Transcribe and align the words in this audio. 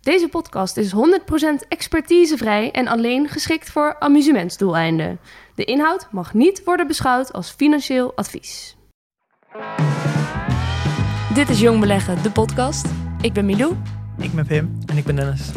Deze 0.00 0.28
podcast 0.28 0.76
is 0.76 0.92
100% 0.94 0.96
expertisevrij 1.68 2.70
en 2.70 2.88
alleen 2.88 3.28
geschikt 3.28 3.70
voor 3.70 3.96
amusementsdoeleinden. 3.98 5.20
De 5.54 5.64
inhoud 5.64 6.08
mag 6.10 6.34
niet 6.34 6.64
worden 6.64 6.86
beschouwd 6.86 7.32
als 7.32 7.50
financieel 7.50 8.12
advies. 8.16 8.76
Dit 11.34 11.48
is 11.48 11.60
Jong 11.60 11.80
Beleggen, 11.80 12.22
de 12.22 12.30
podcast. 12.30 12.86
Ik 13.20 13.32
ben 13.32 13.46
Milou 13.46 13.76
Ik 14.18 14.32
ben 14.32 14.46
Pim. 14.46 14.78
En 14.86 14.96
ik 14.96 15.04
ben 15.04 15.16
Dennis. 15.16 15.50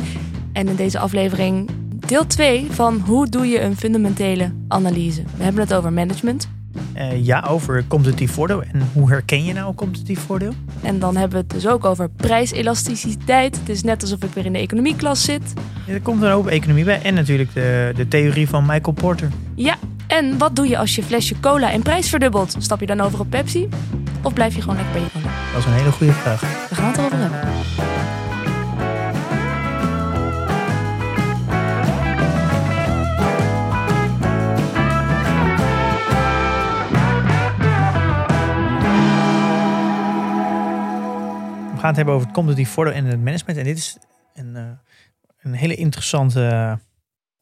en 0.53 0.67
in 0.67 0.75
deze 0.75 0.99
aflevering 0.99 1.69
deel 2.07 2.27
2 2.27 2.71
van 2.71 2.99
hoe 2.99 3.27
doe 3.29 3.47
je 3.47 3.61
een 3.61 3.77
fundamentele 3.77 4.53
analyse. 4.67 5.23
We 5.37 5.43
hebben 5.43 5.61
het 5.61 5.73
over 5.73 5.93
management. 5.93 6.49
Eh, 6.93 7.25
ja, 7.25 7.45
over 7.49 7.83
competitief 7.87 8.31
voordeel. 8.31 8.63
En 8.63 8.89
hoe 8.93 9.09
herken 9.09 9.43
je 9.43 9.53
nou 9.53 9.67
een 9.67 9.75
competitief 9.75 10.19
voordeel? 10.19 10.53
En 10.81 10.99
dan 10.99 11.15
hebben 11.15 11.37
we 11.37 11.43
het 11.43 11.61
dus 11.61 11.71
ook 11.71 11.85
over 11.85 12.09
prijselasticiteit. 12.09 13.59
Het 13.59 13.69
is 13.69 13.83
net 13.83 14.01
alsof 14.01 14.23
ik 14.23 14.33
weer 14.33 14.45
in 14.45 14.53
de 14.53 14.59
economieklas 14.59 15.23
zit. 15.23 15.53
Ja, 15.85 15.93
er 15.93 16.01
komt 16.01 16.21
een 16.21 16.31
hoop 16.31 16.47
economie 16.47 16.83
bij. 16.83 17.01
En 17.01 17.13
natuurlijk 17.13 17.53
de, 17.53 17.91
de 17.95 18.07
theorie 18.07 18.49
van 18.49 18.65
Michael 18.65 18.93
Porter. 18.93 19.29
Ja, 19.55 19.75
en 20.07 20.37
wat 20.37 20.55
doe 20.55 20.67
je 20.67 20.77
als 20.77 20.95
je 20.95 21.03
flesje 21.03 21.39
cola 21.39 21.71
in 21.71 21.81
prijs 21.81 22.09
verdubbelt? 22.09 22.55
Stap 22.59 22.79
je 22.79 22.85
dan 22.85 23.01
over 23.01 23.19
op 23.19 23.29
Pepsi? 23.29 23.69
Of 24.21 24.33
blijf 24.33 24.55
je 24.55 24.61
gewoon 24.61 24.75
lekker 24.75 24.93
bij 24.93 25.03
je 25.03 25.09
cola? 25.13 25.33
Dat 25.51 25.59
is 25.59 25.65
een 25.65 25.71
hele 25.71 25.91
goede 25.91 26.13
vraag. 26.13 26.41
We 26.69 26.75
gaan 26.75 26.87
het 26.87 26.97
erover 26.97 27.17
hebben. 27.17 27.92
Gaan 41.83 41.91
het 41.91 41.95
hebben 41.95 42.13
over 42.15 42.27
het 42.27 42.35
competitief 42.35 42.69
voordeel 42.69 42.93
en 42.93 43.05
het 43.05 43.21
management. 43.23 43.57
En 43.57 43.63
dit 43.65 43.77
is 43.77 43.97
een, 44.33 44.55
eh, 44.55 44.63
een 45.41 45.53
hele 45.53 45.75
interessante 45.75 46.45
eh, 46.47 46.73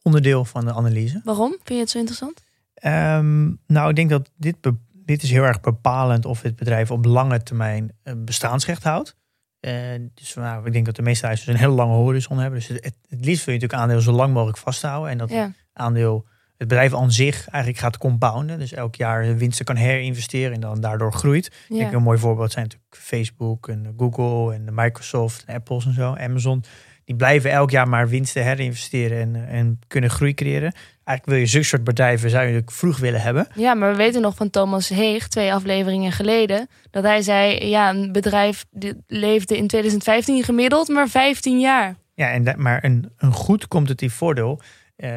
onderdeel 0.02 0.44
van 0.44 0.64
de 0.64 0.72
analyse. 0.72 1.20
Waarom? 1.24 1.50
Vind 1.50 1.68
je 1.68 1.74
het 1.78 1.90
zo 1.90 1.98
interessant? 1.98 2.44
Ehm, 2.74 3.50
nou, 3.66 3.88
ik 3.90 3.96
denk 3.96 4.10
dat 4.10 4.30
dit, 4.36 4.56
dit 4.92 5.22
is 5.22 5.30
heel 5.30 5.42
erg 5.42 5.60
bepalend 5.60 6.24
of 6.24 6.42
het 6.42 6.56
bedrijf 6.56 6.90
op 6.90 7.04
lange 7.04 7.42
termijn 7.42 7.92
een 8.02 8.24
bestaansrecht 8.24 8.82
houdt. 8.82 9.16
En 9.60 10.10
dus 10.14 10.34
nou, 10.34 10.66
ik 10.66 10.72
denk 10.72 10.86
dat 10.86 10.96
de 10.96 11.02
meeste 11.02 11.26
huizen 11.26 11.52
een 11.52 11.58
hele 11.58 11.72
lange 11.72 11.94
horizon 11.94 12.38
hebben. 12.38 12.58
Dus 12.58 12.68
het, 12.68 12.84
het, 12.84 12.94
het 13.08 13.24
liefst 13.24 13.44
wil 13.44 13.54
je 13.54 13.60
natuurlijk 13.60 13.90
aandeel 13.90 14.00
zo 14.00 14.12
lang 14.12 14.32
mogelijk 14.32 14.58
vasthouden. 14.58 15.10
En 15.10 15.18
dat 15.18 15.30
Ja. 15.30 15.52
aandeel, 15.72 16.26
het 16.62 16.70
bedrijf 16.70 16.94
aan 16.94 17.12
zich 17.12 17.48
eigenlijk 17.48 17.82
gaat 17.82 17.98
compounden. 17.98 18.58
Dus 18.58 18.72
elk 18.72 18.94
jaar 18.94 19.36
winsten 19.36 19.64
kan 19.64 19.76
herinvesteren 19.76 20.52
en 20.52 20.60
dan 20.60 20.80
daardoor 20.80 21.12
groeit. 21.12 21.50
Denk 21.68 21.80
Ja. 21.90 21.96
een 21.96 22.02
mooi 22.02 22.18
voorbeeld 22.18 22.52
zijn 22.52 22.64
natuurlijk 22.64 22.96
Facebook 22.96 23.68
en 23.68 23.94
Google 23.96 24.54
en 24.54 24.68
Microsoft 24.74 25.44
en 25.46 25.54
Apples 25.54 25.86
en 25.86 25.94
zo, 25.94 26.14
Amazon. 26.14 26.64
Die 27.04 27.16
blijven 27.16 27.50
elk 27.50 27.70
jaar 27.70 27.88
maar 27.88 28.08
winsten 28.08 28.42
herinvesteren 28.44 29.20
en, 29.20 29.48
en 29.48 29.78
kunnen 29.88 30.10
groei 30.10 30.34
creëren. 30.34 30.72
Eigenlijk 31.04 31.26
wil 31.26 31.36
je 31.36 31.46
zulke 31.46 31.66
soort 31.66 31.84
bedrijven 31.84 32.30
zou 32.30 32.42
je 32.42 32.48
natuurlijk 32.48 32.76
vroeg 32.76 32.98
willen 32.98 33.20
hebben. 33.20 33.46
ja, 33.54 33.74
maar 33.74 33.90
we 33.90 33.96
weten 33.96 34.20
nog 34.20 34.34
van 34.34 34.50
Thomas 34.50 34.88
Heeg, 34.88 35.28
twee 35.28 35.52
afleveringen 35.52 36.12
geleden, 36.12 36.68
dat 36.90 37.04
hij 37.04 37.22
zei, 37.22 37.66
ja, 37.68 37.90
een 37.90 38.12
bedrijf 38.12 38.64
leefde 39.06 39.56
in 39.56 39.66
2015 39.66 40.42
gemiddeld 40.44 40.88
maar 40.88 41.08
15 41.08 41.60
jaar. 41.60 41.96
Ja, 42.14 42.30
en 42.30 42.44
dat, 42.44 42.56
maar 42.56 42.84
een, 42.84 43.12
een 43.16 43.32
goed 43.32 43.68
competitief 43.68 44.14
voordeel 44.14 44.60
eh, 44.96 45.10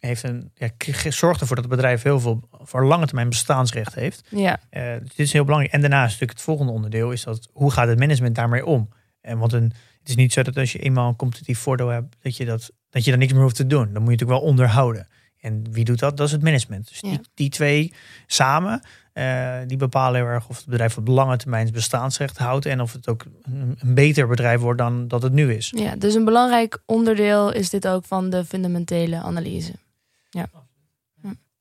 heeft 0.00 0.22
een, 0.22 0.50
ja, 0.54 0.68
zorgt 1.10 1.40
ervoor 1.40 1.56
dat 1.56 1.64
het 1.64 1.74
bedrijf 1.74 2.02
heel 2.02 2.20
veel 2.20 2.48
voor 2.50 2.84
lange 2.84 3.06
termijn 3.06 3.28
bestaansrecht 3.28 3.94
heeft. 3.94 4.24
Ja, 4.28 4.60
Eh, 4.70 4.82
dus 5.00 5.08
dit 5.08 5.26
is 5.26 5.32
heel 5.32 5.44
belangrijk. 5.44 5.74
En 5.74 5.80
daarnaast 5.80 6.04
natuurlijk 6.04 6.32
het 6.32 6.42
volgende 6.42 6.72
onderdeel 6.72 7.10
is 7.12 7.22
dat 7.22 7.48
hoe 7.52 7.70
gaat 7.70 7.88
het 7.88 7.98
management 7.98 8.34
daarmee 8.34 8.66
om? 8.66 8.88
En 9.20 9.38
want 9.38 9.52
een, 9.52 9.72
het 9.98 10.08
is 10.08 10.16
niet 10.16 10.32
zo 10.32 10.42
dat 10.42 10.56
als 10.56 10.72
je 10.72 10.78
eenmaal 10.78 11.08
een 11.08 11.16
competitief 11.16 11.58
voordeel 11.58 11.88
hebt, 11.88 12.16
dat 12.22 12.36
je, 12.36 12.44
dat, 12.44 12.70
dat 12.90 13.04
je 13.04 13.10
daar 13.10 13.18
niks 13.20 13.32
meer 13.32 13.42
hoeft 13.42 13.56
te 13.56 13.66
doen. 13.66 13.84
Dan 13.92 14.02
moet 14.02 14.10
je 14.10 14.10
natuurlijk 14.10 14.40
wel 14.40 14.48
onderhouden. 14.48 15.06
En 15.38 15.64
wie 15.70 15.84
doet 15.84 15.98
dat? 15.98 16.16
Dat 16.16 16.26
is 16.26 16.32
het 16.32 16.42
management. 16.42 16.88
Dus 16.88 17.00
Ja. 17.00 17.08
die, 17.08 17.20
die 17.34 17.48
twee 17.48 17.92
samen, 18.26 18.80
eh, 19.12 19.56
die 19.66 19.76
bepalen 19.76 20.20
heel 20.20 20.30
erg 20.30 20.48
of 20.48 20.56
het 20.56 20.66
bedrijf 20.66 20.96
op 20.96 21.08
lange 21.08 21.36
termijn 21.36 21.70
bestaansrecht 21.72 22.38
houdt. 22.38 22.66
En 22.66 22.80
of 22.80 22.92
het 22.92 23.08
ook 23.08 23.24
een, 23.42 23.76
een 23.78 23.94
beter 23.94 24.26
bedrijf 24.28 24.60
wordt 24.60 24.78
dan 24.78 25.08
dat 25.08 25.22
het 25.22 25.32
nu 25.32 25.52
is. 25.54 25.72
ja, 25.76 25.96
dus 25.96 26.14
een 26.14 26.24
belangrijk 26.24 26.78
onderdeel 26.86 27.52
is 27.52 27.70
dit 27.70 27.88
ook 27.88 28.04
van 28.04 28.30
de 28.30 28.44
fundamentele 28.44 29.16
analyse. 29.16 29.72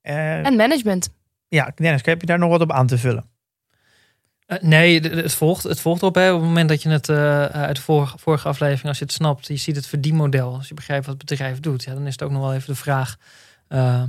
Eh, 0.01 0.45
En 0.45 0.55
management. 0.55 1.09
ja, 1.47 1.71
Dennis, 1.75 2.01
heb 2.05 2.21
je 2.21 2.27
daar 2.27 2.39
nog 2.39 2.49
wat 2.49 2.61
op 2.61 2.71
aan 2.71 2.87
te 2.87 2.97
vullen? 2.97 3.25
Eh, 4.45 4.61
nee, 4.61 4.99
het 4.99 5.33
volgt, 5.33 5.63
het 5.63 5.79
volgt 5.79 6.03
op. 6.03 6.15
Hè. 6.15 6.31
Op 6.31 6.39
het 6.39 6.47
moment 6.47 6.69
dat 6.69 6.81
je 6.81 6.89
het 6.89 7.09
eh, 7.09 7.45
uit 7.45 7.75
de 7.75 7.81
vorige, 7.81 8.17
vorige 8.17 8.47
aflevering, 8.47 8.87
als 8.87 8.97
je 8.97 9.03
het 9.03 9.13
snapt, 9.13 9.47
je 9.47 9.55
ziet 9.55 9.75
het 9.75 9.87
verdienmodel, 9.87 10.53
als 10.55 10.67
je 10.67 10.73
begrijpt 10.73 11.05
wat 11.05 11.17
het 11.17 11.29
bedrijf 11.29 11.59
doet, 11.59 11.83
ja, 11.83 11.93
dan 11.93 12.05
is 12.05 12.11
het 12.11 12.23
ook 12.23 12.31
nog 12.31 12.41
wel 12.41 12.53
even 12.53 12.67
de 12.73 12.79
vraag: 12.79 13.17
eh, 13.67 14.03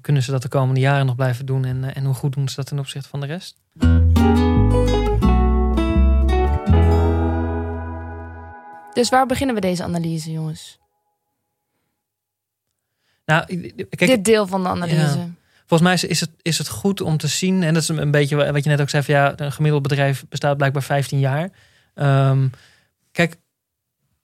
kunnen 0.00 0.22
ze 0.22 0.30
dat 0.30 0.42
de 0.42 0.48
komende 0.48 0.80
jaren 0.80 1.06
nog 1.06 1.16
blijven 1.16 1.46
doen 1.46 1.64
en, 1.64 1.94
en 1.94 2.04
hoe 2.04 2.14
goed 2.14 2.32
doen 2.32 2.48
ze 2.48 2.56
dat 2.56 2.66
ten 2.66 2.78
opzichte 2.78 3.08
van 3.08 3.20
de 3.20 3.26
rest? 3.26 3.56
Dus 8.92 9.08
waar 9.08 9.26
beginnen 9.26 9.54
we 9.54 9.60
deze 9.60 9.82
analyse, 9.82 10.30
jongens? 10.30 10.79
Nou, 13.30 13.46
kijk, 13.90 14.06
Dit 14.06 14.24
deel 14.24 14.46
van 14.46 14.62
de 14.62 14.68
analyse. 14.68 14.96
Volgens 15.66 15.80
mij 15.82 15.92
is, 15.92 16.04
is, 16.04 16.20
het, 16.20 16.30
is 16.42 16.58
het 16.58 16.68
goed 16.68 17.00
om 17.00 17.16
te 17.16 17.26
zien, 17.26 17.62
en 17.62 17.74
dat 17.74 17.82
is 17.82 17.88
een, 17.88 18.10
beetje 18.10 18.36
wa- 18.36 18.52
wat 18.52 18.64
je 18.64 18.70
net 18.70 18.80
ook 18.80 18.90
zei, 18.90 19.02
van 19.02 19.14
ja, 19.14 19.32
een 19.36 19.52
gemiddeld 19.52 19.82
bedrijf 19.82 20.24
bestaat 20.28 20.56
blijkbaar 20.56 20.82
15 20.82 21.18
jaar. 21.18 21.50
Ehm, 21.94 22.48
kijk, 23.12 23.36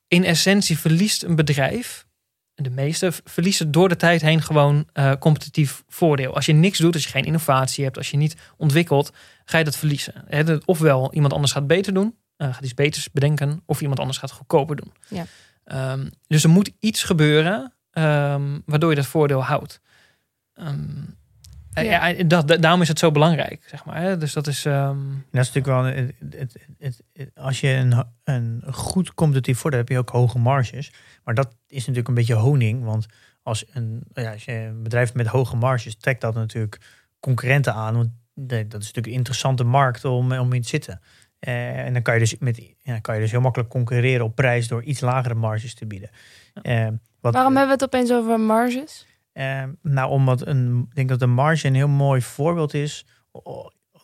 in 0.08 0.24
essentie 0.24 0.78
verliest 0.78 1.22
een 1.22 1.34
bedrijf, 1.36 2.06
de 2.54 2.70
meeste, 2.70 3.12
verliezen 3.24 3.70
door 3.70 3.88
de 3.88 3.96
tijd 3.96 4.20
heen 4.22 4.42
gewoon 4.42 4.86
eh, 4.92 5.12
competitief 5.18 5.82
voordeel. 5.88 6.34
Als 6.34 6.46
je 6.46 6.52
niks 6.52 6.78
doet, 6.78 6.94
als 6.94 7.02
je 7.04 7.10
geen 7.10 7.24
innovatie 7.24 7.84
hebt, 7.84 7.96
als 7.96 8.10
je 8.10 8.16
niet 8.16 8.36
ontwikkelt, 8.56 9.12
ga 9.44 9.58
je 9.58 9.64
dat 9.64 9.76
verliezen. 9.76 10.14
Dat- 10.44 10.64
Ofwel 10.64 11.14
iemand 11.14 11.32
anders 11.32 11.52
gaat 11.52 11.66
beter 11.66 11.94
doen, 11.94 12.14
eh, 12.36 12.54
gaat 12.54 12.64
iets 12.64 12.74
beters 12.74 13.10
bedenken, 13.10 13.62
of 13.66 13.80
iemand 13.80 13.98
anders 14.00 14.18
gaat 14.18 14.30
goedkoper 14.30 14.76
doen. 14.76 14.92
Ja. 15.08 15.26
Ehm, 15.64 16.06
dus 16.26 16.42
er 16.44 16.50
moet 16.50 16.70
iets 16.80 17.02
gebeuren 17.02 17.72
ehm, 17.96 18.58
waardoor 18.66 18.90
je 18.90 18.96
dat 18.96 19.06
voordeel 19.06 19.44
houdt. 19.44 19.80
Ehm, 20.54 20.96
Ja. 21.70 21.82
ja. 21.82 22.06
ja, 22.06 22.22
dat, 22.24 22.48
da- 22.48 22.56
daarom 22.56 22.80
is 22.82 22.88
het 22.88 22.98
zo 22.98 23.10
belangrijk, 23.10 23.64
zeg 23.66 23.84
maar. 23.84 24.00
Hè? 24.00 24.16
Dus 24.16 24.32
dat 24.32 24.46
is. 24.46 24.64
ehm, 24.64 24.98
dat 25.30 25.44
is 25.44 25.52
natuurlijk 25.52 25.66
wel, 25.66 25.82
het, 25.82 26.14
het, 26.38 26.56
het, 26.78 27.02
het- 27.12 27.30
als 27.34 27.60
je 27.60 27.68
een, 27.68 28.04
een 28.24 28.62
goed 28.72 29.14
competitief 29.14 29.58
voordeel 29.58 29.78
hebt, 29.78 29.92
heb 29.92 29.98
je 29.98 30.04
ook 30.04 30.20
hoge 30.20 30.38
marges. 30.38 30.92
Maar 31.24 31.34
dat 31.34 31.56
is 31.66 31.78
natuurlijk 31.80 32.08
een 32.08 32.14
beetje 32.14 32.34
honing, 32.34 32.84
want 32.84 33.06
als, 33.42 33.64
een, 33.72 34.02
ja, 34.12 34.32
als 34.32 34.44
je 34.44 34.52
een 34.52 34.82
bedrijf 34.82 35.14
met 35.14 35.26
hoge 35.26 35.56
marges 35.56 35.96
trekt 35.96 36.20
dat 36.20 36.34
natuurlijk 36.34 36.80
concurrenten 37.20 37.74
aan. 37.74 37.94
Want 37.96 38.08
dat 38.34 38.56
is 38.80 38.86
natuurlijk 38.86 39.06
een 39.06 39.12
interessante 39.12 39.64
markt 39.64 40.04
om, 40.04 40.32
om 40.32 40.52
in 40.52 40.62
te 40.62 40.68
zitten. 40.68 41.00
Eh, 41.38 41.78
en 41.86 41.92
dan 41.92 42.02
kan 42.02 42.14
je, 42.14 42.20
dus 42.20 42.38
met, 42.38 42.62
ja, 42.82 42.98
kan 42.98 43.14
je 43.14 43.20
dus 43.20 43.30
heel 43.30 43.40
makkelijk 43.40 43.70
concurreren 43.70 44.24
op 44.24 44.34
prijs 44.34 44.68
door 44.68 44.82
iets 44.82 45.00
lagere 45.00 45.34
marges 45.34 45.74
te 45.74 45.86
bieden. 45.86 46.10
Eh, 46.62 46.88
wat, 47.26 47.34
Waarom 47.34 47.56
hebben 47.56 47.76
we 47.78 47.84
het 47.84 47.94
opeens 47.94 48.12
over 48.12 48.40
marges? 48.40 49.06
eh, 49.32 49.62
nou, 49.82 50.10
omdat 50.10 50.46
een, 50.46 50.86
ik 50.90 50.94
denk 50.94 51.08
dat 51.08 51.22
een 51.22 51.30
marge 51.34 51.66
een 51.66 51.74
heel 51.74 51.88
mooi 51.88 52.22
voorbeeld 52.22 52.74
is. 52.74 53.06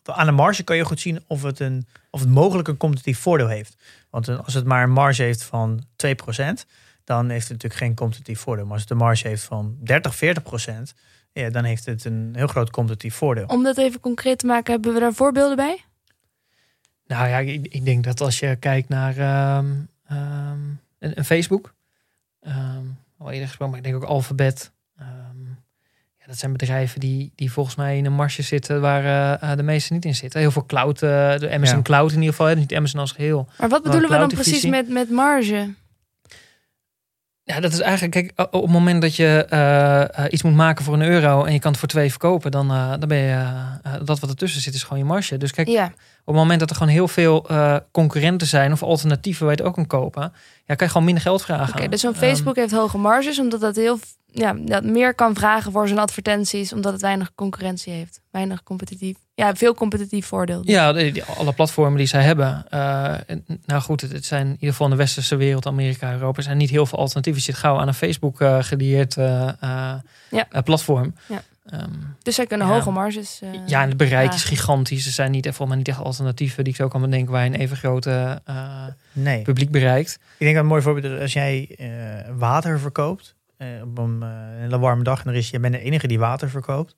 Aan 0.04 0.26
de 0.26 0.32
marge 0.32 0.62
kan 0.62 0.76
je 0.76 0.84
goed 0.84 1.00
zien 1.00 1.24
of 1.26 1.42
het, 1.42 1.60
een, 1.60 1.86
of 2.10 2.20
het 2.20 2.28
mogelijk 2.28 2.68
een 2.68 2.76
competitief 2.76 3.18
voordeel 3.18 3.48
heeft. 3.48 3.76
Want 4.10 4.26
een- 4.26 4.42
als 4.44 4.54
het 4.54 4.64
maar 4.64 4.82
een 4.82 4.90
marge 4.92 5.22
heeft 5.22 5.42
van 5.42 5.84
2%, 5.96 6.66
dan 7.04 7.28
heeft 7.28 7.42
het 7.48 7.52
natuurlijk 7.52 7.80
geen 7.80 7.94
competitief 7.94 8.40
voordeel. 8.40 8.64
Maar 8.64 8.72
als 8.72 8.82
het 8.82 8.90
een 8.90 8.96
marge 8.96 9.28
heeft 9.28 9.42
van 9.44 9.76
30, 9.80 10.16
40%, 10.16 10.94
ja, 11.32 11.50
dan 11.50 11.64
heeft 11.64 11.86
het 11.86 12.04
een 12.04 12.32
heel 12.36 12.46
groot 12.46 12.70
competitief 12.70 13.14
voordeel. 13.14 13.46
Om 13.46 13.62
dat 13.62 13.78
even 13.78 14.00
concreet 14.00 14.38
te 14.38 14.46
maken, 14.46 14.72
hebben 14.72 14.94
we 14.94 15.00
daar 15.00 15.12
voorbeelden 15.12 15.56
bij? 15.56 15.84
nou 17.06 17.28
ja, 17.28 17.38
ik, 17.38 17.66
ik 17.74 17.84
denk 17.84 18.04
dat 18.04 18.20
als 18.20 18.38
je 18.38 18.56
kijkt 18.56 18.88
naar 18.88 19.16
ehm, 19.16 19.72
ehm, 20.06 20.58
een, 20.98 21.18
een 21.18 21.24
Facebook, 21.24 21.74
ehm, 22.40 22.84
al 23.22 23.30
eerder 23.30 23.48
gesproken, 23.48 23.74
maar 23.76 23.84
ik 23.84 23.90
denk 23.92 24.02
ook 24.02 24.10
Alphabet. 24.10 24.72
ehm, 24.98 25.08
ja, 26.18 26.26
dat 26.26 26.38
zijn 26.38 26.52
bedrijven 26.52 27.00
die, 27.00 27.32
die 27.34 27.52
volgens 27.52 27.76
mij 27.76 27.96
in 27.96 28.06
een 28.06 28.12
marge 28.12 28.42
zitten 28.42 28.80
waar 28.80 29.04
eh, 29.04 29.50
eh, 29.50 29.56
de 29.56 29.62
meeste 29.62 29.92
niet 29.92 30.04
in 30.04 30.14
zitten. 30.14 30.40
Heel 30.40 30.50
veel 30.50 30.66
cloud, 30.66 31.02
eh, 31.02 31.08
de 31.38 31.50
Amazon 31.52 31.76
Ja. 31.76 31.82
Cloud 31.82 32.10
in 32.10 32.16
ieder 32.16 32.30
geval, 32.30 32.46
hè, 32.46 32.52
dus 32.52 32.62
niet 32.62 32.74
Amazon 32.74 33.00
als 33.00 33.12
geheel. 33.12 33.48
Maar 33.58 33.68
wat 33.68 33.82
bedoelen 33.82 34.10
we 34.10 34.16
dan 34.16 34.28
precies 34.28 34.64
met, 34.64 34.88
met 34.88 35.10
marge? 35.10 35.74
Ja, 37.44 37.60
dat 37.60 37.72
is 37.72 37.80
eigenlijk, 37.80 38.12
kijk, 38.12 38.48
op 38.54 38.62
het 38.62 38.70
moment 38.70 39.02
dat 39.02 39.16
je 39.16 39.46
eh, 39.48 40.02
eh, 40.02 40.32
iets 40.32 40.42
moet 40.42 40.54
maken 40.54 40.84
voor 40.84 40.94
een 40.94 41.02
euro 41.02 41.44
en 41.44 41.52
je 41.52 41.58
kan 41.58 41.70
het 41.70 41.80
voor 41.80 41.88
twee 41.88 42.10
verkopen, 42.10 42.50
dan, 42.50 42.70
eh, 42.70 42.90
dan 42.90 43.08
ben 43.08 43.18
je, 43.18 43.46
dat 44.04 44.20
wat 44.20 44.30
ertussen 44.30 44.60
zit, 44.60 44.74
is 44.74 44.82
gewoon 44.82 44.98
je 44.98 45.04
marge. 45.04 45.36
Dus 45.36 45.50
kijk, 45.50 45.68
Ja, 45.68 45.84
op 45.84 45.92
het 46.24 46.34
moment 46.34 46.60
dat 46.60 46.70
er 46.70 46.76
gewoon 46.76 46.92
heel 46.92 47.08
veel 47.08 47.46
concurrenten 47.90 48.46
zijn 48.46 48.72
of 48.72 48.82
alternatieven 48.82 49.46
waar 49.46 49.54
je 49.56 49.60
het 49.60 49.68
ook 49.68 49.74
kan 49.74 49.86
kopen, 49.86 50.22
ja, 50.64 50.74
kan 50.74 50.86
je 50.86 50.92
gewoon 50.92 51.04
minder 51.04 51.22
geld 51.22 51.42
vragen. 51.42 51.74
oké. 51.78 51.88
dus 51.88 52.00
zo'n 52.00 52.12
Ehm, 52.12 52.20
Facebook 52.20 52.56
heeft 52.56 52.72
hoge 52.72 52.98
marges, 52.98 53.38
omdat 53.38 53.60
dat 53.60 53.76
heel 53.76 53.98
ja, 54.32 54.52
dat 54.64 54.84
meer 54.84 55.14
kan 55.14 55.34
vragen 55.34 55.72
voor 55.72 55.86
zijn 55.86 55.98
advertenties, 55.98 56.72
omdat 56.72 56.92
het 56.92 57.02
weinig 57.02 57.34
concurrentie 57.34 57.92
heeft. 57.92 58.20
Weinig 58.30 58.62
competitief. 58.62 59.16
Ja, 59.34 59.54
veel 59.54 59.74
competitief 59.74 60.26
voordeel. 60.26 60.60
Ja, 60.64 60.92
die- 60.92 61.12
die- 61.12 61.22
alle 61.24 61.52
platformen 61.52 61.98
die 61.98 62.06
zij 62.06 62.22
hebben. 62.22 62.64
eh, 62.68 63.14
en- 63.26 63.44
nou 63.66 63.82
goed, 63.82 64.00
het, 64.00 64.12
het 64.12 64.24
zijn 64.24 64.46
in 64.46 64.52
ieder 64.52 64.68
geval 64.70 64.86
in 64.86 64.92
de 64.92 64.98
westerse 64.98 65.36
wereld, 65.36 65.66
Amerika, 65.66 66.12
Europa, 66.12 66.36
er 66.36 66.42
zijn 66.42 66.56
niet 66.56 66.70
heel 66.70 66.86
veel 66.86 66.98
alternatieven. 66.98 67.42
Je 67.44 67.52
zit 67.52 67.60
gauw 67.60 67.78
aan 67.78 67.88
een 67.88 67.94
Facebook 67.94 68.40
eh 68.40 68.62
gelieerd 68.62 69.16
eh, 69.16 69.48
eh, 69.48 69.54
Ja. 69.60 70.46
eh, 70.50 70.62
platform. 70.62 71.14
Ja. 71.28 71.42
Ehm, 71.66 71.88
Dus 72.22 72.34
zij 72.34 72.46
kunnen 72.46 72.66
Ja. 72.66 72.72
hoge 72.72 72.90
marges. 72.90 73.40
ja, 73.66 73.82
en 73.82 73.88
het 73.88 73.96
bereik 73.96 74.32
is 74.34 74.44
gigantisch. 74.44 75.06
Er 75.06 75.12
zijn 75.12 75.30
niet, 75.30 75.44
volgens 75.44 75.68
mij 75.68 75.76
niet 75.76 75.88
echt 75.88 75.98
alternatieven 75.98 76.64
die 76.64 76.72
ik 76.72 76.78
zo 76.78 76.88
kan 76.88 77.00
bedenken 77.00 77.32
waar 77.32 77.44
je 77.44 77.50
een 77.50 77.60
even 77.60 77.76
grote 77.76 78.40
eh, 78.44 78.84
Nee. 79.12 79.42
publiek 79.42 79.70
bereikt. 79.70 80.14
Ik 80.14 80.20
denk 80.38 80.52
dat 80.54 80.62
een 80.62 80.68
mooi 80.68 80.82
voorbeeld 80.82 81.04
is 81.14 81.20
als 81.20 81.32
jij 81.32 81.74
eh, 81.78 81.86
water 82.36 82.80
verkoopt 82.80 83.34
op 83.82 83.98
een, 83.98 84.22
eh, 84.22 84.62
een 84.62 84.80
warme 84.80 85.02
dag 85.02 85.24
en 85.24 85.30
er 85.30 85.36
is, 85.36 85.50
je 85.50 85.60
bent 85.60 85.74
de 85.74 85.80
enige 85.80 86.06
die 86.06 86.18
water 86.18 86.50
verkoopt, 86.50 86.96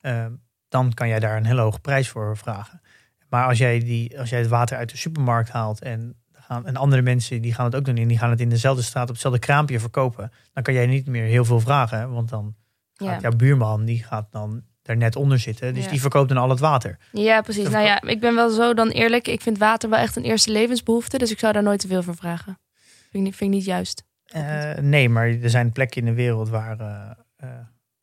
eh, 0.00 0.26
dan 0.68 0.94
kan 0.94 1.08
jij 1.08 1.18
daar 1.20 1.36
een 1.36 1.46
hele 1.46 1.60
hoge 1.60 1.80
prijs 1.80 2.08
voor 2.08 2.36
vragen. 2.36 2.80
Maar 3.28 3.46
als 3.46 3.58
jij, 3.58 3.78
die, 3.78 4.18
als 4.18 4.30
jij 4.30 4.38
het 4.38 4.48
water 4.48 4.76
uit 4.76 4.90
de 4.90 4.96
supermarkt 4.96 5.50
haalt 5.50 5.80
en, 5.82 6.14
gaan, 6.32 6.66
en 6.66 6.76
andere 6.76 7.02
mensen 7.02 7.42
die 7.42 7.54
gaan 7.54 7.64
het 7.64 7.74
ook 7.74 7.84
doen 7.84 7.96
en 7.96 8.08
die 8.08 8.18
gaan 8.18 8.30
het 8.30 8.40
in 8.40 8.48
dezelfde 8.48 8.82
straat 8.82 9.02
op 9.06 9.12
hetzelfde 9.12 9.40
kraampje 9.40 9.80
verkopen, 9.80 10.32
dan 10.52 10.62
kan 10.62 10.74
jij 10.74 10.86
niet 10.86 11.06
meer 11.06 11.24
heel 11.24 11.44
veel 11.44 11.60
vragen, 11.60 12.12
want 12.12 12.28
dan 12.28 12.54
Ja. 12.94 13.12
gaat 13.12 13.20
jouw 13.22 13.36
buurman 13.36 13.84
die 13.84 14.02
gaat 14.04 14.26
dan 14.30 14.62
daar 14.82 14.96
net 14.96 15.16
onder 15.16 15.38
zitten, 15.38 15.74
dus 15.74 15.84
Ja. 15.84 15.90
die 15.90 16.00
verkoopt 16.00 16.28
dan 16.28 16.38
al 16.38 16.50
het 16.50 16.58
water. 16.60 16.98
Ja, 17.12 17.40
precies. 17.40 17.68
Nou 17.68 17.84
ja, 17.84 18.02
ik 18.02 18.20
ben 18.20 18.34
wel 18.34 18.50
zo 18.50 18.74
dan 18.74 18.88
eerlijk. 18.88 19.28
Ik 19.28 19.40
vind 19.40 19.58
water 19.58 19.90
wel 19.90 19.98
echt 19.98 20.16
een 20.16 20.22
eerste 20.24 20.50
levensbehoefte. 20.50 21.18
Dus 21.18 21.30
ik 21.30 21.38
zou 21.38 21.52
daar 21.52 21.62
nooit 21.62 21.80
te 21.80 21.86
veel 21.86 22.02
voor 22.02 22.16
vragen. 22.16 22.58
Vind 22.74 23.12
ik 23.12 23.20
niet, 23.20 23.36
vind 23.36 23.50
ik 23.50 23.56
niet 23.56 23.66
juist. 23.66 24.04
Eh, 24.30 24.82
nee, 24.82 25.08
maar 25.08 25.28
er 25.28 25.50
zijn 25.50 25.72
plekken 25.72 26.00
in 26.00 26.06
de 26.06 26.12
wereld 26.14 26.48
waar, 26.48 26.80
eh, 26.80 27.10
eh, 27.36 27.48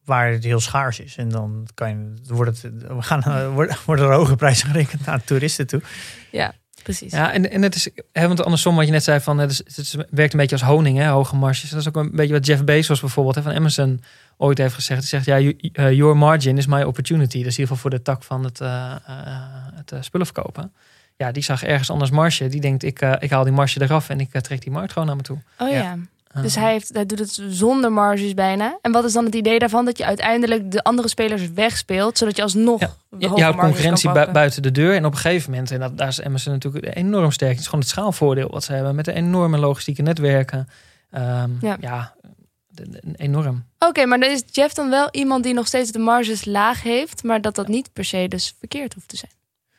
waar 0.06 0.32
het 0.32 0.44
heel 0.44 0.60
schaars 0.60 1.00
is. 1.00 1.16
En 1.18 1.30
dan 1.30 1.68
kan 1.74 1.90
je, 1.90 2.14
wordt, 2.34 2.62
het, 2.62 2.88
we 2.88 3.02
gaan, 3.02 3.50
wordt, 3.54 3.86
worden 3.86 4.06
er 4.06 4.14
hoge 4.14 4.36
prijzen 4.36 4.68
gerekend 4.68 5.06
naar 5.06 5.24
toeristen 5.24 5.68
toe. 5.68 5.82
Precies. 6.84 7.12
Ja, 7.12 7.32
en, 7.34 7.52
en 7.52 7.62
het 7.62 7.76
is, 7.76 7.90
hè, 8.12 8.28
want 8.28 8.44
andersom 8.44 8.76
wat 8.76 8.86
je 8.86 8.92
net 8.92 9.04
zei 9.04 9.20
van, 9.20 9.38
het, 9.38 9.52
is, 9.52 9.58
het 9.58 9.78
is- 9.78 9.96
werkt 10.10 10.34
een 10.34 10.40
beetje 10.40 10.56
als 10.56 10.66
honing, 10.66 10.98
hè, 10.98 11.08
hoge 11.08 11.36
marges. 11.36 11.70
Dat 11.70 11.80
is 11.80 11.88
ook 11.88 11.96
een 11.96 12.12
beetje 12.16 12.34
wat 12.34 12.46
Jeff 12.46 12.64
Bezos 12.64 13.00
bijvoorbeeld 13.00 13.36
hè, 13.36 13.42
van 13.42 13.52
Amazon 13.54 14.02
ooit 14.38 14.58
heeft 14.58 14.74
gezegd. 14.74 15.00
Hij 15.00 15.10
zegt, 15.10 15.26
ja, 15.26 15.40
you- 15.40 15.96
your 15.96 16.18
margin 16.18 16.58
is 16.58 16.66
my 16.68 16.82
opportunity. 16.82 17.38
Dat 17.38 17.48
is 17.48 17.58
in 17.58 17.62
ieder 17.62 17.62
geval 17.62 17.78
voor 17.78 17.90
de 17.90 18.02
tak 18.02 18.24
van 18.24 18.44
het, 18.44 18.62
eh, 18.62 18.96
eh, 19.06 19.16
het 19.74 20.06
spullen 20.06 20.26
verkopen. 20.26 20.74
Ja, 21.16 21.32
die 21.32 21.44
zag 21.44 21.64
ergens 21.64 21.90
anders 21.90 22.12
marge. 22.12 22.48
Die 22.48 22.62
denkt, 22.62 22.84
ik, 22.84 23.02
eh, 23.02 23.14
ik 23.20 23.30
haal 23.30 23.44
die 23.44 23.54
marge 23.54 23.82
eraf 23.82 24.10
en 24.10 24.20
ik 24.20 24.32
trek 24.42 24.62
die 24.62 24.72
markt 24.72 24.92
gewoon 24.92 25.08
naar 25.08 25.16
me 25.18 25.22
toe. 25.24 25.38
Oh 25.60 25.70
ja. 25.70 25.76
Ja. 25.82 25.98
Dus 26.42 26.56
hij, 26.56 26.72
heeft, 26.72 26.94
hij 26.94 27.06
doet 27.06 27.20
het 27.20 27.42
zonder 27.50 27.92
marges 27.92 28.34
bijna. 28.34 28.78
En 28.82 28.92
wat 28.92 29.04
is 29.04 29.14
dan 29.14 29.26
het 29.26 29.36
idee 29.36 29.60
daarvan? 29.60 29.86
Dat 29.86 29.98
je 29.98 30.06
uiteindelijk 30.06 30.72
de 30.72 30.84
andere 30.84 31.08
spelers 31.08 31.52
wegspeelt. 31.52 32.18
Zodat 32.18 32.36
je 32.36 32.42
alsnog 32.42 32.80
Ja, 32.80 32.94
je, 33.18 33.28
houdt 33.28 33.58
concurrentie 33.58 34.12
buiten 34.12 34.62
de 34.62 34.72
deur. 34.72 34.96
En 34.96 35.06
op 35.06 35.12
een 35.12 35.18
gegeven 35.18 35.52
moment, 35.52 35.72
en 35.72 35.80
dat, 35.80 35.98
daar 35.98 36.08
is 36.08 36.22
Amazon 36.22 36.54
natuurlijk 36.54 36.96
enorm 36.96 37.32
sterk. 37.32 37.52
Het 37.52 37.60
is 37.60 37.66
gewoon 37.66 37.80
het 37.80 37.90
schaalvoordeel 37.90 38.50
wat 38.50 38.64
ze 38.64 38.74
hebben 38.74 38.96
met 38.96 39.06
de 39.06 39.14
enorme 39.14 39.58
logistieke 39.58 40.02
netwerken. 40.02 40.70
Ehm, 41.12 41.50
Ja. 41.60 42.16
enorm. 43.16 43.66
Oké, 43.80 44.06
maar 44.06 44.20
dan 44.20 44.30
is 44.30 44.44
Jeff 44.52 44.74
dan 44.74 44.90
wel 44.90 45.08
iemand 45.12 45.44
die 45.44 45.54
nog 45.54 45.68
steeds 45.68 45.92
de 45.92 46.00
marges 46.00 46.46
laag 46.46 46.84
heeft. 46.84 47.24
Maar 47.24 47.42
dat 47.42 47.56
dat 47.56 47.68
niet 47.68 47.94
per 47.94 48.06
se 48.06 48.26
dus 48.28 48.56
verkeerd 48.60 48.94
hoeft 48.94 49.08
te 49.08 49.18
zijn. 49.18 49.32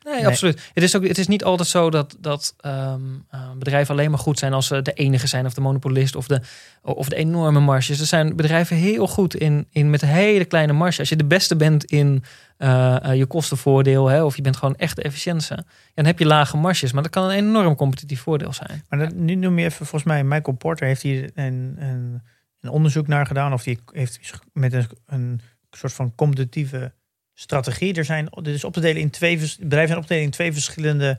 Nee, 0.08 0.16
Nee. 0.16 0.26
absoluut. 0.26 0.70
Het 0.75 0.82
is, 0.82 0.96
ook, 0.96 1.06
het 1.06 1.19
is 1.19 1.26
niet 1.26 1.44
altijd 1.44 1.69
zo 1.69 1.90
dat, 1.90 2.16
dat 2.20 2.55
ehm, 2.60 3.00
eh, 3.31 3.50
bedrijven 3.58 3.94
alleen 3.94 4.10
maar 4.10 4.19
goed 4.19 4.38
zijn 4.38 4.52
als 4.52 4.66
ze 4.66 4.82
de 4.82 4.93
enige 4.93 5.26
zijn, 5.26 5.46
of 5.46 5.55
de 5.55 5.60
monopolist, 5.60 6.16
of 6.16 6.26
de, 6.26 6.40
of 6.82 7.08
de 7.08 7.16
enorme 7.16 7.60
marges. 7.60 8.00
Er 8.00 8.06
zijn 8.06 8.37
bedrijven 8.37 8.76
heel 8.76 9.06
goed 9.06 9.34
in, 9.34 9.66
in 9.70 9.90
met 9.90 10.02
een 10.02 10.08
hele 10.08 10.44
kleine 10.44 10.72
marge. 10.72 10.99
Als 10.99 11.08
je 11.08 11.16
de 11.16 11.25
beste 11.25 11.56
bent 11.56 11.84
in 11.84 12.25
eh, 12.56 13.05
eh, 13.05 13.16
je 13.16 13.26
kostenvoordeel, 13.26 14.08
hè, 14.08 14.25
of 14.25 14.37
je 14.37 14.43
bent 14.43 14.56
gewoon 14.56 14.76
echt 14.76 15.25
ja, 15.25 15.64
dan 15.94 16.05
heb 16.05 16.19
je 16.19 16.26
lage 16.26 16.56
marges. 16.56 16.93
Maar 16.93 17.02
dat 17.02 17.12
kan 17.12 17.25
een 17.25 17.31
enorm 17.31 17.75
competitief 17.75 18.20
voordeel 18.20 18.52
zijn. 18.52 18.84
Maar 18.88 18.99
dat, 18.99 19.14
nu 19.14 19.34
noem 19.34 19.58
je 19.58 19.64
even, 19.64 19.87
volgens 19.87 20.05
mij, 20.05 20.25
Michael 20.25 20.56
Porter 20.56 20.87
heeft 20.87 21.02
hier 21.02 21.31
een, 21.34 21.76
een, 21.78 22.22
een 22.60 22.70
onderzoek 22.70 23.06
naar 23.06 23.26
gedaan. 23.26 23.52
Of 23.52 23.62
die 23.62 23.78
heeft 23.93 24.40
met 24.52 24.72
een, 24.72 24.87
een 25.06 25.40
soort 25.70 25.93
van 25.93 26.14
competitieve 26.14 26.93
strategie. 27.40 27.94
Er 27.94 28.05
zijn, 28.05 28.29
dit 28.43 28.55
is 28.55 28.64
op 28.64 28.73
te 28.73 28.81
delen 28.81 29.00
in 29.00 29.11
twee, 29.11 29.37
bedrijven 29.37 29.88
zijn 29.88 29.99
op 29.99 30.06
te 30.06 30.08
delen 30.08 30.25
in 30.25 30.31
twee 30.31 30.52
verschillende 30.52 31.19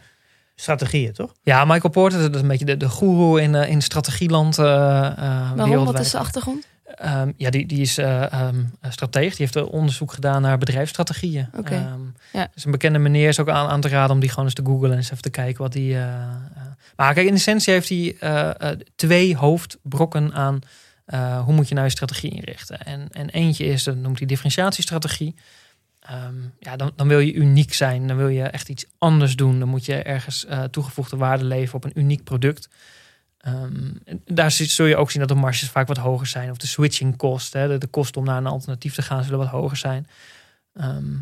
strategieën, 0.56 1.14
toch? 1.14 1.34
Ja, 1.44 1.66
Michael 1.66 1.90
Porter, 1.90 2.20
dat 2.20 2.36
is 2.36 2.42
een 2.42 2.48
beetje 2.48 2.66
de, 2.66 2.78
de 2.78 2.90
goeroe 2.90 3.42
in, 3.42 3.56
eh, 3.56 3.70
in 3.70 3.82
strategieland 3.82 4.58
eh 4.58 4.66
eh, 4.66 5.16
Waarom? 5.18 5.58
Wat 5.58 5.68
wereldwijd. 5.68 6.06
is 6.06 6.12
de 6.12 6.18
achtergrond? 6.18 6.68
Ehm, 6.96 7.32
ja, 7.38 7.50
die, 7.50 7.66
die 7.66 7.82
is 7.82 8.00
strateeg. 8.90 9.36
Die 9.36 9.48
heeft 9.50 9.70
onderzoek 9.70 10.14
gedaan 10.14 10.42
naar 10.42 10.58
bedrijfsstrategieën. 10.58 11.50
Oké. 11.58 11.74
Ehm, 11.74 12.00
Ja. 12.34 12.48
Dus 12.54 12.66
een 12.66 12.72
bekende 12.72 13.00
meneer 13.00 13.28
is 13.28 13.40
ook 13.40 13.50
aan, 13.50 13.68
aan 13.68 13.82
te 13.82 13.88
raden 13.88 14.16
om 14.16 14.20
die 14.20 14.30
gewoon 14.30 14.46
eens 14.46 14.54
te 14.54 14.66
googlen 14.66 14.92
en 14.92 14.98
eens 14.98 15.12
even 15.12 15.22
te 15.22 15.30
kijken 15.30 15.62
wat 15.62 15.72
die. 15.72 15.98
maar 16.96 17.14
kijk, 17.14 17.28
in 17.28 17.34
essentie 17.34 17.74
heeft 17.74 17.90
hij 17.90 18.16
eh, 18.20 18.72
eh, 18.72 18.80
twee 18.96 19.36
hoofdbrokken 19.36 20.34
aan 20.34 20.62
eh, 21.10 21.44
hoe 21.44 21.54
moet 21.54 21.68
je 21.68 21.74
nou 21.74 21.86
je 21.86 21.92
strategie 21.92 22.32
inrichten. 22.32 22.84
En, 22.84 23.08
en 23.12 23.30
eentje 23.30 23.66
is, 23.66 23.84
dat 23.84 23.96
noemt 23.96 24.18
hij 24.18 24.28
differentiatiestrategie. 24.28 25.36
Ehm, 26.10 26.36
ja, 26.60 26.76
dan, 26.76 26.92
dan 26.96 27.08
wil 27.08 27.20
je 27.20 27.34
uniek 27.34 27.74
zijn. 27.74 28.08
Dan 28.08 28.18
wil 28.18 28.28
je 28.28 28.44
echt 28.44 28.70
iets 28.70 28.86
anders 28.98 29.36
doen. 29.36 29.60
Dan 29.60 29.68
moet 29.68 29.86
je 29.86 29.96
ergens 29.96 30.46
eh, 30.46 30.64
toegevoegde 30.64 31.18
waarde 31.18 31.44
leveren 31.44 31.76
op 31.76 31.84
een 31.84 32.00
uniek 32.00 32.24
product. 32.24 32.70
Ehm, 33.38 33.92
daar 34.26 34.52
zul 34.52 34.86
je 34.86 34.98
ook 34.98 35.12
zien 35.12 35.20
dat 35.20 35.30
de 35.30 35.36
marges 35.42 35.70
vaak 35.70 35.88
wat 35.88 35.98
hoger 35.98 36.28
zijn. 36.28 36.50
Of 36.52 36.58
de 36.58 36.68
switching 36.68 37.18
cost, 37.18 37.54
hè, 37.54 37.68
de, 37.68 37.78
de 37.78 37.88
kosten 37.88 38.22
om 38.22 38.28
naar 38.28 38.38
een 38.38 38.46
alternatief 38.46 38.94
te 38.94 39.02
gaan, 39.02 39.24
zullen 39.24 39.40
wat 39.40 39.48
hoger 39.48 39.78
zijn. 39.78 40.08
Ehm, 40.74 41.14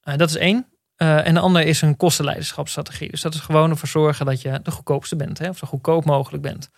eh, 0.00 0.16
dat 0.16 0.28
is 0.28 0.36
één. 0.36 0.66
Eh, 0.96 1.26
en 1.26 1.34
de 1.34 1.40
andere 1.40 1.64
is 1.64 1.82
een 1.82 1.96
kostenleiderschapsstrategie. 1.96 3.10
Dus 3.10 3.20
dat 3.20 3.34
is 3.34 3.40
gewoon 3.40 3.70
ervoor 3.70 3.88
zorgen 3.88 4.26
dat 4.26 4.40
je 4.42 4.60
de 4.62 4.70
goedkoopste 4.70 5.16
bent. 5.16 5.38
Hè, 5.38 5.48
of 5.48 5.58
zo 5.58 5.66
goedkoop 5.66 6.04
mogelijk 6.04 6.42
bent. 6.42 6.70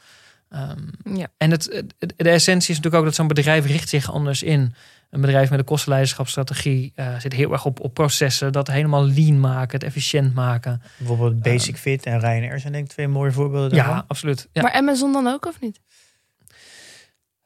Ja. 1.15 1.27
en 1.37 1.51
het, 1.51 1.65
het- 1.99 2.15
de 2.17 2.31
essentie 2.31 2.71
is 2.71 2.77
natuurlijk 2.77 2.95
ook 2.95 3.05
dat 3.05 3.15
zo'n 3.15 3.27
bedrijf 3.29 3.67
richt 3.67 3.89
zich 3.89 4.13
anders 4.13 4.43
in. 4.43 4.75
Een 5.11 5.21
bedrijf 5.21 5.51
met 5.51 5.59
een 5.59 5.65
kostenleiderschapsstrategie 5.65 6.93
eh, 6.95 7.19
zit 7.19 7.33
heel 7.33 7.53
erg 7.53 7.65
op, 7.65 7.81
op 7.81 7.95
processen. 7.95 8.53
Dat 8.53 8.67
helemaal 8.67 9.07
lean 9.07 9.41
maken, 9.41 9.79
het 9.79 9.85
efficiënt 9.85 10.35
maken. 10.35 10.83
Bijvoorbeeld 10.97 11.43
Basic 11.43 11.77
Fit 11.77 12.07
en 12.07 12.21
Ryanair 12.21 12.61
zijn 12.61 12.73
denk 12.73 12.85
ik 12.85 12.91
twee 12.91 13.09
mooie 13.09 13.33
voorbeelden 13.33 13.71
daarvan. 13.71 13.95
Ja, 13.95 14.05
absoluut. 14.09 14.49
Ja. 14.53 14.63
Maar 14.63 14.73
Amazon 14.73 15.13
dan 15.13 15.27
ook 15.27 15.47
of 15.47 15.61
niet? 15.61 15.81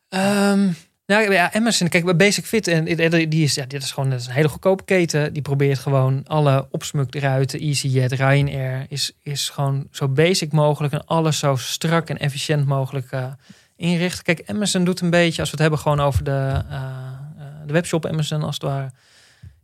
Ehm, 0.08 0.68
nou, 1.06 1.32
ja, 1.32 1.52
Amazon, 1.52 1.88
kijk, 1.88 2.04
bij 2.04 2.16
Basic 2.16 2.44
Fit, 2.44 2.66
en 2.66 2.84
die 2.84 3.28
die 3.28 3.44
is, 3.44 3.54
ja, 3.54 3.64
dit 3.66 3.82
is 3.82 3.92
gewoon 3.92 4.10
dat 4.10 4.20
is 4.20 4.26
een 4.26 4.32
hele 4.32 4.48
goedkope 4.48 4.84
keten. 4.84 5.32
Die 5.32 5.42
probeert 5.42 5.78
gewoon 5.78 6.22
alle 6.26 6.66
opsmukruiten, 6.70 7.60
EasyJet, 7.60 8.12
Ryanair, 8.12 8.86
is, 8.88 9.12
is 9.22 9.48
gewoon 9.48 9.86
zo 9.90 10.08
basic 10.08 10.52
mogelijk 10.52 10.92
en 10.92 11.04
alles 11.06 11.38
zo 11.38 11.56
strak 11.56 12.08
en 12.08 12.18
efficiënt 12.18 12.66
mogelijk 12.66 13.12
eh, 13.12 13.24
inrichten. 13.76 14.24
Kijk, 14.24 14.42
Amazon 14.46 14.84
doet 14.84 15.00
een 15.00 15.10
beetje, 15.10 15.40
als 15.40 15.50
we 15.50 15.56
het 15.56 15.60
hebben 15.60 15.78
gewoon 15.78 16.00
over 16.00 16.24
de, 16.24 16.62
eh, 16.68 16.76
eh, 16.76 17.11
de 17.66 17.72
webshop 17.72 18.06
Amazon 18.06 18.42
als 18.42 18.54
het 18.54 18.62
ware. 18.62 18.90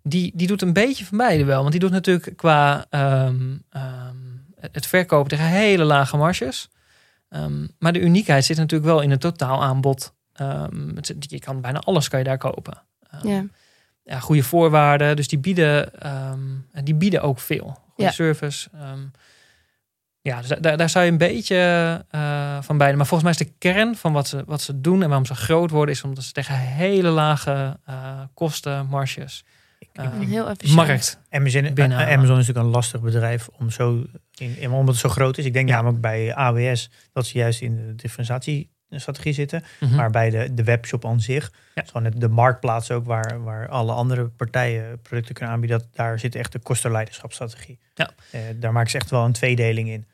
Die, 0.03 0.33
die 0.35 0.47
doet 0.47 0.63
een 0.63 0.73
beetje 0.73 1.05
van 1.05 1.19
beide 1.19 1.45
wel. 1.45 1.59
Want 1.61 1.71
die 1.71 1.81
doet 1.81 1.91
natuurlijk 1.91 2.37
qua 2.37 2.87
ehm, 2.91 3.57
ehm, 3.71 4.17
het 4.61 4.87
verkopen 4.87 5.29
tegen 5.29 5.45
hele 5.45 5.85
lage 5.85 6.17
marges. 6.17 6.69
Ehm, 7.29 7.67
maar 7.79 7.93
de 7.93 8.01
uniekheid 8.01 8.45
zit 8.45 8.57
natuurlijk 8.57 8.91
wel 8.91 9.01
in 9.01 9.11
het 9.11 9.21
totaalaanbod. 9.21 10.13
Het- 10.95 11.15
je 11.19 11.39
kan 11.39 11.61
bijna 11.61 11.79
alles 11.79 12.09
kan 12.09 12.19
je 12.19 12.25
daar 12.25 12.39
kopen. 12.39 12.83
Ja. 13.23 13.45
ja, 14.05 14.19
goede 14.21 14.43
voorwaarden. 14.43 15.17
Dus 15.17 15.29
die 15.29 15.39
bieden, 15.39 16.01
en 16.73 16.85
die 16.85 16.95
bieden 16.95 17.23
ook 17.23 17.41
veel. 17.41 17.79
Goede 17.95 18.03
Ja. 18.03 18.11
service. 18.11 18.69
Ja, 20.29 20.41
dus 20.41 20.53
daar, 20.61 20.77
daar 20.77 20.91
zou 20.91 21.05
je 21.05 21.11
een 21.11 21.19
beetje 21.19 21.57
eh, 22.11 22.59
van 22.63 22.79
beide. 22.79 22.97
Maar 22.97 23.07
volgens 23.07 23.31
mij 23.37 23.47
is 23.47 23.53
de 23.53 23.55
kern 23.59 23.97
van 23.97 24.13
wat 24.13 24.29
ze, 24.29 24.43
wat 24.47 24.61
ze 24.61 24.81
doen 24.81 25.03
en 25.03 25.07
waarom 25.09 25.27
ze 25.27 25.35
groot 25.35 25.71
worden, 25.71 25.95
is 25.95 26.03
omdat 26.03 26.25
ze 26.25 26.33
tegen 26.33 26.55
hele 26.59 27.09
lage 27.09 27.79
eh, 27.85 28.21
kosten, 28.35 28.87
marges, 28.87 29.45
eh, 29.93 30.05
Heel 30.19 30.49
efficiënt. 30.49 30.75
markt. 30.77 31.21
Amazon, 31.31 31.65
eh, 31.65 31.85
Amazon 31.85 32.23
is 32.39 32.47
natuurlijk 32.47 32.59
een 32.67 32.73
lastig 32.73 33.01
bedrijf 33.01 33.49
om 33.59 33.71
zo 33.71 34.05
in, 34.39 34.71
omdat 34.71 34.95
het 34.95 35.03
zo 35.03 35.09
groot 35.09 35.39
is. 35.39 35.45
Ik 35.45 35.53
denk 35.53 35.69
Ja. 35.69 35.75
namelijk 35.75 36.01
bij 36.01 36.35
AWS 36.35 36.91
dat 37.13 37.27
ze 37.27 37.39
juist 37.39 37.61
in 37.61 37.77
de 37.77 37.95
differentiatie 37.95 38.71
strategie 38.91 39.33
zitten. 39.33 39.63
Mhm. 39.81 39.95
Maar 39.95 40.11
bij 40.11 40.31
de, 40.31 40.55
de 40.55 40.65
webshop 40.65 41.05
aan 41.07 41.21
zich, 41.21 41.53
Ja. 41.75 41.83
is 41.83 41.91
gewoon 41.91 42.05
het- 42.05 42.21
de 42.21 42.29
marktplaats 42.29 42.91
ook 42.91 43.07
waar, 43.07 43.43
waar 43.43 43.69
alle 43.69 43.93
andere 43.93 44.29
partijen 44.29 45.01
producten 45.03 45.35
kunnen 45.35 45.55
aanbieden, 45.55 45.79
dat, 45.79 45.89
daar 45.95 46.19
zit 46.19 46.35
echt 46.35 46.53
de 46.53 46.59
kostenleiderschapsstrategie. 46.59 47.79
Ja. 47.95 48.11
Daar 48.57 48.73
maken 48.73 48.91
ze 48.91 48.97
echt 48.97 49.11
wel 49.11 49.25
een 49.25 49.33
tweedeling 49.33 49.89
in. 49.89 50.07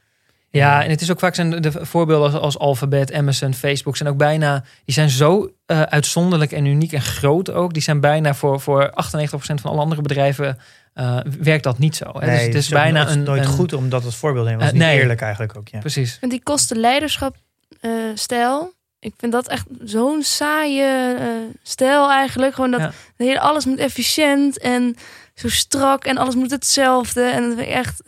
Ja, 0.58 0.84
en 0.84 0.90
het 0.90 1.00
is 1.00 1.10
ook 1.10 1.18
vaak 1.18 1.34
zijn 1.34 1.50
de 1.50 1.72
voorbeelden 1.86 2.32
als, 2.32 2.40
als 2.40 2.58
Alphabet, 2.58 3.12
Amazon, 3.12 3.54
Facebook 3.54 3.96
zijn 3.96 4.08
ook 4.08 4.16
bijna, 4.16 4.64
die 4.84 4.94
zijn 4.94 5.10
zo 5.10 5.50
eh, 5.66 5.82
uitzonderlijk 5.82 6.52
en 6.52 6.64
uniek 6.64 6.92
en 6.92 7.00
groot 7.02 7.50
ook. 7.50 7.72
Die 7.72 7.82
zijn 7.82 8.00
bijna 8.00 8.34
voor, 8.34 8.60
voor 8.60 8.90
98% 8.90 8.94
van 9.36 9.70
alle 9.70 9.80
andere 9.80 10.02
bedrijven 10.02 10.58
eh, 10.94 11.18
werkt 11.40 11.64
dat 11.64 11.78
niet 11.78 11.96
zo. 11.96 12.04
Hè? 12.18 12.30
dus 12.30 12.40
het 12.42 12.54
is 12.54 12.68
bijna 12.68 13.02
nooit, 13.04 13.16
een 13.16 13.22
nooit 13.22 13.40
een- 13.44 13.46
goed 13.50 13.72
om 13.72 13.88
dat 13.88 14.04
als 14.04 14.16
voorbeeld 14.16 14.44
te 14.44 14.50
nemen. 14.50 14.64
Dat 14.66 14.74
is 14.74 14.80
Eh, 14.80 14.86
niet 14.86 14.94
nee. 14.94 15.02
eerlijk 15.02 15.20
eigenlijk 15.20 15.56
ook. 15.58 15.68
Ja. 15.68 15.78
Precies. 15.78 16.18
En 16.20 16.28
die 16.28 16.42
kostenleiderschap 16.42 17.36
eh 17.80 17.90
stijl. 18.14 18.72
Ik 18.98 19.14
vind 19.16 19.32
dat 19.32 19.48
echt 19.48 19.66
zo'n 19.84 20.22
saaie 20.22 21.14
eh, 21.18 21.26
stijl 21.62 22.10
eigenlijk. 22.10 22.54
Gewoon 22.54 22.70
dat 22.70 22.80
Ja. 22.80 22.92
de 23.16 23.24
hele, 23.24 23.40
alles 23.40 23.64
moet 23.64 23.78
efficiënt 23.78 24.58
en 24.58 24.96
zo 25.34 25.48
strak 25.48 26.04
en 26.04 26.16
alles 26.16 26.34
moet 26.34 26.50
hetzelfde. 26.50 27.22
En 27.22 27.42
dat 27.42 27.56
vind 27.56 27.68
ik 27.68 27.74
echt... 27.74 28.02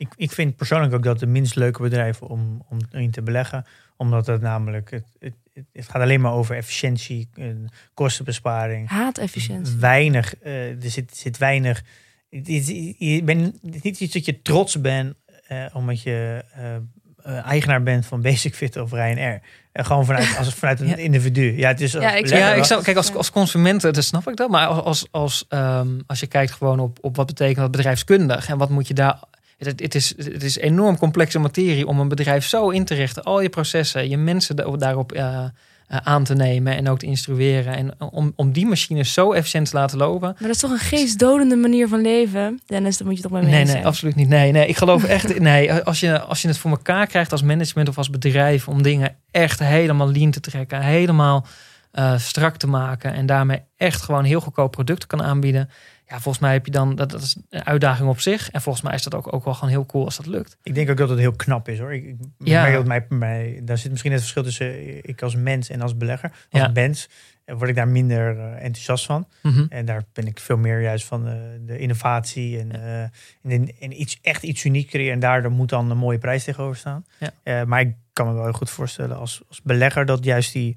Ik, 0.00 0.08
ik 0.16 0.30
vind 0.32 0.56
persoonlijk 0.56 0.94
ook 0.94 1.02
dat 1.02 1.18
de 1.18 1.26
minst 1.26 1.56
leuke 1.56 1.82
bedrijven 1.82 2.26
om, 2.28 2.62
om 2.68 2.78
in 2.90 3.10
te 3.10 3.22
beleggen. 3.22 3.66
Omdat 3.96 4.26
het 4.26 4.40
namelijk, 4.40 4.90
het, 4.90 5.04
het, 5.18 5.34
het- 5.72 5.88
gaat 5.88 6.02
alleen 6.02 6.20
maar 6.20 6.32
over 6.32 6.56
efficiëntie, 6.56 7.28
en 7.34 7.68
kostenbesparing. 7.94 8.88
Haat 8.88 9.18
efficiëntie. 9.18 9.76
Weinig, 9.76 10.36
eh, 10.36 10.84
er 10.84 10.90
zit, 10.90 11.16
zit 11.16 11.38
weinig. 11.38 11.82
het 12.30 12.48
is- 12.48 12.66
Je 12.98 13.22
bent 13.24 13.54
is 13.70 13.82
niet 13.82 14.00
iets 14.00 14.12
dat 14.14 14.24
je 14.24 14.42
trots 14.42 14.80
bent 14.80 15.14
eh, 15.48 15.64
omdat 15.72 16.02
je 16.02 16.44
eh, 16.54 16.74
eh, 16.76 17.46
eigenaar 17.46 17.82
bent 17.82 18.06
van 18.06 18.22
Basic 18.22 18.54
Fit 18.54 18.76
of 18.76 18.92
Ryanair. 18.92 19.40
En 19.72 19.84
gewoon 19.84 20.04
vanuit, 20.04 20.36
als, 20.38 20.54
vanuit 20.54 20.80
een 20.80 20.86
Ja. 20.88 20.96
individu. 20.96 21.56
Ja, 21.56 21.68
het 21.68 21.80
is 21.80 21.92
Ja, 21.92 22.14
ik- 22.14 22.26
Ja, 22.26 22.54
ik 22.54 22.64
zou, 22.64 22.82
kijk, 22.82 22.96
als, 22.96 23.14
als 23.14 23.30
consument, 23.30 23.84
eh, 23.84 23.92
dat 23.92 24.04
snap 24.04 24.28
ik 24.28 24.36
dat. 24.36 24.50
Maar 24.50 24.66
als, 24.66 24.82
als, 24.84 25.06
als, 25.10 25.44
ehm, 25.48 26.00
als 26.06 26.20
je 26.20 26.26
kijkt 26.26 26.52
gewoon 26.52 26.80
op, 26.80 26.98
op 27.00 27.16
wat 27.16 27.26
betekent 27.26 27.56
dat 27.56 27.70
bedrijfskundig 27.70 28.48
en 28.48 28.58
wat 28.58 28.70
moet 28.70 28.88
je 28.88 28.94
daar. 28.94 29.20
Het, 29.68 29.80
het, 29.80 29.94
is, 29.94 30.14
het 30.16 30.42
is 30.42 30.56
enorm 30.58 30.98
complexe 30.98 31.38
materie 31.38 31.86
om 31.86 32.00
een 32.00 32.08
bedrijf 32.08 32.46
zo 32.46 32.68
in 32.70 32.84
te 32.84 32.94
richten. 32.94 33.22
Al 33.22 33.40
je 33.40 33.48
processen, 33.48 34.08
je 34.08 34.16
mensen 34.16 34.56
da- 34.56 34.76
daarop 34.76 35.12
eh, 35.12 35.44
eh, 35.86 35.96
aan 36.02 36.24
te 36.24 36.34
nemen 36.34 36.76
en 36.76 36.88
ook 36.88 36.98
te 36.98 37.06
instrueren. 37.06 37.74
En 37.76 38.10
om, 38.10 38.32
om 38.36 38.52
die 38.52 38.66
machines 38.66 39.12
zo 39.12 39.32
efficiënt 39.32 39.70
te 39.70 39.76
laten 39.76 39.98
lopen. 39.98 40.28
Maar 40.28 40.36
dat 40.40 40.50
is 40.50 40.58
toch 40.58 40.70
een 40.70 40.78
geestdodende 40.78 41.56
manier 41.56 41.88
van 41.88 42.00
leven? 42.00 42.60
Dennis, 42.66 42.96
daar 42.96 43.06
moet 43.06 43.16
je 43.16 43.22
toch 43.22 43.32
mee 43.32 43.42
mee 43.42 43.50
Nee, 43.50 43.62
nee, 43.62 43.72
zijn. 43.72 43.84
absoluut 43.84 44.14
niet. 44.14 44.28
Nee, 44.28 44.52
nee, 44.52 44.66
ik 44.66 44.76
geloof 44.76 45.04
echt. 45.04 45.38
Nee, 45.38 45.72
als 45.72 46.00
je, 46.00 46.20
als 46.20 46.42
je 46.42 46.48
het 46.48 46.58
voor 46.58 46.70
elkaar 46.70 47.06
krijgt 47.06 47.32
als 47.32 47.42
management 47.42 47.88
of 47.88 47.98
als 47.98 48.10
bedrijf 48.10 48.68
om 48.68 48.82
dingen 48.82 49.16
echt 49.30 49.58
helemaal 49.58 50.10
lean 50.12 50.30
te 50.30 50.40
trekken, 50.40 50.80
helemaal 50.82 51.46
eh, 51.90 52.18
strak 52.18 52.56
te 52.56 52.66
maken 52.66 53.12
en 53.12 53.26
daarmee 53.26 53.60
echt 53.76 54.02
gewoon 54.02 54.24
heel 54.24 54.40
goedkoop 54.40 54.70
producten 54.72 55.08
kan 55.08 55.22
aanbieden. 55.22 55.70
Ja, 56.10 56.20
volgens 56.20 56.38
mij 56.38 56.52
heb 56.52 56.64
je 56.64 56.70
dan 56.70 56.94
dat, 56.94 57.10
dat 57.10 57.22
is 57.22 57.36
een 57.50 57.64
uitdaging 57.64 58.08
op 58.08 58.20
zich. 58.20 58.50
En 58.50 58.60
volgens 58.62 58.84
mij 58.84 58.94
is 58.94 59.02
dat 59.02 59.14
ook, 59.14 59.32
ook 59.32 59.44
wel 59.44 59.54
gewoon 59.54 59.70
heel 59.70 59.86
cool 59.86 60.04
als 60.04 60.16
dat 60.16 60.26
lukt. 60.26 60.56
Ik 60.62 60.74
denk 60.74 60.90
ook 60.90 60.96
dat 60.96 61.08
het 61.08 61.18
heel 61.18 61.32
knap 61.36 61.68
is 61.68 61.78
hoor. 61.78 61.94
Ik, 61.94 62.04
ik 62.04 62.16
Ja. 62.38 62.62
merk 62.62 62.74
dat 62.74 62.86
mij, 62.86 63.06
mij, 63.08 63.60
daar 63.62 63.78
zit 63.78 63.90
misschien 63.90 64.12
het 64.12 64.20
verschil 64.20 64.42
tussen 64.42 65.04
ik 65.08 65.22
als 65.22 65.34
mens 65.34 65.68
en 65.70 65.80
als 65.80 65.96
belegger. 65.96 66.30
Als 66.50 66.62
Ja. 66.62 66.68
mens 66.68 67.08
eh, 67.44 67.56
word 67.56 67.68
ik 67.70 67.74
daar 67.76 67.88
minder 67.88 68.38
eh, 68.38 68.64
enthousiast 68.64 69.06
van. 69.06 69.26
Mhm. 69.42 69.66
En 69.68 69.84
daar 69.84 70.02
ben 70.12 70.26
ik 70.26 70.38
veel 70.40 70.56
meer 70.56 70.80
juist 70.80 71.04
van 71.06 71.28
eh, 71.28 71.34
de 71.66 71.78
innovatie 71.78 72.58
en, 72.58 72.72
eh, 72.82 73.52
en, 73.52 73.68
en 73.80 74.00
iets, 74.00 74.18
echt 74.22 74.42
iets 74.42 74.64
uniek 74.64 74.88
creëren. 74.88 75.12
En 75.12 75.20
daar 75.20 75.50
moet 75.50 75.68
dan 75.68 75.90
een 75.90 75.96
mooie 75.98 76.18
prijs 76.18 76.44
tegenover 76.44 76.76
staan. 76.76 77.04
Ja. 77.44 77.64
Maar 77.64 77.80
ik 77.80 77.94
kan 78.12 78.26
me 78.26 78.32
wel 78.32 78.42
heel 78.44 78.52
goed 78.52 78.70
voorstellen 78.70 79.16
als, 79.16 79.42
als 79.48 79.62
belegger 79.62 80.06
dat 80.06 80.24
juist 80.24 80.52
die, 80.52 80.76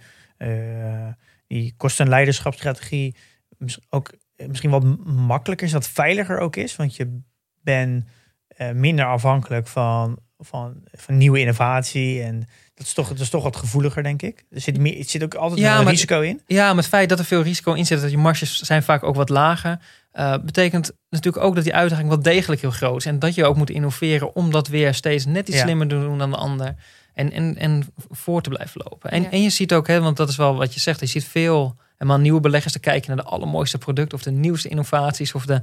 die 1.47 1.73
kostenleiderschapsstrategie 1.77 3.15
mis- 3.57 3.79
ook 3.89 4.07
eh, 4.09 4.17
misschien 4.47 4.69
wat 4.69 5.05
makkelijker 5.05 5.67
is, 5.67 5.73
wat 5.73 5.87
veiliger 5.87 6.39
ook 6.39 6.55
is. 6.55 6.75
Want 6.75 6.95
je 6.95 7.19
bent 7.61 8.05
eh, 8.47 8.71
minder 8.71 9.05
afhankelijk 9.05 9.67
van, 9.67 10.17
van, 10.39 10.73
van 10.91 11.17
nieuwe 11.17 11.39
innovatie. 11.39 12.21
En 12.21 12.39
dat 12.73 12.85
is, 12.85 12.93
toch, 12.93 13.07
dat 13.07 13.19
is 13.19 13.29
toch 13.29 13.43
wat 13.43 13.55
gevoeliger, 13.55 14.03
denk 14.03 14.21
ik. 14.21 14.45
Er 14.51 14.61
zit, 14.61 14.77
meer, 14.79 14.97
er 14.97 15.03
zit 15.05 15.23
ook 15.23 15.33
altijd 15.35 15.59
Ja, 15.59 15.77
een 15.77 15.83
maar- 15.83 15.93
risico 15.93 16.21
in. 16.21 16.41
Ja, 16.45 16.67
maar 16.67 16.75
het 16.75 16.87
feit 16.87 17.09
dat 17.09 17.19
er 17.19 17.25
veel 17.25 17.41
risico 17.41 17.73
in 17.73 17.85
zit, 17.85 18.01
dat 18.01 18.11
je 18.11 18.17
marges 18.17 18.59
zijn 18.59 18.83
vaak 18.83 19.03
ook 19.03 19.15
wat 19.15 19.29
lager, 19.29 19.79
eh, 20.11 20.37
betekent 20.45 20.91
natuurlijk 21.09 21.45
ook 21.45 21.55
dat 21.55 21.63
die 21.63 21.73
uitdaging 21.75 22.07
wel 22.09 22.21
degelijk 22.21 22.61
heel 22.61 22.71
groot 22.71 22.97
is. 22.97 23.05
En 23.05 23.19
dat 23.19 23.35
je 23.35 23.45
ook 23.45 23.55
moet 23.55 23.69
innoveren 23.69 24.35
om 24.35 24.51
dat 24.51 24.67
weer 24.67 24.93
steeds 24.93 25.25
net 25.25 25.47
iets 25.47 25.57
Ja. 25.57 25.63
slimmer 25.63 25.87
te 25.87 25.95
doen 25.99 26.17
dan 26.17 26.29
de 26.31 26.37
ander. 26.37 26.75
En, 27.13 27.31
en, 27.31 27.57
en 27.57 27.83
voor 28.09 28.41
te 28.41 28.49
blijven 28.49 28.81
lopen. 28.89 29.11
En, 29.11 29.21
Ja. 29.21 29.29
en 29.31 29.41
je 29.41 29.49
ziet 29.49 29.73
ook, 29.73 29.87
hè, 29.87 30.01
want 30.01 30.17
dat 30.17 30.29
is 30.29 30.35
wel 30.35 30.55
wat 30.55 30.73
je 30.73 30.79
zegt, 30.79 30.99
je 30.99 31.05
ziet 31.05 31.25
veel 31.25 31.75
helemaal 31.97 32.19
nieuwe 32.19 32.39
beleggers 32.39 32.73
te 32.73 32.79
kijken 32.79 33.15
naar 33.15 33.25
de 33.25 33.31
allermooiste 33.31 33.77
producten 33.77 34.17
of 34.17 34.23
de 34.23 34.31
nieuwste 34.31 34.69
innovaties. 34.69 35.33
Of 35.33 35.45
de, 35.45 35.61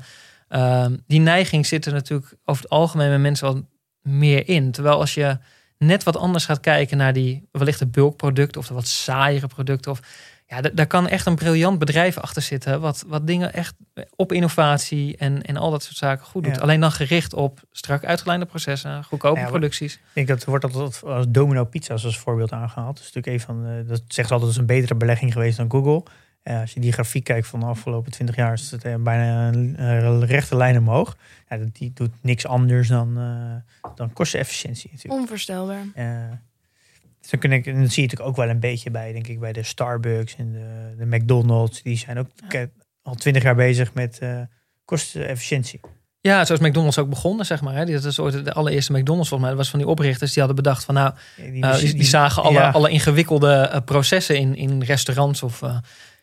ehm, 0.48 0.96
die 1.06 1.20
neiging 1.20 1.66
zit 1.66 1.86
er 1.86 1.92
natuurlijk 1.92 2.34
over 2.44 2.62
het 2.62 2.72
algemeen 2.72 3.08
bij 3.08 3.18
mensen 3.18 3.52
wel 3.52 3.68
meer 4.02 4.48
in. 4.48 4.70
Terwijl 4.70 4.98
als 4.98 5.14
je 5.14 5.38
net 5.78 6.02
wat 6.02 6.16
anders 6.16 6.44
gaat 6.44 6.60
kijken 6.60 6.96
naar 6.96 7.12
die 7.12 7.48
wellicht 7.52 7.78
de 7.78 7.86
bulkproducten 7.86 8.60
of 8.60 8.66
de 8.66 8.74
wat 8.74 8.86
saaiere 8.86 9.46
producten. 9.46 9.90
Of, 9.90 10.00
ja, 10.50 10.60
da- 10.60 10.70
daar 10.74 10.86
kan 10.86 11.08
echt 11.08 11.26
een 11.26 11.34
briljant 11.34 11.78
bedrijf 11.78 12.18
achter 12.18 12.42
zitten. 12.42 12.80
Wat, 12.80 13.04
wat 13.06 13.26
dingen 13.26 13.52
echt 13.52 13.74
op 14.16 14.32
innovatie 14.32 15.16
en, 15.16 15.42
en 15.42 15.56
al 15.56 15.70
dat 15.70 15.82
soort 15.82 15.96
zaken 15.96 16.26
goed 16.26 16.44
doet. 16.44 16.54
Ja. 16.56 16.60
Alleen 16.60 16.80
dan 16.80 16.92
gericht 16.92 17.34
op 17.34 17.60
strak 17.72 18.04
uitgeleide 18.04 18.44
processen, 18.46 19.04
goedkope 19.04 19.40
Ja, 19.40 19.46
producties. 19.46 19.94
Ik 19.94 20.00
denk 20.12 20.28
dat 20.28 20.42
er 20.42 20.48
wordt 20.50 20.64
altijd 20.64 21.02
als 21.04 21.26
domino 21.28 21.64
pizza's 21.64 22.04
als 22.04 22.18
voorbeeld 22.18 22.52
aangehaald. 22.52 22.96
Dat 22.96 23.04
is 23.06 23.12
natuurlijk 23.12 23.48
een 23.48 23.54
van 23.54 23.86
dat 23.86 24.02
zegt 24.08 24.28
ze 24.28 24.34
altijd 24.34 24.40
dat 24.40 24.50
is 24.50 24.56
een 24.56 24.66
betere 24.66 24.94
belegging 24.94 25.32
geweest 25.32 25.56
dan 25.56 25.70
Google. 25.70 26.02
Eh, 26.42 26.60
als 26.60 26.72
je 26.72 26.80
die 26.80 26.92
grafiek 26.92 27.24
kijkt 27.24 27.46
van 27.46 27.60
de 27.60 27.66
afgelopen 27.66 28.12
20 28.12 28.36
jaar, 28.36 28.52
is 28.52 28.70
het 28.70 28.84
eh, 28.84 28.94
bijna 28.94 29.48
een 29.48 30.24
rechte 30.26 30.56
lijn 30.56 30.78
omhoog. 30.78 31.16
Ja, 31.48 31.56
dat- 31.56 31.74
die 31.74 31.92
doet 31.94 32.10
niks 32.20 32.46
anders 32.46 32.88
dan, 32.88 33.18
eh, 33.18 33.90
dan 33.94 34.12
kostenefficiëntie 34.12 34.90
natuurlijk. 34.92 35.20
Onvoorstelbaar. 35.20 35.84
Dus 37.20 37.30
dan 37.30 37.40
kun 37.40 37.52
ik, 37.52 37.66
en 37.66 37.80
dat 37.82 37.90
zie 37.92 38.02
je 38.02 38.08
natuurlijk 38.08 38.28
ook 38.30 38.36
wel 38.36 38.48
een 38.48 38.60
beetje 38.60 38.90
bij, 38.90 39.12
denk 39.12 39.26
ik, 39.26 39.40
bij 39.40 39.52
de 39.52 39.62
Starbucks 39.62 40.36
en 40.36 40.52
de, 40.52 40.94
de 40.98 41.16
McDonald's. 41.16 41.82
Die 41.82 41.96
zijn 41.98 42.18
ook 42.18 42.26
al 43.02 43.14
20 43.14 43.42
jaar 43.42 43.54
bezig 43.54 43.94
met 43.94 44.18
eh, 44.18 44.40
kostenefficiëntie. 44.84 45.80
Ja, 46.20 46.44
zoals 46.44 46.60
McDonald's 46.60 46.98
ook 46.98 47.08
begonnen, 47.08 47.46
zeg 47.46 47.60
maar. 47.60 47.74
Hè. 47.74 47.84
Die- 47.84 47.94
Dat 47.94 48.04
is 48.04 48.18
ooit 48.18 48.44
de 48.44 48.52
allereerste 48.52 48.92
McDonald's 48.92 49.28
volgens 49.28 49.40
mij. 49.40 49.48
Dat 49.48 49.58
was 49.58 49.70
van 49.70 49.78
die 49.78 49.88
oprichters 49.88 50.30
die 50.32 50.42
hadden 50.42 50.62
bedacht 50.62 50.84
van 50.84 50.94
nou, 50.94 51.14
Die, 51.36 51.62
eh, 51.62 51.78
die, 51.78 51.94
die 51.94 52.04
zagen 52.04 52.42
alle, 52.42 52.52
ja. 52.58 52.70
alle 52.70 52.90
ingewikkelde 52.90 53.52
eh, 53.54 53.80
processen 53.84 54.36
in, 54.38 54.54
in 54.56 54.82
restaurants 54.82 55.42
of 55.42 55.62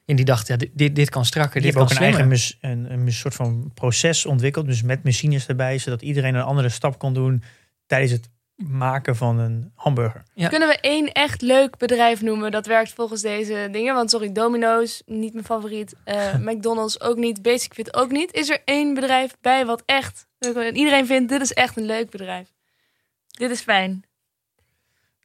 in 0.06 0.16
die 0.16 0.26
dachten, 0.26 0.58
ja, 0.60 0.68
dit- 0.76 0.96
dit, 0.96 1.10
kan 1.10 1.26
strakker, 1.26 1.62
Die 1.62 1.72
dit 1.72 1.80
hebben 1.80 1.98
kan 1.98 2.08
ook 2.08 2.14
een 2.14 2.38
slimmer. 2.38 2.58
eigen 2.62 2.92
een, 2.92 3.08
een 3.08 3.14
soort 3.14 3.34
van 3.36 3.72
proces 3.74 4.26
ontwikkeld. 4.26 4.66
Dus 4.66 4.82
met 4.82 5.04
machines 5.04 5.48
erbij, 5.48 5.78
zodat 5.78 6.02
iedereen 6.02 6.36
een 6.36 6.42
andere 6.42 6.70
stap 6.70 7.00
kon 7.00 7.14
doen 7.14 7.44
tijdens 7.86 8.12
het 8.12 8.30
maken 8.58 9.16
van 9.16 9.40
een 9.40 9.72
hamburger. 9.76 10.24
Ja. 10.34 10.48
Kunnen 10.48 10.68
we 10.68 10.80
één 10.80 11.12
echt 11.12 11.42
leuk 11.42 11.78
bedrijf 11.78 12.22
noemen 12.22 12.52
dat 12.52 12.66
werkt 12.66 12.94
volgens 12.94 13.22
deze 13.22 13.68
dingen? 13.72 13.96
Want 13.96 14.10
sorry, 14.10 14.32
Domino's, 14.32 15.02
niet 15.06 15.34
mijn 15.34 15.46
favoriet. 15.46 15.96
Eh, 16.04 16.36
McDonald's 16.50 17.02
ook 17.02 17.18
niet. 17.18 17.42
Basic 17.42 17.74
Fit 17.74 17.96
ook 17.96 18.12
niet. 18.12 18.34
Is 18.34 18.50
er 18.50 18.62
één 18.66 18.94
bedrijf 18.94 19.36
bij 19.42 19.66
wat 19.66 19.84
echt... 19.86 20.28
Iedereen 20.74 21.06
vindt, 21.06 21.30
dit 21.30 21.42
is 21.42 21.54
echt 21.54 21.78
een 21.78 21.86
leuk 21.86 22.10
bedrijf. 22.10 22.54
Dit 23.28 23.50
is 23.50 23.62
fijn. 23.62 24.06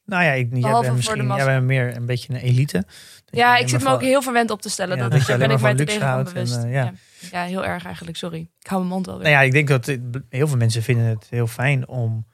Nou 0.05 0.25
ja, 0.25 0.33
ik, 0.33 0.49
jij 0.53 0.81
bent 0.81 0.95
misschien 0.95 1.27
jij 1.27 1.45
bent 1.45 1.65
meer 1.65 1.97
een 1.97 2.07
beetje 2.07 2.33
een 2.33 2.41
elite. 2.41 2.85
Ja, 3.27 3.57
ik 3.57 3.69
zit 3.69 3.83
me 3.83 3.89
ook 3.89 4.01
heel 4.01 4.23
verwend 4.23 4.51
op 4.51 4.62
te 4.62 4.71
stellen. 4.71 4.97
Ja, 4.97 5.03
dat, 5.03 5.12
dat 5.12 5.21
je 5.21 5.27
daar 5.27 5.37
alleen 5.37 5.49
ben 5.49 5.57
ik 5.57 5.62
mij 5.62 5.75
luxe 5.75 5.95
tegen 5.95 6.09
houdt 6.09 6.33
en, 6.33 6.47
eh, 6.47 6.73
ja. 6.73 6.85
ja. 6.85 6.93
ja, 7.31 7.45
heel 7.45 7.65
erg 7.65 7.85
eigenlijk. 7.85 8.17
Sorry. 8.17 8.49
Ik 8.61 8.67
hou 8.67 8.81
mijn 8.81 8.93
mond 8.93 9.07
wel 9.07 9.15
weer. 9.15 9.25
Nou 9.25 9.37
ja, 9.37 9.43
ik 9.43 9.53
denk 9.53 9.69
dat 9.69 9.87
heel 10.29 10.49
veel 10.49 10.57
mensen 10.57 10.83
vinden 10.83 11.07
het 11.07 11.27
heel 11.31 11.47
fijn 11.47 11.89
om 11.89 12.27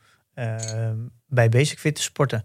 bij 1.26 1.48
Basic 1.48 1.78
Fit 1.78 1.94
te 1.94 2.02
sporten. 2.02 2.44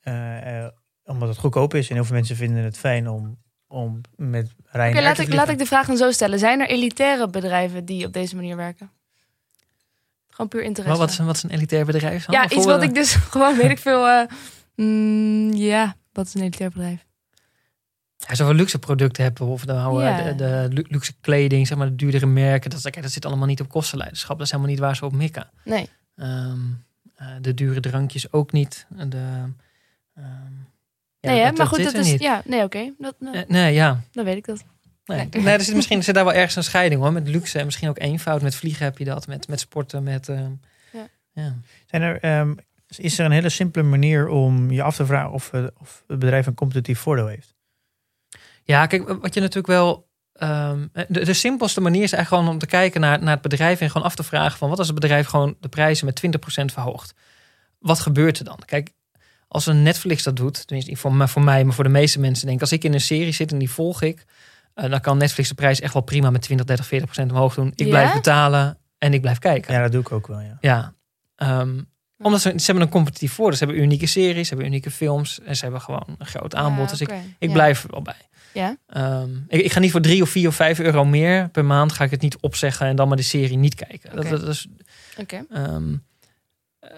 Eh, 0.00 0.64
eh, 0.64 0.70
omdat 1.04 1.28
het 1.28 1.38
goedkoop 1.38 1.74
is. 1.74 1.88
En 1.88 1.94
heel 1.94 2.04
veel 2.04 2.14
mensen 2.14 2.36
vinden 2.36 2.64
het 2.64 2.78
fijn 2.78 3.08
om, 3.08 3.38
om 3.66 4.00
met 4.16 4.54
Ryanair 4.64 4.94
Oké, 4.94 5.02
laat, 5.02 5.16
te 5.16 5.22
ik, 5.22 5.32
laat 5.34 5.48
ik 5.48 5.58
de 5.58 5.66
vraag 5.66 5.86
dan 5.86 5.96
zo 5.96 6.10
stellen. 6.10 6.38
Zijn 6.38 6.60
er 6.60 6.68
elitaire 6.68 7.28
bedrijven 7.28 7.84
die 7.84 8.06
op 8.06 8.12
deze 8.12 8.34
manier 8.36 8.56
werken? 8.56 8.90
Gewoon 10.28 10.48
puur 10.50 10.62
interesse. 10.62 10.88
Maar 10.90 10.98
wat 11.00 11.10
is, 11.10 11.18
een, 11.18 11.26
wat 11.26 11.36
is 11.36 11.42
een 11.42 11.50
elitair 11.50 11.84
bedrijf? 11.84 12.24
dan? 12.24 12.34
ja, 12.34 12.44
Of 12.44 12.50
iets 12.52 12.64
wat 12.64 12.82
ik 12.82 12.94
dus 12.94 13.14
gewoon, 13.32 13.56
weet 13.56 13.70
ik 13.70 13.78
veel... 13.78 14.06
eh, 14.08 14.26
mm, 14.74 15.52
ja, 15.52 15.96
wat 16.12 16.26
is 16.26 16.34
een 16.34 16.40
elitair 16.40 16.70
bedrijf? 16.70 17.06
Ja, 18.16 18.34
zoveel 18.34 18.54
luxe 18.54 18.78
producten 18.78 19.22
hebben. 19.22 19.46
Of 19.46 19.64
de, 19.64 19.72
Ja. 19.72 20.22
de, 20.22 20.34
de 20.34 20.66
lu- 20.70 20.84
luxe 20.88 21.12
kleding, 21.20 21.66
zeg 21.66 21.78
maar 21.78 21.86
de 21.88 21.94
duurdere 21.94 22.26
merken. 22.26 22.70
Dat, 22.70 22.82
kijk, 22.82 23.02
dat 23.02 23.12
zit 23.12 23.24
allemaal 23.24 23.46
niet 23.46 23.60
op 23.60 23.68
kostenleiderschap. 23.68 24.36
Dat 24.36 24.46
is 24.46 24.52
helemaal 24.52 24.72
niet 24.72 24.80
waar 24.82 24.96
ze 24.96 25.04
op 25.04 25.12
mikken. 25.12 25.50
Nee. 25.64 25.88
Ehm, 26.16 26.30
eh, 26.30 26.56
de 27.40 27.54
dure 27.54 27.80
drankjes 27.80 28.32
ook 28.32 28.52
niet. 28.52 28.86
De, 29.08 29.16
ehm, 30.14 30.50
ja, 31.20 31.30
nee, 31.30 31.40
hè? 31.40 31.52
maar 31.52 31.66
goed, 31.66 31.84
dat 31.84 31.92
er 31.92 32.00
is... 32.00 32.10
niet. 32.10 32.20
Ja, 32.20 32.42
nee, 32.44 32.62
oké. 32.62 32.92
Dat, 32.98 33.14
nou, 33.18 33.36
Eh, 33.36 33.42
nee, 33.46 33.74
ja. 33.74 34.00
Dan 34.12 34.24
weet 34.24 34.36
ik 34.36 34.44
dat. 34.46 34.64
Nee. 35.04 35.28
Nee. 35.30 35.42
Nee, 35.42 35.54
er 35.54 35.60
zit 35.60 35.74
misschien 35.74 36.02
zit 36.08 36.14
daar 36.14 36.24
wel 36.24 36.34
ergens 36.34 36.56
een 36.56 36.64
scheiding 36.64 37.00
hoor. 37.00 37.12
Met 37.12 37.28
luxe 37.28 37.58
en 37.58 37.64
misschien 37.64 37.88
ook 37.88 37.98
eenvoud. 37.98 38.42
Met 38.42 38.54
vliegen 38.54 38.84
heb 38.84 38.98
je 38.98 39.04
dat. 39.04 39.26
Met, 39.26 39.48
met 39.48 39.60
sporten, 39.60 40.02
met... 40.02 40.28
ehm, 40.28 40.52
Ja. 40.92 41.08
ja. 41.32 41.54
Zijn 41.86 42.02
er, 42.02 42.20
ehm, 42.20 42.54
is 42.96 43.18
er 43.18 43.24
een 43.24 43.30
hele 43.30 43.48
simpele 43.48 43.84
manier 43.84 44.28
om 44.28 44.70
je 44.70 44.82
af 44.82 44.96
te 44.96 45.06
vragen 45.06 45.30
of, 45.30 45.52
eh, 45.52 45.66
of 45.78 46.04
het 46.06 46.18
bedrijf 46.18 46.46
een 46.46 46.54
competitief 46.54 46.98
voordeel 46.98 47.26
heeft? 47.26 47.54
Ja, 48.62 48.86
kijk, 48.86 49.08
wat 49.08 49.34
je 49.34 49.40
natuurlijk 49.40 49.66
wel. 49.66 50.07
Ehm, 50.38 50.86
de, 51.08 51.24
de 51.24 51.32
simpelste 51.32 51.80
manier 51.80 52.02
is 52.02 52.12
eigenlijk 52.12 52.28
gewoon 52.42 52.54
om 52.54 52.60
te 52.60 52.66
kijken 52.76 53.00
naar, 53.00 53.22
naar 53.22 53.32
het 53.32 53.42
bedrijf 53.42 53.80
en 53.80 53.90
gewoon 53.90 54.06
af 54.06 54.14
te 54.14 54.22
vragen 54.22 54.58
van 54.58 54.68
wat 54.68 54.78
als 54.78 54.86
het 54.86 55.00
bedrijf 55.00 55.26
gewoon 55.26 55.56
de 55.60 55.68
prijzen 55.68 56.06
met 56.06 56.20
20% 56.26 56.64
verhoogt. 56.64 57.14
Wat 57.78 58.00
gebeurt 58.00 58.38
er 58.38 58.44
dan? 58.44 58.58
Kijk, 58.64 58.90
als 59.48 59.66
een 59.66 59.82
Netflix 59.82 60.22
dat 60.22 60.36
doet, 60.36 60.66
tenminste 60.66 60.90
niet 60.92 61.00
voor, 61.00 61.12
mij- 61.14 61.26
voor 61.28 61.42
mij, 61.42 61.64
maar 61.64 61.74
voor 61.74 61.84
de 61.84 61.90
meeste 61.90 62.20
mensen 62.20 62.44
denk 62.44 62.56
ik, 62.56 62.62
als 62.62 62.72
ik 62.72 62.84
in 62.84 62.92
een 62.92 63.00
serie 63.00 63.32
zit 63.32 63.52
en 63.52 63.58
die 63.58 63.70
volg 63.70 64.02
ik, 64.02 64.24
eh, 64.74 64.90
dan 64.90 65.00
kan 65.00 65.18
Netflix 65.18 65.48
de 65.48 65.54
prijs 65.54 65.80
echt 65.80 65.92
wel 65.92 66.02
prima 66.02 66.30
met 66.30 66.42
20, 66.42 66.66
30, 66.66 66.86
40% 66.86 67.30
omhoog 67.30 67.54
doen. 67.54 67.68
Ik 67.74 67.78
Ja? 67.84 67.88
blijf 67.88 68.12
betalen 68.12 68.78
en 68.98 69.12
ik 69.14 69.20
blijf 69.20 69.38
kijken. 69.38 69.74
Ja, 69.74 69.82
dat 69.82 69.92
doe 69.92 70.00
ik 70.00 70.12
ook 70.12 70.26
wel, 70.26 70.40
ja. 70.40 70.56
Ja, 70.60 70.94
ehm, 71.36 71.80
omdat 72.18 72.40
ze, 72.40 72.52
ze 72.56 72.64
hebben 72.66 72.84
een 72.84 72.90
competitief 72.90 73.32
voor. 73.32 73.52
Ze 73.54 73.64
hebben 73.64 73.82
unieke 73.82 74.06
series, 74.06 74.42
ze 74.48 74.54
hebben 74.54 74.66
unieke 74.72 74.90
films 74.90 75.40
en 75.40 75.56
ze 75.56 75.62
hebben 75.62 75.80
gewoon 75.80 76.14
een 76.18 76.26
groot 76.26 76.54
aanbod. 76.54 76.84
Ja, 76.84 76.90
dus 76.90 77.00
ik, 77.00 77.10
ik 77.38 77.48
Ja. 77.48 77.52
blijf 77.52 77.84
er 77.84 77.90
wel 77.90 78.02
bij. 78.02 78.28
Ja. 78.58 78.76
Ehm, 78.86 79.30
ik, 79.48 79.60
ik 79.60 79.72
ga 79.72 79.80
niet 79.80 79.90
voor 79.90 80.00
drie 80.00 80.22
of 80.22 80.30
vier 80.30 80.48
of 80.48 80.54
vijf 80.54 80.78
euro 80.78 81.04
meer 81.04 81.48
per 81.48 81.64
maand 81.64 81.92
ga 81.92 82.04
ik 82.04 82.10
het 82.10 82.20
niet 82.20 82.36
opzeggen 82.40 82.86
en 82.86 82.96
dan 82.96 83.08
maar 83.08 83.16
de 83.16 83.22
serie 83.22 83.56
niet 83.56 83.74
kijken. 83.74 84.12
Oké. 84.18 84.28
Dat, 84.28 84.40
dat 84.40 84.48
is, 84.48 84.66
Oké. 85.18 85.44
ehm, 85.50 85.90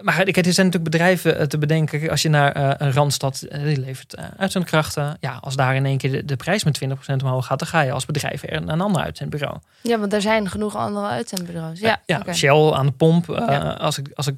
maar 0.02 0.14
kijk, 0.14 0.36
er 0.36 0.52
zijn 0.52 0.66
natuurlijk 0.66 0.84
bedrijven 0.92 1.38
eh, 1.38 1.46
te 1.46 1.58
bedenken. 1.58 2.10
Als 2.10 2.22
je 2.22 2.28
naar 2.28 2.52
eh, 2.52 2.70
een 2.76 2.92
randstad, 2.92 3.42
eh, 3.42 3.62
die 3.62 3.80
levert 3.80 4.14
eh, 4.14 4.24
uitzendkrachten. 4.36 5.16
Ja, 5.20 5.38
als 5.40 5.56
daar 5.56 5.74
in 5.74 5.86
één 5.86 5.98
keer 5.98 6.10
de, 6.10 6.24
de 6.24 6.36
prijs 6.36 6.64
met 6.64 6.80
20% 6.84 6.88
omhoog 7.22 7.46
gaat, 7.46 7.58
dan 7.58 7.68
ga 7.68 7.80
je 7.80 7.92
als 7.92 8.06
bedrijf 8.06 8.42
er 8.42 8.62
naar 8.62 8.74
een 8.74 8.80
ander 8.80 9.02
uitzendbureau. 9.02 9.58
Ja, 9.82 9.98
want 9.98 10.12
er 10.12 10.20
zijn 10.22 10.48
genoeg 10.48 10.76
andere 10.76 11.06
uitzendbureaus. 11.06 11.80
Ja, 11.80 12.02
ja. 12.06 12.32
Shell 12.32 12.70
aan 12.72 12.86
de 12.86 12.92
pomp. 12.92 13.26
Ja. 13.26 13.70
Als 13.70 13.98
ik, 13.98 14.10
als 14.14 14.26
ik 14.26 14.34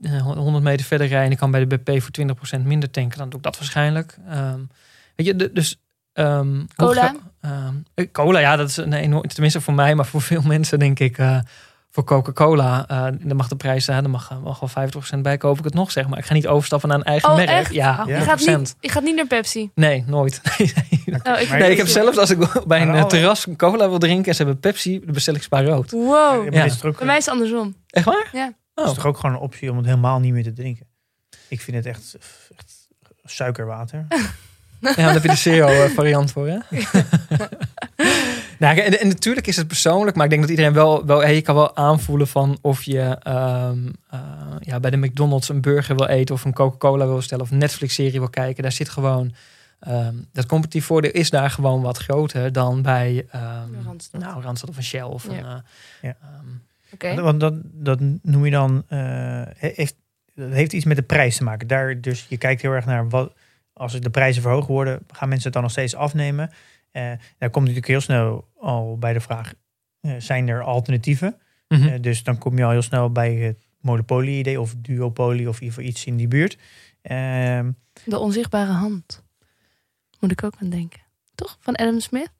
eh, 0.00 0.20
100 0.22 0.64
meter 0.64 0.86
verder 0.86 1.06
rijd 1.06 1.24
en 1.26 1.30
ik 1.32 1.38
kan 1.38 1.50
bij 1.50 1.66
de 1.66 1.76
BP 1.78 2.02
voor 2.02 2.58
20% 2.60 2.62
minder 2.62 2.90
tanken, 2.90 3.18
dan 3.18 3.28
doe 3.28 3.38
ik 3.38 3.44
dat 3.44 3.58
waarschijnlijk. 3.58 4.16
Ehm, 4.28 4.60
weet 5.16 5.26
je, 5.26 5.36
de- 5.36 5.52
dus... 5.52 5.78
ehm, 6.14 6.64
Cola? 6.76 7.02
ga- 7.02 7.14
ehm, 7.40 7.74
eh, 7.94 8.06
cola, 8.12 8.38
ja, 8.38 8.56
dat 8.56 8.68
is 8.68 8.76
een 8.76 8.92
enorm, 8.92 9.28
tenminste 9.28 9.60
voor 9.60 9.74
mij, 9.74 9.94
maar 9.94 10.06
voor 10.06 10.22
veel 10.22 10.42
mensen 10.54 10.78
denk 10.78 10.98
ik, 11.00 11.18
eh, 11.18 11.38
voor 11.90 12.04
Coca-Cola, 12.04 12.84
eh 12.88 13.06
dan 13.20 13.36
mag 13.36 13.48
de 13.48 13.56
prijs, 13.56 13.88
uh, 13.88 13.94
dan 14.00 14.10
mag, 14.10 14.40
mag 14.42 14.60
wel 14.60 14.68
50% 15.16 15.22
bij, 15.22 15.36
koop 15.36 15.58
ik 15.58 15.64
het 15.64 15.74
nog, 15.74 15.90
zeg 15.90 16.08
maar. 16.08 16.18
Ik 16.18 16.24
ga 16.24 16.34
niet 16.34 16.46
overstappen 16.46 16.88
naar 16.88 16.98
een 16.98 17.04
eigen 17.04 17.28
Oh, 17.30 17.36
merk. 17.36 17.48
echt? 17.48 17.72
Ja, 17.72 18.02
Ja. 18.06 18.18
Je, 18.18 18.24
gaat 18.24 18.40
100%. 18.40 18.58
niet, 18.58 18.76
je 18.80 18.88
gaat 18.88 19.02
niet 19.02 19.14
naar 19.16 19.26
Pepsi. 19.26 19.70
Nee, 19.74 20.04
nooit. 20.06 20.40
Nee, 20.58 20.72
nee. 21.06 21.20
Oh, 21.34 21.40
ik 21.40 21.48
Nee, 21.50 21.70
ik 21.70 21.76
heb 21.76 21.86
zelfs 21.86 22.18
als 22.18 22.30
ik 22.30 22.64
bij 22.66 22.82
een 22.82 23.08
terras 23.08 23.46
een 23.46 23.56
cola 23.56 23.88
wil 23.88 23.98
drinken 23.98 24.26
en 24.28 24.34
ze 24.34 24.42
hebben 24.42 24.60
Pepsi, 24.60 25.00
dan 25.04 25.12
bestel 25.14 25.34
ik 25.34 25.42
spa 25.42 25.62
rood. 25.62 25.90
Wow. 25.90 26.08
Ja, 26.54 26.64
Ja. 26.64 26.74
Bij 26.80 27.06
mij 27.06 27.16
is 27.16 27.24
het 27.24 27.34
andersom. 27.34 27.74
Echt 27.88 28.04
waar? 28.04 28.28
Ja. 28.32 28.52
het 28.74 28.86
is 28.88 28.94
toch 28.94 29.06
ook 29.06 29.16
gewoon 29.18 29.34
een 29.36 29.40
optie 29.42 29.70
om 29.70 29.76
het 29.76 29.86
helemaal 29.86 30.20
niet 30.20 30.32
meer 30.32 30.42
te 30.42 30.52
drinken? 30.52 30.86
Ik 31.48 31.60
vind 31.60 31.76
het 31.76 31.86
echt, 31.86 32.16
echt 32.56 32.88
suikerwater. 33.24 34.06
Ja, 34.84 34.94
daar 34.94 35.12
heb 35.12 35.22
je 35.22 35.28
de 35.28 35.36
CEO-variant 35.36 36.32
voor, 36.32 36.48
hè? 36.48 36.58
nou, 38.58 38.78
en, 38.78 39.00
en 39.00 39.08
natuurlijk 39.08 39.46
is 39.46 39.56
het 39.56 39.66
persoonlijk, 39.66 40.16
maar 40.16 40.24
ik 40.24 40.30
denk 40.30 40.42
dat 40.42 40.50
iedereen 40.50 40.72
wel, 40.72 41.06
wel 41.06 41.20
hey, 41.20 41.34
je 41.34 41.42
kan 41.42 41.54
wel 41.54 41.76
aanvoelen 41.76 42.26
van 42.28 42.58
of 42.60 42.82
je 42.82 43.00
ehm, 43.22 43.78
eh, 44.10 44.20
ja, 44.60 44.80
bij 44.80 44.90
de 44.90 44.96
McDonald's 44.96 45.48
een 45.48 45.60
burger 45.60 45.96
wil 45.96 46.06
eten 46.06 46.34
of 46.34 46.44
een 46.44 46.52
Coca-Cola 46.52 47.06
wil 47.06 47.16
bestellen 47.16 47.44
of 47.44 47.50
een 47.50 47.58
Netflix-serie 47.58 48.18
wil 48.18 48.30
kijken. 48.30 48.62
Daar 48.62 48.72
zit 48.72 48.88
gewoon, 48.88 49.34
ehm, 49.80 50.14
dat 50.32 50.46
competitief 50.46 50.84
voordeel 50.86 51.10
is 51.10 51.30
daar 51.30 51.50
gewoon 51.50 51.82
wat 51.82 51.98
groter 51.98 52.52
dan 52.52 52.82
bij 52.82 53.26
ehm, 53.30 53.84
Randstad. 53.84 54.20
nou, 54.20 54.42
Randstad 54.42 54.70
of 54.70 54.76
een 54.76 54.82
Shell 54.84 55.02
of 55.02 55.24
Ja. 55.24 55.30
een... 55.30 55.44
eh, 55.44 55.52
Ja. 56.02 56.16
ehm, 56.22 56.46
Oké. 56.92 57.20
Want 57.22 57.40
dat, 57.40 57.54
dat 57.62 57.98
noem 58.22 58.44
je 58.44 58.50
dan, 58.50 58.84
eh, 58.88 59.42
heeft, 59.56 59.94
dat 60.34 60.50
heeft 60.50 60.72
iets 60.72 60.84
met 60.84 60.96
de 60.96 61.02
prijs 61.02 61.36
te 61.36 61.44
maken. 61.44 61.66
Daar, 61.66 62.00
dus 62.00 62.26
je 62.28 62.36
kijkt 62.36 62.62
heel 62.62 62.72
erg 62.72 62.84
naar 62.86 63.08
wat, 63.08 63.32
als 63.74 64.00
de 64.00 64.10
prijzen 64.10 64.42
verhoogd 64.42 64.68
worden, 64.68 65.00
gaan 65.10 65.28
mensen 65.28 65.44
het 65.44 65.52
dan 65.52 65.62
nog 65.62 65.70
steeds 65.70 65.94
afnemen? 65.94 66.50
Eh 66.90 67.12
daar 67.38 67.50
komt 67.50 67.64
natuurlijk 67.66 67.86
heel 67.86 68.00
snel 68.00 68.48
al 68.58 68.98
bij 68.98 69.12
de 69.12 69.20
vraag, 69.20 69.52
eh, 70.00 70.12
zijn 70.18 70.48
er 70.48 70.62
alternatieven? 70.62 71.36
mhm. 71.68 71.88
Eh, 71.88 72.00
dus 72.02 72.22
dan 72.22 72.38
kom 72.38 72.58
je 72.58 72.64
al 72.64 72.70
heel 72.70 72.82
snel 72.82 73.10
bij 73.12 73.34
het 73.34 73.66
monopolie-idee 73.80 74.60
of 74.60 74.74
duopolie 74.78 75.48
of 75.48 75.60
iets 75.60 76.04
in 76.04 76.16
die 76.16 76.28
buurt. 76.28 76.58
Ehm, 77.02 77.70
De 78.04 78.18
onzichtbare 78.18 78.72
hand. 78.72 79.22
Moet 80.20 80.30
ik 80.30 80.44
ook 80.44 80.54
aan 80.60 80.70
denken. 80.70 81.00
Toch? 81.34 81.56
Van 81.60 81.74
Adam 81.76 82.00
Smith. 82.00 82.30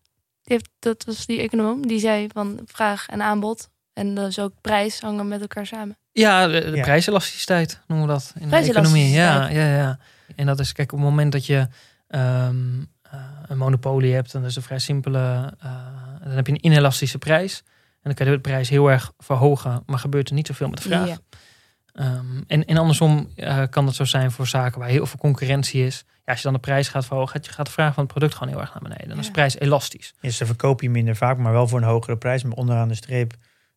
Die 0.42 0.56
heeft, 0.56 0.70
dat 0.78 1.04
was 1.04 1.26
die 1.26 1.40
econoom. 1.40 1.86
Die 1.86 1.98
zei 1.98 2.28
van 2.32 2.60
vraag 2.66 3.08
en 3.08 3.22
aanbod. 3.22 3.70
En 3.92 4.14
dus 4.14 4.38
ook 4.38 4.52
prijs 4.60 5.00
hangen 5.00 5.28
met 5.28 5.40
elkaar 5.40 5.66
samen. 5.66 5.96
Ja, 6.12 6.46
de, 6.46 6.70
de 6.70 6.76
Ja. 6.76 6.82
prijselasticiteit 6.82 7.80
noemen 7.86 8.06
we 8.06 8.12
dat 8.12 8.32
in 8.38 8.48
de 8.48 8.56
economie. 8.56 9.08
Ja, 9.10 9.48
ja, 9.48 9.76
ja. 9.76 9.98
En 10.36 10.46
dat 10.46 10.60
is, 10.60 10.72
kijk, 10.72 10.92
op 10.92 10.98
het 10.98 11.08
moment 11.08 11.32
dat 11.32 11.46
je 11.46 11.68
ehm, 12.08 12.56
eh, 13.02 13.20
een 13.46 13.58
monopolie 13.58 14.14
hebt, 14.14 14.32
dan 14.32 14.42
is 14.42 14.46
het 14.48 14.56
een 14.56 14.62
vrij 14.62 14.78
simpele. 14.78 15.52
eh, 15.60 15.72
dan 16.22 16.32
heb 16.32 16.46
je 16.46 16.52
een 16.52 16.66
inelastische 16.66 17.18
prijs. 17.18 17.62
En 17.66 18.00
dan 18.02 18.14
kan 18.14 18.26
je 18.26 18.32
de 18.32 18.40
prijs 18.40 18.68
heel 18.68 18.90
erg 18.90 19.12
verhogen, 19.18 19.82
maar 19.86 19.98
gebeurt 19.98 20.28
er 20.28 20.34
niet 20.34 20.46
zoveel 20.46 20.68
met 20.68 20.82
de 20.82 20.88
vraag. 20.88 21.08
Ja. 21.08 21.18
Ehm, 21.92 22.42
en, 22.46 22.64
en 22.64 22.76
andersom 22.76 23.28
eh, 23.36 23.62
kan 23.70 23.84
dat 23.84 23.94
zo 23.94 24.04
zijn 24.04 24.30
voor 24.30 24.46
zaken 24.46 24.78
waar 24.80 24.88
heel 24.88 25.06
veel 25.06 25.18
concurrentie 25.18 25.86
is. 25.86 26.04
Ja, 26.06 26.12
als 26.32 26.36
je 26.36 26.44
dan 26.44 26.52
de 26.52 26.58
prijs 26.58 26.88
gaat 26.88 27.04
verhogen, 27.06 27.32
gaat, 27.32 27.46
je- 27.46 27.52
gaat 27.52 27.66
de 27.66 27.72
vraag 27.72 27.94
van 27.94 28.02
het 28.02 28.12
product 28.12 28.34
gewoon 28.34 28.48
heel 28.52 28.60
erg 28.60 28.72
naar 28.72 28.82
beneden. 28.82 29.08
Dan 29.08 29.18
is 29.18 29.26
de 29.26 29.32
prijs 29.32 29.58
elastisch. 29.58 30.14
dus 30.20 30.38
dan 30.38 30.46
verkoop 30.46 30.80
je 30.82 30.90
minder 30.90 31.16
vaak, 31.16 31.38
maar 31.38 31.52
wel 31.52 31.68
voor 31.68 31.78
een 31.78 31.84
hogere 31.88 32.16
prijs. 32.16 32.42
Maar 32.42 32.52
onderaan 32.56 32.88
de 32.88 32.94
streep 32.94 33.34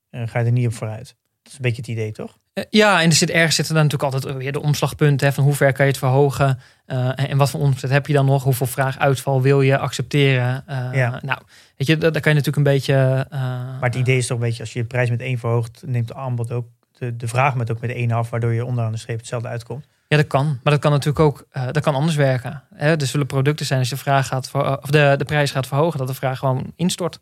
eh, 0.10 0.28
ga 0.28 0.40
je 0.40 0.46
er 0.46 0.52
niet 0.52 0.68
op 0.68 0.74
vooruit. 0.74 1.08
Dat 1.44 1.52
is 1.52 1.54
een 1.54 1.62
beetje 1.62 1.82
het 1.82 1.88
idee, 1.92 2.12
toch? 2.12 2.38
Eh, 2.58 2.64
Ja, 2.70 3.02
en 3.02 3.10
er 3.10 3.16
zit 3.16 3.30
ergens 3.30 3.56
zitten 3.56 3.74
dan 3.76 3.84
natuurlijk 3.84 4.14
altijd 4.14 4.38
weer 4.38 4.52
de 4.52 4.62
omslagpunten. 4.62 5.28
Hè, 5.28 5.34
van 5.34 5.44
hoe 5.44 5.54
ver 5.54 5.74
kan 5.74 5.86
je 5.86 5.92
het 5.92 6.00
verhogen? 6.00 6.60
Eh, 6.86 7.30
en, 7.30 7.38
wat 7.38 7.50
voor 7.50 7.60
omzet 7.60 7.90
heb 7.90 8.08
je 8.08 8.14
dan 8.14 8.26
nog? 8.26 8.44
Hoeveel 8.44 8.66
vraaguitval 8.66 9.42
wil 9.42 9.62
je 9.62 9.78
accepteren? 9.78 10.64
Eh, 10.68 10.90
Ja. 10.94 11.20
Nou, 11.24 11.40
weet 11.78 11.88
je, 11.88 11.98
daar 11.98 12.12
kan 12.12 12.32
je 12.36 12.38
natuurlijk 12.38 12.58
een 12.58 12.64
beetje... 12.64 13.26
Maar 13.30 13.78
het 13.80 13.96
idee 13.96 14.18
is 14.18 14.28
toch 14.28 14.38
een 14.38 14.44
beetje, 14.44 14.62
als 14.62 14.74
je 14.74 14.80
de 14.82 14.86
prijs 14.88 15.10
met 15.10 15.22
één 15.22 15.38
verhoogt, 15.40 15.84
neemt 15.86 16.08
de 16.08 16.16
aanbod 16.16 16.52
ook 16.52 16.68
de, 16.98 17.16
de 17.16 17.28
vraag 17.28 17.56
met 17.56 17.72
ook 17.72 17.82
met 17.82 17.90
één 17.92 18.12
af, 18.12 18.30
waardoor 18.30 18.54
je 18.54 18.66
onderaan 18.66 18.92
de 18.92 18.98
streep 18.98 19.18
hetzelfde 19.18 19.48
uitkomt. 19.48 19.86
Ja, 20.08 20.18
dat 20.18 20.28
kan. 20.28 20.46
Maar 20.64 20.74
dat 20.74 20.82
kan 20.82 20.92
natuurlijk 20.92 21.20
ook 21.20 21.46
dat 21.72 21.84
kan 21.84 21.96
anders 21.96 22.16
werken. 22.16 22.64
Hè? 22.76 22.96
Er 23.00 23.08
zullen 23.08 23.26
producten 23.26 23.66
zijn 23.66 23.80
als 23.80 23.90
je 23.90 23.96
de, 23.96 24.02
vraag 24.02 24.28
gaat 24.28 24.50
ver- 24.50 24.82
of 24.82 24.90
de, 24.90 25.16
de 25.18 25.26
prijs 25.26 25.52
gaat 25.52 25.68
verhogen, 25.68 26.00
dat 26.00 26.08
de 26.08 26.14
vraag 26.14 26.40
gewoon 26.40 26.74
instort. 26.76 27.20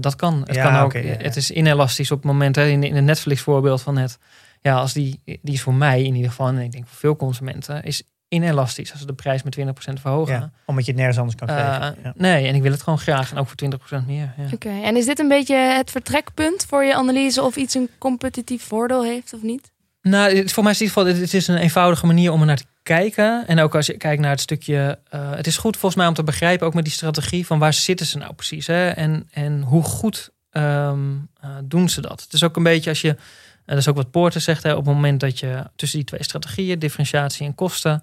Dat 0.00 0.16
kan. 0.16 0.42
Het, 0.46 0.54
Ja, 0.54 0.70
kan 0.70 0.80
ook, 0.82 0.92
ja. 0.92 1.00
het 1.00 1.36
is 1.36 1.50
inelastisch 1.50 2.10
op 2.10 2.16
het 2.22 2.26
moment, 2.26 2.56
hè, 2.56 2.66
in, 2.66 2.82
in 2.82 2.94
het 2.96 3.04
Netflix 3.04 3.40
voorbeeld 3.40 3.82
van 3.82 3.94
net. 3.94 4.18
Ja, 4.60 4.74
als 4.74 4.92
die, 4.92 5.20
die 5.24 5.54
is 5.54 5.62
voor 5.62 5.74
mij 5.74 6.02
in 6.02 6.14
ieder 6.14 6.30
geval, 6.30 6.48
en 6.48 6.58
ik 6.58 6.72
denk 6.72 6.86
voor 6.86 6.96
veel 6.98 7.16
consumenten, 7.16 7.82
is 7.82 8.02
inelastisch 8.28 8.90
als 8.90 9.00
ze 9.00 9.06
de 9.06 9.12
prijs 9.12 9.42
met 9.42 9.58
20% 9.58 9.62
verhogen. 10.00 10.34
Ja, 10.34 10.50
omdat 10.66 10.84
je 10.84 10.90
het 10.90 11.00
nergens 11.00 11.18
anders 11.18 11.36
kan 11.36 11.48
Eh, 11.48 11.54
krijgen. 11.54 11.96
ja. 12.02 12.12
Nee, 12.16 12.46
en 12.46 12.54
ik 12.54 12.62
wil 12.62 12.70
het 12.72 12.82
gewoon 12.82 12.98
graag 12.98 13.30
en 13.32 13.38
ook 13.38 13.46
voor 13.46 13.56
20% 13.56 14.06
meer. 14.06 14.34
Ja. 14.36 14.44
Oké. 14.52 14.68
En 14.82 14.96
is 14.96 15.04
dit 15.04 15.18
een 15.18 15.28
beetje 15.28 15.56
het 15.56 15.90
vertrekpunt 15.90 16.66
voor 16.68 16.84
je 16.84 16.94
analyse 16.94 17.42
of 17.42 17.56
iets 17.56 17.74
een 17.74 17.88
competitief 17.98 18.62
voordeel 18.62 19.04
heeft 19.04 19.32
of 19.34 19.42
niet? 19.42 19.70
Nou, 20.02 20.48
voor 20.48 20.62
mij 20.62 20.72
is 20.72 20.78
het 20.78 20.88
in 20.88 21.02
ieder 21.02 21.12
geval, 21.12 21.22
het 21.24 21.34
is 21.34 21.48
een 21.48 21.56
eenvoudige 21.56 22.06
manier 22.06 22.32
om 22.32 22.40
er 22.40 22.46
naar 22.46 22.56
te 22.56 22.64
kijken. 22.82 23.44
En 23.46 23.60
ook 23.60 23.74
als 23.74 23.86
je 23.86 23.96
kijkt 23.96 24.20
naar 24.22 24.30
het 24.30 24.40
stukje, 24.40 24.98
eh, 25.10 25.30
het 25.34 25.46
is 25.46 25.56
goed 25.56 25.72
volgens 25.76 25.94
mij 26.00 26.06
om 26.06 26.14
te 26.14 26.24
begrijpen, 26.24 26.66
ook 26.66 26.74
met 26.74 26.84
die 26.84 26.92
strategie, 26.92 27.46
van 27.46 27.58
waar 27.58 27.72
zitten 27.72 28.06
ze 28.06 28.18
nou 28.18 28.32
precies? 28.34 28.66
Hè? 28.66 28.88
En, 28.90 29.28
en 29.30 29.62
hoe 29.62 29.82
goed 29.82 30.30
ehm, 30.50 30.98
eh, 31.40 31.50
doen 31.64 31.88
ze 31.88 32.00
dat? 32.00 32.20
Het 32.22 32.32
is 32.32 32.42
ook 32.44 32.56
een 32.56 32.62
beetje 32.62 32.90
als 32.90 33.00
je, 33.00 33.16
dat 33.64 33.78
is 33.78 33.88
ook 33.88 33.96
wat 33.96 34.10
Poorter 34.10 34.40
zegt, 34.40 34.62
hè, 34.62 34.70
op 34.70 34.84
het 34.86 34.94
moment 34.94 35.20
dat 35.20 35.38
je 35.38 35.64
tussen 35.76 35.98
die 35.98 36.06
twee 36.06 36.22
strategieën, 36.22 36.78
differentiatie 36.78 37.46
en 37.46 37.54
kosten, 37.54 38.02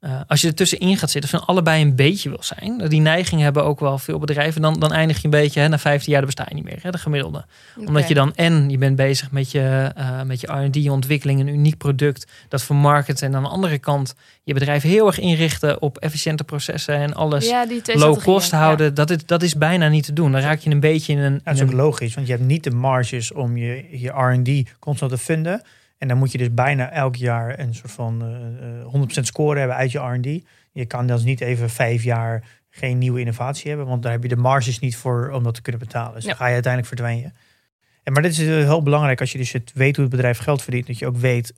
eh, 0.00 0.20
als 0.26 0.40
je 0.40 0.48
er 0.48 0.54
tussenin 0.54 0.96
gaat 0.96 1.10
zitten, 1.10 1.30
van 1.30 1.46
allebei 1.46 1.82
een 1.82 1.94
beetje 1.94 2.28
wil 2.28 2.42
zijn, 2.42 2.88
die 2.88 3.00
neiging 3.00 3.40
hebben 3.40 3.64
ook 3.64 3.80
wel 3.80 3.98
veel 3.98 4.18
bedrijven, 4.18 4.62
dan, 4.62 4.80
dan 4.80 4.92
eindig 4.92 5.16
je 5.16 5.24
een 5.24 5.30
beetje, 5.30 5.60
hè, 5.60 5.68
na 5.68 5.78
15 5.78 6.12
jaar, 6.12 6.20
dan 6.20 6.30
besta 6.34 6.46
je 6.48 6.54
niet 6.54 6.64
meer, 6.64 6.78
hè, 6.82 6.90
de 6.90 6.98
gemiddelde 6.98 7.44
omdat 7.86 8.08
je 8.08 8.14
dan 8.14 8.34
en 8.34 8.70
je 8.70 8.78
bent 8.78 8.96
bezig 8.96 9.30
met 9.30 9.50
je, 9.50 9.92
eh, 9.96 10.22
met 10.22 10.40
je 10.40 10.46
R&D 10.52 10.88
ontwikkeling, 10.88 11.40
een 11.40 11.48
uniek 11.48 11.76
product 11.76 12.26
dat 12.48 12.62
vermarkten. 12.62 13.16
En 13.26 13.34
aan 13.36 13.42
de 13.42 13.48
andere 13.48 13.78
kant 13.78 14.14
je 14.42 14.54
bedrijf 14.54 14.82
heel 14.82 15.06
erg 15.06 15.18
inrichten 15.18 15.82
op 15.82 15.98
efficiënte 15.98 16.44
processen 16.44 16.94
en 16.94 17.14
alles 17.14 17.48
ja, 17.48 17.66
low 17.84 18.22
cost 18.22 18.50
houden. 18.50 18.94
Dat, 18.94 19.10
is, 19.10 19.26
dat 19.26 19.42
is 19.42 19.54
bijna 19.56 19.88
niet 19.88 20.04
te 20.04 20.12
doen. 20.12 20.32
Dan 20.32 20.40
raak 20.40 20.58
je 20.58 20.70
een 20.70 20.80
beetje 20.80 21.12
in 21.12 21.18
een... 21.18 21.32
Ja, 21.32 21.40
dat 21.44 21.54
is 21.54 21.62
ook 21.62 21.68
een- 21.70 21.76
logisch, 21.76 22.14
want 22.14 22.26
je 22.26 22.32
hebt 22.32 22.44
niet 22.44 22.64
de 22.64 22.70
marges 22.70 23.32
om 23.32 23.56
je, 23.56 23.84
je 23.90 24.08
R&D 24.08 24.70
constant 24.78 25.10
te 25.10 25.18
vinden. 25.18 25.62
En 25.98 26.08
dan 26.08 26.18
moet 26.18 26.32
je 26.32 26.38
dus 26.38 26.54
bijna 26.54 26.90
elk 26.90 27.16
jaar 27.16 27.58
een 27.58 27.74
soort 27.74 27.92
van 27.92 28.22
eh, 28.22 28.80
eh, 28.80 28.86
100% 28.86 29.26
score 29.26 29.58
hebben 29.58 29.76
uit 29.76 29.92
je 29.92 29.98
R&D. 29.98 30.44
Je 30.72 30.86
kan 30.86 31.06
dus 31.06 31.22
niet 31.22 31.40
even 31.40 31.70
vijf 31.70 32.02
jaar 32.02 32.44
geen 32.70 32.98
nieuwe 32.98 33.20
innovatie 33.20 33.68
hebben, 33.68 33.86
want 33.86 34.02
daar 34.02 34.12
heb 34.12 34.22
je 34.22 34.28
de 34.28 34.36
marges 34.36 34.78
niet 34.78 34.96
voor 34.96 35.30
om 35.30 35.42
dat 35.42 35.54
te 35.54 35.62
kunnen 35.62 35.80
betalen. 35.80 36.14
Dus 36.14 36.22
Ja. 36.22 36.28
dan 36.28 36.38
ga 36.38 36.46
je 36.46 36.52
uiteindelijk 36.52 36.94
verdwijnen. 36.94 37.34
En 38.02 38.12
maar 38.12 38.22
dit 38.22 38.32
is 38.32 38.38
eh, 38.38 38.46
heel 38.46 38.82
belangrijk 38.82 39.20
als 39.20 39.32
je 39.32 39.38
dus 39.38 39.52
het 39.52 39.72
weet 39.74 39.96
hoe 39.96 40.04
het 40.04 40.14
bedrijf 40.14 40.38
geld 40.38 40.62
verdient, 40.62 40.86
dat 40.86 40.98
je 40.98 41.06
ook 41.06 41.16
weet 41.16 41.54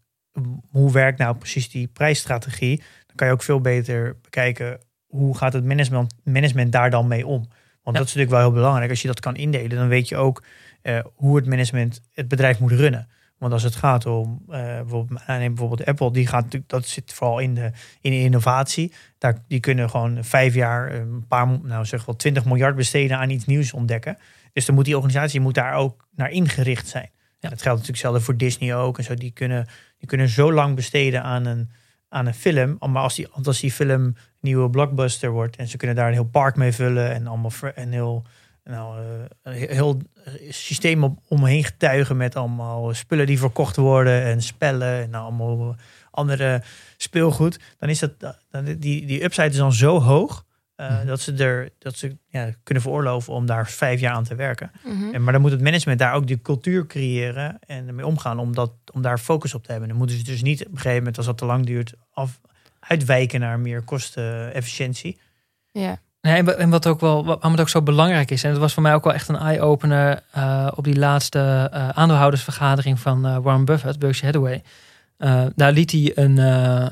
hoe 0.71 0.93
werkt 0.93 1.19
nou 1.19 1.37
precies 1.37 1.71
die 1.71 1.87
prijsstrategie. 1.87 2.77
Dan 3.07 3.17
kan 3.17 3.27
je 3.27 3.33
ook 3.33 3.43
veel 3.43 3.61
beter 3.61 4.17
bekijken 4.23 4.79
hoe 5.07 5.37
gaat 5.37 5.53
het 5.53 5.65
management, 5.65 6.15
management 6.25 6.73
daar 6.73 6.91
dan 6.91 7.09
mee 7.09 7.27
om. 7.27 7.39
Want 7.39 7.51
Ja. 7.97 8.03
dat 8.05 8.09
is 8.09 8.15
natuurlijk 8.15 8.31
wel 8.31 8.41
heel 8.41 8.53
belangrijk. 8.53 8.91
Als 8.91 9.03
je 9.03 9.09
dat 9.09 9.21
kan 9.21 9.37
indelen, 9.37 9.77
dan 9.77 9.89
weet 9.89 10.09
je 10.09 10.17
ook 10.17 10.43
eh, 10.83 10.99
hoe 11.15 11.37
het 11.37 11.47
management 11.47 12.01
het 12.13 12.29
bedrijf 12.29 12.59
moet 12.61 12.73
runnen. 12.73 13.09
Want 13.39 13.53
als 13.53 13.63
het 13.63 13.77
gaat 13.77 14.07
om 14.07 14.43
eh, 14.49 14.59
bijvoorbeeld, 14.61 15.27
neem 15.27 15.55
bijvoorbeeld 15.55 15.89
Apple, 15.89 16.13
die 16.13 16.27
gaat 16.27 16.43
natuurlijk, 16.43 16.71
dat 16.71 16.87
zit 16.87 17.13
vooral 17.13 17.39
in 17.39 17.55
de, 17.55 17.71
in 18.01 18.11
de 18.11 18.19
innovatie. 18.19 18.93
Daar, 19.19 19.45
die 19.49 19.61
kunnen 19.61 19.91
gewoon 19.91 20.25
vijf 20.25 20.55
jaar 20.55 20.95
een 20.95 21.27
paar, 21.29 21.59
nou 21.63 21.85
zeg 21.85 22.05
wel 22.05 22.17
20 22.17 22.45
miljard 22.45 22.77
besteden 22.77 23.19
aan 23.19 23.31
iets 23.31 23.47
nieuws 23.47 23.73
ontdekken. 23.73 24.19
Dus 24.53 24.67
dan 24.67 24.75
moet 24.75 24.85
die 24.85 24.97
organisatie 24.97 25.41
moet 25.41 25.55
daar 25.55 25.75
ook 25.75 26.09
naar 26.15 26.31
ingericht 26.31 26.89
zijn. 26.89 27.11
Ja. 27.39 27.49
Dat 27.49 27.63
geldt 27.63 27.79
natuurlijk 27.79 27.87
hetzelfde 27.87 28.21
voor 28.21 28.37
Disney 28.37 28.77
ook. 28.77 28.99
En 28.99 29.05
zo, 29.05 29.15
die 29.15 29.31
kunnen, 29.31 29.67
die 29.99 30.09
kunnen 30.09 30.29
zo 30.29 30.53
lang 30.53 30.75
besteden 30.75 31.23
aan 31.23 31.45
een, 31.45 31.71
aan 32.09 32.27
een 32.27 32.35
film. 32.35 32.77
Maar 32.81 33.03
als 33.03 33.15
die, 33.15 33.29
als 33.29 33.61
die 33.61 33.73
film 33.73 33.91
een 33.91 34.17
nieuwe 34.41 34.71
blockbuster 34.71 35.31
wordt 35.31 35.57
en 35.57 35.69
ze 35.69 35.77
kunnen 35.77 35.97
daar 35.97 36.07
een 36.07 36.13
heel 36.13 36.25
park 36.25 36.57
mee 36.57 36.73
vullen 36.73 37.13
en 37.13 37.27
allemaal 37.27 37.53
een 37.75 37.93
heel, 37.93 38.27
nou, 38.69 39.01
een 39.43 39.53
heel 39.53 40.01
systeem 40.49 41.05
op, 41.05 41.19
omheen 41.29 41.65
getuigen 41.65 42.17
met 42.17 42.37
allemaal 42.37 42.95
spullen 42.95 43.27
die 43.27 43.39
verkocht 43.39 43.77
worden 43.77 44.23
en 44.23 44.43
spellen 44.43 45.03
en 45.03 45.15
allemaal 45.15 45.77
andere 46.11 46.63
speelgoed. 46.97 47.59
Dan 47.79 47.89
is 47.89 47.99
dat, 47.99 48.13
dan, 48.51 48.65
die, 48.65 49.07
die 49.07 49.25
upside 49.25 49.49
is 49.49 49.57
dan 49.57 49.73
zo 49.73 50.01
hoog 50.01 50.47
uh, 50.81 51.07
dat 51.07 51.21
ze, 51.21 51.33
er, 51.33 51.71
dat 51.79 51.97
ze 51.97 52.17
ja, 52.29 52.51
kunnen 52.63 52.83
veroorloven 52.83 53.33
om 53.33 53.47
daar 53.47 53.69
vijf 53.69 54.01
jaar 54.01 54.15
aan 54.15 54.25
te 54.25 54.35
werken. 54.35 54.71
Mhm. 54.85 55.15
en, 55.15 55.23
maar 55.25 55.33
dan 55.33 55.43
moet 55.43 55.51
het 55.51 55.63
management 55.63 55.99
daar 55.99 56.15
ook 56.15 56.27
die 56.27 56.41
cultuur 56.41 56.87
creëren 56.87 57.59
en 57.67 57.89
ermee 57.89 58.07
omgaan 58.07 58.39
om, 58.39 58.55
dat, 58.55 58.73
om 58.93 59.03
daar 59.03 59.19
focus 59.19 59.55
op 59.55 59.65
te 59.65 59.71
hebben. 59.71 59.89
Dan 59.89 59.99
moeten 59.99 60.17
ze 60.17 60.25
dus 60.25 60.43
niet 60.43 60.61
op 60.61 60.73
een 60.73 60.77
gegeven 60.77 60.99
moment, 60.99 61.17
als 61.17 61.27
dat 61.27 61.39
te 61.39 61.45
lang 61.45 61.67
duurt, 61.67 61.95
af, 62.13 62.41
uitwijken 62.81 63.41
naar 63.41 63.61
meer 63.61 63.83
kostenefficiëntie. 63.83 65.21
Ja. 65.71 66.01
En 66.29 66.71
wat 66.71 66.87
ook 66.87 67.01
wel, 67.01 67.25
waarom 67.25 67.53
het 67.53 67.61
ook 67.61 67.69
zo 67.69 67.83
belangrijk 67.83 68.31
is, 68.31 68.45
en 68.45 68.51
dat 68.51 68.61
was 68.61 68.75
voor 68.75 68.83
mij 68.83 68.95
ook 68.95 69.05
wel 69.05 69.13
echt 69.13 69.29
een 69.29 69.37
eye-opener 69.37 70.23
uh, 70.37 70.69
op 70.75 70.85
die 70.85 70.99
laatste 70.99 71.71
uh, 71.75 71.89
aandeelhoudersvergadering 71.89 73.01
van 73.01 73.27
uh, 73.27 73.37
Warren 73.43 73.65
Buffett, 73.65 73.99
Berkshire 73.99 74.39
Hathaway. 74.39 74.63
Daar 75.55 75.73
liet 75.73 75.91
hij 75.91 76.13
een, 76.15 76.37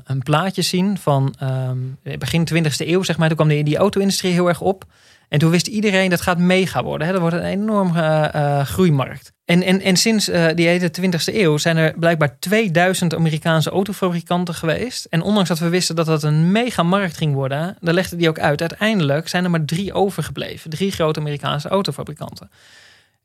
een 0.05 0.23
plaatje 0.23 0.63
zien 0.63 0.99
van 0.99 1.35
um, 1.43 1.99
begin 2.19 2.49
20e 2.55 2.69
eeuw, 2.77 3.03
zeg 3.03 3.17
maar. 3.17 3.29
Toen 3.29 3.37
kwam 3.37 3.49
die, 3.49 3.65
die 3.65 3.77
auto-industrie 3.77 4.33
heel 4.33 4.49
erg 4.49 4.61
op. 4.61 4.85
En 5.29 5.39
toen 5.39 5.51
wist 5.51 5.67
iedereen 5.67 6.11
dat 6.11 6.21
gaat 6.21 6.39
mega 6.39 6.83
worden. 6.83 7.07
Hè? 7.07 7.13
Dat 7.13 7.23
wordt 7.23 7.37
een 7.37 7.43
enorme 7.43 8.33
uh, 8.35 8.65
groeimarkt. 8.65 9.33
En, 9.45 9.63
en, 9.63 9.81
en 9.81 9.97
sinds 9.97 10.25
die 10.55 10.67
hele 10.67 10.91
20e 11.01 11.35
eeuw 11.35 11.57
zijn 11.57 11.77
er 11.77 11.99
blijkbaar 11.99 12.39
2000 12.39 13.15
Amerikaanse 13.15 13.71
autofabrikanten 13.71 14.55
geweest. 14.55 15.05
En 15.05 15.23
ondanks 15.23 15.49
dat 15.49 15.59
we 15.59 15.69
wisten 15.69 15.97
dat 15.97 16.07
dat 16.07 16.23
een 16.23 16.53
mega 16.53 16.83
markt 16.83 17.17
ging 17.17 17.35
worden, 17.35 17.77
daar 17.81 17.95
legde 17.95 18.17
die 18.17 18.29
ook 18.29 18.39
uit. 18.39 18.61
Uiteindelijk 18.61 19.29
zijn 19.29 19.45
er 19.45 19.51
maar 19.51 19.65
drie 19.65 19.93
overgebleven. 19.93 20.71
Drie 20.71 20.91
grote 20.91 21.21
Amerikaanse 21.21 21.69
autofabrikanten. 21.69 22.51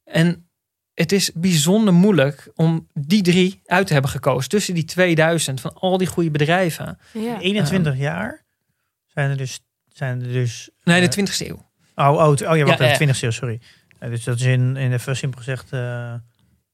En 0.03 0.49
het 0.93 1.11
is 1.11 1.31
bijzonder 1.33 1.93
moeilijk 1.93 2.51
om 2.55 2.87
die 2.93 3.21
drie 3.21 3.61
uit 3.65 3.87
te 3.87 3.93
hebben 3.93 4.11
gekozen. 4.11 4.49
Tussen 4.49 4.73
die 4.73 4.85
2000 4.85 5.61
van 5.61 5.73
al 5.73 5.97
die 5.97 6.07
goede 6.07 6.31
bedrijven. 6.31 6.99
Ja. 7.13 7.39
21 7.39 7.97
jaar 7.97 8.43
zijn 9.05 9.29
er 9.29 9.37
dus. 9.37 9.59
Zijn 9.87 10.21
er 10.21 10.27
dus 10.27 10.69
nee, 10.83 11.07
de 11.09 11.21
20ste 11.21 11.47
eeuw. 11.47 11.70
Oh, 11.95 12.11
oh, 12.11 12.27
oh 12.27 12.57
ja, 12.57 12.63
wat 12.63 12.77
Ja, 12.77 12.97
20e 12.99 13.19
eeuw, 13.21 13.31
sorry. 13.31 13.59
Dus 13.99 14.23
dat 14.23 14.39
is 14.39 14.45
in, 14.45 14.77
in 14.77 14.93
even 14.93 15.15
simpel 15.15 15.39
gezegd 15.39 15.73
uh, 15.73 16.13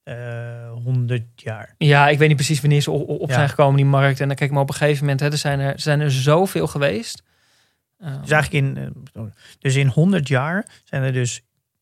uh, 0.04 0.72
100 0.84 1.24
jaar. 1.36 1.76
Ja, 1.78 2.10
ik 2.10 2.18
weet 2.18 2.28
niet 2.28 2.38
precies 2.38 2.62
wanneer 2.62 2.82
ze 2.82 2.92
op, 2.92 3.10
op 3.10 3.30
Ja. 3.30 3.36
zijn 3.36 3.50
gekomen, 3.50 3.76
die 3.76 3.86
markt. 3.86 4.20
En 4.20 4.28
dan 4.28 4.36
kijk 4.36 4.52
maar 4.52 4.62
op 4.62 4.70
een 4.70 4.76
gegeven 4.76 5.02
moment, 5.02 5.20
hè, 5.20 5.32
er, 5.32 5.38
zijn 5.38 5.60
er, 5.60 5.74
er 5.74 5.80
zijn 5.80 6.00
er 6.00 6.12
zoveel 6.12 6.68
geweest. 6.68 7.24
Dus 7.98 8.32
eigenlijk 8.32 8.54
in, 8.54 8.94
uh, 9.16 9.24
dus 9.60 9.76
in 9.76 9.88
100 9.88 10.28
jaar 10.28 10.66
zijn 10.84 11.04
er 11.04 11.14
dus 11.14 11.42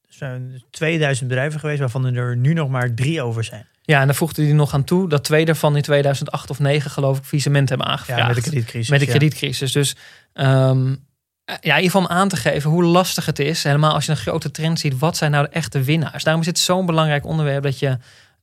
zijn 0.10 0.64
2000 0.70 1.28
bedrijven 1.28 1.60
geweest, 1.60 1.80
waarvan 1.80 2.16
er 2.16 2.38
nu 2.38 2.54
nog 2.54 2.70
maar 2.70 2.94
drie 2.94 3.22
over 3.22 3.44
zijn. 3.44 3.68
Ja, 3.82 4.00
en 4.00 4.06
dan 4.06 4.16
voegde 4.16 4.44
hij 4.44 4.54
nog 4.54 4.74
aan 4.74 4.84
toe 4.84 5.10
dat 5.10 5.24
twee 5.24 5.46
daarvan 5.46 5.76
in 5.76 5.82
2008 5.82 6.50
of 6.50 6.60
9 6.60 6.92
geloof 6.92 7.18
ik 7.18 7.24
faillissement 7.24 7.70
hebben 7.70 7.88
aangevraagd. 7.88 8.22
Ja, 8.22 8.28
met 8.28 8.36
de 8.36 8.42
kredietcrisis. 8.42 8.90
Met 8.90 9.00
de 9.00 9.66
ja. 9.66 9.82
Dus 9.82 9.96
um, 10.34 11.05
ja, 11.46 11.54
in 11.56 11.66
ieder 11.66 11.84
geval 11.84 12.02
om 12.02 12.08
aan 12.08 12.28
te 12.30 12.36
geven 12.36 12.70
hoe 12.70 12.84
lastig 12.84 13.26
het 13.26 13.40
is. 13.40 13.64
Helemaal 13.64 13.94
als 13.94 14.06
je 14.06 14.12
een 14.12 14.18
grote 14.18 14.52
trend 14.52 14.80
ziet. 14.80 14.98
Wat 14.98 15.18
zijn 15.18 15.32
nou 15.32 15.46
de 15.46 15.52
echte 15.52 15.82
winnaars? 15.82 16.24
Daarom 16.24 16.42
is 16.42 16.48
het 16.48 16.60
zo'n 16.60 16.86
belangrijk 16.86 17.26
onderwerp 17.26 17.64
dat 17.64 17.80
je 17.80 17.88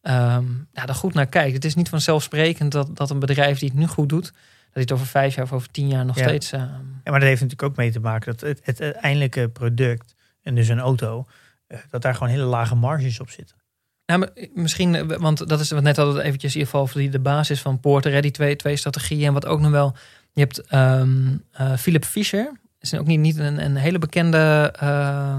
um, 0.03 0.69
ja, 0.73 0.87
er 0.87 0.95
goed 0.95 1.15
naar 1.15 1.27
kijkt. 1.27 1.55
Het 1.55 1.65
is 1.65 1.75
niet 1.75 1.89
vanzelfsprekend 1.89 2.73
dat, 2.73 2.97
dat 2.97 3.11
een 3.11 3.19
bedrijf 3.19 3.59
die 3.59 3.69
het 3.69 3.79
nu 3.79 3.87
goed 3.87 4.09
doet... 4.09 4.25
dat 4.25 4.33
hij 4.73 4.83
het 4.83 4.93
over 4.93 5.07
vijf 5.07 5.35
jaar 5.35 5.45
of 5.45 5.53
over 5.53 5.71
tien 5.71 5.89
jaar 5.89 6.05
nog 6.05 6.17
Ja. 6.17 6.23
steeds... 6.23 6.53
Uh, 6.53 6.61
Ja, 6.61 7.11
maar 7.11 7.21
dat 7.21 7.29
heeft 7.29 7.41
natuurlijk 7.41 7.71
ook 7.71 7.77
mee 7.77 7.93
te 7.93 8.01
maken 8.01 8.33
dat 8.33 8.41
het, 8.41 8.61
het 8.63 8.81
uiteindelijke 8.81 9.49
product, 9.49 10.15
en 10.43 10.55
dus 10.55 10.69
een 10.69 10.81
auto, 10.81 11.27
eh, 11.67 11.79
dat 11.91 12.03
daar 12.03 12.15
gewoon 12.15 12.29
hele 12.29 12.45
lage 12.45 12.75
marges 12.75 13.21
op 13.21 13.31
zitten. 13.31 13.57
Ja, 14.05 14.17
maar 14.17 14.31
misschien, 14.55 14.95
eh, 14.95 15.17
want 15.19 15.49
dat 15.49 15.61
is 15.61 15.71
wat 15.71 15.83
net 15.83 15.99
al 15.99 16.21
eventjes 16.21 16.55
in 16.55 16.61
ieder 16.61 16.75
geval 16.75 16.95
die, 16.95 17.11
de 17.11 17.21
basis 17.21 17.61
van 17.61 17.81
Porter, 17.81 18.13
hè, 18.13 18.21
die 18.21 18.31
twee, 18.31 18.57
twee 18.57 18.77
strategieën. 18.77 19.27
En 19.27 19.33
wat 19.33 19.47
ook 19.47 19.61
nog 19.61 19.71
wel, 19.71 19.97
je 20.33 20.41
hebt 20.41 20.73
um, 20.75 21.45
uh, 21.61 21.77
Philip 21.77 22.05
Fisher, 22.05 22.61
is 22.83 22.95
ook 22.95 23.07
niet, 23.07 23.21
niet 23.21 23.39
een, 23.39 23.65
een 23.65 23.77
hele 23.77 23.99
bekende 23.99 24.75
uh, 24.83 25.39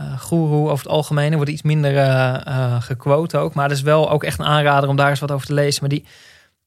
uh, 0.00 0.20
goeroe 0.20 0.70
over 0.70 0.84
het 0.84 0.94
algemeen. 0.94 1.30
Er 1.30 1.36
wordt 1.36 1.50
iets 1.50 1.62
minder 1.62 1.94
uh, 1.94 2.82
gequote 2.82 3.36
ook, 3.36 3.54
maar 3.54 3.68
dat 3.68 3.76
is 3.76 3.82
wel 3.82 4.10
ook 4.10 4.24
echt 4.24 4.38
een 4.38 4.44
aanrader 4.44 4.88
om 4.88 4.96
daar 4.96 5.10
eens 5.10 5.20
wat 5.20 5.32
over 5.32 5.46
te 5.46 5.54
lezen. 5.54 5.80
Maar 5.80 5.90
die 5.90 6.04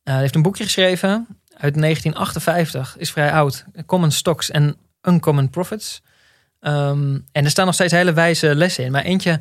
heeft 0.03 0.35
een 0.35 0.41
boekje 0.41 0.63
geschreven 0.63 1.27
uit 1.57 1.79
1958, 1.79 2.97
is 2.97 3.11
vrij 3.11 3.31
oud, 3.31 3.65
Common 3.85 4.11
Stocks 4.11 4.51
and 4.51 4.75
Uncommon 5.01 5.49
Profits. 5.49 6.01
Um, 6.61 7.25
en 7.31 7.43
er 7.43 7.49
staan 7.49 7.65
nog 7.65 7.73
steeds 7.73 7.93
hele 7.93 8.13
wijze 8.13 8.55
lessen 8.55 8.83
in, 8.83 8.91
maar 8.91 9.03
eentje... 9.03 9.39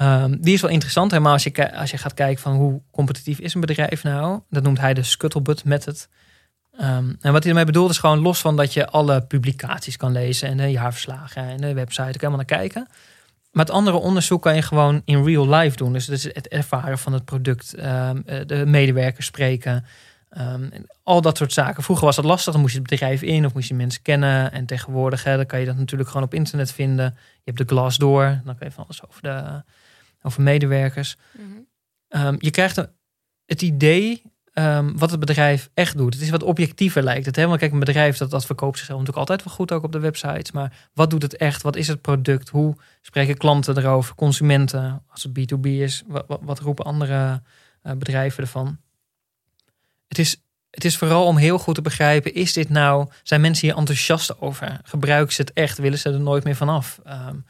Um, 0.00 0.40
die 0.40 0.54
is 0.54 0.60
wel 0.60 0.70
interessant, 0.70 1.10
helemaal 1.10 1.32
als 1.32 1.42
je, 1.42 1.76
als 1.76 1.90
je 1.90 1.98
gaat 1.98 2.14
kijken 2.14 2.42
van 2.42 2.52
hoe 2.52 2.80
competitief 2.90 3.38
is 3.38 3.54
een 3.54 3.60
bedrijf 3.60 4.02
nou. 4.02 4.40
Dat 4.50 4.62
noemt 4.62 4.80
hij 4.80 4.94
de 4.94 5.02
scuttlebutt 5.02 5.64
method. 5.64 6.08
Um, 6.80 7.16
en 7.20 7.32
wat 7.32 7.42
hij 7.42 7.48
ermee 7.48 7.64
bedoelt 7.64 7.90
is 7.90 7.98
gewoon 7.98 8.18
los 8.18 8.40
van 8.40 8.56
dat 8.56 8.72
je 8.72 8.86
alle 8.86 9.22
publicaties 9.22 9.96
kan 9.96 10.12
lezen 10.12 10.48
en 10.48 10.56
de 10.56 10.70
jaarverslagen 10.70 11.42
en 11.42 11.56
de 11.56 11.74
website, 11.74 12.08
ook 12.08 12.14
helemaal 12.14 12.36
naar 12.36 12.44
kijken. 12.44 12.88
Maar 13.52 13.64
het 13.64 13.74
andere 13.74 13.96
onderzoek 13.96 14.42
kan 14.42 14.54
je 14.54 14.62
gewoon 14.62 15.02
in 15.04 15.24
real 15.24 15.48
life 15.48 15.76
doen. 15.76 15.92
Dus 15.92 16.06
het 16.06 16.48
ervaren 16.48 16.98
van 16.98 17.12
het 17.12 17.24
product, 17.24 17.74
um, 17.78 18.22
de 18.46 18.62
medewerkers 18.66 19.26
spreken, 19.26 19.84
al 21.02 21.20
dat 21.20 21.36
soort 21.36 21.52
zaken. 21.52 21.82
Vroeger 21.82 22.04
was 22.04 22.16
dat 22.16 22.24
lastig, 22.24 22.52
dan 22.52 22.60
moest 22.60 22.74
je 22.74 22.80
het 22.80 22.90
bedrijf 22.90 23.22
in 23.22 23.46
of 23.46 23.54
moest 23.54 23.68
je 23.68 23.74
mensen 23.74 24.02
kennen. 24.02 24.52
En 24.52 24.66
tegenwoordig 24.66 25.24
hè, 25.24 25.36
dan 25.36 25.46
kan 25.46 25.60
je 25.60 25.66
dat 25.66 25.76
natuurlijk 25.76 26.08
gewoon 26.08 26.26
op 26.26 26.34
internet 26.34 26.72
vinden. 26.72 27.04
Je 27.14 27.52
hebt 27.52 27.58
de 27.58 27.74
Glassdoor, 27.74 28.40
dan 28.44 28.56
kan 28.56 28.66
je 28.66 28.72
van 28.72 28.84
alles 28.84 29.06
over 29.08 29.22
de 29.22 29.62
over 30.22 30.42
medewerkers. 30.42 31.16
Mhm. 32.08 32.34
Je 32.38 32.50
krijgt 32.50 32.76
een, 32.76 32.88
het 33.46 33.62
idee 33.62 34.22
um, 34.58 34.98
wat 34.98 35.10
het 35.10 35.20
bedrijf 35.20 35.70
echt 35.74 35.96
doet. 35.96 36.14
Het 36.14 36.22
is 36.22 36.30
wat 36.30 36.42
objectiever 36.42 37.02
lijkt 37.02 37.26
het. 37.26 37.36
Want 37.36 37.58
kijk, 37.58 37.72
een 37.72 37.78
bedrijf 37.78 38.16
dat, 38.16 38.30
dat 38.30 38.46
verkoopt 38.46 38.76
zichzelf 38.76 38.98
natuurlijk 38.98 39.28
altijd 39.28 39.48
wel 39.48 39.54
goed 39.54 39.72
ook 39.72 39.82
op 39.82 39.92
de 39.92 39.98
websites. 39.98 40.52
Maar 40.52 40.88
wat 40.94 41.10
doet 41.10 41.22
het 41.22 41.36
echt? 41.36 41.62
Wat 41.62 41.76
is 41.76 41.88
het 41.88 42.00
product? 42.00 42.48
Hoe 42.48 42.76
spreken 43.00 43.36
klanten 43.36 43.78
erover? 43.78 44.14
Consumenten, 44.14 45.02
als 45.08 45.22
het 45.22 45.38
B2B 45.38 45.66
is. 45.66 46.02
Wat, 46.06 46.38
wat, 46.42 46.58
roepen 46.58 46.84
andere 46.84 47.42
uh, 47.82 47.92
bedrijven 47.92 48.42
ervan? 48.42 48.78
Het 50.08 50.18
is, 50.18 50.42
het 50.70 50.84
is 50.84 50.96
vooral 50.96 51.26
om 51.26 51.36
heel 51.36 51.58
goed 51.58 51.74
te 51.74 51.82
begrijpen, 51.82 52.34
is 52.34 52.52
dit 52.52 52.68
nou, 52.68 53.08
zijn 53.22 53.40
mensen 53.40 53.68
hier 53.68 53.76
enthousiast 53.76 54.40
over? 54.40 54.80
Gebruiken 54.82 55.34
ze 55.34 55.40
het 55.40 55.52
echt? 55.52 55.78
Willen 55.78 55.98
ze 55.98 56.10
er 56.10 56.20
nooit 56.20 56.44
meer 56.44 56.56
vanaf? 56.56 57.00
Um, 57.06 57.44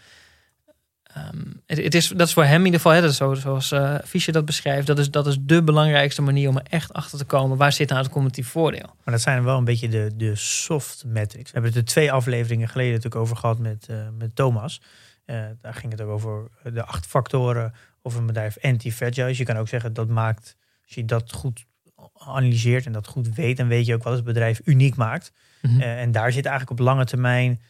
Um, 1.34 1.62
het, 1.66 1.78
het, 1.78 1.94
is, 1.94 2.08
dat 2.08 2.26
is 2.26 2.32
voor 2.32 2.44
hem 2.44 2.58
in 2.58 2.64
ieder 2.64 2.80
geval, 2.80 2.92
hè, 2.92 3.00
dat 3.00 3.10
is 3.10 3.16
zo, 3.16 3.34
zoals 3.34 3.72
uh, 3.72 3.94
Fischer 4.04 4.32
dat 4.32 4.44
beschrijft, 4.44 4.86
dat 4.86 4.98
is, 4.98 5.10
dat 5.10 5.26
is 5.26 5.38
de 5.40 5.62
belangrijkste 5.62 6.22
manier 6.22 6.48
om 6.48 6.56
er 6.56 6.66
echt 6.68 6.92
achter 6.92 7.18
te 7.18 7.24
komen. 7.24 7.56
Waar 7.56 7.72
zit 7.72 7.88
nou 7.88 8.02
het 8.02 8.10
competitief 8.10 8.48
voordeel? 8.48 8.86
Maar 9.04 9.14
dat 9.14 9.20
zijn 9.20 9.44
wel 9.44 9.58
een 9.58 9.64
beetje 9.64 9.88
de, 9.88 10.10
de 10.16 10.36
soft 10.36 11.04
metrics. 11.06 11.50
We 11.50 11.52
hebben 11.52 11.70
het 11.70 11.80
er 11.80 11.86
twee 11.86 12.12
afleveringen 12.12 12.68
geleden 12.68 12.92
natuurlijk 12.92 13.22
over 13.22 13.36
gehad 13.36 13.58
met, 13.58 13.86
uh, 13.90 13.96
met 14.18 14.36
Thomas. 14.36 14.80
Uh, 15.26 15.44
daar 15.60 15.74
ging 15.74 15.92
het 15.92 16.00
ook 16.00 16.10
over 16.10 16.48
de 16.72 16.84
acht 16.84 17.06
factoren 17.06 17.72
of 18.02 18.14
een 18.14 18.26
bedrijf 18.26 18.56
anti-fragile 18.60 19.30
is. 19.30 19.38
Je 19.38 19.44
kan 19.44 19.56
ook 19.56 19.68
zeggen 19.68 19.92
dat 19.92 20.08
maakt, 20.08 20.56
als 20.84 20.94
je 20.94 21.04
dat 21.04 21.32
goed 21.32 21.64
analyseert 22.18 22.86
en 22.86 22.92
dat 22.92 23.06
goed 23.06 23.34
weet, 23.34 23.56
dan 23.56 23.68
weet 23.68 23.86
je 23.86 23.94
ook 23.94 24.02
wat 24.02 24.14
het 24.14 24.24
bedrijf 24.24 24.60
uniek 24.64 24.96
maakt. 24.96 25.32
Mm 25.62 25.70
-hmm. 25.70 25.80
en 25.80 26.12
daar 26.12 26.32
zit 26.32 26.46
eigenlijk 26.46 26.80
op 26.80 26.86
lange 26.86 27.04
termijn 27.04 27.60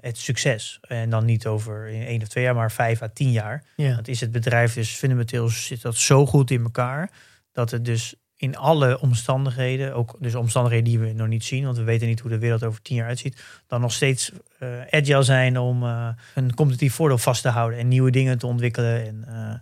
het 0.00 0.18
succes. 0.18 0.78
En 0.80 1.10
dan 1.10 1.24
niet 1.24 1.46
over 1.46 1.88
in 1.88 2.06
één 2.06 2.22
of 2.22 2.28
twee 2.28 2.44
jaar, 2.44 2.54
maar 2.54 2.72
vijf 2.72 3.02
à 3.02 3.08
tien 3.08 3.30
jaar. 3.30 3.64
Ja. 3.76 3.94
Dat 3.94 4.08
is 4.08 4.20
het 4.20 4.32
bedrijf 4.32 4.74
dus 4.74 4.90
fundamenteel 4.90 5.48
zit 5.48 5.82
dat 5.82 5.96
zo 5.96 6.26
goed 6.26 6.50
in 6.50 6.62
elkaar 6.62 7.10
dat 7.52 7.70
het 7.70 7.84
dus 7.84 8.14
in 8.36 8.56
alle 8.56 9.00
omstandigheden, 9.00 9.94
ook 9.94 10.16
dus 10.18 10.34
omstandigheden 10.34 10.84
die 10.84 10.98
we 10.98 11.12
nog 11.12 11.28
niet 11.28 11.44
zien, 11.44 11.64
want 11.64 11.76
we 11.76 11.82
weten 11.82 12.06
niet 12.08 12.20
hoe 12.20 12.30
de 12.30 12.38
wereld 12.38 12.64
over 12.64 12.82
tien 12.82 12.96
jaar 12.96 13.06
uitziet, 13.06 13.42
dan 13.66 13.80
nog 13.80 13.92
steeds 13.92 14.32
uh, 14.62 14.80
agile 14.90 15.22
zijn 15.22 15.58
om 15.58 15.82
uh, 15.82 16.08
een 16.34 16.54
competitief 16.54 16.94
voordeel 16.94 17.18
vast 17.18 17.42
te 17.42 17.48
houden 17.48 17.78
en 17.78 17.88
nieuwe 17.88 18.10
dingen 18.10 18.38
te 18.38 18.46
ontwikkelen. 18.46 19.06
En, 19.06 19.24
uh, 19.28 19.54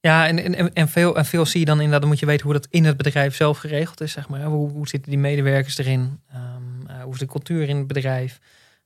ja, 0.00 0.26
en, 0.26 0.54
en, 0.54 0.72
en, 0.72 0.88
veel, 0.88 1.16
en 1.16 1.24
veel 1.24 1.46
zie 1.46 1.60
je 1.60 1.66
dan 1.66 1.76
inderdaad, 1.76 2.00
dan 2.00 2.10
moet 2.10 2.18
je 2.18 2.26
weten 2.26 2.44
hoe 2.44 2.54
dat 2.54 2.66
in 2.70 2.84
het 2.84 2.96
bedrijf 2.96 3.34
zelf 3.34 3.58
geregeld 3.58 4.00
is, 4.00 4.12
zeg 4.12 4.28
maar. 4.28 4.42
Hoe, 4.42 4.70
hoe 4.70 4.88
zitten 4.88 5.10
die 5.10 5.20
medewerkers 5.20 5.78
erin? 5.78 6.20
Um, 7.08 7.14
hoe 7.14 7.14
is 7.14 7.18
de 7.18 7.26
cultuur 7.26 7.68
in 7.68 7.76
het 7.76 7.86
bedrijf? 7.86 8.40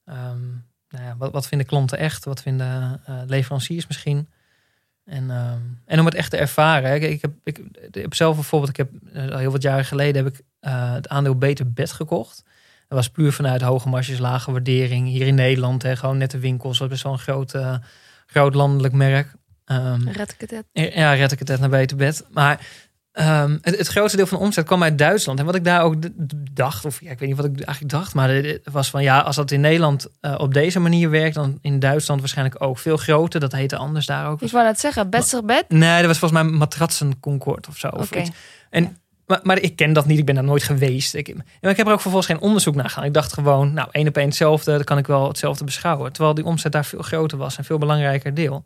Um, 0.07 0.65
nou 0.89 1.05
ja, 1.05 1.17
wat, 1.17 1.33
wat 1.33 1.49
vinden 1.49 1.67
klanten 1.67 1.99
echt? 1.99 2.25
Wat 2.25 2.43
vinden 2.43 3.01
uh, 3.09 3.23
leveranciers 3.27 3.87
misschien? 3.87 4.29
En, 5.05 5.31
ehm, 5.31 5.61
en 5.85 5.99
om 5.99 6.05
het 6.05 6.15
echt 6.15 6.31
te 6.31 6.37
ervaren. 6.37 6.91
hè. 6.91 6.97
Ik, 6.97 7.21
heb, 7.23 7.33
ik, 7.45 7.59
ik 7.59 7.95
heb 7.95 8.15
zelf 8.15 8.35
bijvoorbeeld, 8.35 8.71
ik 8.71 8.77
heb 8.77 8.91
eh, 9.13 9.33
al 9.33 9.39
heel 9.39 9.51
wat 9.51 9.63
jaren 9.63 9.85
geleden 9.85 10.25
heb 10.25 10.35
ik 10.35 10.41
eh, 10.61 10.93
het 10.93 11.09
aandeel 11.09 11.37
Beter 11.39 11.73
Bed 11.73 11.93
gekocht. 11.93 12.43
Dat 12.89 12.99
was 12.99 13.11
puur 13.11 13.33
vanuit 13.33 13.63
hoge 13.63 13.89
marges, 13.89 14.19
lage 14.19 14.53
waardering. 14.53 15.09
Hier 15.09 15.27
in 15.27 15.35
Nederland, 15.35 15.83
hè, 15.83 15.97
gewoon 15.97 16.19
net 16.19 16.31
de 16.31 16.39
winkels. 16.39 16.79
Dat 16.79 16.87
is 16.87 16.93
best 16.93 17.03
wel 17.03 17.13
een 17.13 17.19
groot, 17.19 17.55
eh, 17.55 17.77
groot 18.27 18.55
landelijk 18.55 18.95
merk. 18.95 19.33
Ehm, 19.65 20.09
Red 20.09 20.33
ik 20.33 20.41
het 20.41 20.51
net. 20.51 20.95
ja, 20.95 21.13
red 21.13 21.33
ik 21.33 21.39
het 21.39 21.49
net 21.49 21.61
naar 21.61 21.69
Beter 21.69 21.97
Bed. 21.97 22.27
Maar 22.31 22.67
ehm, 23.13 23.59
het, 23.61 23.79
het 23.79 23.87
grootste 23.87 24.17
deel 24.17 24.27
van 24.27 24.39
de 24.39 24.45
omzet 24.45 24.65
kwam 24.65 24.83
uit 24.83 24.99
Duitsland. 24.99 25.39
En 25.39 25.45
wat 25.45 25.55
ik 25.55 25.65
daar 25.65 25.83
ook 25.83 25.95
dacht, 26.53 26.85
of 26.85 27.01
ja, 27.01 27.11
ik 27.11 27.19
weet 27.19 27.29
niet 27.29 27.37
wat 27.37 27.47
ik 27.47 27.61
eigenlijk 27.61 27.95
dacht, 27.95 28.15
maar 28.15 28.29
het 28.31 28.61
was 28.71 28.91
van 28.91 29.03
ja, 29.03 29.21
als 29.21 29.37
dat 29.37 29.51
in 29.51 29.61
Nederland 29.61 30.09
eh, 30.21 30.35
op 30.39 30.55
deze 30.55 30.81
manier 30.81 31.11
werkt, 31.11 31.35
dan 31.35 31.59
in 31.63 31.79
Duitsland 31.79 32.21
waarschijnlijk 32.21 32.63
ook 32.63 32.79
veel 32.79 32.97
groter. 32.97 33.41
Dat 33.41 33.53
heette 33.53 33.77
anders 33.77 34.07
daar 34.07 34.29
ook. 34.29 34.43
Ik 34.43 34.51
wou 34.51 34.65
net 34.65 34.81
zeggen, 34.81 35.11
best 35.11 35.47
bed. 35.47 35.65
Nee, 35.69 35.99
dat 35.99 36.07
was 36.07 36.19
volgens 36.19 36.43
mij 36.43 36.51
Matratsen 36.51 37.21
Concord 37.21 37.69
of 37.69 37.77
zo. 37.77 37.89
Of 37.89 38.07
Oké. 38.07 38.21
iets. 38.21 38.31
En, 38.71 38.97
maar, 39.27 39.41
maar 39.43 39.59
ik 39.59 39.77
ken 39.77 39.93
dat 39.93 40.07
niet, 40.07 40.19
ik 40.19 40.25
ben 40.25 40.35
daar 40.35 40.45
nooit 40.45 40.63
geweest. 40.63 41.15
Ik, 41.15 41.35
maar 41.35 41.71
ik 41.71 41.77
heb 41.77 41.87
er 41.87 41.93
ook 41.93 42.01
vervolgens 42.01 42.33
geen 42.33 42.41
onderzoek 42.41 42.75
naar 42.75 42.89
gedaan. 42.89 43.05
Ik 43.05 43.15
dacht 43.15 43.33
gewoon, 43.33 43.73
nou, 43.73 43.89
één 43.91 44.09
op 44.09 44.17
één 44.17 44.27
hetzelfde, 44.27 44.73
dan 44.73 44.85
kan 44.85 44.99
ik 44.99 45.07
wel 45.07 45.29
hetzelfde 45.29 45.65
beschouwen. 45.65 46.13
Terwijl 46.13 46.35
die 46.35 46.45
omzet 46.45 46.73
daar 46.73 46.85
veel 46.85 47.03
groter 47.03 47.39
was 47.39 47.59
en 47.59 47.65
veel 47.65 47.79
belangrijker 47.79 48.35
deel. 48.35 48.65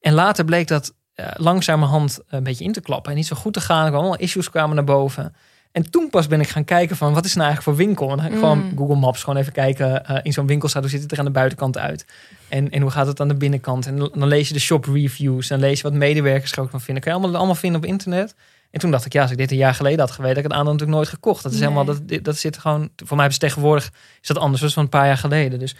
En 0.00 0.12
later 0.12 0.44
bleek 0.44 0.68
dat 0.68 0.94
langzamerhand 1.36 2.18
een 2.28 2.42
beetje 2.42 2.64
in 2.64 2.72
te 2.72 2.80
klappen 2.80 3.10
en 3.10 3.16
niet 3.16 3.26
zo 3.26 3.36
goed 3.36 3.52
te 3.52 3.60
gaan. 3.60 3.76
Er 3.76 3.82
kwamen 3.82 4.00
allemaal 4.00 4.18
issues 4.26 4.50
kwamen 4.50 4.74
naar 4.74 4.84
boven. 4.84 5.34
En 5.72 5.90
toen 5.90 6.10
pas 6.10 6.26
ben 6.26 6.40
ik 6.40 6.48
gaan 6.48 6.64
kijken 6.64 6.96
van 6.96 7.14
wat 7.14 7.24
is 7.24 7.34
nou 7.34 7.46
eigenlijk 7.48 7.76
voor 7.78 7.86
winkel. 7.86 8.10
En 8.10 8.16
dan 8.16 8.24
ga 8.24 8.26
ik 8.26 8.32
Mm. 8.34 8.40
gewoon 8.40 8.72
Google 8.76 8.96
Maps 8.96 9.22
gewoon 9.22 9.38
even 9.40 9.52
kijken 9.52 10.06
eh, 10.06 10.18
in 10.22 10.32
zo'n 10.32 10.46
winkel 10.46 10.68
staat 10.68 10.82
hoe 10.82 10.90
ziet 10.90 11.02
het 11.02 11.12
er 11.12 11.18
aan 11.18 11.24
de 11.24 11.30
buitenkant 11.30 11.78
uit. 11.78 12.04
En, 12.48 12.70
en 12.70 12.82
hoe 12.82 12.90
gaat 12.90 13.06
het 13.06 13.20
aan 13.20 13.28
de 13.28 13.34
binnenkant. 13.34 13.86
En 13.86 13.96
dan 13.98 14.26
lees 14.28 14.48
je 14.48 14.54
de 14.54 14.60
shop 14.60 14.84
reviews. 14.84 15.48
Dan 15.48 15.58
lees 15.60 15.76
je 15.76 15.82
wat 15.82 15.92
medewerkers 15.92 16.52
er 16.52 16.60
ook 16.60 16.70
van 16.70 16.80
vinden. 16.80 17.02
Kan 17.02 17.12
je 17.12 17.18
allemaal, 17.18 17.36
allemaal 17.38 17.54
vinden 17.56 17.80
op 17.80 17.86
internet. 17.86 18.34
En 18.70 18.80
toen 18.80 18.90
dacht 18.90 19.04
ik, 19.04 19.12
ja, 19.12 19.22
als 19.22 19.30
ik 19.30 19.36
dit 19.36 19.50
een 19.50 19.56
jaar 19.56 19.74
geleden 19.74 19.98
had 20.00 20.10
geweten, 20.10 20.28
had 20.36 20.44
ik 20.44 20.50
het 20.50 20.52
aandeel 20.58 20.72
natuurlijk 20.72 20.98
nooit 20.98 21.08
gekocht. 21.14 21.42
Dat 21.42 21.52
is 21.52 21.58
Nee. 21.58 21.68
helemaal, 21.68 21.94
dat, 22.06 22.24
dat 22.24 22.36
zit 22.36 22.58
gewoon, 22.58 22.90
voor 23.04 23.16
mij 23.16 23.26
is 23.26 23.32
het 23.32 23.42
tegenwoordig, 23.42 23.90
is 24.20 24.28
dat 24.28 24.38
anders. 24.38 24.72
Van 24.72 24.82
een 24.82 24.88
paar 24.88 25.06
jaar 25.06 25.16
geleden. 25.16 25.58
Dus, 25.58 25.74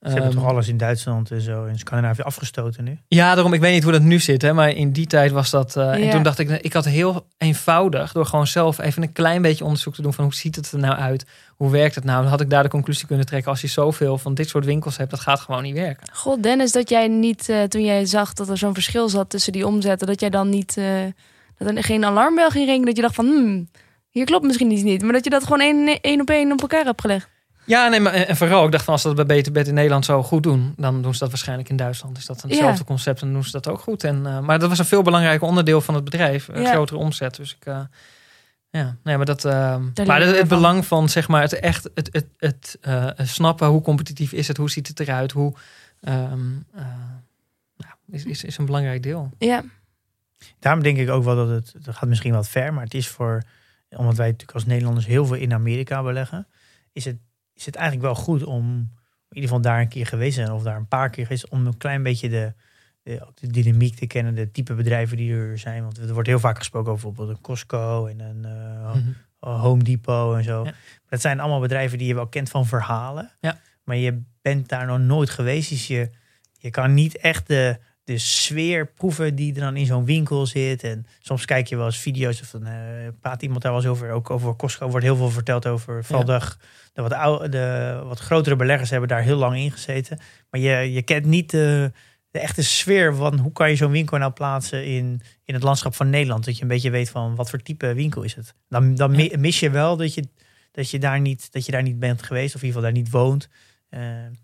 Ze 0.00 0.06
hebben 0.08 0.24
ehm, 0.30 0.34
toch 0.40 0.48
alles 0.48 0.68
in 0.68 0.76
Duitsland 0.76 1.30
en 1.30 1.40
zo 1.40 1.64
in 1.64 1.78
Scandinavië 1.78 2.22
afgestoten 2.22 2.84
nu? 2.84 2.98
ja, 3.08 3.34
daarom, 3.34 3.52
ik 3.52 3.60
weet 3.60 3.72
niet 3.74 3.82
hoe 3.82 3.92
dat 3.92 4.02
nu 4.02 4.18
zit, 4.18 4.42
hè, 4.42 4.52
maar 4.52 4.70
in 4.70 4.92
die 4.92 5.06
tijd 5.06 5.30
was 5.30 5.50
dat. 5.50 5.76
eh, 5.76 6.02
En 6.04 6.10
toen 6.10 6.22
dacht 6.22 6.38
ik, 6.38 6.50
ik 6.50 6.72
had 6.72 6.84
heel 6.84 7.26
eenvoudig, 7.38 8.12
door 8.12 8.26
gewoon 8.26 8.46
zelf 8.46 8.78
even 8.78 9.02
een 9.02 9.12
klein 9.12 9.42
beetje 9.42 9.64
onderzoek 9.64 9.94
te 9.94 10.02
doen 10.02 10.12
van 10.14 10.24
hoe 10.24 10.34
ziet 10.34 10.56
het 10.56 10.72
er 10.72 10.78
nou 10.78 10.94
uit? 10.94 11.26
Hoe 11.56 11.70
werkt 11.70 11.94
het 11.94 12.04
nou? 12.04 12.20
Dan 12.22 12.30
had 12.30 12.40
ik 12.40 12.50
daar 12.50 12.62
de 12.62 12.68
conclusie 12.68 13.06
kunnen 13.06 13.26
trekken, 13.26 13.50
als 13.50 13.60
je 13.60 13.66
zoveel 13.66 14.18
van 14.18 14.34
dit 14.34 14.48
soort 14.48 14.64
winkels 14.64 14.96
hebt, 14.96 15.10
dat 15.10 15.20
gaat 15.20 15.40
gewoon 15.40 15.62
niet 15.62 15.74
werken. 15.74 16.06
God, 16.12 16.42
Dennis, 16.42 16.72
dat 16.72 16.88
jij 16.88 17.08
niet, 17.08 17.48
eh, 17.48 17.62
toen 17.62 17.84
jij 17.84 18.06
zag 18.06 18.32
dat 18.32 18.48
er 18.48 18.58
zo'n 18.58 18.74
verschil 18.74 19.08
zat 19.08 19.30
tussen 19.30 19.52
die 19.52 19.66
omzetten, 19.66 20.06
dat 20.06 20.20
jij 20.20 20.30
dan 20.30 20.48
niet, 20.48 20.76
eh, 20.76 20.84
dat 21.58 21.76
er 21.76 21.84
geen 21.84 22.04
alarmbel 22.04 22.50
ging 22.50 22.66
ringen, 22.66 22.86
dat 22.86 22.96
je 22.96 23.02
dacht 23.02 23.14
van, 23.14 23.26
hmm, 23.26 23.68
hier 24.10 24.24
klopt 24.24 24.44
misschien 24.46 24.70
iets 24.70 24.82
niet, 24.82 25.02
maar 25.02 25.12
dat 25.12 25.24
je 25.24 25.30
dat 25.30 25.42
gewoon 25.42 25.60
één, 25.60 26.00
één 26.00 26.20
op 26.20 26.30
één 26.30 26.52
op 26.52 26.60
elkaar 26.60 26.84
hebt 26.84 27.00
gelegd. 27.00 27.28
Ja, 27.64 27.88
nee, 27.88 28.00
maar 28.00 28.12
en 28.12 28.36
vooral, 28.36 28.64
ik 28.64 28.72
dacht 28.72 28.84
van 28.84 28.92
als 28.92 29.02
ze 29.02 29.08
dat 29.08 29.16
bij 29.26 29.36
Beter 29.36 29.52
Bed 29.52 29.68
in 29.68 29.74
Nederland 29.74 30.04
zo 30.04 30.22
goed 30.22 30.42
doen, 30.42 30.74
dan 30.76 31.02
doen 31.02 31.12
ze 31.12 31.18
dat 31.18 31.28
waarschijnlijk 31.28 31.68
in 31.68 31.76
Duitsland. 31.76 32.18
Is 32.18 32.26
dat 32.26 32.42
hetzelfde 32.42 32.78
Ja. 32.78 32.84
concept 32.84 33.20
en 33.20 33.26
dan 33.26 33.34
doen 33.34 33.44
ze 33.44 33.50
dat 33.50 33.68
ook 33.68 33.80
goed. 33.80 34.04
En, 34.04 34.26
eh, 34.26 34.40
maar 34.40 34.58
dat 34.58 34.68
was 34.68 34.78
een 34.78 34.84
veel 34.84 35.02
belangrijker 35.02 35.46
onderdeel 35.48 35.80
van 35.80 35.94
het 35.94 36.04
bedrijf, 36.04 36.48
een 36.48 36.62
Ja. 36.62 36.70
grotere 36.72 36.98
omzet. 36.98 37.36
Dus 37.36 37.54
ik, 37.54 37.66
eh, 37.66 37.80
ja, 38.70 38.96
nee, 39.02 39.16
maar 39.16 39.26
dat, 39.26 39.44
eh, 39.44 39.76
maar 40.06 40.20
het, 40.22 40.48
belang 40.48 40.86
van 40.86 41.08
zeg 41.08 41.28
maar 41.28 41.42
het 41.42 41.52
echt, 41.52 41.90
het, 41.94 42.08
het, 42.12 42.26
het 42.38 42.78
eh, 42.80 43.06
snappen 43.16 43.68
hoe 43.68 43.82
competitief 43.82 44.32
is 44.32 44.48
het, 44.48 44.56
hoe 44.56 44.70
ziet 44.70 44.88
het 44.88 45.00
eruit, 45.00 45.32
hoe, 45.32 45.54
ehm, 46.00 46.40
eh, 46.74 46.84
ja, 47.76 47.96
is, 48.10 48.24
is, 48.24 48.44
is 48.44 48.58
een 48.58 48.66
belangrijk 48.66 49.02
deel. 49.02 49.30
Ja, 49.38 49.62
Daarom 50.58 50.82
denk 50.82 50.98
ik 50.98 51.08
ook 51.10 51.24
wel 51.24 51.36
dat 51.36 51.48
het, 51.48 51.74
dat 51.84 51.94
gaat 51.96 52.08
misschien 52.08 52.32
wat 52.32 52.48
ver, 52.48 52.74
maar 52.74 52.84
het 52.84 52.94
is 52.94 53.08
voor, 53.08 53.42
omdat 53.96 54.16
wij 54.16 54.26
natuurlijk 54.26 54.54
als 54.54 54.66
Nederlanders 54.66 55.06
heel 55.06 55.26
veel 55.26 55.36
in 55.36 55.52
Amerika 55.52 56.02
beleggen, 56.02 56.46
is 56.92 57.04
het, 57.04 57.16
is 57.60 57.66
het 57.66 57.76
eigenlijk 57.76 58.06
wel 58.06 58.14
goed 58.24 58.44
om 58.44 58.64
in 59.28 59.36
ieder 59.36 59.48
geval 59.50 59.60
daar 59.60 59.80
een 59.80 59.88
keer 59.88 60.06
geweest 60.06 60.34
te 60.36 60.42
zijn 60.42 60.52
of 60.52 60.62
daar 60.62 60.76
een 60.76 60.88
paar 60.88 61.10
keer 61.10 61.26
geweest, 61.26 61.48
om 61.48 61.66
een 61.66 61.76
klein 61.76 62.02
beetje 62.02 62.28
de, 62.28 62.54
de, 63.02 63.26
ook 63.26 63.36
de 63.36 63.46
dynamiek 63.46 63.94
te 63.94 64.06
kennen, 64.06 64.34
de 64.34 64.50
type 64.50 64.74
bedrijven 64.74 65.16
die 65.16 65.34
er 65.34 65.58
zijn. 65.58 65.82
Want 65.82 65.98
er 65.98 66.12
wordt 66.12 66.28
heel 66.28 66.38
vaak 66.38 66.58
gesproken 66.58 66.92
over 66.92 67.06
bijvoorbeeld 67.06 67.36
een 67.36 67.42
Costco 67.42 68.06
en 68.06 68.20
een 68.20 68.44
eh, 68.44 68.94
Mhm. 68.94 69.10
Home 69.58 69.82
Depot 69.82 70.36
en 70.36 70.44
zo. 70.44 70.64
Ja. 70.64 70.72
Dat 71.08 71.20
zijn 71.20 71.40
allemaal 71.40 71.60
bedrijven 71.60 71.98
die 71.98 72.06
je 72.06 72.14
wel 72.14 72.26
kent 72.26 72.50
van 72.50 72.66
verhalen. 72.66 73.32
Ja. 73.40 73.60
Maar 73.84 73.96
je 73.96 74.22
bent 74.42 74.68
daar 74.68 74.86
nog 74.86 74.98
nooit 74.98 75.30
geweest. 75.30 75.70
Dus 75.70 75.86
je, 75.86 76.10
je 76.58 76.70
kan 76.70 76.94
niet 76.94 77.16
echt 77.16 77.46
de, 77.46 77.78
de 78.10 78.18
sfeer 78.18 78.86
proeven 78.86 79.34
die 79.34 79.54
er 79.54 79.60
dan 79.60 79.76
in 79.76 79.86
zo'n 79.86 80.04
winkel 80.04 80.46
zit. 80.46 80.82
En 80.82 81.06
soms 81.20 81.44
kijk 81.44 81.66
je 81.66 81.76
wel 81.76 81.86
eens 81.86 81.98
video's 81.98 82.40
of 82.40 82.50
dan 82.50 82.66
eh, 82.66 82.74
praat 83.20 83.42
iemand 83.42 83.62
daar 83.62 83.72
wel 83.72 83.80
eens 83.80 83.90
over. 83.90 84.10
Ook 84.10 84.30
over 84.30 84.56
Costco 84.56 84.88
wordt 84.88 85.04
heel 85.04 85.16
veel 85.16 85.30
verteld 85.30 85.66
over. 85.66 86.04
Vooral 86.04 86.24
de, 86.24 86.40
de, 86.92 87.02
wat 87.02 87.12
oude, 87.12 87.48
de 87.48 88.00
wat 88.04 88.18
grotere 88.18 88.56
beleggers 88.56 88.90
hebben 88.90 89.08
daar 89.08 89.22
heel 89.22 89.36
lang 89.36 89.56
in 89.56 89.72
gezeten. 89.72 90.18
Maar 90.50 90.60
je, 90.60 90.92
je 90.92 91.02
kent 91.02 91.24
niet 91.24 91.50
de, 91.50 91.92
de 92.30 92.38
echte 92.38 92.62
sfeer 92.62 93.14
van 93.14 93.38
hoe 93.38 93.52
kan 93.52 93.70
je 93.70 93.76
zo'n 93.76 93.90
winkel 93.90 94.18
nou 94.18 94.32
plaatsen 94.32 94.86
in, 94.86 95.20
in 95.44 95.54
het 95.54 95.62
landschap 95.62 95.94
van 95.94 96.10
Nederland. 96.10 96.44
Dat 96.44 96.56
je 96.56 96.62
een 96.62 96.68
beetje 96.68 96.90
weet 96.90 97.10
van 97.10 97.34
wat 97.34 97.50
voor 97.50 97.62
type 97.62 97.94
winkel 97.94 98.22
is 98.22 98.34
het. 98.34 98.54
Dan, 98.68 98.94
dan 98.94 99.10
mi- 99.10 99.36
mis 99.38 99.60
je 99.60 99.70
wel 99.70 99.96
dat 99.96 100.14
je, 100.14 100.24
dat, 100.72 100.90
je 100.90 100.98
daar 100.98 101.20
niet, 101.20 101.52
dat 101.52 101.66
je 101.66 101.72
daar 101.72 101.82
niet 101.82 101.98
bent 101.98 102.22
geweest. 102.22 102.54
Of 102.54 102.60
in 102.60 102.66
ieder 102.66 102.80
geval 102.80 102.94
daar 102.94 103.02
niet 103.02 103.12
woont. 103.12 103.48
Eh, 103.90 104.00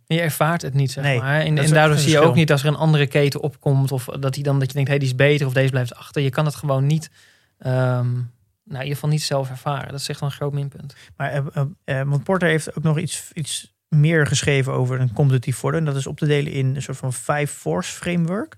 Je 0.07 0.21
ervaart 0.21 0.63
het 0.63 0.75
niet, 0.75 0.93
zeg 0.93 1.05
Nee, 1.05 1.19
maar. 1.19 1.41
En, 1.41 1.59
en 1.59 1.71
daardoor 1.71 1.99
zie 1.99 2.11
je 2.11 2.21
ook 2.21 2.35
niet 2.35 2.53
als 2.53 2.63
er 2.63 2.69
een 2.69 2.77
andere 2.77 3.07
keten 3.07 3.41
opkomt. 3.41 3.93
Of 3.93 4.05
dat, 4.05 4.35
die 4.35 4.43
dan, 4.43 4.59
dat 4.59 4.69
je 4.69 4.75
denkt, 4.75 4.89
hey, 4.89 4.99
die 4.99 5.09
is 5.09 5.15
beter 5.15 5.47
of 5.47 5.53
deze 5.53 5.71
blijft 5.71 5.95
achter. 5.95 6.23
Je 6.23 6.31
kan 6.31 6.45
het 6.45 6.55
gewoon 6.55 6.87
niet, 6.87 7.11
ehm, 7.59 8.13
nou, 8.13 8.25
in 8.65 8.81
ieder 8.81 8.95
geval 8.95 9.09
niet 9.11 9.23
zelf 9.23 9.51
ervaren. 9.51 9.91
Dat 9.91 10.01
is 10.01 10.09
echt 10.09 10.21
wel 10.21 10.29
een 10.29 10.35
groot 10.35 10.53
minpunt. 10.53 10.95
Maar 11.17 11.33
eh, 11.33 11.63
eh, 11.85 12.09
want 12.09 12.23
Porter 12.23 12.49
heeft 12.49 12.77
ook 12.77 12.83
nog 12.83 12.99
iets, 12.99 13.31
iets 13.33 13.75
meer 13.89 14.27
geschreven 14.27 14.73
over 14.73 15.01
een 15.01 15.13
competitief 15.13 15.57
voordeel. 15.57 15.81
En 15.81 15.87
dat 15.87 15.97
is 15.97 16.07
op 16.07 16.19
te 16.19 16.27
delen 16.27 16.53
in 16.53 16.77
een 16.77 16.83
soort 16.83 16.97
van 16.97 17.13
five 17.13 17.47
force 17.47 17.93
framework. 17.93 18.57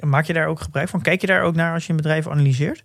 Maak 0.00 0.24
je 0.24 0.32
daar 0.32 0.46
ook 0.46 0.60
gebruik 0.60 0.88
van? 0.88 1.02
Kijk 1.02 1.20
je 1.20 1.26
daar 1.26 1.42
ook 1.42 1.54
naar 1.54 1.74
als 1.74 1.84
je 1.84 1.90
een 1.90 1.96
bedrijf 1.96 2.28
analyseert? 2.28 2.84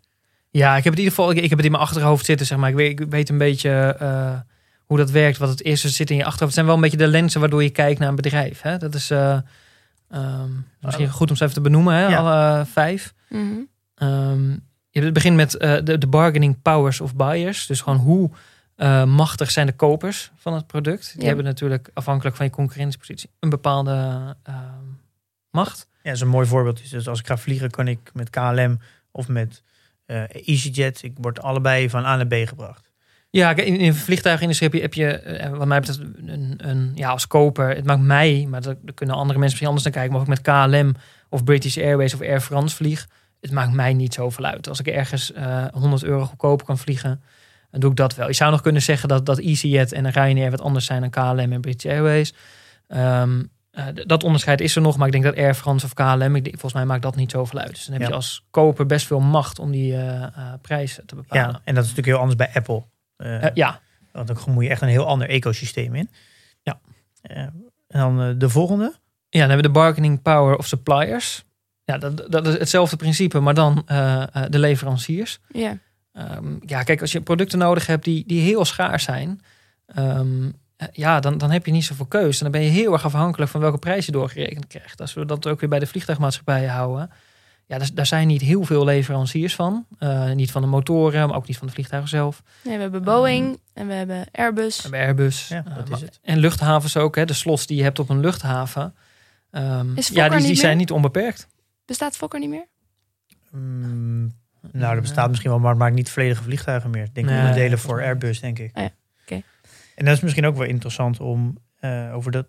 Ja, 0.49 0.77
ik 0.77 0.83
heb 0.83 0.93
het 0.93 1.01
in 1.01 1.09
ieder 1.09 1.15
geval, 1.17 1.31
ik, 1.31 1.37
ik 1.37 1.49
heb 1.49 1.57
het 1.57 1.65
in 1.65 1.71
mijn 1.71 1.83
achterhoofd 1.83 2.25
zitten, 2.25 2.45
zeg 2.45 2.57
maar. 2.57 2.69
Ik 2.69 2.75
weet, 2.75 2.99
ik 2.99 3.09
weet 3.09 3.29
een 3.29 3.37
beetje 3.37 3.97
hoe 4.85 4.97
dat 4.97 5.11
werkt, 5.11 5.37
wat 5.37 5.49
het 5.49 5.61
is. 5.61 5.83
Het 5.83 5.93
zit 5.93 6.09
in 6.09 6.15
je 6.15 6.25
achterhoofd. 6.25 6.43
Het 6.45 6.53
zijn 6.53 6.65
wel 6.65 6.75
een 6.75 6.81
beetje 6.81 7.05
de 7.05 7.07
lenzen 7.07 7.39
waardoor 7.39 7.63
je 7.63 7.69
kijkt 7.69 7.99
naar 7.99 8.09
een 8.09 8.15
bedrijf. 8.15 8.61
Hè? 8.61 8.77
Dat 8.77 8.95
is 8.95 9.09
eh, 9.11 9.37
ehm, 10.09 10.49
misschien 10.79 11.09
goed 11.09 11.29
om 11.29 11.35
ze 11.35 11.43
even 11.43 11.55
te 11.55 11.61
benoemen, 11.61 11.93
hè? 11.93 12.07
Ja. 12.07 12.17
alle 12.17 12.65
vijf. 12.65 13.13
Mhm. 13.29 13.53
Ehm, 13.95 14.49
je 14.89 15.11
begint 15.11 15.35
met 15.35 15.57
eh, 15.57 15.77
de, 15.83 15.97
de 15.97 16.07
bargaining 16.07 16.61
powers 16.61 17.01
of 17.01 17.15
buyers. 17.15 17.65
Dus 17.65 17.81
gewoon 17.81 17.99
hoe 17.99 18.29
eh, 18.75 19.03
machtig 19.03 19.51
zijn 19.51 19.65
de 19.65 19.73
kopers 19.73 20.31
van 20.35 20.53
het 20.53 20.67
product. 20.67 21.11
Die 21.11 21.21
Ja. 21.21 21.27
hebben 21.27 21.45
natuurlijk 21.45 21.89
afhankelijk 21.93 22.35
van 22.35 22.45
je 22.45 22.51
concurrentiepositie 22.51 23.29
een 23.39 23.49
bepaalde 23.49 24.35
ehm, 24.43 24.85
macht. 25.49 25.87
Ja, 25.91 25.99
dat 26.03 26.13
is 26.13 26.21
een 26.21 26.27
mooi 26.27 26.47
voorbeeld. 26.47 26.81
is 26.81 26.89
Dus 26.89 27.07
als 27.07 27.19
ik 27.19 27.27
ga 27.27 27.37
vliegen, 27.37 27.69
kan 27.69 27.87
ik 27.87 28.11
met 28.13 28.29
KLM 28.29 28.79
of 29.11 29.27
met 29.27 29.63
eh 30.05 30.23
EasyJet. 30.47 31.03
Ik 31.03 31.13
word 31.15 31.41
allebei 31.41 31.89
van 31.89 32.05
A 32.05 32.15
naar 32.15 32.27
B 32.27 32.33
gebracht. 32.47 32.84
Ja, 33.35 33.55
in, 33.55 33.79
in 33.79 33.91
de 33.91 33.97
vliegtuigindustrie 33.97 34.69
heb 34.69 34.77
je, 34.79 34.81
heb 34.81 34.93
je 34.93 35.07
eh, 35.19 35.49
wat 35.49 35.67
mij 35.67 35.79
betreft, 35.79 35.99
een, 35.99 36.53
een, 36.57 36.91
ja, 36.95 37.09
als 37.09 37.27
koper. 37.27 37.75
Het 37.75 37.85
maakt 37.85 38.01
mij, 38.01 38.47
maar 38.49 38.61
daar 38.61 38.75
kunnen 38.93 39.15
andere 39.15 39.39
mensen 39.39 39.41
misschien 39.41 39.67
anders 39.67 39.83
naar 39.83 39.93
kijken. 39.93 40.11
Maar 40.11 40.21
ook 40.21 40.27
met 40.27 40.41
KLM 40.41 40.95
of 41.29 41.43
British 41.43 41.77
Airways 41.77 42.13
of 42.13 42.21
Air 42.21 42.41
France 42.41 42.75
vlieg. 42.75 43.07
Het 43.41 43.51
maakt 43.51 43.73
mij 43.73 43.93
niet 43.93 44.13
zoveel 44.13 44.45
uit. 44.45 44.69
Als 44.69 44.79
ik 44.79 44.87
ergens 44.87 45.33
eh 45.33 45.65
100 45.71 46.03
euro 46.03 46.25
goedkoper 46.25 46.65
kan 46.65 46.77
vliegen, 46.77 47.21
dan 47.71 47.79
doe 47.79 47.89
ik 47.89 47.95
dat 47.95 48.15
wel. 48.15 48.27
Je 48.27 48.33
zou 48.33 48.51
nog 48.51 48.61
kunnen 48.61 48.81
zeggen 48.81 49.09
dat, 49.09 49.25
dat 49.25 49.39
EasyJet 49.39 49.91
en 49.91 50.09
Ryanair 50.09 50.51
wat 50.51 50.61
anders 50.61 50.85
zijn 50.85 51.01
dan 51.01 51.09
KLM 51.09 51.51
en 51.51 51.61
British 51.61 51.91
Airways. 51.91 52.33
Ehm, 52.87 53.43
eh, 53.71 53.85
dat 54.05 54.23
onderscheid 54.23 54.61
is 54.61 54.75
er 54.75 54.81
nog, 54.81 54.97
maar 54.97 55.05
ik 55.05 55.11
denk 55.11 55.23
dat 55.23 55.35
Air 55.35 55.53
France 55.53 55.85
of 55.85 55.93
KLM, 55.93 56.35
ik 56.35 56.49
volgens 56.49 56.73
mij 56.73 56.85
maakt 56.85 57.01
dat 57.01 57.15
niet 57.15 57.31
zoveel 57.31 57.59
uit. 57.59 57.69
Dus 57.69 57.83
dan 57.85 57.93
heb 57.93 58.01
Ja. 58.01 58.07
je 58.07 58.13
als 58.13 58.45
koper 58.49 58.85
best 58.85 59.07
veel 59.07 59.19
macht 59.19 59.59
om 59.59 59.71
die 59.71 59.93
eh 59.93 60.23
eh, 60.23 60.29
prijzen 60.61 61.05
te 61.05 61.15
bepalen. 61.15 61.43
Ja, 61.51 61.61
en 61.63 61.75
dat 61.75 61.83
is 61.83 61.89
natuurlijk 61.89 62.07
heel 62.07 62.17
anders 62.17 62.35
bij 62.35 62.49
Apple. 62.53 62.83
Eh, 63.17 63.43
Eh, 63.43 63.51
ja. 63.53 63.79
Want 64.11 64.27
dan 64.27 64.37
moet 64.47 64.63
je 64.63 64.69
echt 64.69 64.81
een 64.81 64.87
heel 64.87 65.07
ander 65.07 65.29
ecosysteem 65.29 65.95
in. 65.95 66.09
Ja. 66.61 66.79
Eh, 67.21 67.37
en 67.37 67.63
dan 67.87 68.21
eh, 68.21 68.29
de 68.37 68.49
volgende. 68.49 68.83
Ja, 69.29 69.39
dan 69.41 69.49
hebben 69.49 69.57
we 69.57 69.73
de 69.73 69.79
bargaining 69.79 70.21
power 70.21 70.55
of 70.57 70.67
suppliers. 70.67 71.43
Ja, 71.83 71.97
dat, 71.97 72.31
dat 72.31 72.47
is 72.47 72.57
hetzelfde 72.57 72.95
principe, 72.95 73.39
maar 73.39 73.53
dan 73.53 73.83
eh, 73.85 74.21
eh, 74.21 74.43
de 74.49 74.59
leveranciers. 74.59 75.39
ja. 75.47 75.77
Ehm, 76.11 76.55
ja, 76.65 76.83
kijk, 76.83 77.01
als 77.01 77.11
je 77.11 77.21
producten 77.21 77.59
nodig 77.59 77.87
hebt 77.87 78.03
die, 78.03 78.23
die 78.27 78.41
heel 78.41 78.65
schaars 78.65 79.03
zijn, 79.03 79.41
ehm, 79.85 80.51
eh, 80.77 80.87
ja, 80.91 81.19
dan, 81.19 81.37
dan 81.37 81.51
heb 81.51 81.65
je 81.65 81.71
niet 81.71 81.85
zoveel 81.85 82.05
keus. 82.05 82.37
En 82.37 82.43
dan 82.43 82.51
ben 82.51 82.61
je 82.61 82.69
heel 82.69 82.93
erg 82.93 83.05
afhankelijk 83.05 83.51
van 83.51 83.61
welke 83.61 83.77
prijs 83.77 84.05
je 84.05 84.11
doorgerekend 84.11 84.67
krijgt. 84.67 85.01
Als 85.01 85.13
we 85.13 85.25
dat 85.25 85.47
ook 85.47 85.59
weer 85.59 85.69
bij 85.69 85.79
de 85.79 85.87
vliegtuigmaatschappijen 85.87 86.69
houden. 86.69 87.09
Ja, 87.67 87.77
daar, 87.77 87.89
daar 87.93 88.05
zijn 88.05 88.27
niet 88.27 88.41
heel 88.41 88.63
veel 88.63 88.85
leveranciers 88.85 89.55
van. 89.55 89.85
Eh, 89.99 90.31
niet 90.31 90.51
van 90.51 90.61
de 90.61 90.67
motoren, 90.67 91.27
maar 91.27 91.37
ook 91.37 91.47
niet 91.47 91.57
van 91.57 91.67
de 91.67 91.73
vliegtuigen 91.73 92.09
zelf. 92.09 92.43
Nee, 92.63 92.75
we 92.75 92.81
hebben 92.81 93.03
Boeing 93.03 93.59
en 93.73 93.87
we 93.87 93.93
hebben 93.93 94.25
Airbus. 94.31 94.75
We 94.77 94.81
hebben 94.81 94.99
Airbus. 94.99 95.47
Ja, 95.47 95.63
eh, 95.65 95.75
dat 95.75 95.83
is 95.83 95.89
maar- 95.89 95.99
het. 95.99 96.19
En 96.23 96.37
luchthavens 96.37 96.97
ook, 96.97 97.15
hè, 97.15 97.25
de 97.25 97.33
slots 97.33 97.65
die 97.67 97.77
je 97.77 97.83
hebt 97.83 97.99
op 97.99 98.09
een 98.09 98.19
luchthaven. 98.19 98.95
ehm, 99.51 99.87
Is 99.97 100.07
ja, 100.07 100.29
die, 100.29 100.37
die 100.37 100.47
niet 100.47 100.57
zijn 100.57 100.69
meer? 100.69 100.79
niet 100.79 100.91
onbeperkt. 100.91 101.47
Bestaat 101.85 102.15
Fokker 102.15 102.39
niet 102.39 102.49
meer? 102.49 102.65
Nou, 104.71 104.93
dat 104.93 105.01
bestaat 105.01 105.29
misschien 105.29 105.49
wel, 105.49 105.59
maar 105.59 105.69
het 105.69 105.79
maakt 105.79 105.95
niet 105.95 106.09
volledige 106.09 106.43
vliegtuigen 106.43 106.89
meer. 106.89 107.03
Ik 107.03 107.15
denk 107.15 107.27
Nee, 107.27 107.39
onderdelen 107.39 107.79
voor. 107.79 108.01
Airbus, 108.01 108.39
denk 108.39 108.59
ik. 108.59 108.71
Oh 108.77 108.83
ja, 108.83 108.89
oké. 109.21 109.41
En 109.95 110.05
dat 110.05 110.13
is 110.15 110.21
misschien 110.21 110.45
ook 110.45 110.55
wel 110.57 110.67
interessant 110.67 111.19
om 111.19 111.57
eh, 111.79 112.15
over 112.15 112.31
dat. 112.31 112.47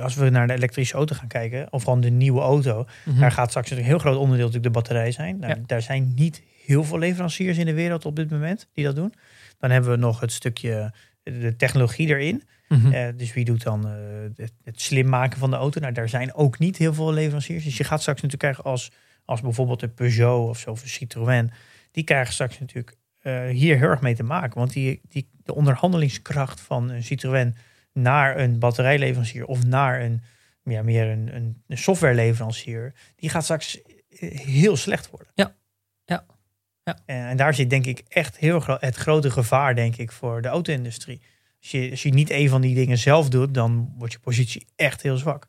Als 0.00 0.14
we 0.14 0.30
naar 0.30 0.46
de 0.46 0.52
elektrische 0.52 0.94
auto 0.94 1.14
gaan 1.16 1.28
kijken, 1.28 1.72
of 1.72 1.82
gewoon 1.82 2.00
de 2.00 2.10
nieuwe 2.10 2.40
auto, 2.40 2.86
Mhm. 3.04 3.20
daar 3.20 3.32
gaat 3.32 3.48
straks 3.48 3.70
een 3.70 3.76
heel 3.78 3.98
groot 3.98 4.16
onderdeel 4.16 4.46
natuurlijk 4.46 4.74
de 4.74 4.80
batterij 4.80 5.12
zijn. 5.12 5.38
Nou, 5.38 5.54
Ja. 5.54 5.62
Daar 5.66 5.82
zijn 5.82 6.12
niet 6.14 6.42
heel 6.64 6.84
veel 6.84 6.98
leveranciers 6.98 7.58
in 7.58 7.66
de 7.66 7.74
wereld 7.74 8.04
op 8.06 8.16
dit 8.16 8.30
moment 8.30 8.68
die 8.74 8.84
dat 8.84 8.94
doen. 8.96 9.14
Dan 9.58 9.70
hebben 9.70 9.90
we 9.90 9.96
nog 9.96 10.20
het 10.20 10.32
stukje 10.32 10.92
de 11.22 11.56
technologie 11.56 12.08
erin. 12.08 12.42
Mhm. 12.68 12.92
Eh, 12.92 13.08
dus 13.16 13.32
wie 13.32 13.44
doet 13.44 13.62
dan 13.62 13.86
eh, 13.86 13.92
het, 14.36 14.52
het 14.64 14.80
slim 14.80 15.08
maken 15.08 15.38
van 15.38 15.50
de 15.50 15.56
auto? 15.56 15.80
Nou, 15.80 15.92
daar 15.92 16.08
zijn 16.08 16.34
ook 16.34 16.58
niet 16.58 16.76
heel 16.76 16.94
veel 16.94 17.12
leveranciers. 17.12 17.64
Dus 17.64 17.76
je 17.76 17.84
gaat 17.84 18.00
straks 18.00 18.22
natuurlijk 18.22 18.52
krijgen 18.52 18.70
als, 18.72 18.90
als 19.24 19.40
bijvoorbeeld 19.40 19.82
een 19.82 19.94
Peugeot 19.94 20.48
of 20.48 20.58
zo, 20.58 20.70
of 20.70 20.82
Citroën. 20.84 21.50
Die 21.90 22.04
krijgen 22.04 22.32
straks 22.32 22.58
natuurlijk 22.60 22.96
eh, 23.20 23.46
hier 23.48 23.78
heel 23.78 23.88
erg 23.88 24.00
mee 24.00 24.14
te 24.14 24.22
maken. 24.22 24.58
Want 24.58 24.72
die, 24.72 25.00
die, 25.08 25.28
de 25.44 25.54
onderhandelingskracht 25.54 26.60
van 26.60 26.90
een 26.90 27.02
Citroën 27.02 27.54
naar 27.92 28.38
een 28.38 28.58
batterijleverancier 28.58 29.44
of 29.46 29.64
naar 29.64 30.00
een, 30.00 30.22
ja, 30.64 30.82
meer 30.82 31.06
een, 31.08 31.34
een, 31.34 31.62
een 31.66 31.78
softwareleverancier, 31.78 32.94
die 33.16 33.30
gaat 33.30 33.44
straks 33.44 33.82
eh, 33.82 34.38
heel 34.38 34.76
slecht 34.76 35.10
worden. 35.10 35.32
Ja. 35.34 35.54
Ja. 36.04 36.24
Ja. 36.84 36.98
En, 37.06 37.26
en 37.26 37.36
daar 37.36 37.54
zit 37.54 37.70
denk 37.70 37.86
ik 37.86 38.02
echt 38.08 38.38
heel 38.38 38.60
gro- 38.60 38.76
het 38.80 38.96
grote 38.96 39.30
gevaar, 39.30 39.74
denk 39.74 39.96
ik, 39.96 40.12
voor 40.12 40.42
de 40.42 40.48
auto-industrie. 40.48 41.20
Als 41.60 41.70
je, 41.70 41.90
als 41.90 42.02
je 42.02 42.12
niet 42.12 42.30
een 42.30 42.48
van 42.48 42.60
die 42.60 42.74
dingen 42.74 42.98
zelf 42.98 43.28
doet, 43.28 43.54
dan 43.54 43.94
wordt 43.98 44.12
je 44.12 44.18
positie 44.18 44.66
echt 44.76 45.02
heel 45.02 45.16
zwak. 45.16 45.48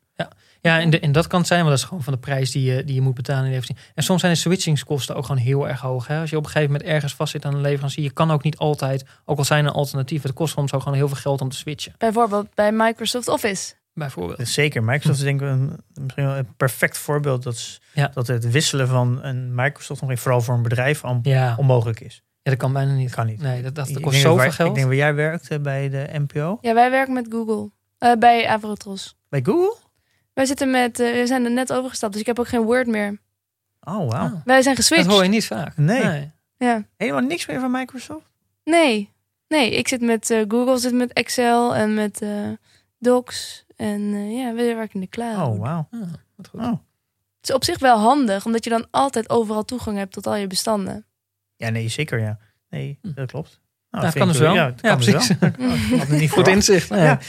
Ja, 0.61 0.79
en, 0.79 0.89
de, 0.89 0.99
en 0.99 1.11
dat 1.11 1.27
kan 1.27 1.39
het 1.39 1.47
zijn, 1.47 1.59
want 1.59 1.71
dat 1.71 1.79
is 1.79 1.87
gewoon 1.87 2.03
van 2.03 2.13
de 2.13 2.19
prijs 2.19 2.51
die 2.51 2.63
je, 2.73 2.83
die 2.83 2.95
je 2.95 3.01
moet 3.01 3.13
betalen 3.13 3.51
in 3.51 3.61
de. 3.61 3.73
En 3.95 4.03
soms 4.03 4.19
zijn 4.21 4.33
de 4.33 4.39
switchingskosten 4.39 5.15
ook 5.15 5.25
gewoon 5.25 5.41
heel 5.41 5.67
erg 5.67 5.79
hoog. 5.81 6.07
Hè? 6.07 6.19
Als 6.19 6.29
je 6.29 6.37
op 6.37 6.43
een 6.43 6.49
gegeven 6.51 6.71
moment 6.71 6.89
ergens 6.89 7.15
vastzit 7.15 7.45
aan 7.45 7.53
een 7.53 7.61
leverancier, 7.61 8.03
je 8.03 8.11
kan 8.11 8.31
ook 8.31 8.43
niet 8.43 8.57
altijd, 8.57 9.05
ook 9.25 9.37
al 9.37 9.43
zijn 9.43 9.65
er 9.65 9.71
alternatieven, 9.71 10.27
het 10.29 10.37
kost 10.37 10.53
soms 10.53 10.73
ook 10.73 10.81
gewoon 10.81 10.97
heel 10.97 11.07
veel 11.07 11.17
geld 11.17 11.41
om 11.41 11.49
te 11.49 11.55
switchen, 11.55 11.93
Bijvoorbeeld 11.97 12.53
bij 12.55 12.71
Microsoft 12.71 13.27
Office. 13.27 13.73
bijvoorbeeld. 13.93 14.47
Zeker, 14.47 14.83
Microsoft 14.83 15.17
is 15.17 15.23
denk 15.23 15.41
ik 15.41 15.47
een, 15.47 15.77
misschien 15.93 16.25
wel 16.25 16.35
een 16.35 16.55
perfect 16.57 16.97
voorbeeld 16.97 17.43
dat, 17.43 17.53
is- 17.53 17.81
Ja. 17.93 18.11
dat 18.13 18.27
het 18.27 18.51
wisselen 18.51 18.87
van 18.87 19.23
een 19.23 19.55
Microsoft, 19.55 20.01
nog 20.01 20.19
vooral 20.19 20.41
voor 20.41 20.55
een 20.55 20.61
bedrijf, 20.63 21.03
on- 21.03 21.19
Ja, 21.23 21.55
onmogelijk 21.57 21.99
is. 21.99 22.23
ja 22.41 22.51
dat 22.51 22.59
kan 22.59 22.73
bijna 22.73 22.93
niet. 22.93 23.05
Dat 23.07 23.15
kan 23.15 23.25
niet. 23.25 23.41
Nee, 23.41 23.61
dat, 23.61 23.75
dat, 23.75 23.87
Ik 23.87 23.93
dat 23.93 24.03
kost 24.03 24.15
zoveel 24.15 24.35
waar- 24.37 24.51
geld. 24.53 24.69
Ik 24.69 24.75
denk 24.75 24.87
waar 24.87 24.95
jij 24.95 25.13
werkte 25.13 25.59
bij 25.59 25.89
de 25.89 26.07
NPO. 26.11 26.57
Ja, 26.61 26.73
wij 26.73 26.89
werken 26.91 27.13
met 27.13 27.25
Google. 27.29 27.71
Eh, 27.97 28.11
bij 28.19 28.47
Avrotros. 28.47 29.15
Bij 29.29 29.41
Google? 29.43 29.75
Wij 30.33 30.45
zitten 30.45 30.71
met, 30.71 30.99
eh, 30.99 31.11
we 31.11 31.27
zijn 31.27 31.45
er 31.45 31.51
net 31.51 31.73
overgestapt, 31.73 32.11
dus 32.11 32.21
ik 32.21 32.27
heb 32.27 32.39
ook 32.39 32.47
geen 32.47 32.61
Word 32.61 32.87
meer. 32.87 33.19
Oh, 33.81 34.09
wauw. 34.11 34.23
Ah. 34.25 34.33
Wij 34.45 34.61
zijn 34.61 34.75
dat 34.75 34.85
geswitcht. 34.85 35.11
hoor 35.11 35.23
je 35.23 35.29
niet 35.29 35.45
vaak. 35.45 35.77
Nee. 35.77 36.31
Ja. 36.57 36.83
Helemaal 36.97 37.21
niks 37.21 37.45
meer 37.45 37.59
van 37.59 37.71
Microsoft? 37.71 38.25
Nee. 38.63 39.11
Nee, 39.47 39.71
ik 39.77 39.87
zit 39.87 40.01
met 40.01 40.29
eh, 40.29 40.41
Google, 40.47 40.77
zit 40.77 40.93
met 40.93 41.13
Excel 41.13 41.75
en 41.75 41.93
met 41.93 42.21
eh, 42.21 42.29
Docs. 42.99 43.65
En 43.75 44.13
eh, 44.13 44.37
ja, 44.37 44.53
we 44.53 44.63
werken 44.63 44.93
in 44.93 44.99
de 44.99 45.07
cloud. 45.07 45.47
Oh, 45.47 45.59
wauw. 45.59 45.87
Ah, 45.91 45.99
wat 46.35 46.47
goed. 46.47 46.59
Oh. 46.59 46.67
Het 46.67 47.49
is 47.49 47.53
op 47.55 47.63
zich 47.63 47.79
wel 47.79 47.97
handig, 47.99 48.45
omdat 48.45 48.63
je 48.63 48.69
dan 48.69 48.87
altijd 48.91 49.29
overal 49.29 49.65
toegang 49.65 49.97
hebt 49.97 50.13
tot 50.13 50.27
al 50.27 50.35
je 50.35 50.47
bestanden. 50.47 51.05
Ja, 51.55 51.69
nee, 51.69 51.87
zeker 51.87 52.19
ja. 52.19 52.37
Nee, 52.69 52.99
Hm. 53.01 53.11
dat 53.13 53.31
klopt. 53.31 53.59
Ja, 53.89 53.97
Nou, 53.99 54.05
het 54.05 54.15
kan 54.15 54.27
dus 54.27 54.37
wel. 54.37 54.53
Ja, 54.53 54.65
Ja, 54.65 54.71
kan 54.81 54.97
dus 54.97 55.09
precies. 55.11 55.37
wel. 55.39 55.49
Oh, 55.59 55.91
ik 55.91 55.99
had 55.99 56.07
het 56.07 56.19
niet 56.19 56.31
Goed 56.31 56.47
inzicht. 56.47 56.89
Ja. 56.89 56.97
Ja. 57.03 57.19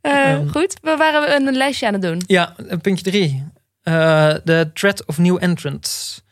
Eh, 0.00 0.32
Ehm. 0.32 0.48
goed, 0.48 0.78
we 0.82 0.96
waren 0.96 1.46
een 1.46 1.56
lijstje 1.56 1.86
aan 1.86 1.92
het 1.92 2.02
doen. 2.02 2.22
Ja, 2.26 2.54
puntje 2.82 3.04
drie. 3.10 3.44
Eh, 3.82 4.34
De 4.44 4.70
threat 4.74 5.04
of 5.06 5.18
new 5.18 5.36
entrants. 5.40 6.22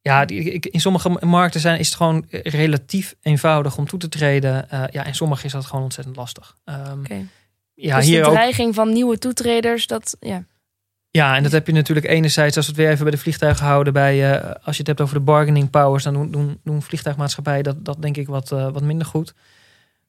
Ja, 0.00 0.24
die, 0.24 0.42
in 0.60 0.80
sommige 0.80 1.18
markten 1.20 1.60
zijn, 1.60 1.78
is 1.78 1.86
het 1.86 1.96
gewoon 1.96 2.24
relatief 2.30 3.14
eenvoudig 3.22 3.76
om 3.78 3.86
toe 3.86 3.98
te 3.98 4.08
treden. 4.08 4.70
Eh, 4.70 4.82
ja, 4.90 5.04
in 5.04 5.14
sommige 5.14 5.46
is 5.46 5.52
dat 5.52 5.66
gewoon 5.66 5.82
ontzettend 5.82 6.16
lastig. 6.16 6.56
Oké. 6.98 7.26
Ja, 7.74 7.96
dus 7.96 8.06
hier 8.06 8.22
de 8.22 8.26
ook. 8.28 8.34
dreiging 8.34 8.74
van 8.74 8.92
nieuwe 8.92 9.18
toetreders, 9.18 9.86
dat 9.86 10.16
ja. 10.20 10.44
Ja, 11.10 11.36
en 11.36 11.42
dat 11.42 11.52
heb 11.52 11.66
je 11.66 11.72
natuurlijk 11.72 12.06
enerzijds, 12.06 12.56
als 12.56 12.66
we 12.66 12.72
het 12.72 12.80
weer 12.80 12.90
even 12.90 13.02
bij 13.02 13.12
de 13.12 13.18
vliegtuigen 13.18 13.66
houden, 13.66 13.92
bij, 13.92 14.42
als 14.42 14.72
je 14.74 14.78
het 14.78 14.86
hebt 14.86 15.00
over 15.00 15.14
de 15.14 15.20
bargaining 15.20 15.70
powers, 15.70 16.04
dan 16.04 16.12
doen, 16.14 16.30
doen, 16.30 16.60
doen 16.64 16.82
vliegtuigmaatschappijen 16.82 17.64
dat, 17.64 17.84
dat 17.84 18.02
denk 18.02 18.16
ik 18.16 18.26
wat, 18.26 18.48
wat 18.48 18.82
minder 18.82 19.06
goed. 19.06 19.34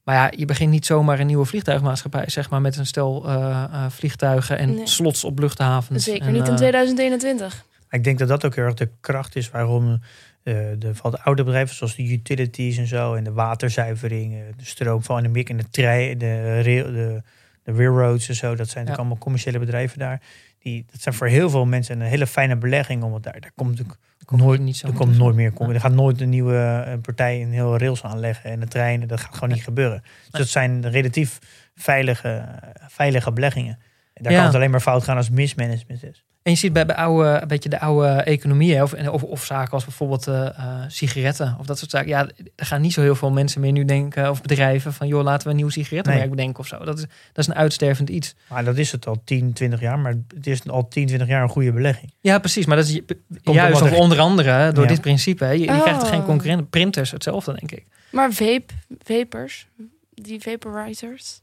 Maar 0.04 0.16
ja, 0.16 0.32
je 0.38 0.46
begint 0.46 0.72
niet 0.72 0.86
zomaar 0.86 1.20
een 1.20 1.28
nieuwe 1.28 1.46
vliegtuigmaatschappij, 1.46 2.24
zeg 2.30 2.50
maar, 2.50 2.62
met 2.62 2.78
een 2.78 2.86
stel 2.86 3.26
eh, 3.28 3.64
eh, 3.64 3.86
vliegtuigen 3.90 4.58
en 4.58 4.76
Nee. 4.76 4.88
slots 4.88 5.24
op 5.24 5.40
luchthavens. 5.40 6.04
zeker 6.04 6.28
En, 6.28 6.34
niet 6.34 6.46
in 6.46 6.52
eh, 6.52 6.58
2021. 6.58 7.66
Maar 7.90 8.00
ik 8.00 8.04
denk 8.04 8.20
dat 8.20 8.28
dat 8.28 8.46
ook 8.46 8.56
heel 8.56 8.64
erg 8.66 8.74
de 8.74 8.90
kracht 9.00 9.36
is 9.36 9.50
waarom 9.50 10.00
eh, 10.44 10.56
de, 10.78 10.96
van 10.96 11.12
de 11.12 11.22
oude 11.22 11.44
bedrijven 11.44 11.76
zoals 11.76 11.96
de 11.96 12.04
utilities 12.12 12.78
en 12.78 12.88
zo 12.88 13.14
en 13.14 13.24
de 13.24 13.32
waterzuivering, 13.32 14.34
eh, 14.34 14.40
de 14.58 14.66
stroom 14.66 15.04
van 15.04 15.24
de 15.24 15.30
mik 15.30 15.50
en 15.50 15.58
de 15.58 15.70
trein, 15.70 16.18
de, 16.18 16.62
rail, 16.62 16.86
de, 16.86 17.22
de 17.64 17.72
railroads 17.72 18.30
en 18.30 18.36
zo, 18.36 18.48
dat 18.48 18.56
zijn 18.56 18.70
natuurlijk 18.86 18.98
allemaal 18.98 19.18
commerciële 19.18 19.60
bedrijven 19.60 20.00
daar. 20.00 20.22
Die, 20.60 20.86
dat 20.92 21.02
zijn 21.02 21.16
voor 21.16 21.28
heel 21.28 21.50
veel 21.50 21.66
mensen 21.66 22.00
een 22.00 22.08
hele 22.08 22.28
fijne 22.28 22.56
belegging, 22.56 23.04
omdat 23.04 23.24
daar, 23.24 23.40
daar 23.40 23.52
komt 23.56 23.70
natuurlijk 23.70 24.00
komt 24.26 24.42
nooit, 24.42 24.62
niet 24.62 24.78
zo 24.78 24.88
er 24.88 24.94
komt 24.94 25.18
nooit 25.18 25.36
meer 25.36 25.52
komen. 25.52 25.76
Er 25.76 25.82
gaat 25.82 25.92
nooit 25.94 26.22
een 26.22 26.30
nieuwe 26.30 26.84
eh, 26.88 26.94
partij 27.02 27.42
een 27.42 27.52
heel 27.52 27.78
rails 27.78 28.04
aanleggen 28.04 28.52
en 28.52 28.60
de 28.60 28.68
treinen, 28.68 29.08
dat 29.08 29.20
gaat 29.20 29.34
gewoon 29.34 29.50
niet 29.50 29.64
gebeuren. 29.64 30.02
Dus 30.22 30.40
dat 30.40 30.48
zijn 30.48 30.90
relatief 30.90 31.40
veilige, 31.76 32.46
veilige 32.88 33.32
beleggingen. 33.32 33.80
En 34.14 34.24
daar 34.24 34.32
Ja. 34.32 34.38
kan 34.38 34.48
het 34.48 34.56
alleen 34.56 34.72
maar 34.72 34.80
fout 34.80 35.04
gaan 35.04 35.18
als 35.18 35.30
mismanagement 35.30 36.04
is. 36.04 36.26
En 36.44 36.52
je 36.52 36.58
ziet 36.58 36.74
bij, 36.74 36.86
bij 36.86 36.96
oude, 36.96 37.40
een 37.42 37.48
beetje 37.48 37.70
de 37.70 37.80
oude 37.80 38.08
economieën, 38.08 38.82
of, 38.84 38.94
of, 38.94 39.24
of 39.24 39.46
zaken 39.46 39.72
als 39.72 39.84
bijvoorbeeld 39.84 40.28
eh, 40.28 40.46
eh, 40.48 40.84
sigaretten 40.88 41.56
of 41.60 41.66
dat 41.66 41.78
soort 41.78 41.92
zaken. 41.92 42.08
Ja, 42.08 42.28
er 42.56 42.66
gaan 42.66 42.82
niet 42.82 42.94
zo 42.94 43.02
heel 43.02 43.16
veel 43.16 43.32
mensen 43.32 43.62
meer 43.62 43.72
nu 43.72 43.86
denken, 43.86 44.30
of 44.30 44.42
bedrijven, 44.42 44.94
van 44.94 45.08
joh, 45.08 45.24
laten 45.24 45.44
we 45.44 45.50
een 45.50 45.56
nieuw 45.60 45.70
sigarettenmerk 45.70 46.26
Nee. 46.26 46.36
bedenken 46.36 46.60
of 46.60 46.68
zo. 46.68 46.78
Dat 46.86 46.98
is, 46.98 47.02
dat 47.34 47.38
is 47.38 47.48
een 47.48 47.56
uitstervend 47.56 48.10
iets. 48.10 48.36
Maar 48.50 48.64
dat 48.64 48.78
is 48.78 48.92
het 48.92 49.08
al 49.08 49.22
10, 49.24 49.54
20 49.54 49.80
jaar. 49.80 50.00
Maar 50.00 50.14
het 50.36 50.48
is 50.48 50.68
al 50.68 50.88
10, 50.88 51.06
20 51.08 51.28
jaar 51.28 51.42
een 51.44 51.50
goede 51.50 51.72
belegging. 51.72 52.14
Ja, 52.20 52.40
precies. 52.40 52.66
Maar 52.66 52.78
dat 52.78 52.88
is 52.88 53.00
omdat 53.30 53.54
juist 53.54 53.82
of 53.82 53.92
er- 53.92 53.98
onder 53.98 54.20
andere 54.20 54.72
door 54.72 54.84
Ja. 54.84 54.90
dit 54.90 55.02
principe. 55.02 55.44
hè. 55.44 55.52
Je, 55.52 55.60
je 55.60 55.68
Oh. 55.70 55.82
krijgt 55.82 56.02
er 56.02 56.08
geen 56.08 56.24
concurrenten. 56.26 56.70
Printers, 56.70 57.12
hetzelfde 57.12 57.54
denk 57.60 57.72
ik. 57.72 57.86
Maar 58.12 58.32
vape, 58.32 58.74
vapers, 59.04 59.68
die 60.14 60.42
vaporizers, 60.42 61.42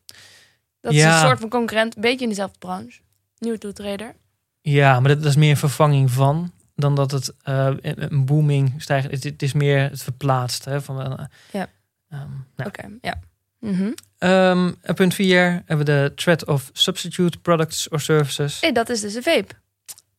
dat 0.80 0.92
is 0.92 1.02
een 1.02 1.18
soort 1.18 1.40
van 1.40 1.48
concurrent, 1.48 1.96
een 1.96 2.02
beetje 2.02 2.22
in 2.22 2.28
dezelfde 2.28 2.58
branche. 2.58 2.98
Nieuwe 3.38 3.58
toetreder. 3.58 4.14
Ja, 4.60 5.00
maar 5.00 5.08
dat, 5.08 5.18
dat 5.22 5.30
is 5.30 5.36
meer 5.36 5.50
een 5.50 5.56
vervanging 5.56 6.10
van 6.10 6.52
dan 6.74 6.94
dat 6.94 7.10
het 7.10 7.34
eh, 7.42 7.70
een, 7.80 8.24
booming 8.24 8.74
stijgt. 8.78 9.10
Het, 9.10 9.24
het 9.24 9.42
is 9.42 9.52
meer 9.52 9.90
het 9.90 10.02
verplaatst. 10.02 10.64
Hè, 10.64 10.82
van, 10.82 11.18
eh, 11.18 11.24
Ja. 11.52 11.66
ehm, 12.08 12.28
nou. 12.56 12.68
Oké, 12.68 12.88
ja. 13.00 13.20
Ehm, 14.18 14.70
punt 14.94 15.14
4 15.14 15.62
hebben 15.66 15.86
we 15.86 15.92
de 15.92 16.12
threat 16.14 16.46
of 16.46 16.70
substitute 16.72 17.38
products 17.38 17.88
or 17.88 18.00
services. 18.00 18.60
Hey, 18.60 18.72
dat 18.72 18.88
is 18.88 19.00
dus 19.00 19.14
een 19.14 19.22
vape. 19.22 19.54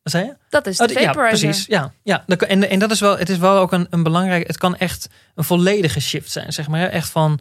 Wat 0.02 0.12
zei 0.12 0.24
je? 0.24 0.36
Dat 0.48 0.66
is 0.66 0.76
de 0.76 0.84
Oh, 0.84 0.90
ja, 0.90 1.02
vaporizer. 1.12 1.48
precies. 1.48 1.66
Ja, 1.66 1.92
ja. 2.02 2.24
En, 2.26 2.68
en 2.68 2.78
dat 2.78 2.90
is 2.90 3.00
wel, 3.00 3.18
het 3.18 3.28
is 3.28 3.38
wel 3.38 3.56
ook 3.58 3.72
een, 3.72 3.86
een 3.90 4.02
belangrijk. 4.02 4.46
Het 4.46 4.58
kan 4.58 4.76
echt 4.76 5.08
een 5.34 5.44
volledige 5.44 6.00
shift 6.00 6.30
zijn, 6.30 6.52
zeg 6.52 6.68
maar. 6.68 6.88
Echt 6.88 7.10
van 7.10 7.38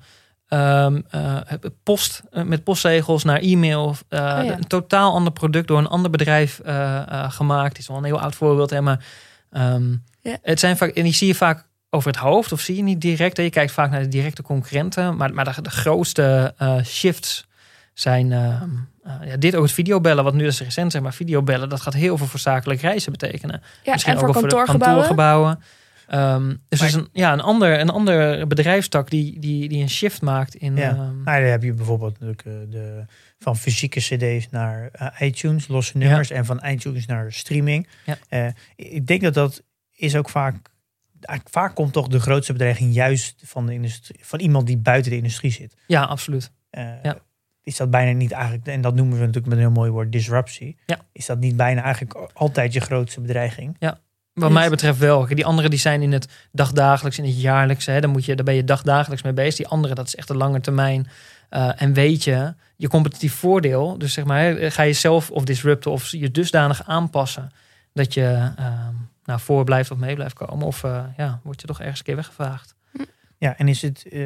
ehm, 0.52 1.02
eh, 1.10 1.38
post 1.84 2.22
eh, 2.32 2.44
met 2.44 2.64
postzegels 2.64 3.24
naar 3.24 3.40
e-mail. 3.40 3.96
eh, 4.10 4.20
Oh 4.20 4.46
ja. 4.46 4.54
Een 4.54 4.68
totaal 4.68 5.14
ander 5.14 5.34
product 5.34 5.68
door 5.68 5.78
een 5.78 5.88
ander 5.88 6.12
bedrijf 6.12 6.60
gemaakt. 7.30 7.78
Is 7.78 7.88
wel 7.88 7.98
een 7.98 8.04
heel 8.04 8.20
oud 8.20 8.36
voorbeeld, 8.36 8.70
hè, 8.70 8.82
maar 8.82 9.06
ehm, 9.52 9.92
Ja. 10.22 10.38
het 10.42 10.60
zijn 10.60 10.78
vaak 10.78 10.90
en 10.90 11.04
die 11.04 11.14
zie 11.14 11.28
je 11.28 11.36
vaak 11.36 11.66
over 11.90 12.12
het 12.12 12.20
hoofd 12.20 12.52
of 12.52 12.60
zie 12.62 12.76
je 12.76 12.84
niet 12.84 13.02
direct. 13.02 13.38
hè. 13.38 13.44
Je 13.44 13.50
kijkt 13.50 13.72
vaak 13.72 13.92
naar 13.92 14.02
de 14.02 14.08
directe 14.08 14.42
concurrenten, 14.42 15.16
maar, 15.18 15.34
maar 15.34 15.46
de, 15.56 15.62
de 15.62 15.70
grootste 15.70 16.54
shifts 16.86 17.46
zijn 17.94 18.32
ehm, 18.32 18.70
eh, 19.04 19.14
ja, 19.30 19.38
dit 19.38 19.56
ook 19.56 19.64
het 19.64 19.72
videobellen, 19.72 20.24
wat 20.24 20.34
nu 20.34 20.46
is 20.46 20.60
recent 20.62 20.92
zeg 20.92 21.02
maar 21.02 21.14
videobellen, 21.14 21.70
dat 21.70 21.82
gaat 21.82 21.94
heel 21.94 22.18
veel 22.18 22.28
voor 22.28 22.40
zakelijk 22.40 22.82
reizen 22.82 23.12
betekenen. 23.12 23.62
Ja, 23.84 23.92
Misschien 23.92 24.14
en 24.14 24.20
voor 24.20 24.28
ook 24.28 24.34
kantoorgebouwen. 24.34 24.80
de 24.80 24.86
kantoorgebouwen. 24.86 25.64
Ehm, 26.12 26.56
dus 26.70 26.82
is 26.82 26.94
een, 26.94 27.08
ja, 27.14 27.34
een, 27.34 27.42
ander, 27.42 27.80
een 27.80 27.90
ander 27.90 28.48
bedrijfstak 28.48 29.10
die, 29.10 29.40
die, 29.40 29.70
die 29.70 29.82
een 29.82 29.90
shift 29.90 30.22
maakt 30.22 30.56
in. 30.56 30.76
Ja. 30.76 30.94
Nou, 30.94 31.42
dan 31.42 31.50
heb 31.50 31.64
je 31.64 31.74
bijvoorbeeld 31.74 32.20
natuurlijk, 32.20 32.46
eh, 32.46 32.54
de, 32.70 33.06
van 33.40 33.58
fysieke 33.58 34.00
cd's 34.00 34.50
naar 34.50 34.90
eh, 34.92 35.28
iTunes, 35.28 35.68
losse 35.68 35.98
nummers. 35.98 36.32
En 36.32 36.46
van 36.46 36.62
iTunes 36.66 37.06
naar 37.06 37.32
streaming. 37.32 37.88
Ja. 38.06 38.18
Eh, 38.30 38.48
ik 38.76 39.08
denk 39.08 39.22
dat 39.22 39.34
dat 39.34 39.64
is 39.96 40.16
ook 40.16 40.30
vaak... 40.30 40.70
Vaak 41.50 41.76
komt 41.76 41.94
toch 41.94 42.08
de 42.08 42.20
grootste 42.20 42.52
bedreiging 42.52 42.94
juist 42.94 43.42
van, 43.46 43.66
de 43.66 43.74
industrie, 43.74 44.20
van 44.22 44.40
iemand 44.40 44.68
die 44.68 44.78
buiten 44.78 45.12
de 45.12 45.18
industrie 45.18 45.52
zit. 45.52 45.76
ja, 45.88 46.04
absoluut. 46.04 46.52
Ja. 46.72 47.18
Is 47.64 47.78
dat 47.78 47.90
bijna 47.90 48.12
niet 48.12 48.32
eigenlijk, 48.32 48.68
en 48.68 48.82
dat 48.82 48.96
noemen 48.96 49.14
we 49.14 49.26
natuurlijk 49.26 49.48
met 49.48 49.58
een 49.58 49.64
heel 49.64 49.74
mooi 49.74 49.92
woord, 49.92 50.12
disruptie. 50.12 50.78
Ja. 50.86 51.00
Is 51.12 51.26
dat 51.26 51.40
niet 51.40 51.56
bijna 51.56 51.82
eigenlijk 51.82 52.14
altijd 52.34 52.74
je 52.74 52.80
grootste 52.80 53.22
bedreiging? 53.22 53.76
Wat 54.34 54.50
Yes. 54.50 54.58
mij 54.60 54.70
betreft 54.70 55.00
wel. 55.00 55.26
Die 55.28 55.46
andere 55.46 55.70
die 55.70 55.80
zijn 55.80 56.02
in 56.02 56.12
het 56.12 56.28
dagdagelijks, 56.52 57.18
in 57.18 57.24
het 57.26 57.42
jaarlijkse. 57.42 57.92
Hè, 57.92 58.02
dan, 58.02 58.10
moet 58.10 58.26
je, 58.26 58.36
daar 58.36 58.46
ben 58.46 58.54
je 58.56 58.64
dagdagelijks 58.64 59.24
mee 59.24 59.34
bezig. 59.34 59.56
Die 59.56 59.68
andere, 59.68 59.94
dat 59.96 60.08
is 60.08 60.16
echt 60.16 60.30
een 60.30 60.38
lange 60.38 60.60
termijn. 60.62 61.08
Eh, 61.50 61.82
en 61.82 61.94
weet 61.94 62.24
je, 62.24 62.54
je 62.76 62.88
competitief 62.88 63.34
voordeel. 63.34 63.98
Dus 63.98 64.14
zeg 64.14 64.26
maar, 64.26 64.72
ga 64.72 64.84
je 64.84 64.94
zelf 64.94 65.32
of 65.32 65.44
disrupten 65.46 65.92
of 65.92 66.12
je 66.12 66.32
dusdanig 66.32 66.84
aanpassen. 66.88 67.52
dat 67.94 68.14
je 68.14 68.52
ehm, 68.56 68.94
nou, 69.26 69.40
voor 69.40 69.64
blijft 69.64 69.92
of 69.92 69.98
mee 69.98 70.16
blijft 70.16 70.34
komen. 70.34 70.66
Of 70.68 70.84
eh, 70.84 71.04
ja, 71.18 71.40
word 71.44 71.62
je 71.62 71.68
toch 71.68 71.80
ergens 71.80 72.00
een 72.00 72.06
keer 72.06 72.16
weggevaagd. 72.16 72.76
Ja, 73.38 73.58
en 73.58 73.68
is 73.68 73.82
het, 73.82 74.06
eh, 74.12 74.22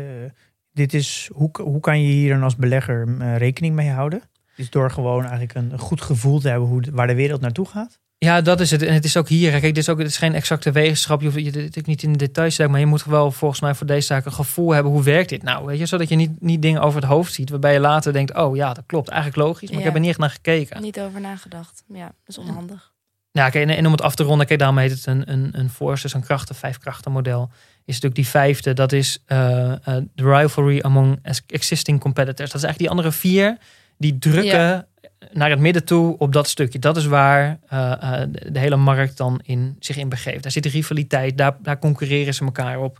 dit 0.72 0.94
is, 0.94 1.30
hoe, 1.34 1.50
hoe 1.62 1.80
kan 1.80 2.02
je 2.02 2.08
hier 2.08 2.34
dan 2.34 2.44
als 2.44 2.56
belegger 2.56 3.18
rekening 3.38 3.76
mee 3.76 3.90
houden? 3.90 4.22
Is 4.56 4.70
door 4.70 4.92
gewoon 4.92 5.20
eigenlijk 5.22 5.54
een, 5.54 5.72
een 5.72 5.80
goed 5.80 6.02
gevoel 6.02 6.40
te 6.40 6.50
hebben 6.50 6.68
hoe, 6.68 6.82
de- 6.82 6.92
waar 6.92 7.08
de 7.08 7.16
wereld 7.16 7.42
naartoe 7.42 7.66
gaat? 7.68 8.00
Ja, 8.26 8.42
dat 8.42 8.60
is 8.60 8.72
het. 8.72 8.82
En 8.82 8.94
het 8.94 9.06
is 9.06 9.18
ook 9.18 9.28
hier. 9.30 9.50
Kijk, 9.50 9.62
dit 9.62 9.78
is, 9.78 9.90
ook, 9.90 9.98
het 9.98 10.08
is 10.08 10.18
geen 10.18 10.34
exacte 10.34 10.72
wetenschap. 10.72 11.22
Je 11.22 11.26
hoeft 11.28 11.46
je 11.46 11.70
dit 11.70 11.86
niet 11.86 12.04
in 12.04 12.12
de 12.12 12.18
details 12.18 12.50
te 12.50 12.56
zeggen. 12.56 12.72
Maar 12.72 12.80
je 12.80 12.90
moet 12.90 13.04
wel 13.04 13.32
volgens 13.32 13.62
mij 13.62 13.74
voor 13.76 13.88
deze 13.88 14.06
zaak 14.08 14.26
een 14.26 14.34
gevoel 14.34 14.72
hebben. 14.72 14.92
Hoe 14.92 15.04
werkt 15.04 15.30
dit 15.30 15.44
nou? 15.44 15.66
Weet 15.66 15.78
je? 15.80 15.86
Zodat 15.86 16.10
je 16.10 16.16
niet, 16.16 16.42
niet 16.42 16.62
dingen 16.62 16.82
over 16.82 17.02
het 17.02 17.10
hoofd 17.10 17.34
ziet. 17.34 17.50
Waarbij 17.50 17.74
je 17.74 17.80
later 17.80 18.14
denkt, 18.14 18.36
oh 18.36 18.56
ja, 18.56 18.74
dat 18.74 18.84
klopt. 18.86 19.10
Eigenlijk 19.10 19.48
logisch. 19.48 19.70
Maar 19.70 19.80
ik 19.80 19.86
heb 19.86 19.94
er 19.94 20.00
niet 20.00 20.10
echt 20.10 20.20
naar 20.20 20.30
gekeken. 20.30 20.82
Niet 20.82 21.00
over 21.00 21.22
nagedacht. 21.22 21.84
Ja, 21.94 22.06
dat 22.06 22.14
is 22.26 22.38
onhandig. 22.38 22.92
Ja, 23.32 23.50
kijk, 23.50 23.70
en, 23.70 23.76
en 23.76 23.86
om 23.86 23.92
het 23.92 24.02
af 24.02 24.16
te 24.16 24.24
ronden. 24.24 24.48
Kijk, 24.48 24.60
daarom 24.60 24.78
heet 24.78 24.92
het 24.92 25.06
een, 25.06 25.32
een, 25.32 25.50
een 25.52 25.70
force. 25.70 26.02
Dus 26.02 26.14
een 26.14 26.24
krachten, 26.24 26.56
vijf 26.56 26.78
krachten 26.78 27.12
model. 27.12 27.50
Is 27.86 27.94
natuurlijk 27.94 28.16
die 28.16 28.28
vijfde. 28.28 28.74
Dat 28.74 28.92
is 28.92 29.20
the 29.28 30.02
rivalry 30.16 30.80
among 30.82 31.20
ex- 31.22 31.42
existing 31.48 32.00
competitors. 32.00 32.52
Dat 32.52 32.62
is 32.62 32.64
eigenlijk 32.68 32.80
die 32.80 32.90
andere 32.90 33.12
vier. 33.12 33.58
Die 33.98 34.18
drukken 34.18 34.60
Ja. 34.60 34.86
Naar 35.34 35.50
het 35.50 35.60
midden 35.60 35.86
toe 35.86 36.18
op 36.18 36.34
dat 36.34 36.48
stukje. 36.48 36.80
Dat 36.80 36.98
is 36.98 37.06
waar 37.06 37.60
eh, 37.68 37.92
eh, 38.22 38.30
de, 38.32 38.52
de 38.52 38.60
hele 38.60 38.76
markt 38.76 39.18
dan 39.18 39.40
in, 39.44 39.76
zich 39.80 39.98
in 39.98 40.10
begeeft. 40.10 40.44
Daar 40.44 40.52
zit 40.52 40.66
rivaliteit. 40.66 41.38
Daar, 41.38 41.58
daar 41.62 41.80
concurreren 41.80 42.34
ze 42.34 42.46
elkaar 42.46 42.80
op. 42.80 43.00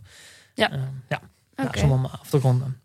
Ja. 0.54 0.72
Eh, 0.72 0.78
ja. 1.08 1.20
Nou, 1.56 1.78
zo 1.78 1.86
om 1.88 2.04
af 2.04 2.28
te 2.28 2.38
ronden. 2.38 2.80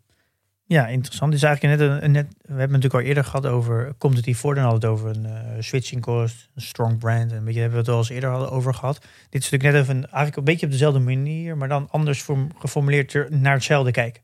Ja, 0.66 0.86
interessant. 0.86 1.32
Dus 1.32 1.42
eigenlijk 1.42 1.78
net, 1.78 2.02
een, 2.02 2.10
net, 2.10 2.26
we 2.26 2.34
hebben 2.46 2.60
het 2.62 2.70
natuurlijk 2.70 2.94
al 2.94 3.08
eerder 3.08 3.24
gehad 3.24 3.46
over 3.46 3.94
competitief 3.98 4.38
voordeel. 4.38 4.62
Hadden 4.62 4.90
het 4.90 4.98
over 4.98 5.16
een 5.16 5.26
eh, 5.26 5.40
switching 5.62 6.02
cost, 6.02 6.48
een 6.54 6.62
strong 6.62 6.98
brand. 6.98 7.30
En 7.30 7.36
een 7.36 7.44
beetje 7.44 7.60
hebben 7.60 7.78
we 7.78 7.84
het 7.84 7.94
al 7.94 7.98
eens 8.00 8.08
eerder 8.08 8.30
hadden 8.30 8.50
over 8.50 8.74
gehad. 8.74 8.98
Dit 9.30 9.42
is 9.44 9.50
natuurlijk 9.50 9.62
net 9.62 9.82
even 9.82 9.96
een- 9.96 10.02
eigenlijk 10.06 10.36
een 10.36 10.44
beetje 10.44 10.66
op 10.66 10.72
dezelfde 10.72 10.98
manier, 10.98 11.56
maar 11.56 11.68
dan 11.68 11.88
anders 11.90 12.26
geformuleerd 12.58 13.14
er 13.14 13.26
naar 13.30 13.54
hetzelfde 13.54 13.90
kijken. 13.90 14.22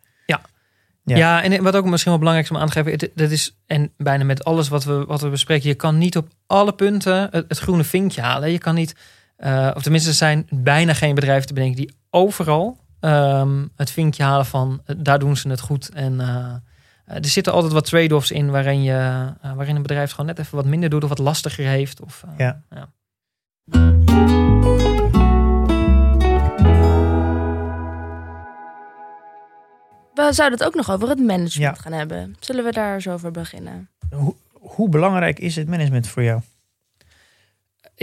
Ja. 1.08 1.16
Ja. 1.16 1.42
en 1.42 1.62
wat 1.62 1.76
ook 1.76 1.84
misschien 1.84 2.10
wel 2.10 2.20
belangrijk 2.20 2.50
is 2.50 2.56
om 2.56 2.62
aan 2.62 2.70
te 2.70 2.82
geven, 2.82 3.10
dat 3.14 3.30
is 3.30 3.58
en 3.66 3.92
bijna 3.96 4.24
met 4.24 4.44
alles 4.44 4.68
wat 4.68 4.84
we, 4.84 5.04
wat 5.04 5.20
we 5.20 5.28
bespreken, 5.28 5.68
je 5.68 5.74
kan 5.74 5.98
niet 5.98 6.16
op 6.16 6.28
alle 6.46 6.72
punten 6.72 7.28
het, 7.30 7.44
het 7.48 7.58
groene 7.58 7.84
vinkje 7.84 8.20
halen. 8.20 8.52
Je 8.52 8.58
kan 8.58 8.74
niet, 8.74 8.94
eh, 9.36 9.70
of 9.74 9.82
tenminste, 9.82 10.08
er 10.08 10.14
zijn 10.16 10.46
bijna 10.50 10.94
geen 10.94 11.14
bedrijven 11.14 11.46
te 11.46 11.52
bedenken 11.52 11.76
die 11.76 11.94
overal 12.10 12.78
ehm, 13.00 13.66
het 13.76 13.90
vinkje 13.90 14.22
halen 14.22 14.46
van 14.46 14.80
eh, 14.84 14.96
daar 14.98 15.18
doen 15.18 15.36
ze 15.36 15.48
het 15.48 15.60
goed. 15.60 15.88
En 15.88 16.20
eh, 16.20 17.16
er 17.16 17.24
zitten 17.24 17.52
altijd 17.52 17.72
wat 17.72 17.84
trade-offs 17.84 18.30
in 18.30 18.50
waarin, 18.50 18.82
je, 18.82 19.32
waarin 19.54 19.76
een 19.76 19.82
bedrijf 19.82 20.10
gewoon 20.10 20.26
net 20.26 20.38
even 20.38 20.56
wat 20.56 20.66
minder 20.66 20.90
doet 20.90 21.02
of 21.02 21.08
wat 21.08 21.18
lastiger 21.18 21.66
heeft. 21.66 22.00
Of, 22.00 22.24
Ja. 22.36 22.62
ja. 22.70 22.88
We 30.26 30.32
zouden 30.32 30.58
het 30.58 30.66
ook 30.68 30.74
nog 30.74 30.90
over 30.90 31.08
het 31.08 31.18
management 31.18 31.54
Ja. 31.76 31.82
gaan 31.82 31.92
hebben. 31.92 32.36
Zullen 32.40 32.64
we 32.64 32.72
daar 32.72 33.02
zo 33.02 33.12
over 33.12 33.30
beginnen? 33.30 33.88
Hoe, 34.10 34.34
hoe 34.52 34.88
belangrijk 34.88 35.38
is 35.38 35.56
het 35.56 35.68
management 35.68 36.06
voor 36.08 36.22
jou? 36.22 36.40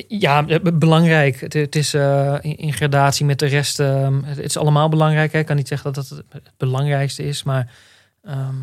Ja, 0.07 0.47
eh, 0.47 0.59
be- 0.61 0.73
belangrijk. 0.73 1.39
Het, 1.39 1.53
het 1.53 1.75
is 1.75 1.93
eh, 1.93 2.35
in, 2.41 2.73
gradatie 2.73 3.25
met 3.25 3.39
de 3.39 3.45
rest. 3.45 3.79
ehm, 3.79 4.23
het, 4.23 4.35
het 4.37 4.45
is 4.45 4.57
allemaal 4.57 4.89
belangrijk. 4.89 5.31
hè. 5.31 5.39
Ik 5.39 5.45
kan 5.45 5.55
niet 5.55 5.67
zeggen 5.67 5.93
dat 5.93 6.09
het 6.09 6.23
het 6.29 6.51
belangrijkste 6.57 7.23
is, 7.23 7.43
maar 7.43 7.71
ehm, 8.23 8.55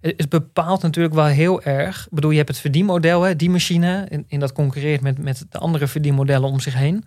het, 0.00 0.14
het 0.16 0.28
bepaalt 0.28 0.82
natuurlijk 0.82 1.14
wel 1.14 1.24
heel 1.24 1.62
erg. 1.62 2.04
Ik 2.06 2.12
bedoel, 2.12 2.30
je 2.30 2.36
hebt 2.36 2.48
het 2.48 2.58
verdienmodel, 2.58 3.22
hè, 3.22 3.36
die 3.36 3.50
machine, 3.50 4.06
en, 4.08 4.24
en 4.28 4.40
dat 4.40 4.52
concurreert 4.52 5.00
met, 5.00 5.18
met 5.18 5.44
de 5.50 5.58
andere 5.58 5.86
verdienmodellen 5.86 6.48
om 6.48 6.60
zich 6.60 6.74
heen. 6.74 7.04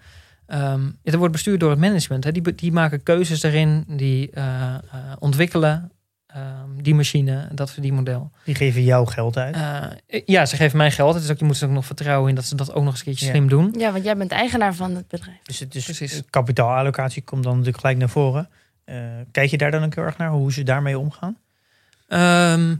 Ehm 0.47 0.81
het 1.03 1.15
wordt 1.15 1.31
bestuurd 1.31 1.59
door 1.59 1.69
het 1.69 1.79
management. 1.79 2.23
Hè. 2.23 2.31
Die, 2.31 2.55
die 2.55 2.71
maken 2.71 3.03
keuzes 3.03 3.39
daarin, 3.39 3.83
die 3.87 4.31
eh, 4.31 4.43
eh, 4.73 4.79
ontwikkelen 5.19 5.91
ehm, 6.27 6.41
die 6.81 6.95
machine, 6.95 7.47
dat 7.53 7.71
verdienmodel. 7.71 8.31
Die 8.43 8.55
geven 8.55 8.83
jou 8.83 9.07
geld 9.07 9.37
uit. 9.37 9.55
Eh, 9.55 10.21
ja, 10.25 10.45
ze 10.45 10.55
geven 10.55 10.77
mij 10.77 10.91
geld. 10.91 11.13
Het 11.13 11.23
is 11.23 11.29
ook, 11.31 11.39
je 11.39 11.45
moet 11.45 11.57
ze 11.57 11.65
ook 11.65 11.71
nog 11.71 11.85
vertrouwen 11.85 12.29
in 12.29 12.35
dat 12.35 12.45
ze 12.45 12.55
dat 12.55 12.73
ook 12.73 12.83
nog 12.83 12.91
eens 12.91 12.99
een 12.99 13.05
keertje 13.05 13.25
Ja. 13.25 13.31
slim 13.31 13.49
doen. 13.49 13.73
Ja, 13.77 13.91
want 13.91 14.03
jij 14.03 14.17
bent 14.17 14.31
eigenaar 14.31 14.75
van 14.75 14.95
het 14.95 15.07
bedrijf. 15.07 15.37
Dus 15.43 15.59
het 15.59 15.75
is 15.75 15.83
precies. 15.83 16.21
kapitaalallocatie 16.29 17.21
komt 17.23 17.43
dan 17.43 17.51
natuurlijk 17.51 17.79
gelijk 17.79 17.97
naar 17.97 18.09
voren. 18.09 18.49
Eh, 18.83 18.97
kijk 19.31 19.49
je 19.49 19.57
daar 19.57 19.71
dan 19.71 19.83
ook 19.83 19.95
heel 19.95 20.03
erg 20.03 20.17
naar 20.17 20.29
hoe 20.29 20.53
ze 20.53 20.63
daarmee 20.63 20.99
omgaan? 20.99 21.37
Ehm, 22.07 22.71
eh, 22.71 22.77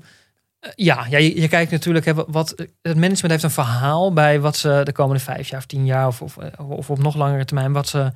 ja, 0.75 1.05
ja 1.09 1.17
je, 1.17 1.41
je 1.41 1.47
kijkt 1.47 1.71
natuurlijk, 1.71 2.05
hè, 2.05 2.13
wat, 2.13 2.49
het 2.81 2.95
management 2.95 3.29
heeft 3.31 3.43
een 3.43 3.51
verhaal 3.51 4.13
bij 4.13 4.39
wat 4.39 4.57
ze 4.57 4.81
de 4.83 4.91
komende 4.91 5.23
vijf 5.23 5.49
jaar 5.49 5.59
of 5.59 5.65
tien 5.65 5.85
jaar 5.85 6.07
of, 6.07 6.21
of, 6.21 6.37
eh, 6.37 6.69
of 6.69 6.89
op 6.89 6.97
nog 6.97 7.15
langere 7.15 7.45
termijn, 7.45 7.73
wat 7.73 7.87
ze 7.87 8.11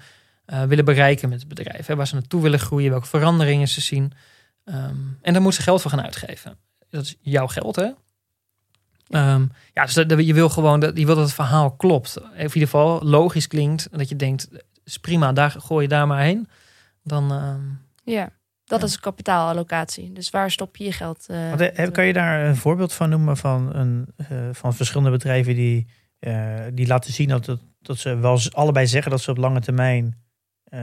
eh, 0.46 0.64
willen 0.64 0.86
bereiken 0.86 1.30
met 1.30 1.40
het 1.40 1.48
bedrijf. 1.48 1.86
Hè, 1.86 1.96
waar 1.96 2.08
ze 2.08 2.14
naartoe 2.14 2.42
willen 2.42 2.60
groeien, 2.60 2.90
welke 2.90 3.08
veranderingen 3.08 3.68
ze 3.68 3.82
zien. 3.82 4.12
Ehm, 4.66 4.96
en 5.22 5.34
daar 5.34 5.42
moeten 5.42 5.54
ze 5.54 5.70
geld 5.70 5.82
voor 5.82 5.92
gaan 5.92 6.04
uitgeven. 6.04 6.58
Dat 6.90 7.04
is 7.04 7.16
jouw 7.22 7.48
geld, 7.48 7.76
hè? 7.76 7.90
Ehm, 9.10 9.46
ja, 9.74 9.86
dus 9.86 9.94
dat, 9.94 10.26
je 10.26 10.34
wil 10.34 10.50
gewoon 10.50 10.80
dat, 10.80 10.98
je 10.98 11.06
wil 11.06 11.16
dat 11.16 11.24
het 11.24 11.34
verhaal 11.34 11.72
klopt. 11.72 12.18
Of 12.18 12.28
in 12.34 12.42
ieder 12.42 12.62
geval 12.62 13.04
logisch 13.04 13.48
klinkt. 13.48 13.88
Dat 13.92 14.10
je 14.10 14.16
denkt, 14.16 14.50
is 14.84 14.98
prima, 14.98 15.34
daar 15.34 15.52
gooi 15.52 15.84
je 15.84 15.90
daar 15.90 16.08
maar 16.08 16.22
heen. 16.22 16.48
Dan, 17.04 17.32
ehm, 17.32 17.62
Ja, 18.14 18.30
dat 18.70 18.80
Ja. 18.80 18.86
is 18.86 19.00
kapitaalallocatie. 19.00 20.12
Dus 20.14 20.30
waar 20.30 20.52
stop 20.52 20.78
je 20.78 20.84
je 20.84 20.92
geld? 20.92 21.26
eh, 21.28 21.50
Want, 21.50 21.62
eh, 21.62 21.92
kan 21.92 22.06
je 22.06 22.14
daar 22.14 22.46
een 22.46 22.56
voorbeeld 22.56 22.94
van 22.94 23.10
noemen 23.10 23.38
van, 23.38 23.76
een, 23.76 24.06
eh, 24.18 24.28
van 24.52 24.74
verschillende 24.74 25.12
bedrijven 25.12 25.56
die, 25.56 25.88
eh, 26.20 26.54
die 26.74 26.88
laten 26.88 27.14
zien 27.14 27.28
dat, 27.30 27.46
het, 27.46 27.60
dat 27.82 27.98
ze 27.98 28.16
wel 28.18 28.40
allebei 28.52 28.88
zeggen 28.88 29.12
dat 29.12 29.22
ze 29.22 29.32
op 29.32 29.38
lange 29.38 29.60
termijn, 29.60 30.18
eh, 30.64 30.80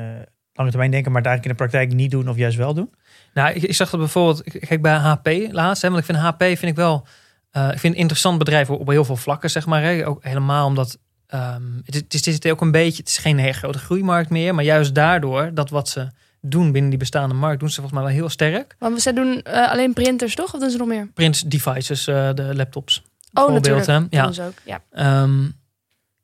lange 0.53 0.71
termijn 0.71 0.91
denken, 0.91 1.13
maar 1.13 1.21
het 1.23 1.31
eigenlijk 1.31 1.45
in 1.61 1.67
de 1.67 1.71
praktijk 1.71 1.93
niet 2.01 2.11
doen 2.11 2.29
of 2.29 2.37
juist 2.37 2.57
wel 2.57 2.75
doen? 2.75 2.95
Nou, 3.35 3.55
ik, 3.55 3.63
ik 3.63 3.75
zag 3.75 3.91
dat 3.91 4.01
bijvoorbeeld, 4.01 4.43
kijk 4.43 4.83
bij 4.83 4.95
HP 4.97 5.27
laatst, 5.51 5.83
hè, 5.83 5.89
want 5.89 6.01
ik 6.01 6.07
vind 6.07 6.19
HP 6.19 6.43
vind 6.43 6.63
ik 6.63 6.77
wel, 6.77 7.07
eh, 7.51 7.69
ik 7.73 7.79
vind 7.79 7.95
een 7.95 8.01
interessant 8.01 8.39
bedrijf 8.39 8.71
op 8.71 8.89
heel 8.89 9.05
veel 9.05 9.17
vlakken, 9.17 9.51
zeg 9.51 9.67
maar. 9.67 9.83
Hè. 9.83 10.07
Ook 10.07 10.25
helemaal 10.25 10.67
omdat 10.67 10.99
ehm, 11.27 11.63
het, 11.85 11.95
is- 11.95 12.01
het, 12.01 12.15
is, 12.27 12.35
het 12.35 12.45
is 12.45 12.51
ook 12.51 12.61
een 12.61 12.71
beetje, 12.71 12.99
het 12.99 13.09
is 13.09 13.19
geen 13.19 13.39
hele 13.39 13.53
grote 13.53 13.79
groeimarkt 13.79 14.31
meer, 14.31 14.55
maar 14.55 14.65
juist 14.65 14.95
daardoor 14.95 15.51
dat 15.55 15.71
wat 15.71 15.89
ze 15.89 16.09
doen 16.51 16.73
binnen 16.73 16.91
die 16.91 16.99
bestaande 16.99 17.35
markt, 17.35 17.61
doen 17.61 17.69
ze 17.69 17.75
volgens 17.75 17.95
mij 17.95 18.05
wel 18.05 18.17
heel 18.17 18.29
sterk. 18.29 18.77
Want 18.79 19.03
ze 19.03 19.13
doen 19.13 19.43
eh, 19.43 19.71
alleen 19.71 19.93
printers, 19.93 20.35
toch? 20.35 20.55
Of 20.55 20.61
doen 20.61 20.71
ze 20.71 20.77
nog 20.77 20.89
meer? 20.89 21.09
Print 21.15 21.51
devices, 21.51 22.07
eh, 22.07 22.31
de 22.35 22.55
laptops. 22.55 23.03
Oh, 23.33 23.53
natuurlijk. 23.53 23.87
hè? 23.87 24.01
Ja. 24.11 24.23
doen 24.23 24.35
ze 24.35 24.43
ook. 24.43 24.55
Ja. 24.65 24.81
Ehm, 24.91 25.45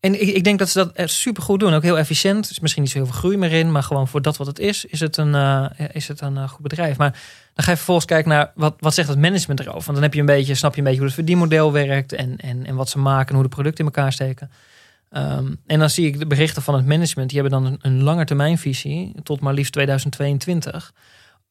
en 0.01 0.21
ik, 0.21 0.29
ik 0.29 0.45
denk 0.45 0.59
dat 0.59 0.69
ze 0.69 0.91
dat 0.95 1.11
super 1.11 1.43
goed 1.43 1.61
doen. 1.61 1.75
Ook 1.75 1.83
heel 1.83 1.99
efficiënt. 1.99 2.45
Er 2.45 2.51
is 2.51 2.61
misschien 2.61 2.83
niet 2.83 2.91
zo 2.91 2.99
heel 2.99 3.07
veel 3.07 3.19
groei 3.19 3.37
meer 3.37 3.53
in. 3.53 3.73
Maar 3.73 3.83
gewoon 3.83 4.09
voor 4.09 4.23
dat 4.23 4.37
wat 4.37 4.47
het 4.47 4.59
is, 4.59 4.85
is 4.85 5.01
het 5.01 5.17
een, 5.17 5.35
eh, 5.35 5.65
is 5.93 6.09
het 6.09 6.21
een 6.21 6.49
goed 6.49 6.63
bedrijf. 6.63 6.97
Maar 6.97 7.11
dan 7.55 7.65
ga 7.65 7.71
je 7.71 7.77
vervolgens 7.77 8.07
kijken 8.07 8.31
naar 8.31 8.53
wat, 8.55 8.75
wat 8.79 8.95
zegt 8.95 9.09
het 9.09 9.19
management 9.19 9.61
erover. 9.61 9.83
Want 9.83 9.95
dan 9.95 10.03
heb 10.03 10.15
je 10.15 10.21
een 10.21 10.27
beetje, 10.27 10.55
snap 10.55 10.73
je 10.73 10.79
een 10.79 10.85
beetje 10.85 10.99
hoe 10.99 11.09
het 11.09 11.17
verdienmodel 11.17 11.73
werkt. 11.73 12.13
En, 12.13 12.37
en, 12.37 12.67
en 12.67 12.75
wat 12.75 12.89
ze 12.89 12.99
maken 12.99 13.29
en 13.29 13.35
hoe 13.35 13.43
de 13.43 13.49
producten 13.49 13.85
in 13.85 13.91
elkaar 13.93 14.13
steken. 14.13 14.51
Ehm, 15.13 15.55
en 15.67 15.79
dan 15.79 15.91
zie 15.91 16.07
ik 16.07 16.19
de 16.19 16.27
berichten 16.27 16.63
van 16.63 16.75
het 16.75 16.87
management. 16.87 17.31
Die 17.31 17.41
hebben 17.41 17.63
dan 17.63 17.73
een, 17.73 17.79
een 17.83 18.03
langetermijnvisie 18.03 19.15
tot 19.23 19.41
maar 19.41 19.55
liefst 19.55 19.73
2022. 19.73 20.93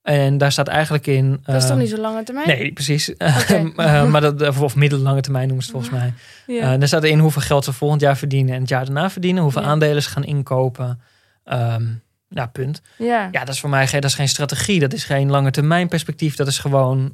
En 0.01 0.37
daar 0.37 0.51
staat 0.51 0.67
eigenlijk 0.67 1.07
in... 1.07 1.39
Dat 1.43 1.55
is 1.55 1.61
toch 1.61 1.71
ehm, 1.71 1.79
niet 1.79 1.89
zo 1.89 1.97
lange 1.97 2.23
termijn? 2.23 2.47
Nee, 2.47 2.71
precies. 2.73 3.11
Oké. 3.13 3.71
Eh, 3.75 4.05
maar 4.05 4.21
dat, 4.21 4.47
of 4.47 4.61
of 4.61 4.75
middellange 4.75 5.21
termijn 5.21 5.47
noemen 5.47 5.65
ze 5.65 5.71
het 5.71 5.79
volgens 5.87 6.01
mij. 6.01 6.13
Ja. 6.55 6.73
Eh, 6.73 6.79
daar 6.79 6.87
staat 6.87 7.03
in 7.03 7.19
hoeveel 7.19 7.41
geld 7.41 7.63
ze 7.63 7.73
volgend 7.73 8.01
jaar 8.01 8.17
verdienen 8.17 8.53
en 8.53 8.59
het 8.59 8.69
jaar 8.69 8.85
daarna 8.85 9.09
verdienen. 9.09 9.43
Hoeveel 9.43 9.61
Ja. 9.61 9.67
aandelen 9.67 10.03
ze 10.03 10.09
gaan 10.09 10.23
inkopen. 10.23 11.01
Ehm 11.43 11.83
ja, 12.29 12.45
punt. 12.45 12.81
ja. 12.97 13.29
Ja, 13.31 13.39
dat 13.45 13.53
is 13.53 13.59
voor 13.59 13.69
mij 13.69 13.87
geen, 13.87 14.01
dat 14.01 14.09
is 14.09 14.15
geen 14.15 14.27
strategie. 14.29 14.79
Dat 14.79 14.93
is 14.93 15.03
geen 15.03 15.29
lange 15.29 15.51
termijn 15.51 15.87
perspectief. 15.87 16.35
Dat 16.35 16.47
is 16.47 16.59
gewoon 16.59 17.13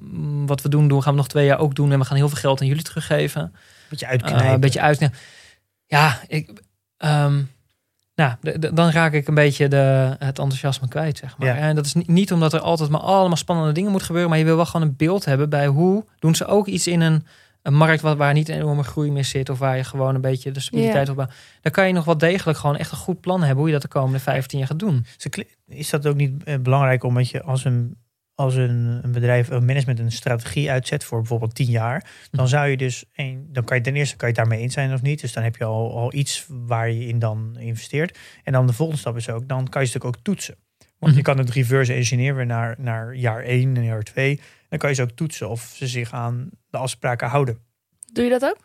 mm, 0.00 0.46
wat 0.46 0.62
we 0.62 0.68
doen, 0.68 0.88
doen, 0.88 1.02
gaan 1.02 1.12
we 1.12 1.18
nog 1.18 1.28
twee 1.28 1.46
jaar 1.46 1.58
ook 1.58 1.74
doen. 1.74 1.92
En 1.92 1.98
we 1.98 2.04
gaan 2.04 2.16
heel 2.16 2.28
veel 2.28 2.38
geld 2.38 2.60
aan 2.60 2.66
jullie 2.66 2.82
teruggeven. 2.82 3.54
Beetje 3.88 4.06
Eh, 4.06 4.12
uitknijpen. 4.12 4.52
een 4.52 4.60
beetje 4.60 4.80
uit. 4.80 5.10
Ja, 5.92 6.18
ik, 6.26 6.62
ehm, 6.96 7.42
nou, 8.14 8.34
de- 8.40 8.58
de- 8.58 8.72
dan 8.72 8.90
raak 8.90 9.12
ik 9.12 9.28
een 9.28 9.34
beetje 9.34 9.68
de, 9.68 9.76
het 10.18 10.38
enthousiasme 10.38 10.88
kwijt, 10.88 11.18
zeg 11.18 11.38
maar. 11.38 11.48
Ja. 11.48 11.54
En 11.56 11.74
dat 11.74 11.86
is 11.86 11.94
niet, 11.94 12.08
niet 12.08 12.32
omdat 12.32 12.52
er 12.52 12.60
altijd 12.60 12.90
maar 12.90 13.00
allemaal 13.00 13.36
spannende 13.36 13.72
dingen 13.72 13.90
moet 13.90 14.02
gebeuren, 14.02 14.30
maar 14.30 14.38
je 14.38 14.44
wil 14.44 14.56
wel 14.56 14.66
gewoon 14.66 14.86
een 14.86 14.96
beeld 14.96 15.24
hebben 15.24 15.48
bij 15.50 15.66
hoe 15.66 16.04
doen 16.18 16.34
ze 16.34 16.46
ook 16.46 16.66
iets 16.66 16.86
in 16.86 17.00
een, 17.00 17.26
een 17.62 17.74
markt 17.74 18.00
waar, 18.02 18.16
waar 18.16 18.32
niet 18.32 18.48
een 18.48 18.56
enorme 18.56 18.82
groei 18.82 19.10
meer 19.10 19.24
zit, 19.24 19.48
of 19.48 19.58
waar 19.58 19.76
je 19.76 19.84
gewoon 19.84 20.14
een 20.14 20.20
beetje 20.20 20.50
de 20.50 20.60
stabiliteit 20.60 21.06
Ja. 21.06 21.12
op. 21.12 21.32
Dan 21.60 21.72
kan 21.72 21.86
je 21.86 21.92
nog 21.92 22.04
wel 22.04 22.18
degelijk 22.18 22.58
gewoon 22.58 22.76
echt 22.76 22.90
een 22.90 22.96
goed 22.96 23.20
plan 23.20 23.38
hebben 23.40 23.56
hoe 23.58 23.66
je 23.66 23.72
dat 23.72 23.82
de 23.82 23.88
komende 23.88 24.18
15 24.18 24.58
jaar 24.58 24.68
gaat 24.68 24.78
doen. 24.78 25.06
Is 25.66 25.90
dat 25.90 26.06
ook 26.06 26.16
niet 26.16 26.44
eh, 26.44 26.58
belangrijk 26.58 27.04
omdat 27.04 27.28
je 27.28 27.42
als 27.42 27.64
een, 27.64 27.96
als 28.34 28.54
een, 28.54 29.00
een 29.02 29.12
bedrijf, 29.12 29.48
een 29.50 29.64
management 29.64 29.98
een 29.98 30.12
strategie 30.12 30.70
uitzet 30.70 31.04
voor 31.04 31.18
bijvoorbeeld 31.18 31.54
tien 31.54 31.70
jaar, 31.70 32.10
dan 32.30 32.48
zou 32.48 32.68
je 32.68 32.76
dus, 32.76 33.04
een, 33.14 33.48
dan 33.52 33.64
kan 33.64 33.76
je 33.76 33.82
ten 33.82 33.96
eerste 33.96 34.16
kan 34.16 34.28
je 34.28 34.34
daarmee 34.34 34.60
eens 34.60 34.74
zijn 34.74 34.92
of 34.92 35.02
niet. 35.02 35.20
Dus 35.20 35.32
dan 35.32 35.42
heb 35.42 35.56
je 35.56 35.64
al, 35.64 35.96
al 35.98 36.14
iets 36.14 36.46
waar 36.48 36.90
je 36.90 37.06
in 37.06 37.18
dan 37.18 37.56
investeert. 37.58 38.18
En 38.44 38.52
dan 38.52 38.66
de 38.66 38.72
volgende 38.72 39.00
stap 39.00 39.16
is 39.16 39.30
ook, 39.30 39.48
dan 39.48 39.68
kan 39.68 39.82
je 39.82 39.90
het 39.92 40.04
ook 40.04 40.16
toetsen. 40.22 40.54
Want 40.98 41.14
je 41.14 41.20
Mhm. 41.20 41.30
kan 41.30 41.38
het 41.38 41.50
reverse 41.50 41.92
engineer 41.92 42.34
weer 42.34 42.46
naar, 42.46 42.74
naar 42.78 43.14
jaar 43.14 43.42
1 43.42 43.76
en 43.76 43.84
jaar 43.84 44.02
2. 44.02 44.40
Dan 44.68 44.78
kan 44.78 44.88
je 44.88 44.94
ze 44.94 45.02
ook 45.02 45.10
toetsen 45.10 45.48
of 45.48 45.72
ze 45.76 45.86
zich 45.86 46.12
aan 46.12 46.50
de 46.70 46.78
afspraken 46.78 47.28
houden. 47.28 47.58
Doe 48.12 48.24
je 48.24 48.30
dat 48.30 48.44
ook? 48.44 48.56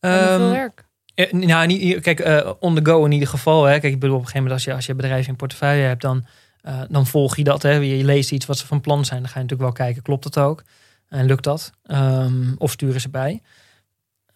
Ehm, 0.00 0.36
veel 0.36 0.50
werk. 0.50 0.84
Eh, 1.14 1.32
nou, 1.32 1.66
niet, 1.66 2.00
kijk, 2.00 2.20
eh, 2.20 2.52
on 2.60 2.74
the 2.74 2.84
go 2.84 3.04
in 3.04 3.12
ieder 3.12 3.28
geval. 3.28 3.64
Hè. 3.64 3.80
Kijk, 3.80 3.92
ik 3.92 4.00
bedoel, 4.00 4.16
op 4.16 4.20
een 4.22 4.26
gegeven 4.28 4.42
moment 4.42 4.52
als 4.52 4.64
je, 4.64 4.74
als 4.74 4.86
je 4.86 4.94
bedrijf 4.94 5.28
in 5.28 5.36
portefeuille 5.36 5.82
hebt, 5.82 6.02
dan, 6.02 6.24
eh, 6.62 6.80
dan 6.88 7.06
volg 7.06 7.36
je 7.36 7.44
dat. 7.44 7.62
Hè. 7.62 7.70
Je, 7.70 8.04
leest 8.04 8.32
iets 8.32 8.46
wat 8.46 8.58
ze 8.58 8.66
van 8.66 8.80
plan 8.80 9.04
zijn. 9.04 9.20
Dan 9.20 9.28
ga 9.28 9.38
je 9.38 9.44
natuurlijk 9.44 9.76
wel 9.76 9.86
kijken, 9.86 10.02
klopt 10.02 10.22
dat 10.22 10.38
ook? 10.38 10.62
En 11.08 11.26
lukt 11.26 11.44
dat? 11.44 11.72
Ehm, 11.82 12.54
of 12.58 12.70
sturen 12.70 13.00
ze 13.00 13.08
bij? 13.08 13.42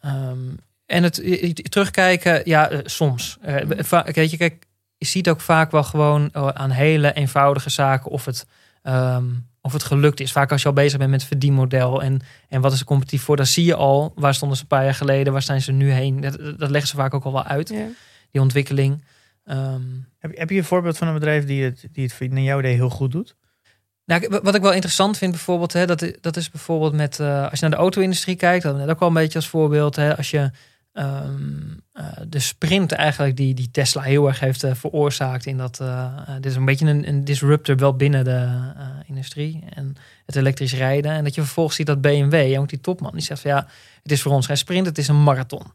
Ehm, 0.01 0.39
en 0.87 1.03
het 1.03 1.23
terugkijken, 1.71 2.43
ja, 2.45 2.69
eh, 2.71 2.79
soms. 2.85 3.39
Eh, 3.41 4.05
weet 4.05 4.31
je, 4.31 4.37
kijk, 4.37 4.67
je 4.99 5.07
ziet 5.07 5.29
ook 5.29 5.41
vaak 5.41 5.71
wel 5.71 5.83
gewoon 5.85 6.31
eh, 6.33 6.49
aan 6.49 6.71
hele 6.71 7.13
eenvoudige 7.13 7.71
zaken 7.71 8.11
of 8.11 8.25
het, 8.25 8.47
ehm, 8.83 9.25
of 9.61 9.73
het 9.73 9.83
gelukt 9.83 10.21
is. 10.21 10.33
Vaak 10.33 10.53
als 10.53 10.63
je 10.63 10.69
al 10.69 10.75
bezig 10.75 10.99
bent 10.99 11.11
met 11.11 11.21
het 11.21 11.29
verdienmodel 11.29 12.03
en, 12.03 12.21
en 12.49 12.61
wat 12.61 12.73
is 12.73 12.81
er 12.81 12.87
competitief 12.87 13.23
voor, 13.23 13.37
dan 13.37 13.47
zie 13.47 13.65
je 13.65 13.75
al 13.75 14.13
waar 14.15 14.35
stonden 14.35 14.57
ze 14.57 14.63
een 14.63 14.69
paar 14.69 14.85
jaar 14.85 14.95
geleden, 14.95 15.33
waar 15.33 15.43
zijn 15.43 15.63
ze 15.63 15.73
nu 15.73 15.91
heen. 15.91 16.21
Dat, 16.21 16.39
dat 16.59 16.71
leggen 16.71 16.89
ze 16.89 16.97
vaak 16.97 17.15
ook 17.15 17.25
al 17.25 17.33
wel 17.33 17.45
uit, 17.45 17.69
Ja. 17.69 17.87
die 18.31 18.41
ontwikkeling. 18.41 19.05
Ehm, 19.47 19.83
Heb, 20.19 20.37
heb 20.37 20.51
je 20.51 20.57
een 20.57 20.65
voorbeeld 20.65 20.99
van 20.99 21.09
een 21.09 21.15
bedrijf 21.15 21.45
die 21.45 21.65
het, 21.65 21.87
die 21.93 22.11
het 22.19 22.33
naar 22.33 22.43
jouw 22.43 22.59
idee 22.59 22.75
heel 22.75 22.91
goed 22.91 23.13
doet? 23.13 23.37
Nou, 24.05 24.29
wat 24.43 24.55
ik 24.55 24.63
wel 24.63 24.73
interessant 24.73 25.19
vind 25.19 25.31
bijvoorbeeld, 25.31 25.73
hè, 25.73 25.87
dat, 25.87 26.13
dat 26.21 26.37
is 26.37 26.51
bijvoorbeeld 26.51 26.93
met, 26.93 27.21
eh, 27.21 27.43
als 27.43 27.53
je 27.53 27.61
naar 27.61 27.71
de 27.71 27.77
auto-industrie 27.77 28.37
kijkt, 28.37 28.63
dat 28.63 28.77
net 28.77 28.89
ook 28.89 29.01
al 29.01 29.09
een 29.09 29.15
beetje 29.15 29.39
als 29.39 29.49
voorbeeld, 29.49 29.97
hè, 29.97 30.17
als 30.17 30.31
je 30.31 30.51
ehm, 30.93 31.33
eh, 31.93 32.07
de 32.29 32.39
sprint 32.39 32.93
eigenlijk 32.93 33.37
die, 33.37 33.55
die 33.55 33.71
Tesla 33.71 34.03
heel 34.03 34.27
erg 34.27 34.41
heeft 34.41 34.63
eh, 34.63 34.75
veroorzaakt 34.75 35.47
in 35.47 35.57
dat, 35.57 35.77
dit 36.41 36.47
is 36.51 36.57
een 36.57 36.65
beetje 36.65 36.87
een, 36.87 37.09
een 37.09 37.25
disruptor 37.25 37.77
wel 37.77 37.97
binnen 37.97 38.25
de 38.25 38.73
industrie 39.07 39.65
en 39.75 39.97
het 40.27 40.37
elektrisch 40.37 40.75
rijden. 40.75 41.11
En 41.11 41.25
dat 41.25 41.35
je 41.35 41.41
vervolgens 41.41 41.77
ziet 41.77 41.87
dat 41.87 42.01
BMW, 42.01 42.59
ook 42.59 42.69
die 42.69 42.81
topman, 42.81 43.13
die 43.13 43.23
zegt 43.23 43.41
van 43.41 43.51
ja, 43.51 43.67
het 44.03 44.13
is 44.13 44.23
voor 44.23 44.33
ons 44.33 44.47
geen 44.47 44.57
sprint, 44.57 44.87
het 44.87 44.99
is 44.99 45.09
een 45.09 45.23
marathon. 45.23 45.73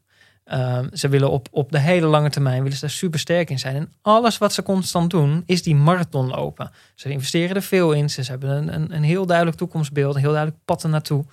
Ehm, 0.52 0.88
ze 0.94 1.08
willen 1.08 1.30
op, 1.30 1.48
op 1.52 1.72
de 1.72 1.80
hele 1.80 2.06
lange 2.08 2.30
termijn 2.30 2.62
willen 2.62 2.74
ze 2.78 2.82
daar 2.82 2.90
super 2.90 3.20
sterk 3.20 3.50
in 3.50 3.60
zijn. 3.60 3.76
En 3.76 3.92
alles 4.02 4.38
wat 4.38 4.54
ze 4.54 4.64
constant 4.64 5.10
doen, 5.10 5.44
is 5.46 5.64
die 5.64 5.76
marathon 5.76 6.28
lopen. 6.28 6.72
Ze 6.96 7.10
investeren 7.10 7.56
er 7.56 7.62
veel 7.62 7.92
in. 7.92 8.10
Ze 8.10 8.22
hebben 8.22 8.50
een, 8.50 8.74
een, 8.74 8.96
een 8.96 9.04
heel 9.04 9.26
duidelijk 9.26 9.58
toekomstbeeld, 9.58 10.16
een 10.16 10.22
heel 10.22 10.32
duidelijk 10.32 10.62
pad 10.66 10.84
ernaartoe. 10.84 11.26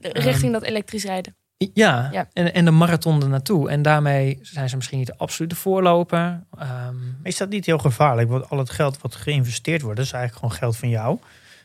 Richting 0.00 0.52
dat 0.52 0.62
elektrisch 0.62 1.04
rijden. 1.04 1.36
Ja, 1.56 2.08
Ja. 2.12 2.28
En, 2.32 2.54
en 2.54 2.64
de 2.64 2.70
marathon 2.70 3.22
er 3.22 3.28
naartoe. 3.28 3.70
En 3.70 3.82
daarmee 3.82 4.38
zijn 4.42 4.68
ze 4.68 4.76
misschien 4.76 4.98
niet 4.98 5.06
de 5.06 5.16
absolute 5.16 5.54
voorloper. 5.54 6.42
Ehm, 6.58 6.96
Is 7.22 7.36
dat 7.36 7.48
niet 7.48 7.66
heel 7.66 7.78
gevaarlijk? 7.78 8.28
Want 8.28 8.50
al 8.50 8.58
het 8.58 8.70
geld 8.70 9.00
wat 9.00 9.14
geïnvesteerd 9.14 9.82
wordt, 9.82 10.00
is 10.00 10.12
eigenlijk 10.12 10.42
gewoon 10.42 10.58
geld 10.58 10.76
van 10.76 10.88
jou 10.88 11.18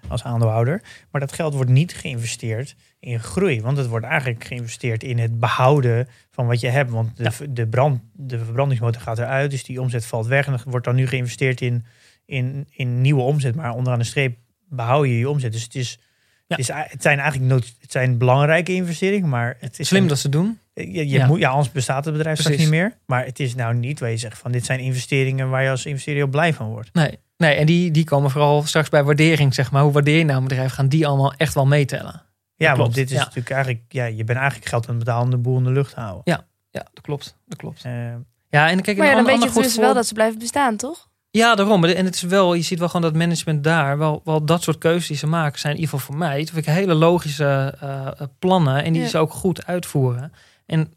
als 0.08 0.24
aandeelhouder. 0.24 0.82
Maar 1.12 1.22
dat 1.22 1.32
geld 1.32 1.54
wordt 1.54 1.70
niet 1.70 1.94
geïnvesteerd 1.94 2.76
in 3.00 3.20
groei. 3.20 3.62
Want 3.62 3.78
het 3.78 3.88
wordt 3.88 4.06
eigenlijk 4.06 4.44
geïnvesteerd 4.44 5.04
in 5.04 5.18
het 5.20 5.40
behouden 5.40 6.08
van 6.32 6.48
wat 6.48 6.60
je 6.60 6.68
hebt. 6.70 6.90
Want 6.92 7.18
de, 7.18 7.52
de, 7.54 7.68
brand, 7.68 8.02
de 8.14 8.40
verbrandingsmotor 8.40 9.02
gaat 9.02 9.20
eruit, 9.20 9.52
dus 9.52 9.64
die 9.64 9.82
omzet 9.82 10.06
valt 10.06 10.28
weg. 10.28 10.48
En 10.48 10.60
wordt 10.66 10.86
dan 10.86 10.96
nu 10.96 11.08
geïnvesteerd 11.08 11.62
in, 11.62 11.86
in, 12.26 12.68
in 12.72 13.02
nieuwe 13.02 13.22
omzet. 13.22 13.56
Maar 13.56 13.74
onderaan 13.74 14.00
de 14.00 14.06
streep 14.06 14.38
behoud 14.70 15.06
je 15.06 15.18
je 15.18 15.30
omzet. 15.30 15.52
Dus 15.52 15.64
het, 15.64 15.76
is, 15.76 16.00
Ja. 16.48 16.56
het, 16.56 16.60
is, 16.60 16.68
het 16.92 17.02
zijn 17.02 17.20
eigenlijk 17.20 17.52
nood, 17.52 17.76
het 17.82 17.92
zijn 17.92 18.18
belangrijke 18.18 18.74
investeringen. 18.74 19.30
Maar 19.30 19.58
het 19.60 19.80
is 19.80 19.88
slim 19.88 20.02
een- 20.02 20.08
dat 20.08 20.20
ze 20.20 20.30
doen. 20.30 20.60
je, 20.74 20.92
je 20.94 21.08
Ja. 21.08 21.28
Moet, 21.28 21.40
ja, 21.40 21.50
anders 21.50 21.72
bestaat 21.72 22.06
het 22.06 22.14
bedrijf 22.14 22.40
straks 22.40 22.58
niet 22.58 22.70
meer. 22.70 22.94
Maar 23.06 23.26
het 23.26 23.40
is 23.40 23.56
nou 23.56 23.76
niet 23.76 24.00
waar 24.00 24.10
je 24.10 24.18
zegt 24.18 24.38
van 24.38 24.52
dit 24.52 24.66
zijn 24.66 24.80
investeringen 24.80 25.50
waar 25.50 25.64
je 25.64 25.70
als 25.70 25.86
investeerder 25.86 26.30
blij 26.30 26.54
van 26.54 26.70
wordt. 26.70 26.94
Nee, 26.94 27.18
nee 27.40 27.56
en 27.56 27.66
die, 27.66 27.92
die 27.92 28.04
komen 28.04 28.32
vooral 28.32 28.64
straks 28.64 28.90
bij 28.90 29.04
waardering, 29.04 29.54
zeg 29.54 29.72
maar. 29.72 29.84
Hoe 29.84 29.92
waardeer 29.92 30.18
je 30.18 30.24
nou 30.26 30.38
een 30.42 30.48
bedrijf? 30.48 30.72
Gaan 30.74 30.88
die 30.88 31.08
allemaal 31.08 31.34
echt 31.38 31.54
wel 31.54 31.66
meetellen? 31.66 32.22
Ja, 32.56 32.76
want 32.76 32.94
dit 32.94 33.10
is 33.10 33.18
ja. 33.18 33.24
natuurlijk 33.24 33.50
eigenlijk, 33.50 33.84
ja, 33.88 34.06
je 34.06 34.24
bent 34.24 34.38
eigenlijk 34.40 34.70
geld 34.70 34.88
aan 34.88 34.96
het 34.96 35.04
betalen 35.04 35.24
om 35.24 35.30
de 35.30 35.38
boel 35.38 35.58
in 35.58 35.64
de 35.64 35.72
lucht 35.72 35.94
te 35.94 36.00
houden. 36.00 36.22
Ja, 36.72 36.84
dat 36.94 37.02
klopt. 37.02 37.38
Dat 37.46 37.58
klopt. 37.58 37.84
Eh, 37.86 37.92
Ja, 38.50 38.70
en 38.70 38.82
kijk, 38.82 38.98
Maar 38.98 39.06
ja, 39.06 39.12
een 39.18 39.26
dan 39.26 39.40
weet 39.40 39.54
je 39.54 39.62
dus 39.62 39.76
wel 39.78 39.94
dat 39.94 40.08
ze 40.08 40.14
blijven 40.14 40.40
bestaan, 40.40 40.76
toch? 40.76 41.08
Ja, 41.32 41.56
daarom. 41.56 41.86
En 41.86 42.06
het 42.06 42.16
is 42.16 42.22
wel, 42.22 42.54
je 42.54 42.62
ziet 42.62 42.80
wel 42.80 42.88
gewoon 42.88 43.12
dat 43.12 43.16
management 43.22 43.64
daar, 43.64 43.98
wel, 43.98 44.22
wel 44.24 44.46
dat 44.46 44.64
soort 44.64 44.78
keuzes 44.78 45.08
die 45.08 45.18
ze 45.18 45.28
maken, 45.28 45.60
zijn 45.60 45.74
in 45.76 45.80
ieder 45.80 45.94
geval 45.96 46.08
voor 46.14 46.26
mij, 46.26 46.40
dat 46.40 46.50
vind 46.50 46.68
ik 46.68 46.74
hele 46.74 46.94
logische 46.94 47.78
eh, 47.80 48.08
eh, 48.08 48.28
plannen 48.40 48.84
en 48.84 48.94
die 48.94 49.02
Ja. 49.02 49.08
ze 49.08 49.18
ook 49.18 49.34
goed 49.34 49.66
uitvoeren. 49.66 50.34
En 50.66 50.94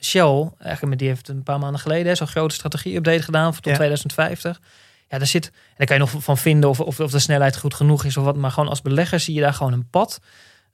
Shell, 0.00 0.50
eigenlijk, 0.58 0.98
die 0.98 1.08
heeft 1.08 1.28
een 1.28 1.42
paar 1.42 1.58
maanden 1.58 1.80
geleden 1.80 2.16
zo'n 2.16 2.26
grote 2.26 2.54
strategie-update 2.54 3.22
gedaan 3.22 3.52
voor 3.52 3.62
tot 3.62 3.70
Ja. 3.72 3.76
2050. 3.78 4.60
Ja, 5.14 5.18
daar 5.20 5.28
zit, 5.28 5.46
en 5.46 5.52
daar 5.76 5.86
kan 5.86 5.96
je 5.96 6.02
nog 6.02 6.22
van 6.22 6.38
vinden 6.38 6.70
of, 6.70 6.80
of, 6.80 7.00
of 7.00 7.10
de 7.10 7.18
snelheid 7.18 7.56
goed 7.56 7.74
genoeg 7.74 8.04
is 8.04 8.16
of 8.16 8.24
wat, 8.24 8.36
maar 8.36 8.50
gewoon 8.50 8.68
als 8.68 8.82
belegger 8.82 9.20
zie 9.20 9.34
je 9.34 9.40
daar 9.40 9.54
gewoon 9.54 9.72
een 9.72 9.88
pad. 9.90 10.18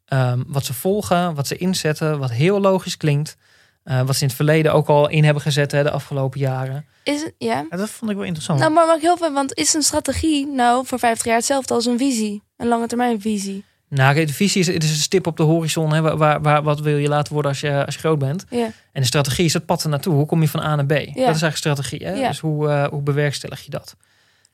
ehm, 0.05 0.43
wat 0.47 0.65
ze 0.65 0.75
volgen, 0.75 1.35
wat 1.35 1.47
ze 1.47 1.57
inzetten, 1.57 2.19
wat 2.19 2.31
heel 2.31 2.61
logisch 2.61 2.97
klinkt. 2.97 3.37
eh, 3.85 4.03
wat 4.03 4.15
ze 4.17 4.21
in 4.23 4.27
het 4.27 4.37
verleden 4.37 4.73
ook 4.73 4.89
al 4.89 5.09
in 5.09 5.25
hebben 5.25 5.43
gezet 5.43 5.73
hè, 5.73 5.83
de 5.83 5.91
afgelopen 5.91 6.41
jaren. 6.41 6.87
Is 7.03 7.23
het, 7.23 7.35
ja. 7.39 7.67
ja, 7.71 7.77
dat 7.77 7.91
vond 7.91 8.11
ik 8.11 8.17
wel 8.17 8.27
interessant. 8.27 8.59
Nou, 8.59 8.73
maar 8.73 8.87
mag 8.87 8.97
ik 8.97 9.03
heel 9.03 9.17
veel, 9.17 9.33
want 9.33 9.55
is 9.55 9.75
een 9.75 9.83
strategie 9.83 10.47
nou 10.47 10.87
voor 10.87 10.99
50 10.99 11.27
jaar 11.27 11.37
hetzelfde 11.37 11.75
als 11.75 11.87
een 11.87 11.99
visie? 11.99 12.43
Een 12.57 12.69
lange 12.69 12.87
termijn 12.87 13.21
visie. 13.21 13.65
Nou, 13.89 14.15
kijk, 14.15 14.27
de 14.27 14.33
visie 14.33 14.61
is, 14.61 14.67
het 14.67 14.83
is 14.85 14.91
een 14.91 14.97
stip 14.97 15.27
op 15.27 15.37
de 15.37 15.43
horizon. 15.43 15.93
Hè, 15.93 16.17
waar, 16.17 16.41
waar, 16.43 16.63
wat 16.63 16.81
wil 16.81 16.97
je 16.97 17.09
laten 17.09 17.33
worden 17.33 17.51
als 17.51 17.61
je, 17.61 17.85
als 17.87 17.95
je 17.95 18.01
groot 18.01 18.19
bent? 18.19 18.45
Ja. 18.51 18.65
En 18.93 19.01
de 19.01 19.07
strategie 19.07 19.45
is 19.45 19.53
het 19.53 19.67
pad 19.67 19.83
ernaartoe. 19.83 20.15
Hoe 20.15 20.27
kom 20.27 20.41
je 20.41 20.49
van 20.49 20.61
A 20.61 20.75
naar 20.77 20.87
B? 20.87 20.89
Dat 20.89 20.99
is 21.07 21.15
eigenlijk 21.17 21.57
strategie. 21.57 22.05
Hè? 22.07 22.13
Ja. 22.13 22.29
Dus 22.29 22.39
hoe, 22.39 22.69
eh, 22.69 22.87
hoe 22.89 23.03
bewerkstellig 23.03 23.61
je 23.65 23.71
dat? 23.71 23.97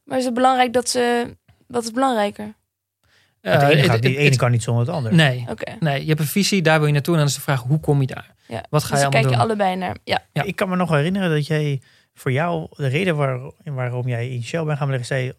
Maar 0.07 0.19
is 0.19 0.25
het 0.25 0.35
belangrijk 0.35 0.73
dat 0.73 0.89
ze... 0.89 1.35
Wat 1.67 1.83
is 1.85 1.91
belangrijker? 1.91 2.55
het 3.41 3.63
ene, 3.63 3.73
Eh, 3.75 3.83
gaat, 3.85 3.93
het- 3.93 4.03
die 4.03 4.11
het- 4.11 4.21
ene 4.21 4.29
het- 4.29 4.39
kan 4.39 4.51
niet 4.51 4.63
zonder 4.63 4.87
het 4.87 4.95
ander. 4.95 5.15
Nee, 5.15 5.45
Oké. 5.51 5.77
nee, 5.81 6.01
je 6.01 6.07
hebt 6.09 6.21
een 6.21 6.27
visie, 6.27 6.63
daar 6.63 6.79
wil 6.79 6.87
je 6.87 6.93
naartoe. 6.93 7.13
En 7.15 7.19
dan 7.21 7.29
is 7.29 7.35
de 7.35 7.41
vraag, 7.41 7.63
hoe 7.63 7.81
kom 7.81 8.01
je 8.01 8.07
daar? 8.07 8.35
Ja. 8.49 8.65
Wat 8.71 8.85
ga 8.85 8.89
Dus 8.91 8.99
je 9.01 9.05
allemaal 9.05 9.11
kijk 9.11 9.25
je 9.25 9.31
doen? 9.31 9.41
allebei 9.41 9.77
naar... 9.77 9.97
Ja. 10.05 10.23
Ja. 10.33 10.43
Ik 10.43 10.57
kan 10.57 10.69
me 10.69 10.77
nog 10.77 10.91
herinneren 10.91 11.31
dat 11.31 11.47
jij 11.47 11.81
voor 12.15 12.33
jou, 12.33 12.67
de 12.77 12.87
reden 12.87 13.17
waar, 13.17 13.41
waarom 13.65 14.09
jij 14.09 14.29
in 14.29 14.43
Shell 14.45 14.65
bent 14.65 14.79
gaan 14.79 14.87
beleggen, 14.87 15.17
zei 15.17 15.33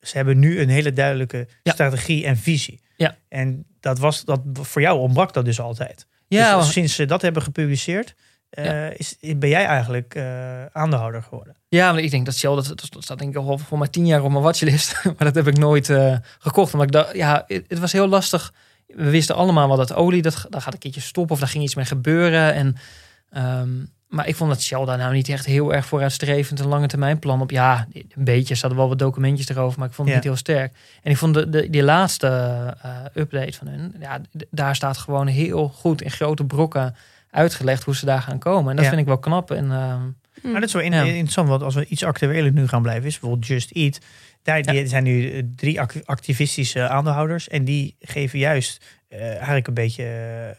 ze 0.00 0.16
hebben 0.16 0.38
nu 0.38 0.60
een 0.60 0.68
hele 0.68 0.92
duidelijke 0.92 1.48
Ja. 1.62 1.72
strategie 1.72 2.26
en 2.26 2.36
visie. 2.36 2.80
Ja. 2.96 3.16
En 3.28 3.64
dat 3.80 3.98
was, 3.98 4.24
dat, 4.24 4.40
voor 4.52 4.80
jou 4.82 4.98
ontbrak 4.98 5.32
dat 5.32 5.44
dus 5.44 5.60
altijd. 5.60 6.06
Ja, 6.28 6.56
dus 6.58 6.72
sinds 6.72 6.94
ze 6.94 7.04
dat 7.04 7.22
hebben 7.22 7.42
gepubliceerd, 7.42 8.14
eh, 8.50 8.98
is, 8.98 9.16
ben 9.36 9.48
jij 9.48 9.64
eigenlijk 9.64 10.14
eh, 10.14 10.64
aandeelhouder 10.72 11.22
geworden. 11.22 11.54
ja, 11.68 11.96
ik 11.96 12.10
denk 12.10 12.24
dat 12.24 12.34
Shell, 12.34 12.54
dat, 12.54 12.66
dat 12.66 13.02
staat 13.04 13.18
denk 13.18 13.30
ik 13.30 13.36
al 13.36 13.58
voor 13.58 13.78
mij 13.78 13.88
tien 13.88 14.06
jaar 14.06 14.22
op 14.22 14.30
mijn 14.30 14.42
watchlist. 14.42 15.00
maar 15.04 15.14
dat 15.32 15.34
heb 15.34 15.46
ik 15.46 15.58
nooit 15.58 15.90
eh, 15.90 16.16
gekocht. 16.38 16.72
Omdat 16.72 16.86
ik 16.88 16.92
dacht, 16.92 17.14
ja, 17.14 17.44
het, 17.46 17.64
het 17.68 17.78
was 17.78 17.92
heel 17.92 18.08
lastig. 18.08 18.52
We 18.86 19.10
wisten 19.10 19.34
allemaal 19.36 19.68
wel 19.68 19.76
dat 19.76 19.92
olie, 19.94 20.22
dat, 20.22 20.46
dat 20.48 20.62
gaat 20.62 20.72
een 20.72 20.78
keertje 20.78 21.00
stoppen. 21.00 21.34
Of 21.34 21.40
daar 21.40 21.48
ging 21.48 21.64
iets 21.64 21.74
mee 21.74 21.84
gebeuren. 21.84 22.54
En, 22.54 22.76
ehm, 23.30 23.68
maar 24.08 24.28
ik 24.28 24.36
vond 24.36 24.50
dat 24.50 24.62
Shell 24.62 24.84
daar 24.84 24.98
nou 24.98 25.12
niet 25.12 25.28
echt 25.28 25.46
heel 25.46 25.74
erg 25.74 25.86
vooruitstrevend 25.86 26.60
een 26.60 26.66
lange 26.68 26.86
termijn 26.86 27.18
plan 27.18 27.40
op. 27.40 27.50
Ja, 27.50 27.86
een 27.92 28.24
beetje. 28.24 28.54
Er 28.54 28.60
hadden 28.60 28.78
wel 28.78 28.88
wat 28.88 28.98
documentjes 28.98 29.48
erover, 29.48 29.78
maar 29.78 29.88
ik 29.88 29.94
vond 29.94 30.08
het 30.08 30.16
Ja. 30.16 30.22
niet 30.22 30.32
heel 30.32 30.54
sterk. 30.54 30.72
En 31.02 31.10
ik 31.10 31.16
vond 31.16 31.34
de, 31.34 31.48
de, 31.48 31.70
die 31.70 31.82
laatste 31.82 32.26
update 33.14 33.52
van 33.52 33.66
hun, 33.66 33.94
ja, 34.00 34.20
daar 34.50 34.76
staat 34.76 34.98
gewoon 34.98 35.26
heel 35.26 35.68
goed 35.68 36.02
in 36.02 36.10
grote 36.10 36.44
brokken 36.44 36.94
uitgelegd 37.30 37.82
hoe 37.84 37.96
ze 37.96 38.04
daar 38.06 38.22
gaan 38.22 38.38
komen. 38.38 38.70
En 38.70 38.76
dat 38.76 38.84
Ja. 38.84 38.90
vind 38.90 39.02
ik 39.02 39.08
wel 39.08 39.18
knap. 39.18 39.50
En, 39.50 39.70
ehm, 39.70 40.00
Hm. 40.42 40.50
Maar 40.50 40.60
dat 40.60 40.68
is 40.68 40.74
wel 40.74 40.82
in- 40.82 40.92
Ja. 40.92 41.02
interessant, 41.02 41.48
want 41.48 41.62
als 41.62 41.74
we 41.74 41.86
iets 41.86 42.04
actueler 42.04 42.52
nu 42.52 42.68
gaan 42.68 42.82
blijven, 42.82 43.04
is 43.06 43.18
bijvoorbeeld 43.18 43.46
Just 43.46 43.70
Eat. 43.70 43.98
Daar 44.42 44.62
die 44.62 44.86
zijn 44.86 45.04
nu 45.04 45.30
eh, 45.32 45.42
drie 45.56 45.80
ac- 45.80 46.00
activistische 46.04 46.88
aandeelhouders 46.88 47.48
en 47.48 47.64
die 47.64 47.96
geven 48.00 48.38
juist 48.38 48.84
eh, 49.08 49.34
eigenlijk 49.34 49.66
een 49.66 49.74
beetje, 49.74 50.04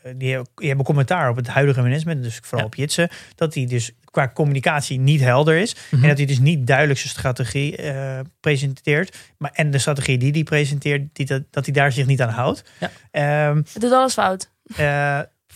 eh, 0.04 0.12
die, 0.18 0.30
hebben- 0.32 0.52
die 0.56 0.68
hebben 0.68 0.86
commentaar 0.86 1.30
op 1.30 1.36
het 1.36 1.48
huidige 1.48 1.82
management, 1.82 2.24
dus 2.24 2.36
vooral 2.42 2.60
Ja. 2.60 2.66
op 2.66 2.76
Jitsen, 2.76 3.10
dat 3.36 3.54
die 3.54 3.68
dus 3.68 3.92
qua 4.06 4.32
communicatie 4.34 5.00
niet 5.00 5.22
helder 5.22 5.56
is 5.58 5.76
Mhm. 5.92 6.02
en 6.04 6.08
dat 6.10 6.18
hij 6.18 6.26
dus 6.28 6.40
niet 6.40 6.68
duidelijk 6.68 7.00
zijn 7.00 7.12
strategie 7.14 7.76
eh, 7.78 8.20
presenteert, 8.40 9.18
maar 9.38 9.52
en 9.54 9.72
de 9.72 9.78
strategie 9.78 10.18
die 10.18 10.32
hij 10.32 10.44
presenteert, 10.44 11.02
die, 11.14 11.26
dat, 11.26 11.44
dat 11.52 11.66
hij 11.66 11.74
daar 11.74 11.92
zich 11.92 12.06
niet 12.06 12.22
aan 12.22 12.30
houdt. 12.30 12.64
Ja. 12.80 12.90
Ehm, 13.12 13.58
Het 13.58 13.82
doet 13.82 13.92
alles 13.92 14.14
fout. 14.14 14.50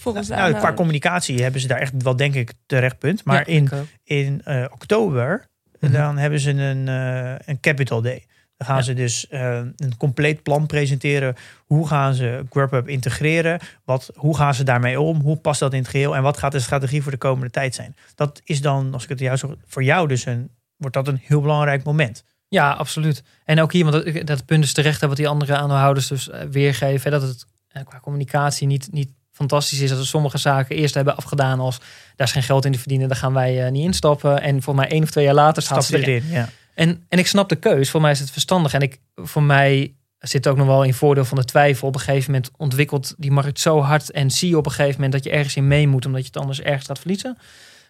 Eh, 0.05 0.11
Volgens 0.11 0.27
nou, 0.27 0.39
qua 0.39 0.47
aanhouders. 0.47 0.75
communicatie 0.75 1.41
hebben 1.43 1.61
ze 1.61 1.67
daar 1.67 1.79
echt 1.79 1.93
wel, 1.97 2.15
denk 2.15 2.33
ik, 2.35 2.53
terecht 2.65 2.97
punt. 2.99 3.23
Maar 3.23 3.35
ja, 3.35 3.45
in 3.55 3.69
in 4.03 4.41
eh, 4.43 4.65
oktober, 4.71 5.45
Mhm. 5.79 5.91
dan 5.91 6.17
hebben 6.17 6.39
ze 6.39 6.51
een, 6.51 6.87
eh, 6.87 7.35
een 7.45 7.59
Capital 7.59 8.01
Day. 8.01 8.25
Dan 8.57 8.67
gaan 8.67 8.75
Ja. 8.77 8.81
ze 8.81 8.93
dus 8.93 9.27
eh, 9.27 9.55
een 9.75 9.97
compleet 9.97 10.43
plan 10.43 10.65
presenteren. 10.65 11.35
Hoe 11.65 11.87
gaan 11.87 12.13
ze 12.13 12.45
Grubhub 12.49 12.87
integreren? 12.87 13.59
Wat, 13.85 14.09
hoe 14.15 14.37
gaan 14.37 14.53
ze 14.53 14.63
daarmee 14.63 15.01
om? 15.01 15.21
Hoe 15.21 15.35
past 15.37 15.59
dat 15.59 15.73
in 15.73 15.79
het 15.79 15.87
geheel? 15.87 16.15
En 16.15 16.21
wat 16.23 16.37
gaat 16.37 16.51
de 16.51 16.59
strategie 16.59 17.01
voor 17.01 17.11
de 17.11 17.17
komende 17.17 17.49
tijd 17.51 17.75
zijn? 17.75 17.95
Dat 18.15 18.41
is 18.43 18.61
dan, 18.61 18.93
als 18.93 19.03
ik 19.03 19.09
het 19.09 19.19
jou 19.19 19.37
zo 19.37 19.55
voor 19.65 19.83
jou 19.83 20.07
dus 20.07 20.25
een, 20.25 20.49
wordt 20.77 20.95
dat 20.95 21.07
een 21.07 21.19
heel 21.23 21.41
belangrijk 21.41 21.83
moment. 21.83 22.23
Ja, 22.47 22.71
absoluut. 22.71 23.23
En 23.45 23.61
ook 23.61 23.71
hier, 23.73 23.85
want 23.85 24.05
dat, 24.13 24.27
dat 24.27 24.45
punt 24.45 24.63
is 24.63 24.73
terecht 24.73 25.01
hè, 25.01 25.07
wat 25.07 25.17
die 25.17 25.27
andere 25.27 25.55
aandeelhouders 25.55 26.07
dus 26.07 26.29
eh, 26.29 26.41
weergeven. 26.51 27.11
Hè, 27.13 27.19
dat 27.19 27.27
het 27.29 27.45
eh, 27.67 27.83
qua 27.85 27.99
communicatie 27.99 28.67
niet, 28.67 28.87
niet 28.91 29.09
fantastisch 29.35 29.79
is. 29.79 29.89
Dat 29.89 29.97
we 29.97 30.05
sommige 30.05 30.37
zaken 30.37 30.75
eerst 30.75 30.93
hebben 30.93 31.15
afgedaan 31.17 31.59
als 31.59 31.77
daar 32.15 32.27
is 32.27 32.33
geen 32.33 32.43
geld 32.43 32.65
in 32.65 32.71
te 32.71 32.79
verdienen, 32.79 33.07
daar 33.07 33.17
gaan 33.17 33.33
wij 33.33 33.65
eh, 33.65 33.71
niet 33.71 33.83
instappen. 33.83 34.41
En 34.41 34.61
voor 34.61 34.75
mij 34.75 34.87
één 34.89 35.03
of 35.03 35.09
twee 35.11 35.25
jaar 35.25 35.33
later 35.33 35.61
staat 35.63 35.83
Stap 35.83 35.99
ze 35.99 36.05
erin. 36.07 36.23
erin. 36.23 36.31
Ja. 36.31 36.49
En, 36.73 37.05
en 37.09 37.19
ik 37.19 37.27
snap 37.27 37.49
de 37.49 37.55
keus. 37.55 37.89
Voor 37.89 38.01
mij 38.01 38.11
is 38.11 38.19
het 38.19 38.31
verstandig. 38.31 38.73
En 38.73 38.81
ik, 38.81 38.99
voor 39.15 39.43
mij 39.43 39.93
zit 40.19 40.47
ook 40.47 40.57
nog 40.57 40.67
wel 40.67 40.83
in 40.83 40.93
voordeel 40.93 41.25
van 41.25 41.37
de 41.37 41.45
twijfel. 41.45 41.87
Op 41.87 41.95
een 41.95 42.01
gegeven 42.01 42.31
moment 42.31 42.51
ontwikkelt 42.57 43.13
die 43.17 43.31
markt 43.31 43.59
zo 43.59 43.81
hard. 43.81 44.11
En 44.11 44.31
zie 44.31 44.49
je 44.49 44.57
op 44.57 44.65
een 44.65 44.71
gegeven 44.71 44.95
moment 44.95 45.11
dat 45.11 45.23
je 45.23 45.29
ergens 45.29 45.55
in 45.55 45.67
mee 45.67 45.87
moet. 45.87 46.05
Omdat 46.05 46.21
je 46.21 46.27
het 46.27 46.37
anders 46.37 46.61
ergens 46.61 46.85
gaat 46.85 46.99
verliezen. 46.99 47.37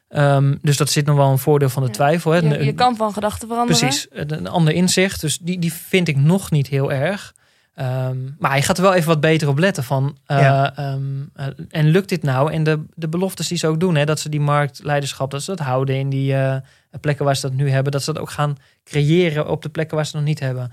Ehm, 0.10 0.56
dus 0.62 0.78
dat 0.78 0.89
zit 0.89 1.06
nog 1.06 1.16
wel 1.18 1.32
een 1.32 1.38
voordeel 1.38 1.70
van 1.70 1.82
de 1.82 1.88
Ja. 1.88 1.93
twijfel. 1.93 2.32
Hè. 2.32 2.38
Je 2.39 2.74
kan 2.74 2.96
van 2.96 3.14
gedachten 3.14 3.48
veranderen. 3.48 3.80
Precies, 3.82 4.08
een, 4.10 4.34
een 4.34 4.48
ander 4.48 4.74
inzicht. 4.74 5.22
Dus 5.22 5.38
die, 5.38 5.60
die 5.60 5.74
vind 5.74 6.08
ik 6.08 6.16
nog 6.18 6.52
niet 6.52 6.68
heel 6.68 6.91
erg. 6.91 7.34
Ehm, 7.76 8.17
maar 8.39 8.55
je 8.55 8.61
gaat 8.61 8.78
er 8.78 8.84
wel 8.84 8.93
even 8.93 9.07
wat 9.07 9.19
beter 9.19 9.47
op 9.47 9.57
letten 9.57 9.84
van. 9.84 10.17
eh, 10.26 10.39
Ja. 10.39 10.76
ehm, 10.76 11.01
eh, 11.34 11.47
en 11.69 11.86
lukt 11.89 12.09
dit 12.09 12.23
nou? 12.23 12.51
En 12.53 12.63
de, 12.63 12.84
de 12.93 13.07
beloftes 13.09 13.47
die 13.47 13.57
ze 13.57 13.67
ook 13.67 13.80
doen, 13.80 13.95
hè, 13.95 14.05
dat 14.05 14.19
ze 14.19 14.30
die 14.30 14.39
marktleiderschap, 14.39 15.32
dat 15.32 15.43
ze 15.43 15.55
dat 15.55 15.65
houden 15.65 15.95
in 15.95 16.09
die 16.09 16.34
eh, 16.36 16.55
plekken 17.01 17.26
waar 17.26 17.36
ze 17.36 17.41
dat 17.41 17.53
nu 17.57 17.69
hebben, 17.69 17.91
dat 17.91 18.03
ze 18.03 18.13
dat 18.13 18.21
ook 18.21 18.30
gaan 18.30 18.57
creëren 18.84 19.49
op 19.49 19.61
de 19.61 19.69
plekken 19.69 19.95
waar 19.95 20.05
ze 20.05 20.11
het 20.17 20.19
nog 20.19 20.30
niet 20.30 20.39
hebben. 20.39 20.71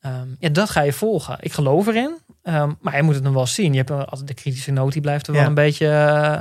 Ehm, 0.00 0.28
ja, 0.38 0.48
dat 0.48 0.70
ga 0.70 0.80
je 0.82 0.92
volgen. 0.92 1.36
Ik 1.40 1.52
geloof 1.52 1.86
erin, 1.86 2.18
maar 2.80 2.96
je 2.96 3.02
moet 3.02 3.14
het 3.14 3.24
nog 3.24 3.32
wel 3.34 3.46
zien. 3.46 3.72
Je 3.72 3.78
hebt 3.78 3.90
altijd 3.90 4.26
de 4.28 4.34
kritische 4.34 4.70
noot, 4.72 4.92
die 4.92 5.02
blijft 5.02 5.26
er 5.26 5.32
wel 5.32 5.42
Ja. 5.42 5.48
een 5.48 5.54
beetje 5.54 5.90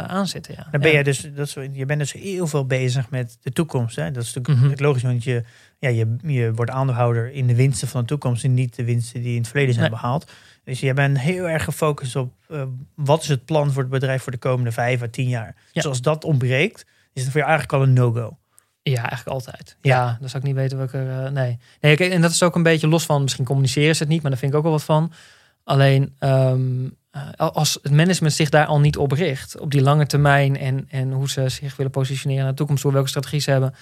aan 0.07 0.27
zitten. 0.27 0.53
Ja. 0.57 0.67
Dan 0.71 0.81
ben 0.81 0.91
je 0.91 1.03
dus, 1.03 1.27
dat 1.35 1.47
is, 1.47 1.53
je 1.71 1.85
bent 1.85 1.99
dus 1.99 2.11
heel 2.11 2.47
veel 2.47 2.65
bezig 2.65 3.09
met 3.09 3.37
de 3.41 3.51
toekomst. 3.51 3.95
Hè? 3.95 4.11
Dat 4.11 4.23
is 4.23 4.33
natuurlijk 4.33 4.73
Mhm. 4.73 4.83
logisch, 4.83 5.03
want 5.03 5.23
je, 5.23 5.43
ja, 5.83 5.89
je, 5.89 6.15
je 6.33 6.53
wordt 6.53 6.71
aandeelhouder 6.71 7.31
in 7.31 7.47
de 7.47 7.55
winsten 7.55 7.87
van 7.87 8.01
de 8.01 8.07
toekomst 8.07 8.43
en 8.43 8.53
niet 8.53 8.75
de 8.75 8.83
winsten 8.83 9.21
die 9.21 9.31
in 9.31 9.37
het 9.37 9.47
verleden 9.47 9.73
zijn 9.73 9.89
Nee. 9.89 9.99
behaald. 9.99 10.31
Dus 10.63 10.79
je 10.79 10.93
bent 10.93 11.19
heel 11.19 11.49
erg 11.49 11.63
gefocust 11.63 12.15
op 12.15 12.33
eh, 12.49 12.63
wat 12.95 13.21
is 13.21 13.27
het 13.27 13.45
plan 13.45 13.71
voor 13.71 13.81
het 13.81 13.91
bedrijf 13.91 14.23
voor 14.23 14.31
de 14.31 14.37
komende 14.37 14.71
vijf 14.71 15.01
à 15.01 15.07
tien 15.11 15.29
jaar. 15.29 15.55
Dus 15.71 15.85
als 15.85 16.01
dat 16.01 16.23
ontbreekt, 16.23 16.85
is 17.13 17.21
het 17.23 17.31
voor 17.31 17.41
je 17.41 17.47
eigenlijk 17.47 17.77
al 17.77 17.83
een 17.87 17.93
no-go. 17.93 18.37
Ja, 18.81 18.97
eigenlijk 18.97 19.27
altijd. 19.27 19.77
Ja. 19.81 19.95
Ja, 19.95 20.17
dan 20.19 20.29
zou 20.29 20.41
ik 20.43 20.47
niet 20.49 20.57
weten 20.57 20.77
welke. 20.77 20.97
eh, 20.97 21.29
nee. 21.31 21.57
nee 21.81 21.95
en 21.97 22.21
dat 22.21 22.31
is 22.31 22.43
ook 22.43 22.55
een 22.55 22.63
beetje 22.63 22.87
los 22.87 23.05
van. 23.05 23.21
Misschien 23.21 23.45
communiceren 23.45 23.95
ze 23.95 24.03
het 24.03 24.11
niet, 24.11 24.21
maar 24.21 24.31
daar 24.31 24.39
vind 24.39 24.51
ik 24.51 24.57
ook 24.57 24.63
wel 24.63 24.71
wat 24.71 24.83
van. 24.83 25.11
Alleen 25.63 26.15
ehm, 26.19 26.85
eh, 27.11 27.21
als 27.37 27.79
het 27.81 27.91
management 27.91 28.33
zich 28.33 28.49
daar 28.49 28.65
al 28.65 28.79
niet 28.79 28.97
op 28.97 29.11
richt, 29.11 29.59
op 29.59 29.71
die 29.71 29.81
lange 29.81 30.05
termijn 30.05 30.57
en, 30.57 30.85
en 30.89 31.11
hoe 31.11 31.29
ze 31.29 31.49
zich 31.49 31.75
willen 31.75 31.91
positioneren 31.91 32.41
naar 32.43 32.51
de 32.51 32.57
toekomst, 32.57 32.81
toe, 32.83 32.91
welke 32.91 33.09
strategie 33.09 33.39
ze 33.39 33.51
hebben. 33.51 33.73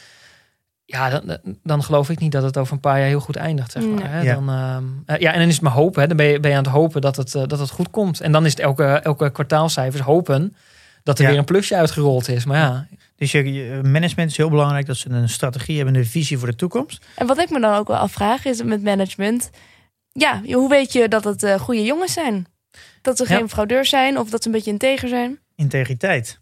Ja, 0.91 1.09
dan, 1.09 1.37
dan 1.63 1.83
geloof 1.83 2.09
ik 2.09 2.19
niet 2.19 2.31
dat 2.31 2.43
het 2.43 2.57
over 2.57 2.73
een 2.73 2.79
paar 2.79 2.97
jaar 2.99 3.07
heel 3.07 3.19
goed 3.19 3.35
eindigt. 3.35 3.71
Zeg 3.71 3.83
maar, 3.83 3.93
Nee. 3.93 4.07
hè. 4.07 4.21
Ja. 4.21 4.33
Dan, 4.33 4.49
ehm, 4.49 4.83
eh, 5.05 5.19
ja, 5.21 5.31
en 5.33 5.39
dan 5.39 5.47
is 5.47 5.53
het 5.53 5.63
maar 5.63 5.71
hopen. 5.71 6.01
Hè. 6.01 6.07
Dan 6.07 6.17
ben 6.17 6.25
je, 6.25 6.39
ben 6.39 6.51
je 6.51 6.57
aan 6.57 6.63
het 6.63 6.71
hopen 6.71 7.01
dat 7.01 7.15
het, 7.15 7.35
eh, 7.35 7.43
dat 7.47 7.59
het 7.59 7.69
goed 7.69 7.89
komt. 7.89 8.21
En 8.21 8.31
dan 8.31 8.45
is 8.45 8.51
het 8.51 8.59
elke, 8.59 8.83
elke 8.83 9.31
kwartaalcijfers 9.31 10.03
hopen 10.03 10.55
dat 11.03 11.17
er 11.17 11.23
Ja. 11.23 11.29
weer 11.29 11.39
een 11.39 11.45
plusje 11.45 11.75
uitgerold 11.75 12.27
is. 12.29 12.45
Maar 12.45 12.57
ja, 12.57 12.87
Dus 13.15 13.31
je, 13.31 13.53
je 13.53 13.79
management 13.83 14.31
is 14.31 14.37
heel 14.37 14.49
belangrijk 14.49 14.85
dat 14.85 14.97
ze 14.97 15.09
een 15.09 15.29
strategie 15.29 15.75
hebben, 15.77 15.95
een 15.95 16.05
visie 16.05 16.37
voor 16.37 16.47
de 16.47 16.55
toekomst. 16.55 17.05
En 17.15 17.27
wat 17.27 17.37
ik 17.37 17.49
me 17.49 17.59
dan 17.59 17.75
ook 17.75 17.87
wel 17.87 17.97
afvraag 17.97 18.45
is 18.45 18.63
met 18.63 18.83
management. 18.83 19.49
Ja, 20.11 20.41
hoe 20.43 20.69
weet 20.69 20.93
je 20.93 21.07
dat 21.07 21.23
het 21.23 21.43
eh, 21.43 21.59
goede 21.59 21.83
jongens 21.83 22.13
zijn? 22.13 22.45
Dat 23.01 23.17
ze 23.17 23.25
Ja. 23.29 23.35
geen 23.35 23.49
fraudeurs 23.49 23.89
zijn 23.89 24.17
of 24.17 24.29
dat 24.29 24.41
ze 24.41 24.47
een 24.47 24.53
beetje 24.55 24.71
integer 24.71 25.07
zijn? 25.09 25.39
Integriteit. 25.55 26.39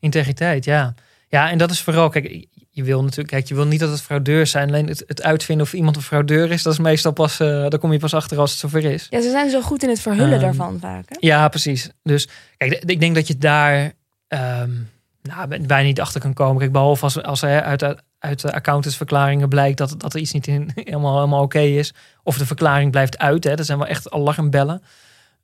Integriteit, 0.00 0.64
ja. 0.64 0.94
Ja, 1.28 1.50
en 1.50 1.58
dat 1.58 1.70
is 1.70 1.80
vooral, 1.80 2.08
kijk, 2.08 2.46
je 2.76 2.82
wil 2.82 3.02
natuurlijk, 3.02 3.28
kijk, 3.28 3.46
je 3.48 3.54
wil 3.54 3.66
niet 3.66 3.80
dat 3.80 3.90
het 3.90 4.00
fraudeurs 4.02 4.50
zijn. 4.50 4.68
Alleen 4.68 4.86
het, 4.88 5.04
het 5.06 5.22
uitvinden 5.22 5.66
of 5.66 5.72
iemand 5.72 5.96
een 5.96 6.02
fraudeur 6.02 6.50
is, 6.50 6.62
dat 6.62 6.72
is 6.72 6.78
meestal 6.78 7.12
pas, 7.12 7.40
eh 7.40 7.46
daar 7.48 7.78
kom 7.78 7.92
je 7.92 7.98
pas 7.98 8.14
achter 8.14 8.38
als 8.38 8.50
het 8.50 8.58
zover 8.60 8.84
is. 8.84 9.06
Ja, 9.10 9.22
ze 9.22 9.30
zijn 9.30 9.50
zo 9.50 9.60
goed 9.60 9.82
in 9.82 9.88
het 9.88 10.00
verhullen 10.00 10.32
Ehm, 10.32 10.40
daarvan 10.40 10.78
vaak. 10.80 11.04
Hè? 11.08 11.16
Ja, 11.20 11.48
precies. 11.48 11.90
Dus 12.02 12.28
kijk, 12.56 12.72
ik 12.72 13.00
denk 13.00 13.14
dat 13.14 13.26
je 13.26 13.38
daar 13.38 13.92
ehm 14.28 14.70
nou, 15.22 15.48
bij- 15.48 15.60
bijna 15.60 15.86
niet 15.86 16.00
achter 16.00 16.20
kan 16.20 16.32
komen. 16.32 16.58
Kijk, 16.58 16.72
behalve 16.72 17.04
als, 17.04 17.22
als 17.22 17.42
er 17.42 17.62
uit, 17.62 17.94
uit 18.18 18.40
de 18.40 18.52
accountantsverklaringen 18.52 19.48
blijkt 19.48 19.78
dat, 19.78 19.94
dat 19.98 20.14
er 20.14 20.20
iets 20.20 20.32
niet 20.32 20.46
in, 20.46 20.70
helemaal, 20.74 21.14
helemaal 21.14 21.42
oké 21.42 21.60
is. 21.60 21.94
Of 22.22 22.38
de 22.38 22.46
verklaring 22.46 22.90
blijft 22.90 23.18
uit. 23.18 23.44
Hè. 23.44 23.54
Dat 23.56 23.66
zijn 23.66 23.78
wel 23.78 23.86
echt 23.86 24.10
alarmbellen. 24.10 24.82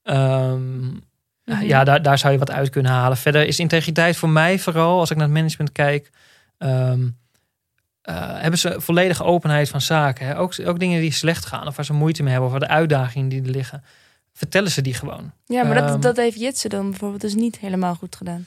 Ehm, 0.02 0.80
Mhm. 1.44 1.64
Ja, 1.64 1.84
daar, 1.84 2.02
daar 2.02 2.18
zou 2.18 2.32
je 2.32 2.38
wat 2.38 2.50
uit 2.50 2.70
kunnen 2.70 2.92
halen. 2.92 3.16
Verder 3.16 3.46
is 3.46 3.58
integriteit 3.58 4.16
voor 4.16 4.28
mij 4.28 4.58
vooral, 4.58 4.98
als 4.98 5.10
ik 5.10 5.16
naar 5.16 5.26
het 5.26 5.34
management 5.34 5.72
kijk... 5.72 6.10
ehm, 6.58 7.00
eh, 8.02 8.14
hebben 8.40 8.58
ze 8.58 8.74
volledige 8.80 9.24
openheid 9.24 9.68
van 9.68 9.80
zaken. 9.80 10.26
Hè? 10.26 10.38
Ook, 10.38 10.54
ook 10.64 10.78
dingen 10.78 11.00
die 11.00 11.12
slecht 11.12 11.46
gaan 11.46 11.66
of 11.66 11.76
waar 11.76 11.84
ze 11.84 11.92
moeite 11.92 12.22
mee 12.22 12.32
hebben... 12.32 12.50
of 12.52 12.58
waar 12.58 12.68
de 12.68 12.74
uitdagingen 12.74 13.28
die 13.28 13.42
er 13.42 13.50
liggen. 13.50 13.84
Vertellen 14.32 14.70
ze 14.70 14.82
die 14.82 14.94
gewoon. 14.94 15.32
Ja, 15.46 15.62
maar 15.64 15.76
Ehm, 15.76 15.86
dat, 15.86 16.02
dat 16.02 16.16
heeft 16.16 16.40
Jitse 16.40 16.68
dan 16.68 16.90
bijvoorbeeld 16.90 17.20
dus 17.20 17.34
niet 17.34 17.58
helemaal 17.58 17.94
goed 17.94 18.16
gedaan. 18.16 18.46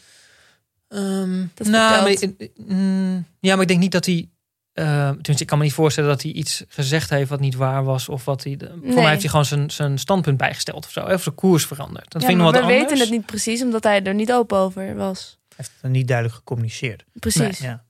Dat 1.54 1.68
nou, 1.68 2.04
maar, 2.04 2.30
mm, 2.68 3.26
ja, 3.40 3.54
maar 3.54 3.62
ik 3.62 3.68
denk 3.68 3.80
niet 3.80 3.92
dat 3.92 4.06
hij. 4.06 4.30
eh 4.74 5.08
tenminste, 5.10 5.42
ik 5.42 5.48
kan 5.48 5.58
me 5.58 5.64
niet 5.64 5.74
voorstellen 5.74 6.10
dat 6.10 6.22
hij 6.22 6.32
iets 6.32 6.64
gezegd 6.68 7.10
heeft 7.10 7.30
wat 7.30 7.40
niet 7.40 7.56
waar 7.56 7.84
was. 7.84 8.10
Of 8.10 8.26
wat 8.26 8.44
hij. 8.44 8.58
Voor 8.60 8.78
Nee. 8.82 8.94
mij 8.96 9.10
heeft 9.10 9.22
hij 9.22 9.30
gewoon 9.30 9.46
zijn, 9.46 9.72
zijn 9.72 9.98
standpunt 9.98 10.38
bijgesteld 10.38 10.86
of 10.86 10.92
zo. 10.92 11.00
Of 11.06 11.24
zijn 11.24 11.36
koers 11.36 11.66
veranderd. 11.66 12.12
Dat 12.12 12.22
ja, 12.22 12.28
vind 12.28 12.40
ik 12.40 12.46
we 12.46 12.52
wat 12.52 12.62
anders. 12.62 12.80
weten 12.80 13.00
het 13.00 13.10
niet 13.10 13.26
precies, 13.26 13.62
omdat 13.62 13.84
hij 13.84 14.04
er 14.04 14.14
niet 14.14 14.32
open 14.34 14.58
over 14.58 14.96
was. 14.96 15.38
Heeft 15.56 15.72
het 15.82 15.92
niet 15.92 16.08
duidelijk 16.08 16.38
gecommuniceerd. 16.38 17.06
Precies. 17.14 17.58
Ja. 17.60 17.84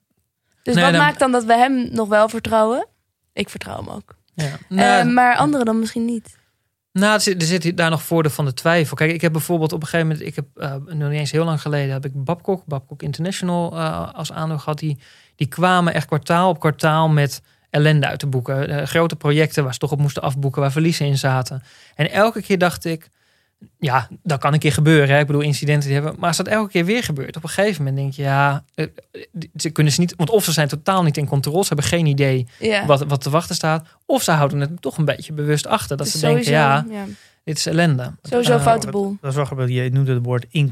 Dus 0.66 0.76
Nee, 0.76 0.84
wat 0.84 0.94
dan- 0.94 1.02
maakt 1.02 1.20
dan 1.20 1.32
dat 1.32 1.44
we 1.46 1.54
hem 1.54 1.88
nog 1.92 2.08
wel 2.08 2.30
vertrouwen? 2.30 2.88
Ik 3.34 3.50
vertrouw 3.50 3.78
hem 3.78 3.90
ook. 3.90 4.16
Ja. 4.34 4.46
Eh, 4.46 4.52
Nou, 4.70 5.06
maar 5.10 5.36
anderen 5.36 5.66
dan 5.66 5.80
misschien 5.80 6.06
niet. 6.06 6.38
nou, 6.92 7.14
er 7.14 7.22
zit, 7.22 7.42
er 7.42 7.48
zit 7.48 7.78
daar 7.78 7.90
nog 7.90 8.04
voordeel 8.04 8.32
van 8.32 8.46
de 8.46 8.54
twijfel. 8.54 8.96
Kijk, 8.96 9.12
ik 9.12 9.22
heb 9.22 9.32
bijvoorbeeld 9.32 9.74
op 9.74 9.82
een 9.82 9.88
gegeven 9.88 10.08
moment, 10.08 10.28
ik 10.28 10.36
heb 10.36 10.46
nog 10.86 11.10
niet 11.10 11.20
eens 11.20 11.32
heel 11.32 11.46
lang 11.46 11.62
geleden, 11.62 11.94
heb 11.94 12.06
ik 12.06 12.12
Babcock, 12.24 12.66
Babcock 12.66 13.02
International 13.02 13.72
eh, 13.74 14.14
als 14.14 14.32
aandeel 14.32 14.58
gehad. 14.58 14.80
Die, 14.80 15.00
die 15.36 15.48
kwamen 15.48 15.94
echt 15.94 16.06
kwartaal 16.08 16.50
op 16.50 16.60
kwartaal 16.60 17.10
met 17.10 17.42
ellende 17.70 18.08
uit 18.08 18.20
te 18.20 18.28
boeken. 18.28 18.88
Grote 18.88 19.16
projecten 19.16 19.64
waar 19.64 19.74
ze 19.74 19.80
toch 19.80 19.92
op 19.92 20.00
moesten 20.00 20.22
afboeken, 20.24 20.62
waar 20.62 20.72
verliezen 20.72 21.06
in 21.06 21.18
zaten. 21.18 21.64
En 21.96 22.12
elke 22.12 22.42
keer 22.42 22.58
dacht 22.58 22.86
ik, 22.86 23.10
ja, 23.80 24.08
dat 24.24 24.40
kan 24.40 24.54
een 24.54 24.60
keer 24.60 24.72
gebeuren. 24.72 25.10
Hè? 25.16 25.20
Ik 25.22 25.28
bedoel, 25.28 25.42
incidenten 25.42 25.90
die 25.90 25.98
hebben. 26.00 26.16
Maar 26.20 26.28
als 26.28 26.38
dat 26.38 26.48
elke 26.48 26.72
keer 26.72 26.86
weer 26.86 27.04
gebeurt, 27.04 27.36
op 27.36 27.44
een 27.44 27.50
gegeven 27.50 27.84
moment 27.84 28.02
denk 28.02 28.14
je, 28.14 28.22
ja, 28.22 28.64
eh, 28.76 28.88
die- 29.32 29.50
ze 29.56 29.70
kunnen 29.70 29.94
ze 29.94 30.00
niet, 30.00 30.14
want 30.18 30.30
of 30.30 30.44
ze 30.44 30.52
zijn 30.52 30.68
totaal 30.68 31.04
niet 31.04 31.18
in 31.18 31.28
controle, 31.28 31.62
ze 31.62 31.68
hebben 31.68 31.86
geen 31.86 32.06
idee 32.06 32.48
Ja. 32.60 32.86
wat, 32.86 33.04
wat 33.08 33.22
te 33.22 33.30
wachten 33.30 33.56
staat, 33.56 33.88
of 34.06 34.24
ze 34.24 34.32
houden 34.32 34.60
het 34.60 34.82
toch 34.82 34.98
een 34.98 35.06
beetje 35.06 35.34
bewust 35.34 35.68
achter. 35.68 35.98
Dat 35.98 36.06
Dus 36.06 36.16
ze 36.20 36.26
denken, 36.26 36.52
ja, 36.52 36.86
ja, 36.90 37.06
dit 37.44 37.58
is 37.58 37.66
ellende. 37.66 38.12
sowieso 38.22 38.54
Eh, 38.56 38.62
foute 38.62 38.90
boel. 38.92 39.18
Dat 39.22 39.30
is 39.30 39.36
wel 39.36 39.46
grappig. 39.46 39.70
Je 39.70 39.90
noemde 39.92 40.14
het 40.14 40.26
woord 40.26 40.46
in 40.50 40.72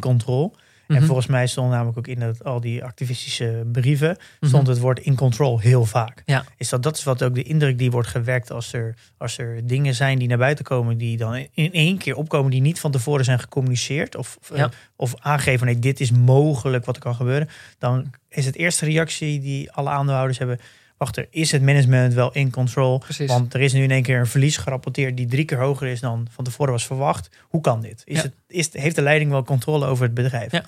En 0.93 0.99
mhm, 0.99 1.05
volgens 1.05 1.27
mij 1.27 1.47
stond 1.47 1.69
namelijk 1.69 1.97
ook 1.97 2.07
in 2.07 2.19
dat, 2.19 2.43
al 2.43 2.59
die 2.61 2.83
activistische 2.83 3.63
brieven 3.71 4.17
mhm. 4.39 4.49
stond 4.49 4.67
het 4.67 4.79
woord 4.79 4.99
in 4.99 5.15
control 5.15 5.59
heel 5.59 5.85
vaak. 5.85 6.23
Ja. 6.25 6.45
Is 6.57 6.69
dat, 6.69 6.83
dat 6.83 6.97
is 6.97 7.03
wat 7.03 7.23
ook 7.23 7.35
de 7.35 7.43
indruk 7.43 7.77
die 7.77 7.91
wordt 7.91 8.07
gewekt 8.07 8.51
als 8.51 8.73
er, 8.73 8.95
als 9.17 9.37
er 9.37 9.67
dingen 9.67 9.95
zijn 9.95 10.19
die 10.19 10.27
naar 10.27 10.37
buiten 10.37 10.65
komen, 10.65 10.97
die 10.97 11.17
dan 11.17 11.35
in 11.53 11.73
één 11.73 11.97
keer 11.97 12.15
opkomen, 12.15 12.51
die 12.51 12.61
niet 12.61 12.79
van 12.79 12.91
tevoren 12.91 13.25
zijn 13.25 13.39
gecommuniceerd 13.39 14.15
of, 14.15 14.37
of, 14.41 14.57
Ja. 14.57 14.63
eh, 14.65 14.71
of 14.95 15.13
aangeven, 15.19 15.65
nee, 15.65 15.79
dit 15.79 15.99
is 15.99 16.11
mogelijk 16.11 16.85
wat 16.85 16.95
er 16.95 17.01
kan 17.01 17.15
gebeuren. 17.15 17.49
Dan 17.77 18.13
is 18.29 18.45
het 18.45 18.55
eerste 18.55 18.85
reactie 18.85 19.39
die 19.39 19.71
alle 19.71 19.89
aandeelhouders 19.89 20.37
hebben, 20.37 20.59
wacht 20.97 21.17
er, 21.17 21.27
is 21.29 21.51
het 21.51 21.61
management 21.61 22.13
wel 22.13 22.31
in 22.33 22.51
control? 22.51 22.97
Precies. 22.97 23.27
Want 23.27 23.53
er 23.53 23.61
is 23.61 23.73
nu 23.73 23.83
in 23.83 23.91
één 23.91 24.03
keer 24.03 24.19
een 24.19 24.27
verlies 24.27 24.57
gerapporteerd 24.57 25.17
die 25.17 25.25
drie 25.27 25.45
keer 25.45 25.57
hoger 25.59 25.87
is 25.87 25.99
dan 25.99 26.27
van 26.31 26.43
tevoren 26.43 26.71
was 26.71 26.85
verwacht. 26.85 27.29
Hoe 27.41 27.61
kan 27.61 27.81
dit? 27.81 28.01
Is 28.05 28.15
Ja. 28.15 28.21
het, 28.21 28.33
is, 28.47 28.73
heeft 28.73 28.95
de 28.95 29.01
leiding 29.01 29.31
wel 29.31 29.43
controle 29.43 29.85
over 29.85 30.03
het 30.05 30.13
bedrijf? 30.13 30.51
Ja. 30.51 30.65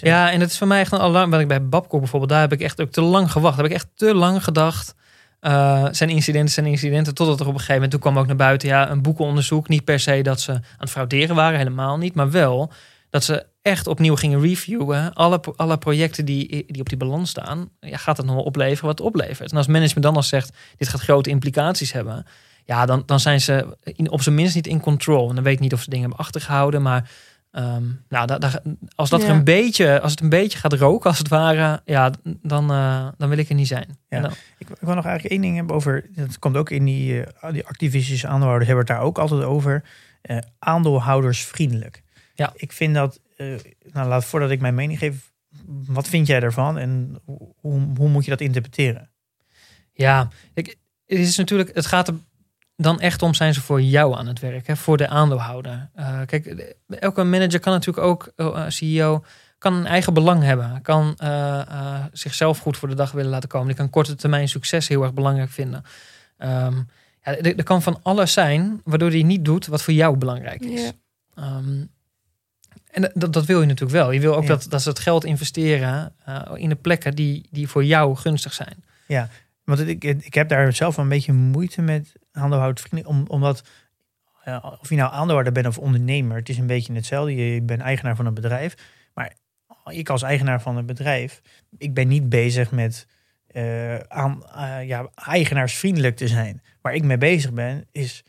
Ja, 0.00 0.30
en 0.30 0.40
het 0.40 0.50
is 0.50 0.58
voor 0.58 0.66
mij 0.66 0.80
echt 0.80 0.92
een 0.92 0.98
alarm. 0.98 1.30
Wat 1.30 1.40
ik 1.40 1.48
bij 1.48 1.68
Babcock 1.68 2.00
bijvoorbeeld, 2.00 2.30
daar 2.30 2.40
heb 2.40 2.52
ik 2.52 2.60
echt 2.60 2.80
ook 2.80 2.90
te 2.90 3.00
lang 3.00 3.32
gewacht. 3.32 3.56
Heb 3.56 3.66
ik 3.66 3.72
echt 3.72 3.88
te 3.94 4.14
lang 4.14 4.44
gedacht. 4.44 4.94
eh, 5.40 5.86
zijn 5.90 6.10
incidenten, 6.10 6.52
zijn 6.52 6.66
incidenten. 6.66 7.14
Totdat 7.14 7.40
er 7.40 7.46
op 7.46 7.52
een 7.52 7.54
gegeven 7.54 7.74
moment, 7.74 7.90
toen 7.90 8.00
kwam 8.00 8.18
ook 8.18 8.26
naar 8.26 8.36
buiten, 8.36 8.68
ja, 8.68 8.90
een 8.90 9.02
boekenonderzoek. 9.02 9.68
Niet 9.68 9.84
per 9.84 10.00
se 10.00 10.22
dat 10.22 10.40
ze 10.40 10.52
aan 10.52 10.62
het 10.78 10.90
frauderen 10.90 11.36
waren, 11.36 11.58
helemaal 11.58 11.96
niet. 11.96 12.14
Maar 12.14 12.30
wel 12.30 12.72
dat 13.10 13.24
ze 13.24 13.46
echt 13.62 13.86
opnieuw 13.86 14.16
gingen 14.16 14.40
reviewen. 14.40 15.14
Alle, 15.14 15.40
alle 15.56 15.78
projecten 15.78 16.24
die, 16.24 16.64
die 16.66 16.80
op 16.80 16.88
die 16.88 16.98
balans 16.98 17.30
staan. 17.30 17.68
Ja, 17.80 17.96
gaat 17.96 18.16
het 18.16 18.26
nog 18.26 18.34
wel 18.34 18.44
opleveren 18.44 18.86
wat 18.86 18.98
het 18.98 19.06
oplevert? 19.06 19.50
En 19.50 19.56
als 19.56 19.66
management 19.66 20.02
dan 20.02 20.16
al 20.16 20.22
zegt, 20.22 20.56
dit 20.76 20.88
gaat 20.88 21.00
grote 21.00 21.30
implicaties 21.30 21.92
hebben. 21.92 22.26
Ja, 22.64 22.86
dan, 22.86 23.02
dan 23.06 23.20
zijn 23.20 23.40
ze 23.40 23.76
op 24.10 24.22
zijn 24.22 24.34
minst 24.34 24.54
niet 24.54 24.66
in 24.66 24.80
control. 24.80 25.28
En 25.28 25.34
dan 25.34 25.44
weet 25.44 25.54
ik 25.54 25.60
niet 25.60 25.72
of 25.72 25.82
ze 25.82 25.90
dingen 25.90 26.06
hebben 26.08 26.24
achtergehouden. 26.24 26.82
Maar 26.82 27.10
Ehm, 27.58 27.82
nou, 28.08 28.26
da- 28.26 28.38
da- 28.38 28.62
als, 28.94 29.10
dat 29.10 29.22
er 29.22 29.28
een 29.30 29.44
beetje, 29.44 30.00
als 30.00 30.10
het 30.10 30.20
een 30.20 30.28
beetje 30.28 30.58
gaat 30.58 30.72
roken, 30.72 31.10
als 31.10 31.18
het 31.18 31.28
ware, 31.28 31.80
ja, 31.84 32.12
dan, 32.42 32.70
eh, 32.70 33.08
dan 33.16 33.28
wil 33.28 33.38
ik 33.38 33.48
er 33.48 33.54
niet 33.54 33.66
zijn. 33.66 33.98
Ja. 34.08 34.20
Dan- 34.20 34.30
Ik, 34.58 34.68
ik 34.70 34.76
wil 34.80 34.94
nog 34.94 35.04
eigenlijk 35.04 35.34
één 35.34 35.40
ding 35.42 35.56
hebben 35.56 35.76
over. 35.76 36.06
Dat 36.14 36.38
komt 36.38 36.56
ook 36.56 36.70
in 36.70 36.84
die, 36.84 37.24
eh, 37.24 37.52
die 37.52 37.66
activistische 37.66 38.26
aandeelhouders 38.26 38.68
hebben 38.68 38.86
het 38.86 38.96
daar 38.96 39.04
ook 39.06 39.18
altijd 39.18 39.42
over. 39.42 39.84
eh 40.22 40.38
aandeelhoudersvriendelijk. 40.58 42.02
Ja. 42.34 42.52
Ik 42.56 42.72
vind 42.72 42.94
dat. 42.94 43.20
nou, 43.92 44.08
laat 44.08 44.24
voordat 44.24 44.50
ik 44.50 44.60
mijn 44.60 44.74
mening 44.74 44.98
geef. 44.98 45.32
Wat 45.86 46.08
vind 46.08 46.26
jij 46.26 46.40
daarvan 46.40 46.78
en 46.78 47.20
hoe, 47.24 47.54
hoe, 47.56 47.80
hoe 47.96 48.08
moet 48.08 48.24
je 48.24 48.30
dat 48.30 48.40
interpreteren? 48.40 49.10
ja, 49.92 50.28
ik, 50.54 50.66
het 51.06 51.18
is 51.18 51.36
natuurlijk, 51.36 51.74
het 51.74 51.86
gaat 51.86 52.08
er 52.08 52.14
dan 52.80 53.00
echt 53.00 53.22
om, 53.22 53.34
zijn 53.34 53.54
ze 53.54 53.60
voor 53.60 53.82
jou 53.82 54.16
aan 54.16 54.26
het 54.26 54.40
werk, 54.40 54.66
hè, 54.66 54.76
voor 54.76 54.96
de 54.96 55.08
aandeelhouder. 55.08 55.88
Eh, 55.94 56.20
kijk, 56.26 56.74
elke 56.88 57.24
manager 57.24 57.60
kan 57.60 57.72
natuurlijk 57.72 58.06
ook, 58.06 58.32
eh, 58.36 58.64
CEO, 58.68 59.24
kan 59.58 59.74
een 59.74 59.86
eigen 59.86 60.14
belang 60.14 60.42
hebben. 60.42 60.82
Kan 60.82 61.14
eh, 61.16 61.60
eh, 61.60 62.04
zichzelf 62.12 62.58
goed 62.58 62.76
voor 62.76 62.88
de 62.88 62.94
dag 62.94 63.12
willen 63.12 63.30
laten 63.30 63.48
komen. 63.48 63.66
Die 63.68 63.76
kan 63.76 63.90
korte 63.90 64.14
termijn 64.14 64.48
succes 64.48 64.88
heel 64.88 65.02
erg 65.02 65.14
belangrijk 65.14 65.50
vinden. 65.50 65.82
Ehm, 66.36 66.76
ja, 67.24 67.36
er, 67.36 67.62
kan 67.62 67.82
van 67.82 68.00
alles 68.02 68.32
zijn 68.32 68.80
waardoor 68.84 69.10
hij 69.10 69.22
niet 69.22 69.44
doet 69.44 69.66
wat 69.66 69.82
voor 69.82 69.94
jou 69.94 70.16
belangrijk 70.16 70.64
is. 70.64 70.82
Ja. 70.82 70.90
Ehm, 71.34 71.84
En 72.90 73.10
dat, 73.14 73.32
dat 73.32 73.44
wil 73.46 73.60
je 73.60 73.66
natuurlijk 73.66 73.98
wel. 73.98 74.10
Je 74.10 74.20
wil 74.20 74.34
ook 74.36 74.42
Ja. 74.42 74.48
dat, 74.48 74.66
dat 74.68 74.82
ze 74.82 74.88
het 74.88 74.98
geld 74.98 75.24
investeren 75.24 76.12
eh, 76.24 76.42
in 76.54 76.68
de 76.68 76.74
plekken 76.74 77.14
die, 77.14 77.46
die 77.50 77.68
voor 77.68 77.84
jou 77.84 78.16
gunstig 78.16 78.52
zijn. 78.52 78.84
Want 79.64 79.80
ik, 79.80 80.04
ik 80.04 80.34
heb 80.34 80.48
daar 80.48 80.72
zelf 80.72 80.96
een 80.96 81.08
beetje 81.08 81.32
moeite 81.32 81.82
met 81.82 82.12
aandeelhoudersvrienden. 82.38 83.10
Om, 83.10 83.24
omdat, 83.28 83.62
of 84.80 84.88
je 84.88 84.96
nou 84.96 85.12
aandeelhouder 85.12 85.52
bent 85.52 85.66
of 85.66 85.78
ondernemer, 85.78 86.36
het 86.36 86.48
is 86.48 86.58
een 86.58 86.66
beetje 86.66 86.92
hetzelfde. 86.92 87.34
Je 87.34 87.62
bent 87.62 87.80
eigenaar 87.80 88.16
van 88.16 88.26
een 88.26 88.34
bedrijf. 88.34 88.74
Maar 89.14 89.32
ik 89.84 90.08
als 90.08 90.22
eigenaar 90.22 90.62
van 90.62 90.76
een 90.76 90.86
bedrijf, 90.86 91.40
ik 91.78 91.94
ben 91.94 92.08
niet 92.08 92.28
bezig 92.28 92.70
met 92.70 93.06
eh, 93.48 93.98
aan, 93.98 94.46
eh, 94.54 94.86
ja, 94.86 95.08
eigenaarsvriendelijk 95.14 96.16
te 96.16 96.28
zijn. 96.28 96.62
Waar 96.80 96.94
ik 96.94 97.02
mee 97.02 97.18
bezig 97.18 97.52
ben, 97.52 97.86
is 97.92 98.24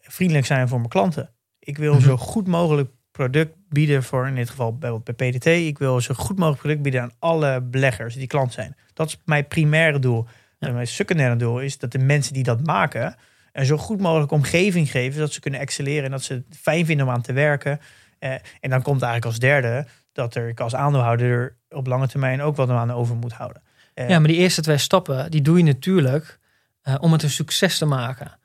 vriendelijk 0.00 0.46
zijn 0.46 0.68
voor 0.68 0.78
mijn 0.78 0.90
klanten. 0.90 1.30
Ik 1.58 1.78
wil 1.78 1.94
Mhm. 1.94 2.02
zo 2.02 2.16
goed 2.16 2.46
mogelijk 2.46 2.90
product 3.10 3.54
bieden 3.68 4.02
voor, 4.02 4.26
in 4.28 4.34
dit 4.34 4.50
geval 4.50 4.78
bijvoorbeeld 4.78 5.16
bij 5.16 5.30
PDT. 5.30 5.46
Ik 5.46 5.78
wil 5.78 6.00
zo 6.00 6.14
goed 6.14 6.36
mogelijk 6.36 6.60
product 6.60 6.82
bieden 6.82 7.02
aan 7.02 7.12
alle 7.18 7.60
beleggers 7.60 8.14
die 8.14 8.26
klant 8.26 8.52
zijn. 8.52 8.76
Dat 8.94 9.08
is 9.08 9.18
mijn 9.24 9.48
primaire 9.48 9.98
doel. 9.98 10.26
En 10.58 10.74
mijn 10.74 10.86
secundaire 10.86 11.36
doel 11.36 11.60
is 11.60 11.78
dat 11.78 11.92
de 11.92 11.98
mensen 11.98 12.34
die 12.34 12.42
dat 12.42 12.66
maken 12.66 13.16
een 13.52 13.66
zo 13.66 13.76
goed 13.76 14.00
mogelijk 14.00 14.32
omgeving 14.32 14.90
geven 14.90 15.20
dat 15.20 15.32
ze 15.32 15.40
kunnen 15.40 15.60
excelleren 15.60 16.04
en 16.04 16.10
dat 16.10 16.22
ze 16.22 16.32
het 16.32 16.58
fijn 16.60 16.86
vinden 16.86 17.06
om 17.06 17.12
aan 17.12 17.22
te 17.22 17.32
werken. 17.32 17.80
Eh, 18.18 18.30
en 18.60 18.70
dan 18.70 18.82
komt 18.82 19.02
eigenlijk 19.02 19.24
als 19.24 19.38
derde 19.38 19.86
dat 20.12 20.34
er 20.34 20.48
ik 20.48 20.60
als 20.60 20.74
aandeelhouder 20.74 21.30
er 21.30 21.56
op 21.78 21.86
lange 21.86 22.08
termijn 22.08 22.42
ook 22.42 22.56
wat 22.56 22.70
aan 22.70 22.92
over 22.92 23.16
moet 23.16 23.32
houden. 23.32 23.62
Eh, 23.94 24.08
Ja, 24.08 24.18
maar 24.18 24.28
die 24.28 24.36
eerste 24.36 24.60
twee 24.62 24.78
stappen, 24.78 25.30
die 25.30 25.42
doe 25.42 25.58
je 25.58 25.64
natuurlijk 25.64 26.38
eh, 26.82 26.94
om 27.00 27.12
het 27.12 27.22
een 27.22 27.30
succes 27.30 27.78
te 27.78 27.84
maken. 27.84 28.38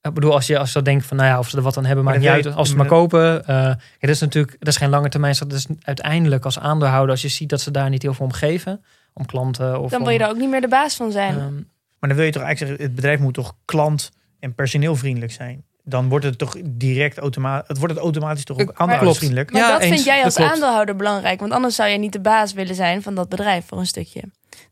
Ik 0.00 0.14
bedoel, 0.14 0.32
als 0.32 0.46
je, 0.46 0.58
als 0.58 0.68
je 0.68 0.74
dat 0.74 0.84
denkt 0.84 1.06
van, 1.06 1.16
nou 1.16 1.28
ja, 1.28 1.38
of 1.38 1.48
ze 1.48 1.56
er 1.56 1.62
wat 1.62 1.76
aan 1.76 1.84
hebben, 1.84 2.04
Maar 2.04 2.12
maakt 2.14 2.24
niet 2.36 2.46
uit. 2.46 2.54
Als 2.56 2.68
ze 2.68 2.74
het 2.74 2.82
maar 2.82 2.98
kopen. 2.98 3.46
eh, 3.46 3.54
ja, 3.56 3.76
dat 4.00 4.10
is 4.10 4.20
natuurlijk, 4.20 4.56
dat 4.58 4.68
is 4.68 4.76
geen 4.76 4.88
lange 4.90 5.08
termijn. 5.08 5.34
Dat 5.38 5.52
is 5.52 5.66
uiteindelijk 5.82 6.44
als 6.44 6.58
aandeelhouder, 6.58 7.10
als 7.10 7.22
je 7.22 7.28
ziet 7.28 7.48
dat 7.48 7.60
ze 7.60 7.70
daar 7.70 7.90
niet 7.90 8.02
heel 8.02 8.14
veel 8.14 8.26
om 8.26 8.32
geven, 8.32 8.84
om 9.12 9.26
klanten 9.26 9.80
of 9.80 9.90
Dan 9.90 10.02
wil 10.02 10.10
je 10.10 10.18
daar 10.18 10.28
ook 10.30 10.36
niet 10.36 10.50
meer 10.50 10.60
de 10.60 10.68
baas 10.68 10.96
van 10.96 11.12
zijn. 11.12 11.34
ehm, 11.38 11.54
Maar 11.54 12.08
dan 12.10 12.14
wil 12.14 12.24
je 12.24 12.32
toch 12.32 12.42
eigenlijk 12.42 12.58
zeggen, 12.70 12.86
het 12.86 12.94
bedrijf 12.94 13.20
moet 13.20 13.34
toch 13.34 13.54
klant- 13.64 14.10
en 14.42 14.54
personeelvriendelijk 14.54 15.32
zijn. 15.32 15.64
Dan 15.84 16.08
wordt 16.08 16.24
het 16.24 16.38
toch 16.38 16.56
direct 16.64 17.18
automatisch, 17.18 17.68
het 17.68 17.78
wordt 17.78 17.94
het 17.94 18.02
automatisch 18.02 18.44
toch 18.44 18.58
ook 18.58 18.72
aandeelhoudersvriendelijk. 18.74 19.52
maar 19.52 19.60
ja, 19.60 19.70
dat 19.70 19.80
vind 19.80 19.92
eens. 19.92 20.04
jij 20.04 20.24
als 20.24 20.36
aandeelhouder 20.36 20.96
belangrijk. 20.96 21.40
Want 21.40 21.52
anders 21.52 21.74
zou 21.74 21.88
je 21.90 21.98
niet 21.98 22.12
de 22.12 22.20
baas 22.20 22.52
willen 22.52 22.74
zijn 22.74 23.02
van 23.02 23.14
dat 23.14 23.28
bedrijf 23.28 23.64
voor 23.66 23.78
een 23.78 23.86
stukje. 23.86 24.22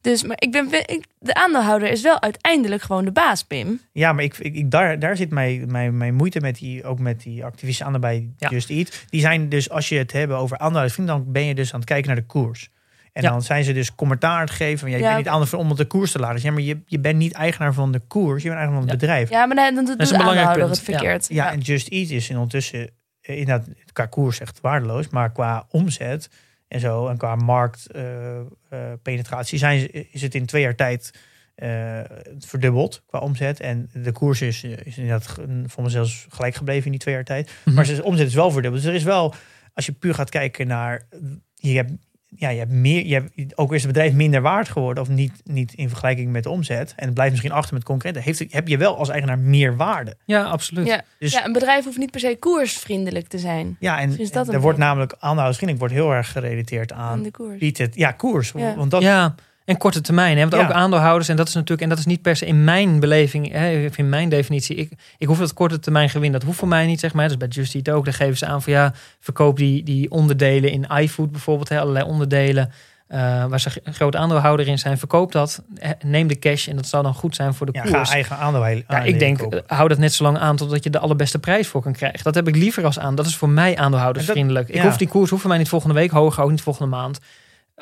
Dus 0.00 0.22
maar 0.22 0.36
ik 0.40 0.52
ben, 0.52 0.72
ik, 0.72 1.04
de 1.18 1.34
aandeelhouder 1.34 1.90
is 1.90 2.02
wel 2.02 2.20
uiteindelijk 2.22 2.82
gewoon 2.82 3.04
de 3.04 3.12
baas, 3.12 3.44
Pim. 3.44 3.80
Ja, 3.92 4.12
maar 4.12 4.24
ik, 4.24 4.38
ik, 4.38 4.54
ik- 4.54 4.70
daar, 4.70 4.98
daar 4.98 5.16
zit 5.16 5.30
mijn, 5.30 5.70
mijn, 5.70 5.96
mijn 5.96 6.14
moeite 6.14 6.40
met 6.40 6.58
die, 6.58 6.84
ook 6.84 6.98
met 6.98 7.22
die 7.22 7.44
activisten 7.44 7.86
aan 7.86 8.00
bij 8.00 8.28
Ja. 8.36 8.48
Just 8.48 8.70
Eat. 8.70 9.04
Die 9.08 9.20
zijn 9.20 9.48
dus, 9.48 9.70
als 9.70 9.88
je 9.88 9.96
het 9.98 10.12
hebben 10.12 10.36
over 10.36 10.56
aandeelhoudersvrienden, 10.58 11.16
dan 11.16 11.32
ben 11.32 11.44
je 11.44 11.54
dus 11.54 11.72
aan 11.72 11.80
het 11.80 11.88
kijken 11.88 12.06
naar 12.06 12.16
de 12.20 12.26
koers. 12.26 12.70
En 13.12 13.22
Ja. 13.22 13.30
dan 13.30 13.42
zijn 13.42 13.64
ze 13.64 13.72
dus 13.72 13.94
commentaar 13.94 14.34
aan 14.34 14.40
het 14.40 14.50
geven 14.50 14.78
van, 14.78 14.90
ja, 14.90 14.96
je 14.96 15.02
Ja. 15.02 15.08
bent 15.08 15.18
niet 15.24 15.28
aandeelhouder 15.28 15.66
om 15.66 15.70
op 15.70 15.76
de 15.76 15.84
koers 15.86 16.12
te 16.12 16.18
laten. 16.18 16.42
Ja, 16.42 16.50
maar 16.50 16.62
je, 16.62 16.78
je 16.86 16.98
bent 16.98 17.16
niet 17.18 17.32
eigenaar 17.32 17.74
van 17.74 17.92
de 17.92 17.98
koers, 18.00 18.42
je 18.42 18.48
bent 18.48 18.60
eigenaar 18.60 18.82
van 18.82 18.90
het 18.90 19.00
bedrijf. 19.00 19.30
Ja, 19.30 19.46
maar 19.46 19.56
dan, 19.74 19.84
Dat 19.84 20.00
is 20.00 20.10
een 20.10 20.18
belangrijk 20.18 20.48
het 20.48 20.58
punt, 20.58 20.76
ja. 20.76 20.82
verkeerd. 20.82 21.26
Ja, 21.28 21.52
en 21.52 21.60
Just 21.60 21.88
Eat 21.88 22.08
is 22.10 22.28
in 22.30 22.36
ondertussen 22.36 22.90
eh, 23.20 23.38
inderdaad 23.38 23.68
qua 23.92 24.06
koers 24.06 24.40
echt 24.40 24.60
waardeloos, 24.60 25.08
maar 25.08 25.32
qua 25.32 25.66
omzet 25.70 26.30
en 26.68 26.80
zo 26.80 27.06
en 27.08 27.16
qua 27.16 27.34
marktpenetratie 27.36 29.58
zijn 29.58 29.80
ze- 29.80 30.06
is 30.10 30.22
het 30.22 30.34
in 30.34 30.46
twee 30.46 30.62
jaar 30.62 30.74
tijd 30.76 31.10
eh, 31.54 32.00
verdubbeld 32.38 33.02
qua 33.06 33.18
omzet. 33.18 33.60
En 33.60 33.90
de 33.92 34.12
koers 34.12 34.42
is, 34.42 34.62
eh, 34.64 34.70
is 34.84 34.98
inderdaad 34.98 35.36
voor 35.66 35.82
me 35.82 35.88
zelfs 35.88 36.26
gelijk 36.28 36.54
gebleven 36.54 36.84
in 36.84 36.90
die 36.90 37.00
twee 37.00 37.14
jaar 37.14 37.24
tijd. 37.24 37.50
Mhm. 37.64 37.74
Maar 37.74 37.84
de 37.84 38.04
omzet 38.04 38.26
is 38.26 38.34
wel 38.34 38.50
verdubbeld. 38.50 38.82
Dus 38.82 38.90
er 38.90 38.96
is 38.98 39.04
wel, 39.04 39.34
als 39.74 39.86
je 39.86 39.92
puur 39.92 40.14
gaat 40.14 40.30
kijken 40.30 40.66
naar, 40.66 41.02
je 41.54 41.76
hebt, 41.76 41.92
ja, 42.36 42.48
je 42.48 42.58
hebt 42.58 42.70
meer, 42.70 43.06
je 43.06 43.14
hebt, 43.14 43.56
ook 43.58 43.72
is 43.74 43.82
het 43.82 43.92
bedrijf 43.92 44.12
minder 44.12 44.40
waard 44.42 44.68
geworden 44.68 45.02
of 45.02 45.08
niet, 45.08 45.32
niet 45.44 45.72
in 45.74 45.88
vergelijking 45.88 46.32
met 46.32 46.42
de 46.42 46.50
omzet. 46.50 46.92
En 46.96 47.04
het 47.04 47.14
blijft 47.14 47.32
misschien 47.32 47.52
achter 47.52 47.74
met 47.74 47.84
concurrenten. 47.84 48.22
Heeft, 48.22 48.52
heb 48.52 48.68
je 48.68 48.76
wel 48.76 48.96
als 48.96 49.08
eigenaar 49.08 49.38
meer 49.38 49.76
waarde. 49.76 50.14
ja, 50.24 50.42
absoluut. 50.42 50.86
Ja. 50.86 51.02
Dus 51.18 51.32
ja, 51.32 51.44
een 51.46 51.52
bedrijf 51.52 51.84
hoeft 51.84 51.98
niet 51.98 52.10
per 52.10 52.20
se 52.20 52.36
koersvriendelijk 52.38 53.28
te 53.28 53.38
zijn. 53.38 53.76
Ja, 53.80 54.00
en 54.00 54.18
is 54.18 54.30
dat 54.32 54.48
er 54.48 54.60
wordt 54.60 54.78
namelijk 54.78 55.12
aandeelhoudersvriendelijk 55.18 55.78
wordt 55.92 56.04
heel 56.04 56.14
erg 56.16 56.32
gerelateerd 56.32 56.92
Aan 56.92 57.00
aan 57.10 57.22
de 57.22 57.30
koers. 57.30 57.58
biedt 57.58 57.78
het 57.78 57.94
ja 57.94 58.12
koers, 58.12 58.52
Ja. 58.56 58.74
want 58.74 58.90
dat 58.90 59.02
Ja, 59.02 59.34
en 59.70 59.76
korte 59.76 60.00
termijn. 60.00 60.36
Hè? 60.36 60.48
Want 60.48 60.62
Ja. 60.62 60.68
ook 60.68 60.74
aandeelhouders, 60.74 61.28
en 61.28 61.36
dat 61.36 61.48
is 61.48 61.54
natuurlijk, 61.54 61.82
en 61.82 61.88
dat 61.88 61.98
is 61.98 62.06
niet 62.06 62.22
per 62.22 62.36
se 62.36 62.46
in 62.46 62.64
mijn 62.64 63.00
beleving, 63.00 63.52
hè, 63.52 63.86
of 63.86 63.98
in 63.98 64.08
mijn 64.08 64.28
definitie. 64.28 64.76
Ik, 64.76 64.92
ik 65.18 65.26
hoef 65.26 65.38
dat 65.38 65.52
korte 65.52 65.78
termijn 65.78 66.10
gewin. 66.10 66.32
Dat 66.32 66.42
hoeft 66.42 66.58
voor 66.58 66.68
mij 66.68 66.86
niet, 66.86 67.00
zeg 67.00 67.12
maar. 67.12 67.28
Dus 67.28 67.36
bij 67.36 67.48
Just 67.48 67.74
Eat 67.74 67.90
ook. 67.90 68.04
Daar 68.04 68.14
geven 68.14 68.36
ze 68.36 68.46
aan 68.46 68.62
van 68.62 68.72
ja, 68.72 68.92
verkoop 69.20 69.56
die, 69.56 69.82
die 69.82 70.10
onderdelen 70.10 70.70
in 70.70 70.86
iFood 70.98 71.30
bijvoorbeeld. 71.30 71.68
Hè, 71.68 71.80
allerlei 71.80 72.04
onderdelen 72.04 72.72
eh, 73.06 73.44
waar 73.44 73.60
ze 73.60 73.70
een 73.84 73.94
groot 73.94 74.16
aandeelhouder 74.16 74.68
in 74.68 74.78
zijn. 74.78 74.98
Verkoop 74.98 75.32
dat. 75.32 75.62
Neem 76.04 76.26
de 76.26 76.38
cash 76.38 76.68
en 76.68 76.76
dat 76.76 76.86
zal 76.86 77.02
dan 77.02 77.14
goed 77.14 77.34
zijn 77.34 77.54
voor 77.54 77.66
de 77.66 77.72
ja, 77.72 77.82
koers. 77.82 78.08
ga 78.08 78.14
eigen 78.14 78.36
aandeel 78.36 78.66
Ja, 78.66 79.02
ik 79.02 79.18
denk, 79.18 79.40
eh, 79.40 79.60
hou 79.66 79.88
dat 79.88 79.98
net 79.98 80.12
zo 80.12 80.24
lang 80.24 80.38
aan 80.38 80.56
totdat 80.56 80.84
je 80.84 80.90
de 80.90 80.98
allerbeste 80.98 81.38
prijs 81.38 81.68
voor 81.68 81.82
kan 81.82 81.92
krijgen. 81.92 82.22
Dat 82.22 82.34
heb 82.34 82.48
ik 82.48 82.56
liever 82.56 82.84
als 82.84 82.98
aan. 82.98 83.14
Dat 83.14 83.26
is 83.26 83.36
voor 83.36 83.48
mij 83.48 83.76
aandeelhoudersvriendelijk. 83.76 84.68
Ik 84.68 84.74
ja. 84.74 84.82
hoef 84.82 84.96
die 84.96 85.08
koers 85.08 85.30
voor 85.30 85.48
mij 85.48 85.58
niet 85.58 85.68
volgende 85.68 85.94
week 85.94 86.10
hoger, 86.10 86.42
ook 86.42 86.50
niet 86.50 86.62
volgende 86.62 86.96
maand. 86.96 87.20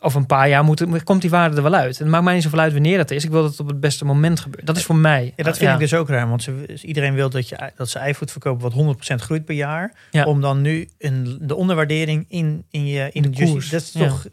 Over 0.01 0.21
een 0.21 0.27
paar 0.27 0.49
jaar 0.49 0.65
moet, 0.65 1.03
komt 1.05 1.21
die 1.21 1.31
waarde 1.31 1.57
er 1.57 1.63
wel 1.63 1.75
uit. 1.75 1.97
En 1.97 2.03
het 2.03 2.13
maakt 2.13 2.25
mij 2.25 2.35
niet 2.35 2.43
zoveel 2.43 2.59
uit 2.59 2.73
wanneer 2.73 2.97
dat 2.97 3.11
is. 3.11 3.25
Ik 3.25 3.31
wil 3.31 3.43
dat 3.43 3.51
het 3.51 3.61
op 3.61 3.67
het 3.67 3.81
beste 3.81 4.05
moment 4.05 4.41
gebeurt. 4.41 4.67
Dat 4.67 4.77
is 4.77 4.85
voor 4.85 4.97
mij. 4.97 5.33
ja, 5.37 5.45
dat 5.45 5.59
vind 5.59 5.73
ik 5.73 5.79
dus 5.79 5.95
ook 5.95 6.09
raar, 6.09 6.29
want 6.29 6.43
ze, 6.43 6.79
iedereen 6.83 7.15
wil 7.15 7.31
dat, 7.31 7.49
je, 7.49 7.73
dat 7.77 7.89
ze 7.89 8.09
iFood 8.09 8.31
verkopen 8.31 8.71
wat 8.71 8.97
100% 8.97 9.15
groeit 9.15 9.45
per 9.45 9.55
jaar. 9.55 9.93
Ja. 10.11 10.25
Om 10.25 10.41
dan 10.41 10.61
nu 10.61 10.89
een, 10.99 11.39
de 11.41 11.55
onderwaardering 11.55 12.25
in, 12.29 12.65
in 12.71 12.87
je 12.87 13.11
in 13.13 13.23
De 13.23 13.31
koers, 13.31 13.71
Dat 13.71 13.81
is 13.83 13.93
ja. 13.93 14.09
toch. 14.09 14.27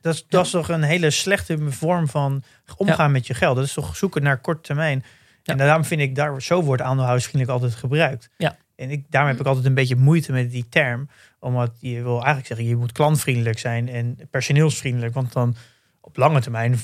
Dat 0.00 0.14
is, 0.14 0.24
dat 0.28 0.44
is 0.44 0.50
toch 0.50 0.68
een 0.68 0.82
hele 0.82 1.10
slechte 1.10 1.58
vorm 1.70 2.08
van 2.08 2.42
omgaan 2.76 3.12
met 3.12 3.26
je 3.26 3.34
geld. 3.34 3.56
Dat 3.56 3.64
is 3.64 3.72
toch 3.72 3.96
zoeken 3.96 4.22
naar 4.22 4.38
korte 4.38 4.60
termijn. 4.60 5.04
En 5.44 5.56
daarom 5.56 5.84
vind 5.84 6.00
ik, 6.00 6.14
daar, 6.14 6.42
zo 6.42 6.62
wordt 6.62 6.82
aandeelhoudersvriendelijk 6.82 7.60
altijd 7.60 7.80
gebruikt. 7.80 8.28
Ja. 8.36 8.56
En 8.76 8.90
ik, 8.90 9.04
daarom 9.10 9.30
heb 9.30 9.40
ik 9.40 9.46
altijd 9.46 9.66
een 9.66 9.74
beetje 9.74 9.96
moeite 9.96 10.32
met 10.32 10.50
die 10.50 10.66
term. 10.68 11.08
Omdat 11.40 11.70
je 11.80 12.02
wil 12.02 12.14
eigenlijk 12.16 12.46
zeggen, 12.46 12.66
je 12.66 12.76
moet 12.76 12.92
klantvriendelijk 12.92 13.58
zijn 13.58 13.88
en 13.88 14.18
personeelsvriendelijk. 14.30 15.14
Want 15.14 15.32
dan 15.32 15.56
op 16.00 16.16
lange 16.16 16.40
termijn 16.40 16.78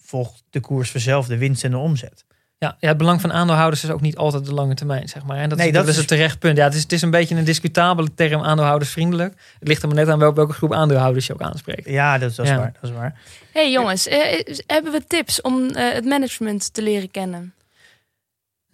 volgt 0.00 0.42
de 0.50 0.60
koers 0.60 0.90
vanzelf 0.90 1.26
de 1.26 1.38
winst 1.38 1.64
en 1.64 1.70
de 1.70 1.76
omzet. 1.76 2.24
Ja, 2.58 2.76
ja, 2.80 2.88
het 2.88 2.96
belang 2.96 3.20
van 3.20 3.32
aandeelhouders 3.32 3.84
is 3.84 3.90
ook 3.90 4.00
niet 4.00 4.16
altijd 4.16 4.44
de 4.44 4.54
lange 4.54 4.74
termijn, 4.74 5.08
zeg 5.08 5.24
maar. 5.24 5.36
En 5.36 5.48
dat, 5.48 5.58
Nee, 5.58 5.66
is, 5.66 5.72
dat 5.72 5.82
dat 5.82 5.90
is 5.94 6.00
is- 6.00 6.08
het 6.08 6.18
terecht 6.18 6.38
punt. 6.38 6.56
Ja, 6.56 6.64
het 6.64 6.74
is, 6.74 6.82
het 6.82 6.92
is 6.92 7.02
een 7.02 7.10
beetje 7.10 7.34
een 7.36 7.44
discutabele 7.44 8.14
term 8.14 8.42
aandeelhoudersvriendelijk. 8.42 9.34
Het 9.58 9.68
ligt 9.68 9.82
er 9.82 9.88
maar 9.88 9.96
net 9.96 10.08
aan 10.08 10.18
welke, 10.18 10.34
welke 10.36 10.52
groep 10.52 10.72
aandeelhouders 10.72 11.26
je 11.26 11.32
ook 11.32 11.42
aanspreekt. 11.42 11.88
Ja, 11.88 12.18
dat, 12.18 12.34
dat 12.34 12.44
is 12.44 12.50
Ja. 12.52 12.58
waar. 12.58 12.72
Dat 12.80 12.90
is 12.90 12.96
waar. 12.96 13.20
hey, 13.52 13.70
jongens, 13.72 14.06
eh, 14.08 14.40
hebben 14.66 14.92
we 14.92 15.04
tips 15.06 15.40
om 15.40 15.68
eh, 15.70 15.92
het 15.92 16.04
management 16.04 16.72
te 16.74 16.82
leren 16.82 17.10
kennen? 17.10 17.54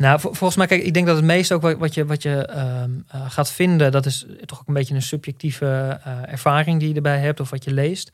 Nou, 0.00 0.20
vol- 0.20 0.32
volgens 0.32 0.56
mij, 0.56 0.66
kijk, 0.66 0.82
ik 0.82 0.94
denk 0.94 1.06
dat 1.06 1.16
het 1.16 1.24
meeste 1.24 1.54
ook 1.54 1.62
wat, 1.62 1.78
wat 1.78 1.94
je, 1.94 2.06
wat 2.06 2.22
je 2.22 2.46
ehm, 2.46 2.90
eh, 3.08 3.30
gaat 3.30 3.50
vinden, 3.52 3.92
dat 3.92 4.06
is 4.06 4.26
toch 4.44 4.60
ook 4.60 4.68
een 4.68 4.74
beetje 4.74 4.94
een 4.94 5.02
subjectieve 5.02 6.00
eh, 6.04 6.32
ervaring 6.32 6.80
die 6.80 6.88
je 6.88 6.94
erbij 6.94 7.18
hebt 7.18 7.40
of 7.40 7.50
wat 7.50 7.64
je 7.64 7.72
leest. 7.72 8.10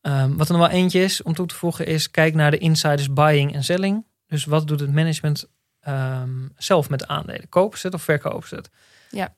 Ehm, 0.00 0.36
wat 0.36 0.48
er 0.48 0.56
nog 0.56 0.68
wel 0.68 0.76
eentje 0.76 1.02
is 1.02 1.22
om 1.22 1.34
toe 1.34 1.46
te 1.46 1.54
voegen 1.54 1.86
is, 1.86 2.10
kijk 2.10 2.34
naar 2.34 2.50
de 2.50 2.58
insiders 2.58 3.12
buying 3.12 3.54
en 3.54 3.64
selling. 3.64 4.06
Dus 4.26 4.44
wat 4.44 4.68
doet 4.68 4.80
het 4.80 4.92
management 4.92 5.48
ehm, 5.80 6.48
zelf 6.56 6.88
met 6.88 6.98
de 6.98 7.06
aandelen? 7.06 7.48
Kopen 7.48 7.78
ze 7.78 7.86
het 7.86 7.94
of 7.94 8.02
verkopen 8.02 8.48
ze 8.48 8.54
het? 8.54 8.70
Ja. 9.10 9.34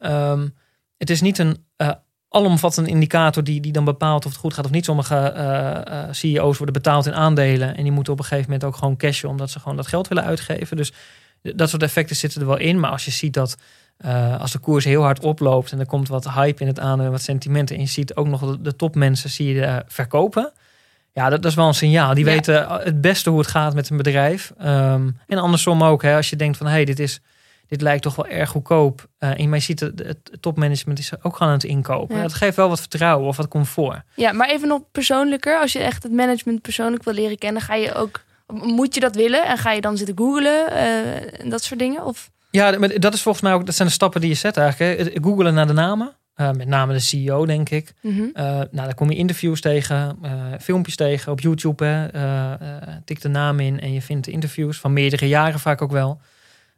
Het 0.96 1.10
is 1.10 1.20
niet 1.20 1.38
een 1.38 1.64
eh, 1.76 1.90
alomvattende 2.28 2.90
indicator 2.90 3.44
die, 3.44 3.60
die 3.60 3.72
dan 3.72 3.84
bepaalt 3.84 4.24
of 4.24 4.30
het 4.30 4.40
goed 4.40 4.54
gaat 4.54 4.64
of 4.64 4.70
niet. 4.70 4.84
Sommige 4.84 6.08
CEO's 6.10 6.56
worden 6.56 6.82
betaald 6.82 7.06
in 7.06 7.14
aandelen 7.14 7.76
en 7.76 7.82
die 7.82 7.92
moeten 7.92 8.12
op 8.12 8.18
een 8.18 8.24
gegeven 8.24 8.50
moment 8.50 8.68
ook 8.68 8.76
gewoon 8.76 8.96
cashen 8.96 9.28
omdat 9.28 9.50
ze 9.50 9.60
gewoon 9.60 9.76
dat 9.76 9.86
geld 9.86 10.08
willen 10.08 10.24
uitgeven. 10.24 10.76
Dus 10.76 10.92
dat 11.54 11.70
soort 11.70 11.82
effecten 11.82 12.16
zitten 12.16 12.40
er 12.40 12.46
wel 12.46 12.58
in. 12.58 12.80
Maar 12.80 12.90
als 12.90 13.04
je 13.04 13.10
ziet 13.10 13.34
dat 13.34 13.56
eh, 13.96 14.40
als 14.40 14.52
de 14.52 14.58
koers 14.58 14.84
heel 14.84 15.02
hard 15.02 15.24
oploopt 15.24 15.72
en 15.72 15.78
er 15.80 15.86
komt 15.86 16.08
wat 16.08 16.30
hype 16.30 16.60
in 16.62 16.66
het 16.66 16.80
aandeel 16.80 17.04
en 17.06 17.10
wat 17.12 17.22
sentimenten 17.22 17.76
en 17.76 17.80
je 17.82 17.88
ziet 17.88 18.14
ook 18.14 18.26
nog 18.26 18.40
de, 18.40 18.60
de 18.60 18.76
topmensen 18.76 19.30
zie 19.30 19.54
je 19.54 19.64
eh, 19.64 19.76
verkopen. 19.86 20.52
Ja, 21.12 21.28
dat, 21.28 21.42
dat 21.42 21.50
is 21.50 21.56
wel 21.56 21.66
een 21.66 21.74
signaal. 21.74 22.14
Die 22.14 22.24
Ja. 22.24 22.30
weten 22.30 22.68
het 22.68 23.00
beste 23.00 23.30
hoe 23.30 23.38
het 23.38 23.48
gaat 23.48 23.74
met 23.74 23.90
een 23.90 23.96
bedrijf. 23.96 24.52
Ehm, 24.58 25.10
en 25.26 25.38
andersom 25.38 25.82
ook, 25.82 26.02
hè, 26.02 26.16
als 26.16 26.30
je 26.30 26.36
denkt 26.36 26.56
van 26.56 26.66
hé, 26.66 26.72
hey, 26.72 26.84
dit 26.84 26.98
is 26.98 27.20
dit 27.66 27.80
lijkt 27.80 28.02
toch 28.02 28.14
wel 28.14 28.26
erg 28.26 28.50
goedkoop. 28.50 29.06
Eh, 29.18 29.40
en 29.40 29.52
je 29.52 29.58
ziet 29.58 29.80
het, 29.80 29.98
het 29.98 30.30
topmanagement 30.40 30.98
is 30.98 31.12
ook 31.22 31.36
gewoon 31.36 31.52
aan 31.52 31.58
het 31.58 31.64
inkopen. 31.64 32.16
Ja. 32.16 32.22
Dat 32.22 32.34
geeft 32.34 32.56
wel 32.56 32.68
wat 32.68 32.80
vertrouwen 32.80 33.28
of 33.28 33.36
wat 33.36 33.48
comfort. 33.48 34.00
Ja, 34.14 34.32
maar 34.32 34.48
even 34.48 34.68
nog 34.68 34.80
persoonlijker. 34.92 35.60
Als 35.60 35.72
je 35.72 35.78
echt 35.78 36.02
het 36.02 36.12
management 36.12 36.62
persoonlijk 36.62 37.02
wil 37.04 37.14
leren 37.14 37.38
kennen, 37.38 37.62
ga 37.62 37.74
je 37.74 37.94
ook. 37.94 38.23
Moet 38.52 38.94
je 38.94 39.00
dat 39.00 39.14
willen? 39.14 39.44
En 39.44 39.58
ga 39.58 39.72
je 39.72 39.80
dan 39.80 39.96
zitten 39.96 40.16
googlen 40.18 40.70
eh, 40.70 41.40
en 41.40 41.48
dat 41.48 41.62
soort 41.62 41.78
dingen? 41.80 42.04
Of 42.04 42.30
Ja, 42.50 42.78
maar 42.78 43.00
dat 43.00 43.14
is 43.14 43.22
volgens 43.22 43.44
mij 43.44 43.52
ook, 43.52 43.66
dat 43.66 43.74
zijn 43.74 43.88
de 43.88 43.94
stappen 43.94 44.20
die 44.20 44.30
je 44.30 44.36
zet 44.36 44.56
eigenlijk. 44.56 44.98
Hè. 44.98 45.20
Googelen 45.22 45.54
naar 45.54 45.66
de 45.66 45.72
namen. 45.72 46.12
Eh, 46.34 46.50
met 46.50 46.68
name 46.68 46.92
de 46.92 46.98
CEO, 46.98 47.46
denk 47.46 47.70
ik. 47.70 47.92
Eh, 48.02 48.44
nou, 48.44 48.68
daar 48.70 48.94
kom 48.94 49.10
je 49.10 49.16
interviews 49.16 49.60
tegen, 49.60 50.18
filmpjes 50.60 50.96
tegen 50.96 51.32
op 51.32 51.40
YouTube. 51.40 51.84
Hè. 51.84 52.08
Tik 53.04 53.20
de 53.20 53.28
naam 53.28 53.60
in 53.60 53.80
en 53.80 53.92
je 53.92 54.02
vindt 54.02 54.24
de 54.24 54.30
interviews 54.30 54.78
van 54.78 54.92
meerdere 54.92 55.28
jaren 55.28 55.60
vaak 55.60 55.82
ook 55.82 55.92
wel. 55.92 56.20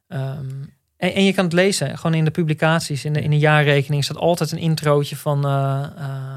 Ehm, 0.09 0.47
En, 0.97 1.15
en 1.15 1.25
je 1.25 1.33
kan 1.33 1.45
het 1.45 1.53
lezen, 1.53 1.99
gewoon 1.99 2.17
in 2.17 2.25
de 2.25 2.31
publicaties, 2.31 3.05
in 3.05 3.13
de, 3.13 3.21
in 3.21 3.31
de 3.31 3.39
jaarrekening 3.39 4.05
staat 4.05 4.17
altijd 4.17 4.53
een 4.53 4.59
introotje 4.59 5.17
van, 5.17 5.43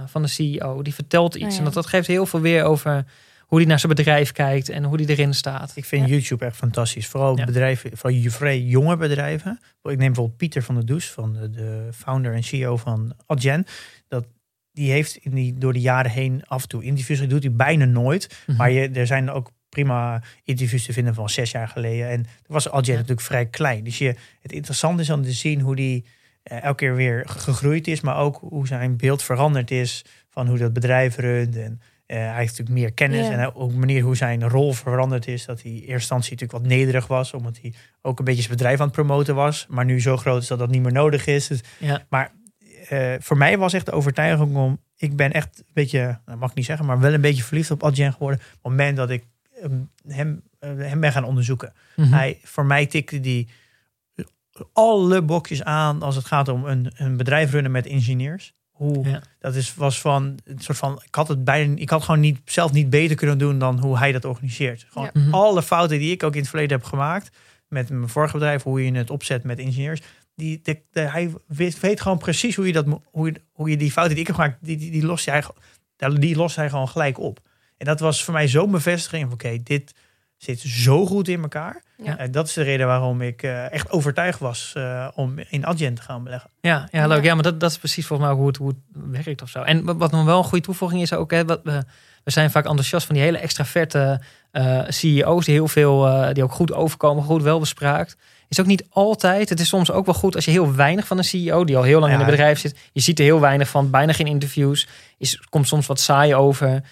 van 0.05 0.21
de 0.21 0.27
CEO. 0.27 0.81
Die 0.81 0.93
vertelt 0.93 1.35
iets. 1.35 1.45
Oh 1.45 1.51
ja. 1.51 1.57
En 1.57 1.63
dat, 1.63 1.73
dat 1.73 1.85
geeft 1.85 2.07
heel 2.07 2.25
veel 2.25 2.41
weer 2.41 2.63
over 2.63 3.05
hoe 3.49 3.57
hij 3.59 3.67
naar 3.67 3.79
zijn 3.79 3.95
bedrijf 3.95 4.31
kijkt 4.31 4.69
en 4.69 4.83
hoe 4.83 4.97
die 4.97 5.09
erin 5.09 5.33
staat. 5.33 5.71
Ik 5.75 5.85
vind 5.85 6.09
YouTube 6.09 6.45
echt 6.45 6.55
fantastisch. 6.55 7.07
Vooral 7.07 7.37
Ja. 7.37 7.45
bedrijven, 7.45 7.97
vooral 7.97 8.21
vrij 8.31 8.59
jonge 8.61 8.97
bedrijven. 8.97 9.59
Ik 9.61 9.67
neem 9.83 9.97
bijvoorbeeld 9.97 10.37
Pieter 10.37 10.63
van 10.63 10.75
der 10.75 10.85
Does, 10.85 11.11
van 11.11 11.33
de, 11.33 11.49
de 11.49 11.89
founder 11.93 12.33
en 12.33 12.43
CEO 12.43 12.77
van 12.77 13.13
Adyen. 13.25 13.65
Dat, 14.07 14.25
die 14.71 14.91
heeft 14.91 15.15
in 15.15 15.31
die, 15.31 15.57
door 15.57 15.73
de 15.73 15.79
jaren 15.79 16.11
heen 16.11 16.43
af 16.47 16.61
en 16.61 16.67
toe 16.67 16.83
interviews. 16.83 17.19
Dat 17.19 17.29
doet 17.29 17.43
hij 17.43 17.51
bijna 17.53 17.85
nooit. 17.85 18.43
Mhm. 18.47 18.57
Maar 18.57 18.71
je, 18.71 18.89
er 18.89 19.07
zijn 19.07 19.29
ook 19.29 19.51
prima 19.69 20.21
interviews 20.43 20.85
te 20.85 20.93
vinden 20.93 21.13
van 21.13 21.29
zes 21.29 21.51
jaar 21.51 21.67
geleden. 21.67 22.09
En 22.09 22.23
toen 22.23 22.31
was 22.47 22.69
Adyen 22.69 22.93
Ja. 22.93 22.99
natuurlijk 22.99 23.27
vrij 23.27 23.45
klein. 23.45 23.83
Dus 23.83 23.97
je, 23.97 24.15
het 24.41 24.51
interessante 24.51 25.01
is 25.01 25.09
om 25.09 25.23
te 25.23 25.31
zien 25.31 25.61
hoe 25.61 25.75
die 25.75 26.05
eh, 26.43 26.63
elke 26.63 26.75
keer 26.75 26.95
weer 26.95 27.23
ge- 27.27 27.39
gegroeid 27.39 27.87
is. 27.87 28.01
Maar 28.01 28.17
ook 28.17 28.37
hoe 28.41 28.67
zijn 28.67 28.97
beeld 28.97 29.23
veranderd 29.23 29.71
is 29.71 30.05
van 30.29 30.47
hoe 30.47 30.57
dat 30.57 30.73
bedrijf 30.73 31.15
runt. 31.17 31.55
En 31.57 31.81
eh, 32.09 32.17
hij 32.17 32.35
heeft 32.35 32.49
natuurlijk 32.57 32.79
meer 32.79 32.93
kennis. 32.93 33.27
En 33.29 33.53
ook 33.53 33.71
de 33.71 33.77
manier 33.77 34.01
hoe 34.03 34.15
zijn 34.15 34.49
rol 34.49 34.73
veranderd 34.73 35.27
is. 35.27 35.45
Dat 35.45 35.61
hij 35.61 35.71
in 35.71 35.77
eerste 35.77 35.93
instantie 35.93 36.31
natuurlijk 36.31 36.59
wat 36.59 36.71
nederig 36.71 37.07
was. 37.07 37.33
Omdat 37.33 37.57
hij 37.61 37.73
ook 38.01 38.19
een 38.19 38.25
beetje 38.25 38.41
zijn 38.41 38.55
bedrijf 38.55 38.79
aan 38.79 38.85
het 38.85 38.95
promoten 38.95 39.35
was. 39.35 39.65
Maar 39.69 39.85
nu 39.85 40.01
zo 40.01 40.17
groot 40.17 40.41
is 40.41 40.47
dat 40.47 40.59
dat 40.59 40.69
niet 40.69 40.81
meer 40.81 40.91
nodig 40.91 41.25
is. 41.25 41.47
Dus 41.47 41.61
Ja. 41.79 42.05
eh, 42.89 43.13
voor 43.19 43.37
mij 43.37 43.57
was 43.57 43.73
echt 43.73 43.85
de 43.85 43.91
overtuiging 43.91 44.55
om. 44.55 44.79
Ik 44.97 45.15
ben 45.15 45.31
echt 45.31 45.57
een 45.59 45.73
beetje, 45.73 46.19
dat 46.25 46.39
mag 46.39 46.49
ik 46.49 46.55
niet 46.55 46.65
zeggen, 46.65 46.85
maar 46.85 46.99
wel 46.99 47.13
een 47.13 47.21
beetje 47.21 47.43
verliefd 47.43 47.71
op 47.71 47.83
Adyen 47.83 48.13
geworden. 48.13 48.39
Op 48.39 48.45
het 48.51 48.63
moment 48.63 48.97
dat 48.97 49.09
ik 49.09 49.23
eh, 49.61 49.69
hem, 50.07 50.41
eh, 50.59 50.69
hem 50.77 50.99
ben 50.99 51.11
gaan 51.11 51.23
onderzoeken. 51.23 51.73
Mhm. 51.95 52.13
Hij, 52.13 52.39
voor 52.43 52.65
mij 52.65 52.85
tikte 52.85 53.19
die 53.19 53.47
alle 54.73 55.21
bokjes 55.21 55.63
aan 55.63 56.01
als 56.01 56.15
het 56.15 56.25
gaat 56.25 56.47
om 56.47 56.65
een, 56.65 56.91
een 56.95 57.17
bedrijf 57.17 57.51
runnen 57.51 57.71
met 57.71 57.85
ingenieurs. 57.85 58.53
Hoe, 58.79 59.07
Ja. 59.09 59.21
Dat 59.39 59.55
is, 59.55 59.75
was 59.75 60.01
van 60.01 60.37
een 60.43 60.59
soort 60.59 60.77
van. 60.77 61.01
Ik 61.05 61.15
had 61.15 61.27
het 61.27 61.43
bijna. 61.43 61.75
Ik 61.77 61.89
had 61.89 62.03
gewoon 62.03 62.19
niet, 62.19 62.39
zelf 62.45 62.71
niet 62.71 62.89
beter 62.89 63.15
kunnen 63.15 63.37
doen 63.37 63.59
dan 63.59 63.79
hoe 63.79 63.97
hij 63.97 64.11
dat 64.11 64.25
organiseert. 64.25 64.85
Gewoon 64.89 65.09
Ja. 65.13 65.21
Mhm. 65.21 65.33
alle 65.33 65.63
fouten 65.63 65.99
die 65.99 66.11
ik 66.11 66.23
ook 66.23 66.33
in 66.33 66.39
het 66.39 66.49
verleden 66.49 66.77
heb 66.77 66.87
gemaakt. 66.87 67.37
Met 67.67 67.89
mijn 67.89 68.09
vorige 68.09 68.33
bedrijf, 68.33 68.63
hoe 68.63 68.85
je 68.85 68.91
het 68.91 69.09
opzet 69.09 69.43
met 69.43 69.59
ingenieurs. 69.59 70.01
Die, 70.35 70.59
de, 70.63 70.81
de- 70.91 70.99
hij 70.99 71.33
weet, 71.47 71.79
weet 71.79 72.01
gewoon 72.01 72.17
precies 72.17 72.55
hoe 72.55 72.67
je, 72.67 72.73
dat, 72.73 72.85
hoe, 73.03 73.25
je, 73.27 73.41
hoe 73.51 73.69
je 73.69 73.77
die 73.77 73.91
fouten 73.91 74.13
die 74.15 74.21
ik 74.23 74.27
heb 74.27 74.35
gemaakt, 74.39 74.57
die, 74.61 74.77
die, 74.77 74.91
die, 74.91 75.05
lost 75.05 75.25
hij, 75.25 75.43
die 76.19 76.35
lost 76.35 76.55
hij 76.55 76.69
gewoon 76.69 76.89
gelijk 76.89 77.19
op. 77.19 77.39
En 77.77 77.85
dat 77.85 77.99
was 77.99 78.23
voor 78.23 78.33
mij 78.33 78.47
zo'n 78.47 78.71
bevestiging 78.71 79.23
van 79.23 79.33
oké, 79.33 79.57
dit 79.63 79.93
zit 80.39 80.59
zo 80.59 81.05
goed 81.05 81.27
in 81.27 81.41
elkaar. 81.41 81.81
Ja. 82.03 82.17
En 82.17 82.31
dat 82.31 82.47
is 82.47 82.53
de 82.53 82.61
reden 82.61 82.87
waarom 82.87 83.21
ik 83.21 83.43
eh, 83.43 83.71
echt 83.71 83.91
overtuigd 83.91 84.39
was 84.39 84.73
eh, 84.75 85.07
om 85.15 85.33
in 85.49 85.65
Adyen 85.65 85.93
te 85.93 86.01
gaan 86.01 86.23
beleggen. 86.23 86.49
Ja, 86.61 86.87
ja, 86.91 87.07
leuk. 87.07 87.23
Ja, 87.23 87.33
maar 87.33 87.43
dat, 87.43 87.59
dat 87.59 87.71
is 87.71 87.77
precies 87.77 88.05
volgens 88.05 88.29
mij 88.29 88.37
ook 88.37 88.41
hoe 88.41 88.47
het, 88.47 88.57
hoe 88.57 88.67
het 89.13 89.23
werkt 89.23 89.41
of 89.41 89.49
zo. 89.49 89.61
En 89.61 89.97
wat, 89.97 90.11
nog 90.11 90.25
wel 90.25 90.37
een 90.37 90.43
goede 90.43 90.63
toevoeging 90.63 91.01
is 91.01 91.13
ook, 91.13 91.31
hè, 91.31 91.45
wat 91.45 91.59
we, 91.63 91.83
we 92.23 92.31
zijn 92.31 92.51
vaak 92.51 92.65
enthousiast 92.65 93.05
van 93.05 93.15
die 93.15 93.23
hele 93.23 93.37
extraverte 93.37 94.21
eh 94.51 94.81
CEO's 94.87 95.45
die 95.45 95.53
heel 95.53 95.67
veel, 95.67 96.07
eh, 96.07 96.33
die 96.33 96.43
ook 96.43 96.51
goed 96.51 96.73
overkomen, 96.73 97.23
goed 97.23 97.43
wel 97.43 97.59
bespraakt. 97.59 98.17
Is 98.47 98.59
ook 98.59 98.65
niet 98.65 98.85
altijd. 98.89 99.49
Het 99.49 99.59
is 99.59 99.67
soms 99.67 99.91
ook 99.91 100.05
wel 100.05 100.15
goed 100.15 100.35
als 100.35 100.45
je 100.45 100.51
heel 100.51 100.75
weinig 100.75 101.07
van 101.07 101.17
een 101.17 101.23
CEO 101.23 101.63
die 101.63 101.77
al 101.77 101.83
heel 101.83 101.99
lang 101.99 102.13
in 102.13 102.19
een 102.19 102.25
bedrijf 102.25 102.59
zit. 102.59 102.77
Je 102.91 103.01
ziet 103.01 103.19
er 103.19 103.25
heel 103.25 103.39
weinig 103.39 103.69
van, 103.69 103.89
bijna 103.89 104.13
geen 104.13 104.27
interviews. 104.27 104.87
Is, 105.17 105.41
komt 105.49 105.67
soms 105.67 105.87
wat 105.87 105.99
saai 105.99 106.35
over. 106.35 106.83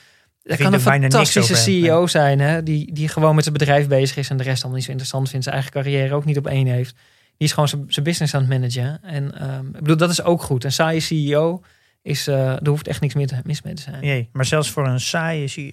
Dat 0.47 0.57
kan 0.57 0.73
een 0.73 0.79
fantastische 0.79 1.55
CEO 1.55 2.07
zijn, 2.07 2.39
hè? 2.39 2.63
Die, 2.63 2.93
die 2.93 3.07
gewoon 3.07 3.35
met 3.35 3.43
zijn 3.43 3.57
bedrijf 3.57 3.87
bezig 3.87 4.17
is 4.17 4.29
en 4.29 4.37
de 4.37 4.43
rest 4.43 4.57
allemaal 4.57 4.75
niet 4.75 4.85
zo 4.85 4.91
interessant 4.91 5.29
vindt. 5.29 5.43
Zijn 5.43 5.55
eigen 5.55 5.73
carrière 5.73 6.15
ook 6.15 6.25
niet 6.25 6.37
op 6.37 6.47
één 6.47 6.67
heeft. 6.67 6.95
Die 7.37 7.47
is 7.47 7.53
gewoon 7.53 7.67
zijn, 7.67 8.03
business 8.03 8.33
aan 8.33 8.41
het 8.41 8.49
managen. 8.49 8.99
En 9.03 9.39
ehm, 9.39 9.65
ik 9.67 9.79
bedoel, 9.79 9.97
dat 9.97 10.09
is 10.09 10.21
ook 10.23 10.41
goed. 10.41 10.63
Een 10.63 10.71
saaie 10.71 10.99
CEO 10.99 11.63
is, 12.01 12.27
eh 12.27 12.49
er 12.51 12.67
hoeft 12.67 12.87
echt 12.87 13.01
niks 13.01 13.13
meer 13.13 13.27
te, 13.27 13.35
mis 13.43 13.61
mee 13.61 13.73
te 13.73 13.81
zijn. 13.81 14.01
Nee, 14.01 14.29
maar 14.31 14.45
zelfs 14.45 14.69
voor 14.69 14.87
een 14.87 14.99
saaie 14.99 15.47
CEO, 15.47 15.71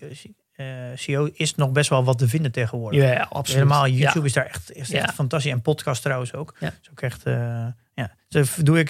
eh, 0.52 0.66
CEO 0.94 1.28
is 1.32 1.54
nog 1.54 1.70
best 1.72 1.90
wel 1.90 2.04
wat 2.04 2.18
te 2.18 2.28
vinden 2.28 2.52
tegenwoordig. 2.52 3.02
Ja, 3.02 3.26
absoluut. 3.30 3.62
Helemaal 3.62 3.88
YouTube 3.88 4.18
Ja. 4.18 4.24
is 4.24 4.32
daar 4.32 4.46
echt, 4.46 4.72
is 4.72 4.88
Ja. 4.88 5.02
echt 5.02 5.14
fantastisch. 5.14 5.52
En 5.52 5.62
podcast 5.62 6.02
trouwens 6.02 6.34
ook. 6.34 6.54
Ja. 6.60 6.72
ook 6.90 7.00
echt, 7.00 7.22
eh, 7.22 7.66
ja. 7.94 8.14
Dat 8.28 8.48
doe 8.62 8.78
ik 8.78 8.88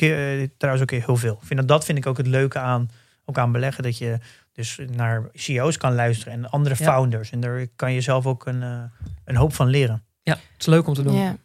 trouwens 0.59 0.93
ook 0.93 1.01
heel 1.01 1.16
veel. 1.16 1.39
Vind 1.43 1.61
dat, 1.61 1.68
dat 1.68 1.85
vind 1.85 1.99
ik 1.99 2.07
ook 2.07 2.16
het 2.16 2.26
leuke 2.26 2.59
aan, 2.59 2.91
ook 3.24 3.39
aan 3.39 3.53
beleggen. 3.53 3.82
Dat 3.82 3.99
je 3.99 4.18
dus 4.55 4.78
naar 4.90 5.28
CEO's 5.32 5.76
kan 5.76 5.94
luisteren 5.94 6.32
en 6.32 6.50
andere 6.50 6.74
Ja. 6.78 6.84
founders. 6.84 7.30
En 7.30 7.40
daar 7.40 7.66
kan 7.76 7.92
je 7.92 8.00
zelf 8.00 8.26
ook 8.26 8.46
een, 8.46 8.62
eh, 8.62 8.82
een 9.24 9.36
hoop 9.36 9.55
van 9.55 9.66
leren. 9.68 10.05
Ja, 10.22 10.32
het 10.32 10.40
is 10.59 10.66
leuk 10.66 10.86
om 10.86 10.94
te 10.94 11.02
doen. 11.02 11.14
Ja. 11.14 11.36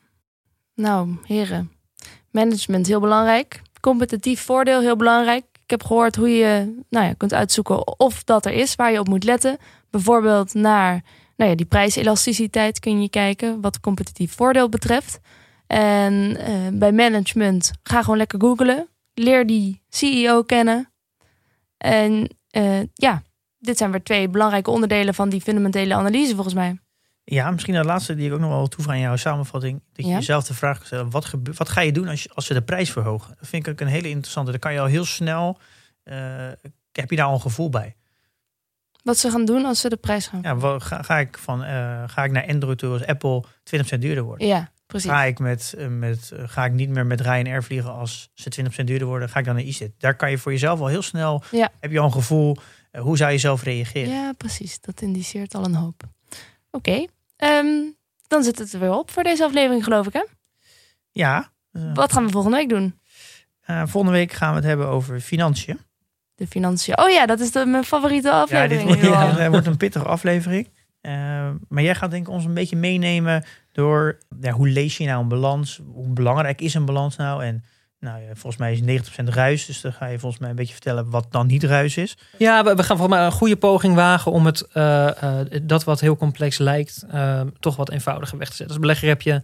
Nou, 0.75 1.17
heren. 1.25 1.71
Management 2.31 2.87
heel 2.87 2.99
belangrijk. 2.99 3.61
Competitief 3.79 4.41
voordeel 4.41 4.81
heel 4.81 4.95
belangrijk. 4.95 5.43
Ik 5.63 5.69
heb 5.69 5.83
gehoord 5.83 6.15
hoe 6.15 6.29
je 6.29 6.75
nou 6.89 7.05
ja, 7.05 7.13
kunt 7.13 7.33
uitzoeken 7.33 7.99
of 7.99 8.23
dat 8.23 8.45
er 8.45 8.51
is 8.51 8.75
waar 8.75 8.91
je 8.91 8.99
op 8.99 9.07
moet 9.07 9.23
letten. 9.23 9.57
Bijvoorbeeld 9.89 10.53
naar 10.53 11.01
nou 11.35 11.49
ja, 11.49 11.55
die 11.55 11.65
prijselasticiteit 11.65 12.79
kun 12.79 13.01
je 13.01 13.09
kijken 13.09 13.61
wat 13.61 13.79
competitief 13.79 14.35
voordeel 14.35 14.69
betreft. 14.69 15.19
En 15.67 16.37
eh, 16.37 16.53
bij 16.73 16.91
management 16.91 17.71
ga 17.83 18.01
gewoon 18.01 18.17
lekker 18.17 18.39
googlen. 18.41 18.87
Leer 19.13 19.45
die 19.47 19.81
CEO 19.89 20.43
kennen. 20.43 20.91
En 21.77 22.37
eh, 22.49 22.79
ja, 22.93 23.21
dit 23.57 23.77
zijn 23.77 23.91
weer 23.91 24.03
twee 24.03 24.29
belangrijke 24.29 24.69
onderdelen 24.71 25.13
van 25.13 25.29
die 25.29 25.41
fundamentele 25.41 25.93
analyse 25.93 26.33
volgens 26.33 26.55
mij. 26.55 26.79
Ja, 27.23 27.51
misschien 27.51 27.73
de 27.73 27.83
laatste 27.83 28.15
die 28.15 28.27
ik 28.27 28.33
ook 28.33 28.39
nog 28.39 28.49
wel 28.49 28.67
toevoeg 28.67 28.91
aan 28.93 28.99
jouw 28.99 29.15
samenvatting. 29.15 29.81
Dat 29.93 30.05
je 30.05 30.11
Ja. 30.11 30.17
jezelf 30.17 30.43
de 30.47 30.53
vraag 30.53 30.85
stellen, 30.85 31.09
wat, 31.09 31.25
gebe- 31.25 31.51
wat 31.53 31.69
ga 31.69 31.81
je 31.81 31.91
doen 31.91 32.07
als, 32.07 32.23
je, 32.23 32.29
als 32.33 32.45
ze 32.45 32.53
de 32.53 32.61
prijs 32.61 32.91
verhogen? 32.91 33.35
Dat 33.39 33.47
vind 33.47 33.65
ik 33.67 33.71
ook 33.73 33.79
een 33.79 33.87
hele 33.87 34.09
interessante. 34.09 34.51
Dan 34.51 34.59
kan 34.59 34.73
je 34.73 34.79
al 34.79 34.85
heel 34.85 35.05
snel, 35.05 35.57
eh, 36.03 36.17
heb 36.91 37.09
je 37.09 37.15
daar 37.15 37.25
al 37.25 37.33
een 37.33 37.41
gevoel 37.41 37.69
bij. 37.69 37.95
Wat 39.03 39.17
ze 39.17 39.29
gaan 39.31 39.45
doen 39.45 39.65
als 39.65 39.79
ze 39.79 39.89
de 39.89 39.95
prijs 39.97 40.27
gaan. 40.27 40.39
Ja, 40.41 40.79
ga, 40.79 41.01
ga, 41.01 41.17
ik 41.19 41.37
van, 41.37 41.63
eh, 41.63 42.03
ga 42.05 42.23
ik 42.23 42.31
naar 42.31 42.47
Android 42.47 42.77
toe 42.77 42.91
als 42.93 43.05
Apple 43.05 43.43
20% 43.63 44.01
duurder 44.01 44.23
wordt? 44.23 44.43
Ja, 44.43 44.71
precies. 44.89 45.09
Ga 45.09 45.23
ik, 45.23 45.39
met, 45.39 45.73
eh, 45.77 45.87
met, 45.87 46.31
eh, 46.31 46.43
ga 46.47 46.65
ik 46.65 46.71
niet 46.71 46.89
meer 46.89 47.05
met 47.05 47.21
Ryanair 47.21 47.63
vliegen 47.63 47.93
als 47.93 48.29
ze 48.33 48.49
20% 48.49 48.87
duurder 48.87 49.07
worden? 49.07 49.29
Ga 49.29 49.39
ik 49.39 49.45
dan 49.45 49.55
naar 49.55 49.63
EasyJet? 49.63 49.91
Daar 49.97 50.15
kan 50.15 50.29
je 50.29 50.37
voor 50.37 50.51
jezelf 50.51 50.79
al 50.79 50.87
heel 50.87 51.01
snel, 51.01 51.43
Ja. 51.51 51.69
heb 51.79 51.91
je 51.91 51.99
al 51.99 52.05
een 52.05 52.11
gevoel, 52.11 52.57
eh, 52.91 53.01
hoe 53.01 53.17
zou 53.17 53.31
je 53.31 53.37
zelf 53.37 53.63
reageren? 53.63 54.13
Ja, 54.13 54.33
precies. 54.37 54.81
Dat 54.81 55.01
indiceert 55.01 55.55
al 55.55 55.65
een 55.65 55.75
hoop. 55.75 56.03
Oké, 56.71 57.05
ehm, 57.35 57.67
dan 58.27 58.43
zit 58.43 58.59
het 58.59 58.73
er 58.73 58.79
weer 58.79 58.93
op 58.93 59.11
voor 59.11 59.23
deze 59.23 59.43
aflevering, 59.45 59.83
geloof 59.83 60.07
ik. 60.07 60.13
Hè? 60.13 60.23
Ja. 61.11 61.51
Wat 61.93 62.13
gaan 62.13 62.25
we 62.25 62.31
volgende 62.31 62.57
week 62.57 62.69
doen? 62.69 62.97
volgende 63.65 64.11
week 64.11 64.31
gaan 64.31 64.49
we 64.49 64.55
het 64.55 64.65
hebben 64.65 64.87
over 64.87 65.19
financiën. 65.19 65.79
De 66.35 66.47
financiën. 66.47 66.97
Oh 66.99 67.09
ja, 67.09 67.25
dat 67.25 67.39
is 67.39 67.51
de, 67.51 67.65
mijn 67.65 67.83
favoriete 67.83 68.27
Ja, 68.27 68.41
aflevering. 68.41 68.79
dit 68.79 68.87
wordt, 68.87 69.01
nu 69.01 69.09
al. 69.09 69.35
dit 69.35 69.47
wordt 69.47 69.65
een 69.67 69.77
pittige 69.77 70.05
aflevering. 70.05 70.69
Eh, 71.01 71.49
maar 71.67 71.83
jij 71.83 71.95
gaat 71.95 72.11
denk 72.11 72.27
ik 72.27 72.33
ons 72.33 72.45
een 72.45 72.53
beetje 72.53 72.75
meenemen 72.75 73.43
door 73.71 74.17
ja, 74.41 74.51
hoe 74.51 74.69
lees 74.69 74.97
je 74.97 75.05
nou 75.05 75.21
een 75.21 75.27
balans? 75.27 75.81
Hoe 75.93 76.07
belangrijk 76.07 76.61
is 76.61 76.73
een 76.73 76.85
balans 76.85 77.15
nou? 77.15 77.43
En 77.43 77.63
nou, 77.99 78.21
volgens 78.33 78.57
mij 78.57 78.73
is 78.73 78.81
90% 78.81 79.23
ruis. 79.29 79.65
Dus 79.65 79.81
dan 79.81 79.93
ga 79.93 80.05
je 80.05 80.19
volgens 80.19 80.41
mij 80.41 80.49
een 80.49 80.55
beetje 80.55 80.73
vertellen 80.73 81.09
wat 81.09 81.27
dan 81.29 81.47
niet 81.47 81.63
ruis 81.63 81.97
is. 81.97 82.17
Ja, 82.37 82.63
we, 82.63 82.75
we 82.75 82.83
gaan 82.83 82.97
volgens 82.97 83.17
mij 83.17 83.25
een 83.25 83.31
goede 83.31 83.57
poging 83.57 83.95
wagen 83.95 84.31
om 84.31 84.45
het, 84.45 84.67
eh, 84.71 85.23
eh, 85.23 85.47
dat 85.63 85.83
wat 85.83 85.99
heel 85.99 86.15
complex 86.17 86.57
lijkt, 86.57 87.05
eh, 87.09 87.41
toch 87.59 87.75
wat 87.75 87.91
eenvoudiger 87.91 88.37
weg 88.37 88.49
te 88.49 88.55
zetten. 88.55 88.75
Als 88.75 88.85
belegger 88.85 89.07
heb 89.07 89.21
je, 89.21 89.41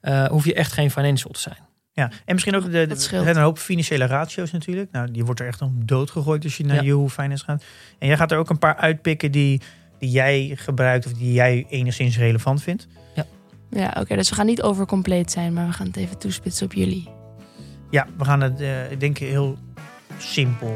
eh, 0.00 0.24
hoef 0.24 0.44
je 0.44 0.54
echt 0.54 0.72
geen 0.72 0.90
financial 0.90 1.32
te 1.32 1.40
zijn. 1.40 1.66
Ja, 1.92 2.10
en 2.24 2.32
misschien 2.34 2.56
ook 2.56 2.64
de, 2.64 2.70
de, 2.70 3.08
er 3.16 3.26
een 3.28 3.42
hoop 3.42 3.58
financiële 3.58 4.06
ratio's 4.06 4.52
natuurlijk. 4.52 4.90
Nou, 4.92 5.10
die 5.10 5.24
wordt 5.24 5.40
er 5.40 5.46
echt 5.46 5.62
om 5.62 5.86
doodgegooid 5.86 6.44
als 6.44 6.56
je 6.56 6.64
naar 6.64 6.76
Ja. 6.76 6.82
Yahoo 6.82 7.08
Finance 7.08 7.44
gaat. 7.44 7.64
En 7.98 8.06
jij 8.06 8.16
gaat 8.16 8.32
er 8.32 8.38
ook 8.38 8.50
een 8.50 8.58
paar 8.58 8.76
uitpikken 8.76 9.32
die, 9.32 9.60
die 9.98 10.10
jij 10.10 10.52
gebruikt 10.54 11.06
of 11.06 11.12
die 11.12 11.32
jij 11.32 11.66
enigszins 11.68 12.18
relevant 12.18 12.62
vindt. 12.62 12.86
Ja, 13.70 13.94
oké. 14.00 14.16
dus 14.16 14.28
we 14.28 14.34
gaan 14.34 14.46
niet 14.46 14.62
overcompleet 14.62 15.30
zijn, 15.30 15.52
maar 15.52 15.66
we 15.66 15.72
gaan 15.72 15.86
het 15.86 15.96
even 15.96 16.18
toespitsen 16.18 16.66
op 16.66 16.72
jullie. 16.72 17.08
Ja, 17.90 18.06
we 18.18 18.24
gaan 18.24 18.40
het, 18.40 18.60
eh, 18.60 18.90
ik 18.90 19.00
denk 19.00 19.18
heel 19.18 19.56
simpel 20.18 20.74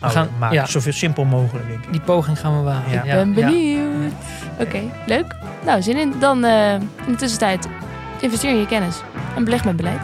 We 0.00 0.08
gaan- 0.08 0.28
maken. 0.38 0.56
ja. 0.56 0.66
Zoveel 0.66 0.92
simpel 0.92 1.24
mogelijk, 1.24 1.68
denk 1.68 1.84
ik. 1.84 1.92
Die 1.92 2.00
poging 2.00 2.38
gaan 2.38 2.56
we 2.56 2.62
wagen. 2.62 2.92
Ja. 2.92 3.02
Ik 3.02 3.10
ben 3.12 3.34
benieuwd. 3.34 4.12
Oké, 4.60 4.80
leuk. 5.06 5.36
Nou, 5.64 5.82
zin 5.82 5.98
in. 5.98 6.12
Dan 6.18 6.44
eh, 6.44 6.72
in 6.74 7.12
de 7.12 7.16
tussentijd 7.16 7.68
investeer 8.20 8.50
in 8.50 8.56
je 8.58 8.66
kennis 8.66 8.96
en 9.36 9.44
beleg 9.44 9.64
met 9.64 9.76
beleid. 9.76 10.00